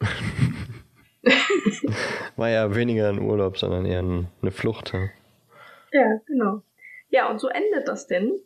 War 2.36 2.50
ja 2.50 2.76
weniger 2.76 3.10
ein 3.10 3.20
Urlaub, 3.20 3.58
sondern 3.58 3.86
eher 3.86 4.00
eine 4.00 4.52
Flucht. 4.52 4.94
Ja? 4.94 5.10
ja, 5.92 6.22
genau. 6.28 6.62
Ja, 7.10 7.30
und 7.32 7.40
so 7.40 7.48
endet 7.48 7.88
das 7.88 8.06
denn. 8.06 8.40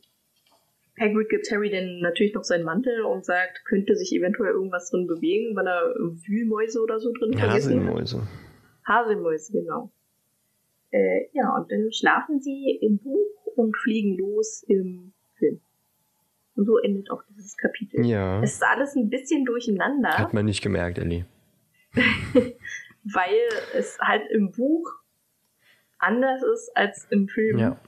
Hagrid 0.98 1.30
gibt 1.30 1.52
Harry 1.52 1.70
dann 1.70 2.00
natürlich 2.00 2.34
noch 2.34 2.46
seinen 2.46 2.64
Mantel 2.64 3.02
und 3.02 3.26
sagt, 3.26 3.66
könnte 3.66 3.96
sich 3.96 4.14
eventuell 4.14 4.54
irgendwas 4.54 4.90
drin 4.90 5.08
bewegen, 5.08 5.56
weil 5.58 5.68
er 5.68 5.94
Wühlmäuse 6.28 6.82
oder 6.82 7.00
so 7.00 7.12
drin 7.12 7.38
vergessen 7.38 7.82
Haselmäuse. 7.82 8.28
Haselmäuse, 8.88 9.52
genau. 9.52 9.92
Äh, 10.92 11.28
ja, 11.34 11.54
und 11.56 11.70
dann 11.70 11.92
schlafen 11.92 12.40
sie 12.40 12.80
im 12.82 12.98
Buch 13.00 13.46
und 13.56 13.76
fliegen 13.76 14.18
los 14.18 14.64
im 14.68 15.12
Film. 15.36 15.60
Und 16.62 16.68
so 16.68 16.78
endet 16.78 17.10
auch 17.10 17.24
dieses 17.28 17.58
Kapitel. 17.58 18.06
Ja. 18.06 18.40
Es 18.44 18.54
ist 18.54 18.64
alles 18.64 18.96
ein 18.96 19.10
bisschen 19.10 19.46
durcheinander. 19.46 20.16
Hat 20.16 20.32
man 20.32 20.46
nicht 20.46 20.62
gemerkt, 20.62 21.00
Ellie. 21.00 21.26
weil 23.04 23.50
es 23.74 23.98
halt 24.00 24.30
im 24.30 24.52
Buch 24.52 24.92
anders 25.98 26.44
ist 26.54 26.72
als 26.78 27.08
im 27.10 27.28
Film. 27.28 27.58
Ja. 27.58 27.80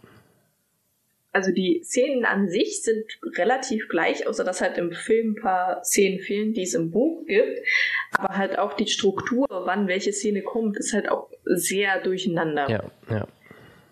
Also 1.33 1.51
die 1.51 1.83
Szenen 1.83 2.25
an 2.25 2.49
sich 2.49 2.81
sind 2.81 3.05
relativ 3.37 3.89
gleich, 3.89 4.25
außer 4.25 4.43
dass 4.43 4.61
halt 4.61 4.79
im 4.79 4.91
Film 4.91 5.33
ein 5.33 5.41
paar 5.43 5.83
Szenen 5.83 6.19
fehlen, 6.19 6.53
die 6.53 6.63
es 6.63 6.73
im 6.73 6.89
Buch 6.89 7.27
gibt. 7.27 7.59
Aber 8.17 8.35
halt 8.35 8.57
auch 8.57 8.73
die 8.73 8.87
Struktur, 8.87 9.45
wann 9.49 9.87
welche 9.87 10.13
Szene 10.13 10.41
kommt, 10.41 10.77
ist 10.77 10.93
halt 10.93 11.09
auch 11.09 11.29
sehr 11.45 12.01
durcheinander. 12.01 12.67
Ja, 12.71 12.91
ja. 13.07 13.27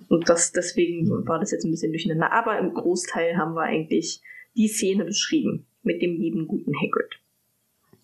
Und 0.07 0.27
das, 0.27 0.53
deswegen 0.53 1.07
war 1.27 1.37
das 1.37 1.51
jetzt 1.51 1.65
ein 1.65 1.71
bisschen 1.71 1.91
durcheinander. 1.91 2.33
Aber 2.33 2.57
im 2.57 2.73
Großteil 2.73 3.37
haben 3.37 3.53
wir 3.53 3.61
eigentlich 3.61 4.23
die 4.55 4.67
Szene 4.67 5.05
beschrieben 5.05 5.65
mit 5.83 6.01
dem 6.01 6.19
lieben 6.19 6.47
guten 6.47 6.73
Hagrid. 6.75 7.19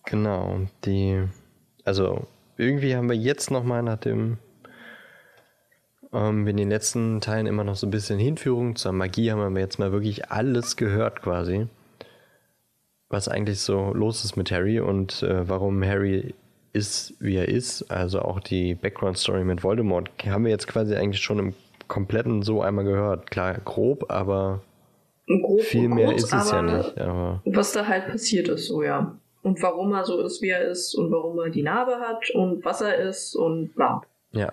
Genau, 0.05 0.61
die, 0.85 1.23
also 1.83 2.25
irgendwie 2.57 2.95
haben 2.95 3.09
wir 3.09 3.17
jetzt 3.17 3.51
nochmal 3.51 3.83
nach 3.83 3.97
dem, 3.97 4.37
ähm, 6.13 6.47
in 6.47 6.57
den 6.57 6.69
letzten 6.69 7.21
Teilen 7.21 7.45
immer 7.45 7.63
noch 7.63 7.75
so 7.75 7.87
ein 7.87 7.91
bisschen 7.91 8.19
Hinführung 8.19 8.75
zur 8.75 8.93
Magie, 8.93 9.31
haben 9.31 9.53
wir 9.53 9.61
jetzt 9.61 9.79
mal 9.79 9.91
wirklich 9.91 10.31
alles 10.31 10.77
gehört 10.77 11.21
quasi, 11.21 11.67
was 13.09 13.27
eigentlich 13.27 13.59
so 13.59 13.93
los 13.93 14.23
ist 14.23 14.37
mit 14.37 14.51
Harry 14.51 14.79
und 14.79 15.23
äh, 15.23 15.47
warum 15.47 15.83
Harry 15.83 16.33
ist, 16.73 17.15
wie 17.19 17.35
er 17.35 17.49
ist, 17.49 17.91
also 17.91 18.21
auch 18.21 18.39
die 18.39 18.75
Background-Story 18.75 19.43
mit 19.43 19.63
Voldemort, 19.63 20.09
haben 20.25 20.45
wir 20.45 20.51
jetzt 20.51 20.67
quasi 20.67 20.95
eigentlich 20.95 21.21
schon 21.21 21.39
im 21.39 21.53
kompletten 21.87 22.41
so 22.41 22.61
einmal 22.61 22.85
gehört. 22.85 23.31
Klar, 23.31 23.55
grob, 23.63 24.11
aber 24.11 24.61
grob 25.27 25.61
Viel 25.61 25.89
mehr 25.89 26.07
kurz, 26.07 26.23
ist 26.23 26.33
es 26.33 26.51
ja 26.51 26.61
nicht. 26.61 26.97
Aber 26.97 27.41
was 27.45 27.73
da 27.73 27.85
halt 27.85 28.07
passiert 28.07 28.47
ist, 28.47 28.67
so 28.67 28.83
ja. 28.83 29.19
Und 29.43 29.61
warum 29.61 29.93
er 29.93 30.03
so 30.03 30.19
ist, 30.21 30.41
wie 30.41 30.49
er 30.49 30.67
ist 30.67 30.95
und 30.95 31.11
warum 31.11 31.39
er 31.39 31.49
die 31.49 31.63
Narbe 31.63 31.99
hat 31.99 32.29
und 32.31 32.65
was 32.65 32.81
er 32.81 32.97
ist 32.97 33.35
und 33.35 33.73
bla. 33.75 34.01
Ja. 34.31 34.51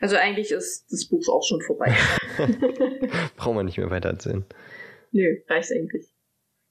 Also 0.00 0.16
eigentlich 0.16 0.50
ist 0.50 0.92
das 0.92 1.06
Buch 1.06 1.26
auch 1.28 1.42
schon 1.42 1.62
vorbei. 1.62 1.94
Brauchen 3.36 3.56
wir 3.56 3.62
nicht 3.62 3.78
mehr 3.78 3.90
weiter 3.90 4.10
erzählen. 4.10 4.44
Nö, 5.12 5.36
reicht 5.48 5.72
eigentlich. 5.72 6.06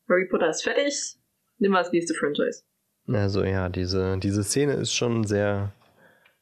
Harry 0.08 0.26
Potter 0.26 0.50
ist 0.50 0.64
fertig. 0.64 1.18
Nimm 1.58 1.72
mal 1.72 1.84
das 1.84 1.92
nächste 1.92 2.14
Franchise. 2.14 2.64
Also 3.08 3.44
ja, 3.44 3.70
diese, 3.70 4.18
diese 4.18 4.44
Szene 4.44 4.74
ist 4.74 4.94
schon 4.94 5.24
sehr, 5.26 5.72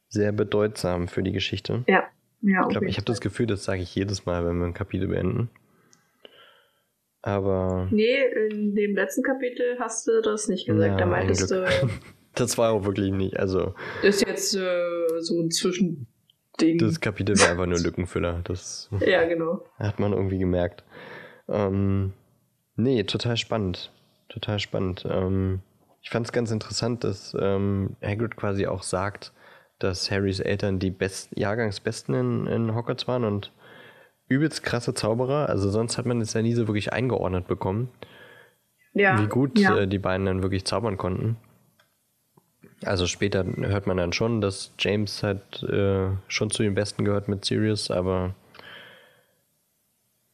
sehr 0.08 0.32
bedeutsam 0.32 1.08
für 1.08 1.22
die 1.22 1.32
Geschichte. 1.32 1.84
Ja. 1.86 2.04
ja 2.42 2.62
ich 2.62 2.68
glaube, 2.68 2.88
ich 2.88 2.96
habe 2.96 3.06
das 3.06 3.20
Gefühl, 3.20 3.46
das 3.46 3.64
sage 3.64 3.82
ich 3.82 3.94
jedes 3.94 4.26
Mal, 4.26 4.44
wenn 4.44 4.58
wir 4.58 4.66
ein 4.66 4.74
Kapitel 4.74 5.08
beenden. 5.08 5.50
Aber. 7.26 7.88
Nee, 7.90 8.18
in 8.50 8.74
dem 8.74 8.94
letzten 8.94 9.22
Kapitel 9.22 9.78
hast 9.78 10.06
du 10.06 10.20
das 10.20 10.46
nicht 10.46 10.66
gesagt. 10.66 10.90
Ja, 10.90 10.96
da 10.98 11.06
meintest 11.06 11.50
du. 11.50 11.66
das 12.34 12.58
war 12.58 12.72
auch 12.72 12.84
wirklich 12.84 13.12
nicht. 13.12 13.38
Also. 13.40 13.74
Das 14.02 14.16
ist 14.16 14.28
jetzt 14.28 14.54
äh, 14.54 15.20
so 15.20 15.40
ein 15.40 15.50
Zwischending. 15.50 16.06
Das 16.78 17.00
Kapitel 17.00 17.40
war 17.40 17.48
einfach 17.48 17.64
nur 17.64 17.78
Lückenfüller. 17.78 18.42
Das 18.44 18.90
ja, 19.00 19.24
genau. 19.24 19.64
Hat 19.78 19.98
man 19.98 20.12
irgendwie 20.12 20.36
gemerkt. 20.36 20.84
Ähm, 21.48 22.12
nee, 22.76 23.02
total 23.04 23.38
spannend. 23.38 23.90
Total 24.28 24.58
spannend. 24.58 25.06
Ähm, 25.08 25.60
ich 26.02 26.10
fand 26.10 26.26
es 26.26 26.32
ganz 26.32 26.50
interessant, 26.50 27.04
dass 27.04 27.34
ähm, 27.40 27.96
Hagrid 28.02 28.36
quasi 28.36 28.66
auch 28.66 28.82
sagt, 28.82 29.32
dass 29.78 30.10
Harrys 30.10 30.40
Eltern 30.40 30.78
die 30.78 30.90
Best 30.90 31.30
Jahrgangsbesten 31.34 32.14
in, 32.14 32.46
in 32.46 32.74
Hogwarts 32.74 33.08
waren 33.08 33.24
und 33.24 33.50
übelst 34.28 34.62
krasse 34.62 34.94
Zauberer. 34.94 35.48
Also 35.48 35.70
sonst 35.70 35.98
hat 35.98 36.06
man 36.06 36.20
es 36.20 36.32
ja 36.32 36.42
nie 36.42 36.54
so 36.54 36.66
wirklich 36.66 36.92
eingeordnet 36.92 37.46
bekommen. 37.46 37.90
Ja. 38.92 39.20
Wie 39.20 39.26
gut 39.26 39.58
ja. 39.58 39.76
äh, 39.76 39.88
die 39.88 39.98
beiden 39.98 40.26
dann 40.26 40.42
wirklich 40.42 40.64
zaubern 40.64 40.96
konnten. 40.96 41.36
Also 42.84 43.06
später 43.06 43.44
hört 43.44 43.86
man 43.86 43.96
dann 43.96 44.12
schon, 44.12 44.40
dass 44.40 44.72
James 44.78 45.22
halt 45.22 45.62
äh, 45.62 46.08
schon 46.28 46.50
zu 46.50 46.62
den 46.62 46.74
Besten 46.74 47.04
gehört 47.04 47.28
mit 47.28 47.44
Sirius, 47.44 47.90
aber 47.90 48.34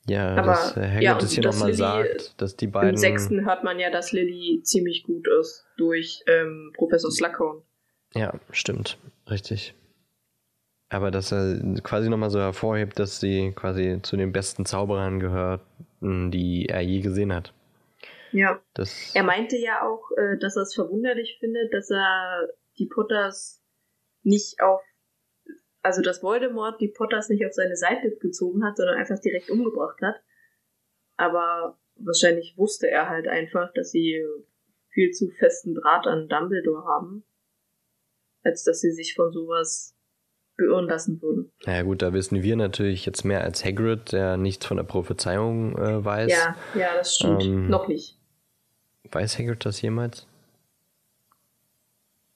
ja, 0.07 0.35
aber, 0.35 0.43
dass 0.43 0.77
Hagrid 0.77 1.03
ja, 1.03 1.15
das 1.15 1.33
hier 1.33 1.45
nochmal 1.45 1.75
sagt, 1.75 2.41
dass 2.41 2.57
die 2.57 2.67
beiden... 2.67 2.91
Im 2.91 2.97
sechsten 2.97 3.45
hört 3.45 3.63
man 3.63 3.79
ja, 3.79 3.91
dass 3.91 4.13
Lily 4.13 4.61
ziemlich 4.65 5.05
gut 5.05 5.29
ist 5.41 5.67
durch 5.77 6.25
ähm, 6.27 6.73
Professor 6.75 7.11
Slughorn. 7.11 7.63
Ja, 8.15 8.35
stimmt. 8.51 8.99
Richtig. 9.31 9.75
Aber 10.91 11.13
dass 11.13 11.33
er 11.33 11.61
quasi 11.83 12.11
nochmal 12.11 12.31
so 12.31 12.41
hervorhebt, 12.41 12.99
dass 12.99 13.21
sie 13.21 13.53
quasi 13.55 14.01
zu 14.03 14.17
den 14.17 14.33
besten 14.33 14.67
Zauberern 14.67 15.21
gehört, 15.21 15.63
die 16.01 16.67
er 16.69 16.81
je 16.81 17.01
gesehen 17.01 17.33
hat. 17.33 17.55
Ja. 18.33 18.61
Das 18.75 19.15
er 19.15 19.23
meinte 19.23 19.57
ja 19.57 19.87
auch, 19.89 20.11
äh, 20.17 20.37
dass 20.39 20.57
er 20.57 20.63
es 20.63 20.75
verwunderlich 20.75 21.37
findet, 21.39 21.73
dass 21.73 21.91
er 21.91 22.49
die 22.79 22.87
Potters 22.87 23.63
nicht 24.23 24.61
auf, 24.61 24.83
also 25.83 26.03
dass 26.03 26.23
Voldemort 26.23 26.81
die 26.81 26.89
Potters 26.89 27.29
nicht 27.29 27.47
auf 27.47 27.53
seine 27.53 27.77
Seite 27.77 28.11
gezogen 28.17 28.65
hat, 28.65 28.77
sondern 28.77 28.99
einfach 28.99 29.19
direkt 29.21 29.49
umgebracht 29.49 30.01
hat. 30.03 30.17
Aber 31.17 31.79
wahrscheinlich 31.97 32.57
wusste 32.57 32.91
er 32.91 33.09
halt 33.09 33.29
einfach, 33.29 33.73
dass 33.75 33.91
sie 33.91 34.25
viel 34.89 35.13
zu 35.13 35.31
festen 35.31 35.75
Draht 35.75 36.07
an 36.07 36.29
Dumbledore 36.29 36.85
haben, 36.85 37.25
als 38.43 38.65
dass 38.65 38.81
sie 38.81 38.91
sich 38.91 39.15
von 39.15 39.31
sowas 39.31 39.97
beirren 40.61 40.87
lassen 40.87 41.21
würden. 41.23 41.51
Naja 41.65 41.83
gut, 41.83 42.03
da 42.03 42.13
wissen 42.13 42.43
wir 42.43 42.57
natürlich 42.57 43.07
jetzt 43.07 43.25
mehr 43.25 43.43
als 43.43 43.65
Hagrid, 43.65 44.13
der 44.13 44.37
nichts 44.37 44.67
von 44.67 44.77
der 44.77 44.85
Prophezeiung 44.85 45.77
äh, 45.79 46.05
weiß. 46.05 46.31
Ja, 46.31 46.57
ja, 46.75 46.95
das 46.97 47.17
stimmt. 47.17 47.43
Ähm, 47.45 47.69
Noch 47.69 47.89
nicht. 47.89 48.19
Weiß 49.11 49.39
Hagrid 49.39 49.65
das 49.65 49.81
jemals? 49.83 50.27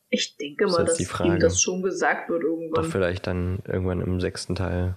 Ich 0.09 0.37
denke 0.37 0.67
mal, 0.67 0.85
das 0.85 0.99
dass 0.99 1.21
ihm 1.21 1.39
das 1.41 1.61
schon 1.61 1.83
gesagt 1.83 2.31
wird 2.31 2.43
irgendwann. 2.43 2.85
Doch 2.85 2.91
vielleicht 2.91 3.27
dann 3.27 3.61
irgendwann 3.67 4.01
im 4.01 4.21
sechsten 4.21 4.55
Teil. 4.55 4.97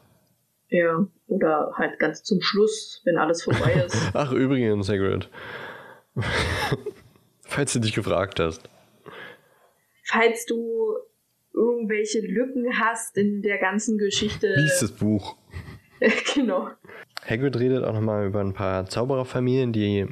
Ja, 0.69 1.07
oder 1.27 1.73
halt 1.75 1.97
ganz 1.97 2.23
zum 2.23 2.41
Schluss, 2.41 3.01
wenn 3.05 3.17
alles 3.17 3.43
vorbei 3.43 3.73
ist. 3.87 4.11
Ach, 4.13 4.31
übrigens, 4.31 4.89
Hagrid. 4.89 5.29
Falls 7.41 7.73
du 7.73 7.79
dich 7.79 7.93
gefragt 7.93 8.39
hast. 8.39 8.69
Falls 10.05 10.45
du 10.45 10.95
irgendwelche 11.57 12.19
Lücken 12.19 12.79
hast 12.79 13.17
in 13.17 13.41
der 13.41 13.57
ganzen 13.57 13.97
Geschichte. 13.97 14.53
Lies 14.55 14.79
das 14.79 14.91
Buch. 14.91 15.35
genau. 16.35 16.69
Hagrid 17.27 17.59
redet 17.59 17.83
auch 17.83 17.93
nochmal 17.93 18.27
über 18.27 18.39
ein 18.39 18.53
paar 18.53 18.85
Zaubererfamilien, 18.85 19.73
die 19.73 20.05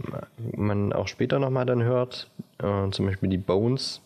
man 0.56 0.92
auch 0.92 1.08
später 1.08 1.40
nochmal 1.40 1.66
dann 1.66 1.84
hört. 1.84 2.32
Äh, 2.58 2.90
zum 2.90 3.06
Beispiel 3.06 3.30
die 3.30 3.38
Bones, 3.38 4.02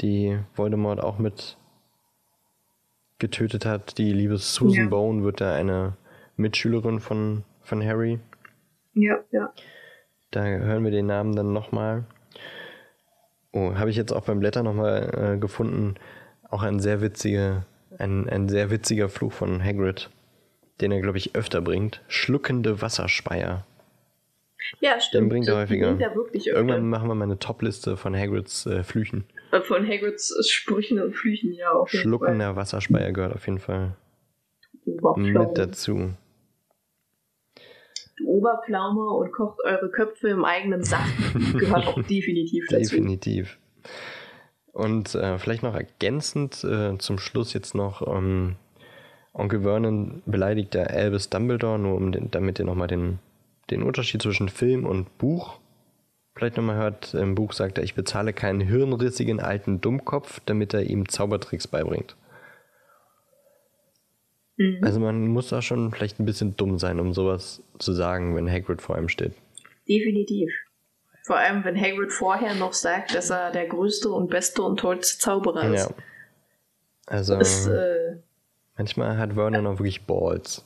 die 0.00 0.38
Voldemort 0.54 1.00
auch 1.00 1.18
mit 1.18 1.56
getötet 3.18 3.66
hat. 3.66 3.98
Die 3.98 4.12
liebe 4.12 4.36
Susan 4.38 4.84
ja. 4.84 4.88
Bone 4.88 5.22
wird 5.24 5.40
da 5.40 5.54
eine 5.54 5.96
Mitschülerin 6.36 7.00
von, 7.00 7.44
von 7.60 7.84
Harry. 7.84 8.18
Ja, 8.94 9.18
ja. 9.30 9.52
Da 10.30 10.44
hören 10.44 10.84
wir 10.84 10.90
den 10.90 11.06
Namen 11.06 11.34
dann 11.36 11.52
nochmal. 11.52 12.04
Oh, 13.52 13.74
habe 13.74 13.90
ich 13.90 13.96
jetzt 13.96 14.12
auch 14.12 14.24
beim 14.24 14.40
Blätter 14.40 14.62
nochmal 14.62 15.34
äh, 15.34 15.38
gefunden. 15.38 15.94
Auch 16.52 16.62
ein 16.62 16.80
sehr 16.80 17.00
witziger, 17.00 17.64
ein, 17.96 18.28
ein 18.28 18.46
sehr 18.46 18.70
witziger 18.70 19.08
Fluch 19.08 19.32
von 19.32 19.64
Hagrid, 19.64 20.10
den 20.82 20.92
er, 20.92 21.00
glaube 21.00 21.16
ich, 21.16 21.34
öfter 21.34 21.62
bringt. 21.62 22.02
Schluckende 22.08 22.82
Wasserspeier. 22.82 23.64
Ja, 24.80 25.00
stimmt. 25.00 25.22
Den 25.22 25.28
bringt 25.30 25.48
er 25.48 25.56
häufiger. 25.56 25.88
Bringt 25.88 26.02
er 26.02 26.14
wirklich 26.14 26.46
Irgendwann 26.46 26.90
machen 26.90 27.08
wir 27.08 27.14
mal 27.14 27.24
eine 27.24 27.38
Topliste 27.38 27.96
von 27.96 28.14
Hagrids 28.14 28.66
äh, 28.66 28.84
Flüchen. 28.84 29.24
Von 29.64 29.88
Hagrids 29.88 30.34
Sprüchen 30.50 31.00
und 31.00 31.14
Flüchen, 31.16 31.54
ja. 31.54 31.72
Auf 31.72 31.88
Schluckender 31.88 32.48
Fall. 32.48 32.56
Wasserspeier 32.56 33.12
gehört 33.12 33.34
auf 33.34 33.46
jeden 33.46 33.58
Fall 33.58 33.96
mit 35.16 35.56
dazu. 35.56 36.12
Du 38.18 38.26
Oberpflaume 38.26 39.04
und 39.04 39.32
kocht 39.32 39.58
eure 39.64 39.90
Köpfe 39.90 40.28
im 40.28 40.44
eigenen 40.44 40.84
Saft 40.84 41.16
gehört 41.58 41.86
auch 41.86 42.02
definitiv 42.02 42.66
dazu. 42.68 42.90
Definitiv. 42.90 43.58
Und 44.72 45.14
äh, 45.14 45.38
vielleicht 45.38 45.62
noch 45.62 45.74
ergänzend 45.74 46.64
äh, 46.64 46.96
zum 46.98 47.18
Schluss 47.18 47.52
jetzt 47.52 47.74
noch 47.74 48.06
ähm, 48.06 48.56
Onkel 49.34 49.62
Vernon 49.62 50.22
beleidigt 50.26 50.74
der 50.74 50.90
Albus 50.90 51.30
Dumbledore, 51.30 51.78
nur 51.78 51.94
um 51.94 52.12
den, 52.12 52.30
damit 52.30 52.58
ihr 52.58 52.64
nochmal 52.64 52.88
den, 52.88 53.18
den 53.70 53.82
Unterschied 53.82 54.22
zwischen 54.22 54.48
Film 54.48 54.86
und 54.86 55.18
Buch 55.18 55.58
vielleicht 56.34 56.56
nochmal 56.56 56.76
hört. 56.76 57.14
Im 57.14 57.34
Buch 57.34 57.52
sagt 57.52 57.78
er, 57.78 57.84
ich 57.84 57.94
bezahle 57.94 58.32
keinen 58.32 58.60
hirnrissigen 58.60 59.40
alten 59.40 59.80
Dummkopf, 59.80 60.40
damit 60.46 60.74
er 60.74 60.84
ihm 60.84 61.08
Zaubertricks 61.08 61.66
beibringt. 61.66 62.16
Mhm. 64.56 64.78
Also 64.82 65.00
man 65.00 65.28
muss 65.28 65.48
da 65.48 65.62
schon 65.62 65.92
vielleicht 65.92 66.20
ein 66.20 66.26
bisschen 66.26 66.56
dumm 66.56 66.78
sein, 66.78 67.00
um 67.00 67.12
sowas 67.12 67.62
zu 67.78 67.92
sagen, 67.92 68.34
wenn 68.34 68.50
Hagrid 68.50 68.82
vor 68.82 68.98
ihm 68.98 69.08
steht. 69.08 69.32
Definitiv. 69.88 70.50
Vor 71.24 71.36
allem, 71.36 71.64
wenn 71.64 71.80
Hagrid 71.80 72.12
vorher 72.12 72.54
noch 72.54 72.72
sagt, 72.72 73.14
dass 73.14 73.30
er 73.30 73.52
der 73.52 73.66
größte 73.66 74.10
und 74.10 74.28
beste 74.28 74.62
und 74.62 74.80
tollste 74.80 75.18
Zauberer 75.18 75.72
ist. 75.72 75.88
Ja. 75.88 75.94
Also, 77.06 77.38
ist, 77.38 77.66
äh, 77.68 78.16
manchmal 78.76 79.18
hat 79.18 79.34
Vernon 79.34 79.66
auch 79.66 79.78
wirklich 79.78 80.04
Balls. 80.04 80.64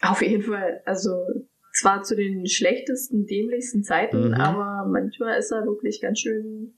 Auf 0.00 0.22
jeden 0.22 0.42
Fall. 0.42 0.82
Also, 0.86 1.26
zwar 1.74 2.02
zu 2.02 2.16
den 2.16 2.46
schlechtesten, 2.46 3.26
dämlichsten 3.26 3.82
Zeiten, 3.82 4.28
mhm. 4.28 4.34
aber 4.34 4.88
manchmal 4.88 5.38
ist 5.38 5.50
er 5.50 5.64
wirklich 5.64 6.00
ganz 6.00 6.20
schön 6.20 6.74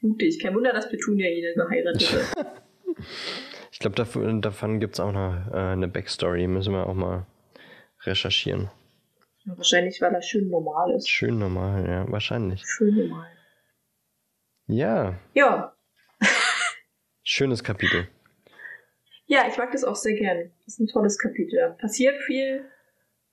mutig. 0.00 0.40
Kein 0.40 0.54
Wunder, 0.54 0.72
dass 0.72 0.88
Petunia 0.88 1.28
ihn 1.28 1.54
geheiratet 1.56 2.12
hat. 2.36 2.62
ich 3.72 3.78
glaube, 3.78 3.96
davon, 3.96 4.42
davon 4.42 4.80
gibt 4.80 4.94
es 4.94 5.00
auch 5.00 5.12
noch 5.12 5.52
äh, 5.52 5.56
eine 5.56 5.88
Backstory. 5.88 6.46
Müssen 6.46 6.72
wir 6.72 6.86
auch 6.86 6.94
mal 6.94 7.26
recherchieren. 8.02 8.70
Wahrscheinlich, 9.44 10.00
weil 10.00 10.14
er 10.14 10.22
schön 10.22 10.48
normal 10.48 10.94
ist. 10.94 11.08
Schön 11.08 11.38
normal, 11.38 11.88
ja, 11.88 12.10
wahrscheinlich. 12.10 12.62
Schön 12.66 12.94
normal. 12.94 13.26
Ja. 14.66 15.18
Ja. 15.34 15.74
Schönes 17.22 17.64
Kapitel. 17.64 18.08
Ja, 19.26 19.46
ich 19.48 19.56
mag 19.56 19.70
das 19.72 19.84
auch 19.84 19.96
sehr 19.96 20.14
gern. 20.14 20.50
Das 20.64 20.74
ist 20.74 20.80
ein 20.80 20.88
tolles 20.88 21.18
Kapitel. 21.18 21.58
Da 21.58 21.70
passiert 21.70 22.20
viel, 22.22 22.64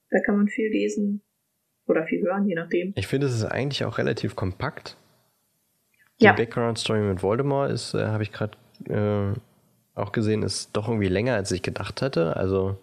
da 0.10 0.20
kann 0.20 0.38
man 0.38 0.48
viel 0.48 0.70
lesen 0.70 1.22
oder 1.88 2.06
viel 2.06 2.22
hören, 2.22 2.48
je 2.48 2.56
nachdem. 2.56 2.94
Ich 2.96 3.08
finde, 3.08 3.28
es 3.28 3.34
ist 3.34 3.46
eigentlich 3.46 3.84
auch 3.84 3.98
relativ 3.98 4.36
kompakt. 4.36 4.98
Die 6.20 6.26
ja. 6.26 6.34
Background-Story 6.34 7.02
mit 7.02 7.22
Voldemort 7.22 7.72
ist, 7.72 7.94
äh, 7.94 8.08
habe 8.08 8.24
ich 8.24 8.32
gerade 8.32 8.58
äh, 8.90 9.40
auch 10.00 10.12
gesehen, 10.12 10.44
ist 10.44 10.76
doch 10.76 10.88
irgendwie 10.88 11.08
länger, 11.08 11.36
als 11.36 11.52
ich 11.52 11.62
gedacht 11.62 12.02
hatte. 12.02 12.36
Also 12.36 12.80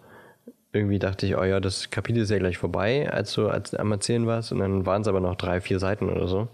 irgendwie 0.75 0.99
dachte 0.99 1.25
ich, 1.25 1.37
oh 1.37 1.43
ja, 1.43 1.59
das 1.59 1.89
Kapitel 1.89 2.21
ist 2.21 2.31
ja 2.31 2.37
gleich 2.37 2.57
vorbei, 2.57 3.09
als 3.09 3.33
du 3.33 3.47
als 3.47 3.73
am 3.73 3.91
Erzählen 3.91 4.27
warst. 4.27 4.51
Und 4.51 4.59
dann 4.59 4.85
waren 4.85 5.01
es 5.01 5.07
aber 5.07 5.19
noch 5.19 5.35
drei, 5.35 5.61
vier 5.61 5.79
Seiten 5.79 6.09
oder 6.09 6.27
so. 6.27 6.47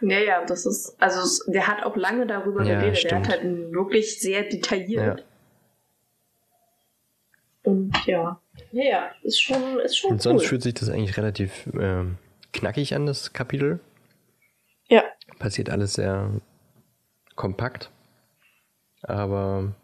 Ja, 0.00 0.18
ja, 0.18 0.44
das 0.44 0.64
ist, 0.64 0.96
also 0.98 1.50
der 1.50 1.66
hat 1.66 1.82
auch 1.84 1.96
lange 1.96 2.26
darüber 2.26 2.64
ja, 2.64 2.78
geredet. 2.78 2.98
Stimmt. 2.98 3.10
Der 3.10 3.18
hat 3.18 3.28
halt 3.28 3.72
wirklich 3.72 4.20
sehr 4.20 4.44
detailliert. 4.44 5.20
Ja. 5.20 5.24
Und 7.62 7.92
ja, 8.06 8.40
ja, 8.72 8.84
ja, 8.84 9.10
ist 9.22 9.40
schon, 9.40 9.78
ist 9.80 9.98
schon. 9.98 10.12
Und 10.12 10.22
sonst 10.22 10.42
cool. 10.42 10.48
fühlt 10.48 10.62
sich 10.62 10.74
das 10.74 10.88
eigentlich 10.88 11.16
relativ 11.18 11.66
äh, 11.74 12.04
knackig 12.52 12.94
an, 12.94 13.04
das 13.04 13.32
Kapitel. 13.32 13.80
Ja. 14.88 15.04
Passiert 15.38 15.68
alles 15.68 15.94
sehr 15.94 16.30
kompakt. 17.36 17.90
Aber 19.02 19.74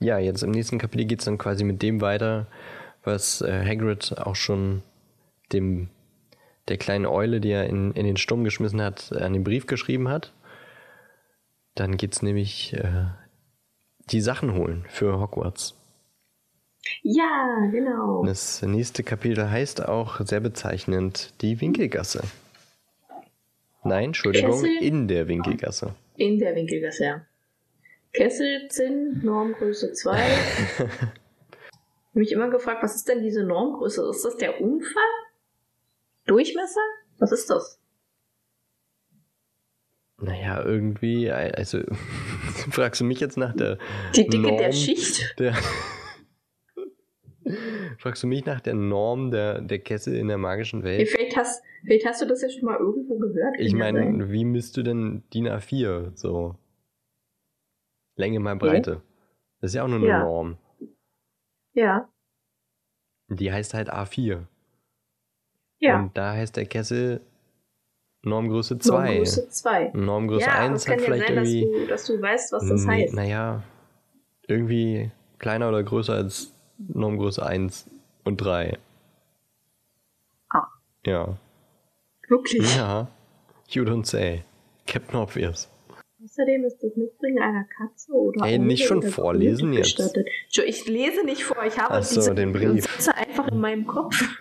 ja, 0.00 0.18
jetzt 0.18 0.42
im 0.42 0.50
nächsten 0.50 0.78
Kapitel 0.78 1.06
geht 1.06 1.20
es 1.20 1.24
dann 1.24 1.38
quasi 1.38 1.64
mit 1.64 1.82
dem 1.82 2.00
weiter, 2.00 2.46
was 3.04 3.40
äh, 3.40 3.64
Hagrid 3.64 4.16
auch 4.18 4.36
schon 4.36 4.82
dem 5.52 5.88
der 6.68 6.76
kleinen 6.76 7.06
Eule, 7.06 7.40
die 7.40 7.50
er 7.50 7.66
in, 7.66 7.92
in 7.92 8.04
den 8.04 8.16
Sturm 8.16 8.44
geschmissen 8.44 8.82
hat, 8.82 9.12
an 9.12 9.32
den 9.32 9.44
Brief 9.44 9.66
geschrieben 9.66 10.08
hat. 10.08 10.34
Dann 11.74 11.96
geht 11.96 12.12
es 12.12 12.22
nämlich 12.22 12.74
äh, 12.74 13.06
die 14.10 14.20
Sachen 14.20 14.54
holen 14.54 14.84
für 14.88 15.18
Hogwarts. 15.18 15.74
Ja, 17.02 17.68
genau. 17.70 18.24
Das 18.24 18.62
nächste 18.62 19.02
Kapitel 19.02 19.50
heißt 19.50 19.86
auch 19.88 20.20
sehr 20.24 20.40
bezeichnend 20.40 21.32
die 21.40 21.60
Winkelgasse. 21.60 22.22
Nein, 23.84 24.06
Entschuldigung, 24.06 24.52
Kessel? 24.52 24.82
in 24.82 25.08
der 25.08 25.28
Winkelgasse. 25.28 25.94
In 26.16 26.38
der 26.38 26.54
Winkelgasse, 26.54 27.04
ja. 27.04 27.26
Kesselzinn, 28.18 29.20
Normgröße 29.22 29.92
2. 29.92 30.18
ich 30.18 30.78
habe 30.80 30.90
mich 32.14 32.32
immer 32.32 32.50
gefragt, 32.50 32.82
was 32.82 32.96
ist 32.96 33.08
denn 33.08 33.22
diese 33.22 33.44
Normgröße? 33.44 34.08
Ist 34.10 34.24
das 34.24 34.36
der 34.36 34.60
Umfang? 34.60 35.02
Durchmesser? 36.26 36.80
Was 37.18 37.30
ist 37.30 37.48
das? 37.48 37.78
Naja, 40.20 40.64
irgendwie, 40.64 41.30
also 41.30 41.78
fragst 42.72 43.00
du 43.00 43.04
mich 43.04 43.20
jetzt 43.20 43.36
nach 43.36 43.54
der 43.54 43.78
Die 44.16 44.26
Dicke 44.26 44.38
Norm 44.38 44.58
der 44.58 44.72
Schicht? 44.72 45.38
Der 45.38 45.54
fragst 47.98 48.24
du 48.24 48.26
mich 48.26 48.44
nach 48.44 48.60
der 48.60 48.74
Norm 48.74 49.30
der, 49.30 49.60
der 49.60 49.78
Kessel 49.78 50.16
in 50.16 50.26
der 50.26 50.38
magischen 50.38 50.82
Welt? 50.82 51.08
Vielleicht 51.08 51.36
hast, 51.36 51.62
vielleicht 51.84 52.04
hast 52.04 52.20
du 52.20 52.26
das 52.26 52.42
ja 52.42 52.48
schon 52.48 52.64
mal 52.64 52.80
irgendwo 52.80 53.16
gehört. 53.16 53.60
Ich 53.60 53.74
meine, 53.74 54.28
wie 54.28 54.44
misst 54.44 54.76
du 54.76 54.82
denn 54.82 55.22
DIN 55.32 55.46
A4 55.46 56.16
so? 56.16 56.56
Länge 58.18 58.40
mal 58.40 58.56
Breite. 58.56 58.96
Okay. 58.96 59.02
Das 59.60 59.70
ist 59.70 59.74
ja 59.74 59.84
auch 59.84 59.88
nur 59.88 59.98
eine 59.98 60.08
ja. 60.08 60.18
Norm. 60.20 60.58
Ja. 61.72 62.08
Die 63.28 63.52
heißt 63.52 63.74
halt 63.74 63.92
A4. 63.92 64.44
Ja. 65.78 66.00
Und 66.00 66.16
da 66.16 66.32
heißt 66.32 66.56
der 66.56 66.66
Kessel 66.66 67.20
Normgröße 68.22 68.78
2. 68.78 69.04
Normgröße 69.06 69.48
2. 69.48 69.90
Normgröße 69.94 70.46
ja, 70.46 70.58
1 70.58 70.88
hat 70.88 71.00
vielleicht 71.00 71.28
sein, 71.28 71.36
irgendwie. 71.36 71.62
Dass 71.62 71.80
du, 71.80 71.86
dass 71.86 72.06
du 72.06 72.22
weißt, 72.22 72.52
was 72.52 72.68
das 72.68 72.86
heißt. 72.86 73.14
Naja, 73.14 73.62
irgendwie 74.48 75.12
kleiner 75.38 75.68
oder 75.68 75.84
größer 75.84 76.14
als 76.14 76.52
Normgröße 76.78 77.44
1 77.44 77.88
und 78.24 78.38
3. 78.38 78.76
Ah. 80.50 80.66
Ja. 81.06 81.36
Wirklich? 82.28 82.76
Ja. 82.76 83.06
You 83.68 83.84
don't 83.84 84.06
say. 84.06 84.44
Captain 84.86 85.20
Obvious. 85.20 85.68
Außerdem 86.28 86.64
ist 86.64 86.82
das 86.82 86.94
Mitbringen 86.94 87.42
einer 87.42 87.64
Katze 87.64 88.12
oder 88.12 88.44
Ey, 88.44 88.58
nicht 88.58 88.84
schon 88.86 89.02
vorlesen 89.02 89.72
jetzt. 89.72 89.98
Ich 90.66 90.86
lese 90.86 91.24
nicht 91.24 91.42
vor, 91.42 91.64
ich 91.64 91.78
habe 91.78 91.94
Ach 91.94 92.02
so, 92.02 92.16
diese 92.16 92.34
den 92.34 92.52
Brief. 92.52 92.84
Sätze 92.84 93.16
einfach 93.16 93.48
in 93.48 93.58
meinem 93.60 93.86
Kopf. 93.86 94.22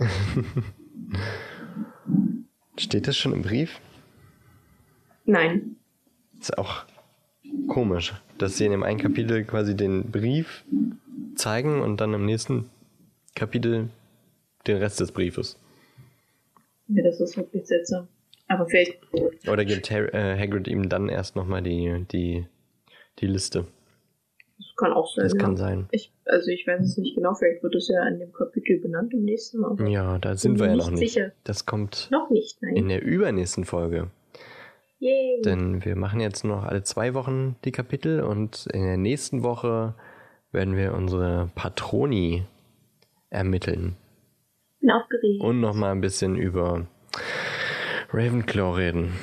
Steht 2.78 3.08
das 3.08 3.16
schon 3.16 3.32
im 3.32 3.42
Brief? 3.42 3.80
Nein. 5.24 5.78
Ist 6.40 6.58
auch 6.58 6.84
komisch, 7.70 8.14
dass 8.38 8.58
sie 8.58 8.66
in 8.66 8.72
dem 8.72 8.84
einen 8.84 9.00
Kapitel 9.00 9.46
quasi 9.46 9.76
den 9.76 10.12
Brief 10.12 10.66
zeigen 11.36 11.82
und 11.82 12.02
dann 12.02 12.14
im 12.14 12.26
nächsten 12.26 12.70
Kapitel 13.34 13.90
den 14.68 14.78
Rest 14.78 15.00
des 15.00 15.14
Briefes. 15.14 15.58
Ja, 16.90 17.04
das 17.04 17.22
ist 17.22 17.38
wirklich 17.38 17.66
seltsam. 17.66 18.10
Aber 18.48 18.66
vielleicht. 18.68 18.98
Oder 19.48 19.66
gibt 19.66 19.92
Har 19.92 20.14
äh, 20.14 20.38
Hagrid 20.38 20.68
ihm 20.68 20.90
dann 20.90 21.10
erst 21.10 21.36
nochmal 21.36 21.62
die, 21.62 22.06
die, 22.12 22.48
die 23.20 23.28
Liste? 23.28 23.66
Das 24.58 24.68
kann 24.78 24.94
auch 24.94 25.08
sein. 25.14 25.24
Das 25.26 25.34
ja. 25.34 25.40
kann 25.40 25.58
sein. 25.58 25.88
Ich, 25.92 26.12
also 26.26 26.50
ich 26.50 26.66
weiß 26.66 26.82
es 26.84 26.98
nicht 26.98 27.16
genau, 27.16 27.34
vielleicht 27.36 27.62
wird 27.62 27.76
es 27.76 27.88
ja 27.90 28.08
in 28.08 28.20
dem 28.20 28.32
Kapitel 28.32 28.80
benannt 28.80 29.14
im 29.14 29.24
nächsten 29.24 29.60
Mal. 29.60 29.76
Ja, 29.90 30.18
da 30.18 30.36
sind 30.36 30.60
wir 30.60 30.68
ja 30.68 30.76
noch 30.76 30.90
Nicht 30.90 31.00
nicht. 31.02 31.14
sicher. 31.14 31.32
Das 31.44 31.66
kommt 31.66 32.10
Noch 32.12 32.30
nicht, 32.30 32.62
nein. 32.62 32.76
in 32.76 32.88
der 32.90 33.04
übernächsten 33.04 33.66
Folge. 33.66 34.10
Yay. 35.00 35.42
Denn 35.44 35.86
wir 35.86 35.96
machen 35.96 36.20
jetzt 36.20 36.44
noch 36.44 36.64
alle 36.64 36.82
zwei 36.82 37.14
Wochen 37.14 37.56
die 37.66 37.72
Kapitel 37.72 38.22
und 38.22 38.68
in 38.74 38.84
der 38.84 38.98
nächsten 38.98 39.44
Woche 39.44 39.94
werden 40.52 40.76
wir 40.76 40.94
unsere 40.94 41.52
Patroni 41.54 42.46
ermitteln. 43.30 43.96
bin 44.80 44.90
aufgeregt. 44.90 45.42
Und 45.44 45.60
nochmal 45.60 45.92
ein 45.92 46.02
bisschen 46.02 46.36
über 46.36 46.88
Ravenclaw 48.12 48.76
reden. 48.76 49.14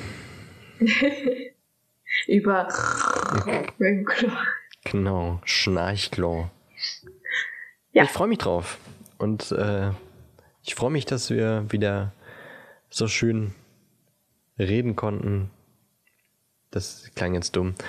Über 2.27 2.67
Ravenclaw. 2.69 4.37
Genau, 4.83 5.41
Schnarchclaw. 5.43 6.49
Ja. 7.91 8.03
Ich 8.03 8.09
freue 8.09 8.27
mich 8.27 8.37
drauf. 8.37 8.77
Und 9.17 9.51
äh, 9.51 9.91
ich 10.63 10.75
freue 10.75 10.91
mich, 10.91 11.05
dass 11.05 11.29
wir 11.29 11.65
wieder 11.69 12.13
so 12.89 13.07
schön 13.07 13.55
reden 14.59 14.95
konnten. 14.95 15.49
Das 16.71 17.09
klang 17.15 17.33
jetzt 17.33 17.55
dumm. 17.55 17.75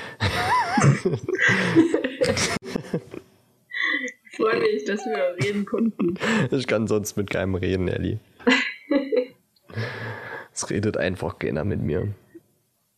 Ich 4.30 4.42
freue 4.42 4.60
mich, 4.60 4.84
dass 4.84 5.00
wir 5.06 5.34
reden 5.42 5.64
konnten. 5.64 6.18
Ich 6.50 6.66
kann 6.66 6.86
sonst 6.86 7.16
mit 7.16 7.30
keinem 7.30 7.54
reden, 7.54 7.88
Ellie. 7.88 8.18
Es 10.56 10.70
redet 10.70 10.96
einfach 10.96 11.38
keiner 11.38 11.64
mit 11.64 11.82
mir. 11.82 12.14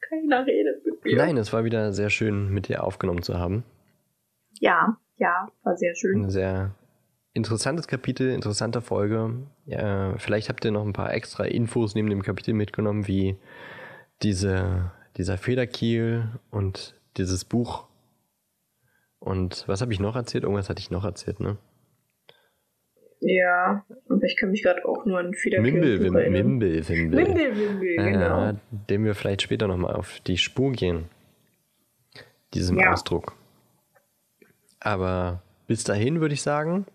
Keiner 0.01 0.47
redet 0.47 0.87
mit 0.87 1.05
mir. 1.05 1.17
Nein, 1.17 1.37
es 1.37 1.53
war 1.53 1.65
wieder 1.65 1.93
sehr 1.93 2.09
schön, 2.09 2.51
mit 2.51 2.69
dir 2.69 2.85
aufgenommen 2.85 3.23
zu 3.23 3.37
haben. 3.37 3.65
Ja, 4.61 4.97
ja, 5.17 5.49
war 5.65 5.77
sehr 5.77 5.97
schön. 5.97 6.27
Ein 6.27 6.31
sehr 6.31 6.71
interessantes 7.33 7.89
Kapitel, 7.89 8.31
interessante 8.31 8.81
Folge. 8.81 9.35
Ja, 9.67 10.17
vielleicht 10.19 10.49
habt 10.49 10.65
ihr 10.65 10.71
noch 10.71 10.87
ein 10.87 10.93
paar 10.93 11.13
extra 11.13 11.47
Infos 11.47 11.97
neben 11.97 12.09
dem 12.09 12.23
Kapitel 12.23 12.55
mitgenommen, 12.55 13.09
wie 13.09 13.37
diese, 14.23 14.93
dieser 15.17 15.37
Federkiel 15.37 16.29
und 16.53 16.95
dieses 17.17 17.45
Buch. 17.45 17.89
Und 19.19 19.67
was 19.67 19.81
habe 19.81 19.93
ich 19.93 19.99
noch 19.99 20.15
erzählt? 20.15 20.45
Irgendwas 20.45 20.71
hatte 20.71 20.81
ich 20.81 20.93
noch 20.93 21.05
erzählt, 21.05 21.41
ne? 21.41 21.57
Ja, 23.21 23.85
aber 24.09 24.23
ich 24.25 24.37
kann 24.37 24.51
mich 24.51 24.63
gerade 24.63 24.85
auch 24.85 25.05
nur 25.05 25.19
an 25.19 25.35
Federkiel 25.35 25.73
Mimble. 25.73 25.99
Mimble. 26.31 26.83
Mimble, 26.89 27.97
genau. 27.97 28.41
Ja, 28.43 28.57
dem 28.71 29.05
wir 29.05 29.15
vielleicht 29.15 29.43
später 29.43 29.67
nochmal 29.67 29.95
auf 29.97 30.21
die 30.21 30.39
Spur 30.39 30.73
gehen. 30.73 31.07
Diesem 32.55 32.79
Ja. 32.79 32.93
Ausdruck. 32.93 33.35
Aber 34.81 35.43
bis 35.67 35.85
dahin 35.85 36.21
würde 36.21 36.35
ich 36.35 36.43
sagen, 36.43 36.87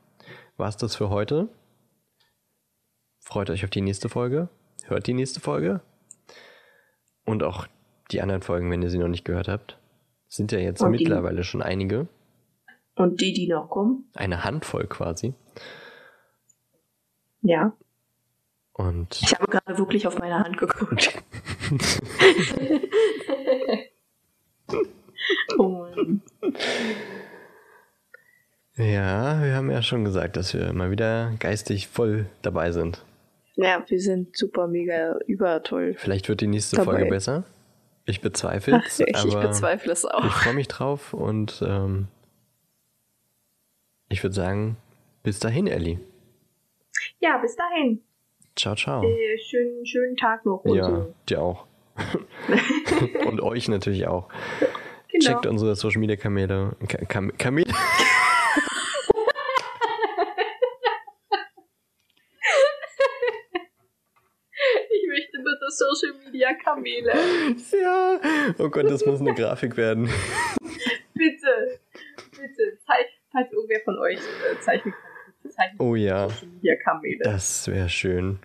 war 0.58 0.70
es 0.70 0.78
das 0.78 0.95
für 0.95 1.10
heute. 1.10 1.50
Freut 3.20 3.50
euch 3.50 3.64
auf 3.64 3.70
die 3.70 3.82
nächste 3.82 4.10
Folge. 4.10 4.50
Hört 4.86 5.08
die 5.08 5.14
nächste 5.14 5.40
Folge. 5.40 5.82
Und 7.26 7.44
auch 7.44 7.68
die 8.12 8.22
anderen 8.22 8.41
Folgen, 8.41 8.70
wenn 8.72 8.82
ihr 8.82 8.90
sie 8.90 8.98
noch 8.98 9.08
nicht 9.08 9.26
gehört 9.26 9.48
habt. 9.48 9.78
Sind 10.28 10.52
ja 10.52 10.60
jetzt 10.60 10.82
Und 10.82 10.94
die- 10.94 11.04
mittlerweile 11.04 11.44
schon 11.44 11.62
einige. 11.62 12.08
Und 12.95 13.22
die, 13.22 13.34
die 13.34 13.48
noch 13.48 13.70
kommen? 13.70 14.10
Eine 14.16 14.44
Handvoll 14.44 14.88
quasi. 14.88 15.34
Ja. 17.44 17.74
Und 18.74 19.22
Ich 19.22 19.34
habe 19.36 19.45
gerade 19.52 19.78
wirklich 19.78 20.07
auf 20.07 20.18
meine 20.18 20.40
Hand 20.40 20.57
geguckt. 20.57 21.14
oh 25.57 25.86
ja, 28.78 29.41
wir 29.44 29.56
haben 29.56 29.70
ja 29.70 29.82
schon 29.82 30.03
gesagt, 30.03 30.36
dass 30.38 30.53
wir 30.53 30.74
mal 30.74 30.90
wieder 30.90 31.34
geistig 31.40 31.88
voll 31.88 32.26
dabei 32.41 32.72
sind. 32.72 33.03
Ja, 33.56 33.84
wir 33.88 34.02
sind 34.02 34.36
super 34.36 34.68
mega 34.68 35.18
übertoll. 35.28 35.95
Vielleicht 35.98 36.28
wird 36.28 36.41
die 36.41 36.48
nächste 36.48 36.78
Dabei. 36.78 36.94
Folge 36.94 37.10
besser. 37.10 37.44
Ich 38.06 38.22
bezweifle 38.22 38.82
es, 38.86 38.99
Ich, 38.99 39.26
ich 39.26 39.36
bezweifle 39.36 39.94
es 39.94 40.03
ich 40.03 40.10
auch. 40.10 40.32
freue 40.32 40.56
mich 40.56 40.68
drauf 40.68 41.14
und 41.14 41.64
ähm, 41.65 42.07
ich 44.10 44.24
würde 44.24 44.36
sagen, 44.36 44.78
bis 45.22 45.40
dahin, 45.40 45.68
Ellie. 45.68 45.99
Ja, 47.20 47.38
bis 47.38 47.56
dahin. 47.56 48.04
Ciao, 48.56 48.76
ciao. 48.76 49.04
Äh, 49.04 49.38
schönen, 49.40 49.86
schönen 49.86 50.16
Tag 50.16 50.46
noch 50.46 50.64
ja, 50.66 50.88
so. 50.90 51.14
dir 51.28 51.42
auch. 51.42 51.66
und 53.28 53.42
euch 53.42 53.68
natürlich 53.68 54.08
auch. 54.08 54.30
Genau. 55.12 55.26
Checkt 55.26 55.46
unsere 55.46 55.76
Social 55.76 56.00
Media 56.00 56.16
Kanäle. 56.16 56.76
Ka 56.88 56.98
Kam 57.06 57.36
Kamele. 57.38 57.72
Ich 64.90 65.08
möchte 65.10 65.38
bitte 65.38 65.70
Social 65.70 66.14
Media 66.26 66.54
Kamele. 66.54 67.12
ja. 67.72 68.20
Oh 68.58 68.70
Gott, 68.70 68.90
das 68.90 69.06
muss 69.06 69.20
eine 69.20 69.34
Grafik 69.34 69.78
werden. 69.78 70.10
Bitte. 71.14 71.80
Bitte. 72.32 72.80
Falls 73.32 73.52
irgendwer 73.52 73.82
von 73.84 74.00
euch 74.00 74.18
äh, 74.18 74.60
zeichnen 74.62 74.94
kann. 74.94 75.12
Zeichnet 75.54 75.80
Oh 75.80 75.96
ja, 75.96 76.30
Social 76.30 76.48
Media 76.50 76.76
Kamele. 76.84 77.20
das 77.24 77.68
wäre 77.68 77.90
schön. 77.90 78.40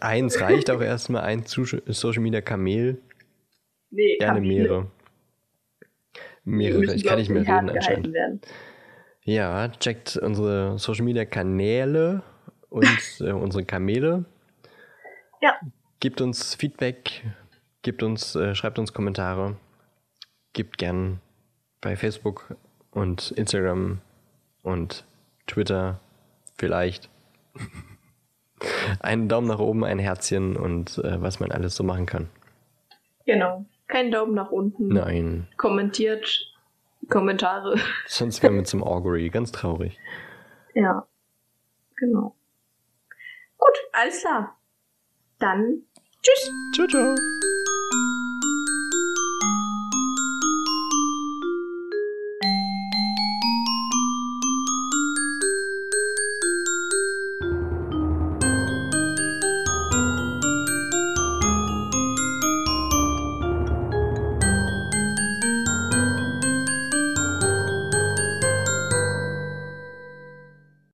Eins 0.00 0.40
reicht 0.40 0.70
auch 0.70 0.80
erstmal, 0.82 1.22
ein 1.22 1.44
Social 1.46 2.20
Media 2.22 2.40
Kamel. 2.40 2.98
nee, 3.90 4.16
Gerne 4.18 4.40
Kamele. 4.40 4.62
mehrere. 4.62 4.90
Mehrere, 6.44 6.94
ich 6.94 7.04
kann 7.04 7.18
nicht 7.18 7.30
mehr 7.30 7.42
reden 7.42 7.70
anscheinend. 7.70 8.12
werden. 8.12 8.40
Ja, 9.22 9.68
checkt 9.68 10.16
unsere 10.18 10.78
Social 10.78 11.04
Media 11.04 11.24
Kanäle 11.24 12.22
und 12.68 12.84
äh, 13.20 13.32
unsere 13.32 13.64
Kamele. 13.64 14.24
Ja. 15.40 15.58
Gebt 16.00 16.20
uns 16.20 16.54
Feedback, 16.54 17.22
gebt 17.82 18.02
uns, 18.02 18.34
äh, 18.34 18.54
schreibt 18.54 18.78
uns 18.78 18.92
Kommentare, 18.92 19.56
gebt 20.52 20.76
gern 20.76 21.20
bei 21.80 21.96
Facebook 21.96 22.54
und 22.90 23.30
Instagram 23.32 24.00
und 24.62 25.04
Twitter 25.46 26.00
vielleicht 26.56 27.10
einen 29.00 29.28
Daumen 29.28 29.46
nach 29.46 29.58
oben, 29.58 29.84
ein 29.84 29.98
Herzchen 29.98 30.56
und 30.56 30.98
äh, 30.98 31.20
was 31.20 31.40
man 31.40 31.52
alles 31.52 31.74
so 31.76 31.84
machen 31.84 32.06
kann. 32.06 32.28
Genau. 33.26 33.64
Kein 33.86 34.10
Daumen 34.10 34.34
nach 34.34 34.50
unten. 34.50 34.88
Nein, 34.88 35.48
Kommentiert. 35.56 36.50
Kommentare. 37.10 37.78
sonst 38.06 38.42
wären 38.42 38.56
wir 38.56 38.64
zum 38.64 38.82
Augury, 38.82 39.28
ganz 39.28 39.52
traurig. 39.52 39.98
Ja. 40.74 41.06
Genau. 41.96 42.34
Gut, 43.58 43.78
alles 43.92 44.20
klar. 44.20 44.56
Dann 45.38 45.82
tschüss. 46.22 46.50
Ciao, 46.74 46.86
ciao. 46.86 47.14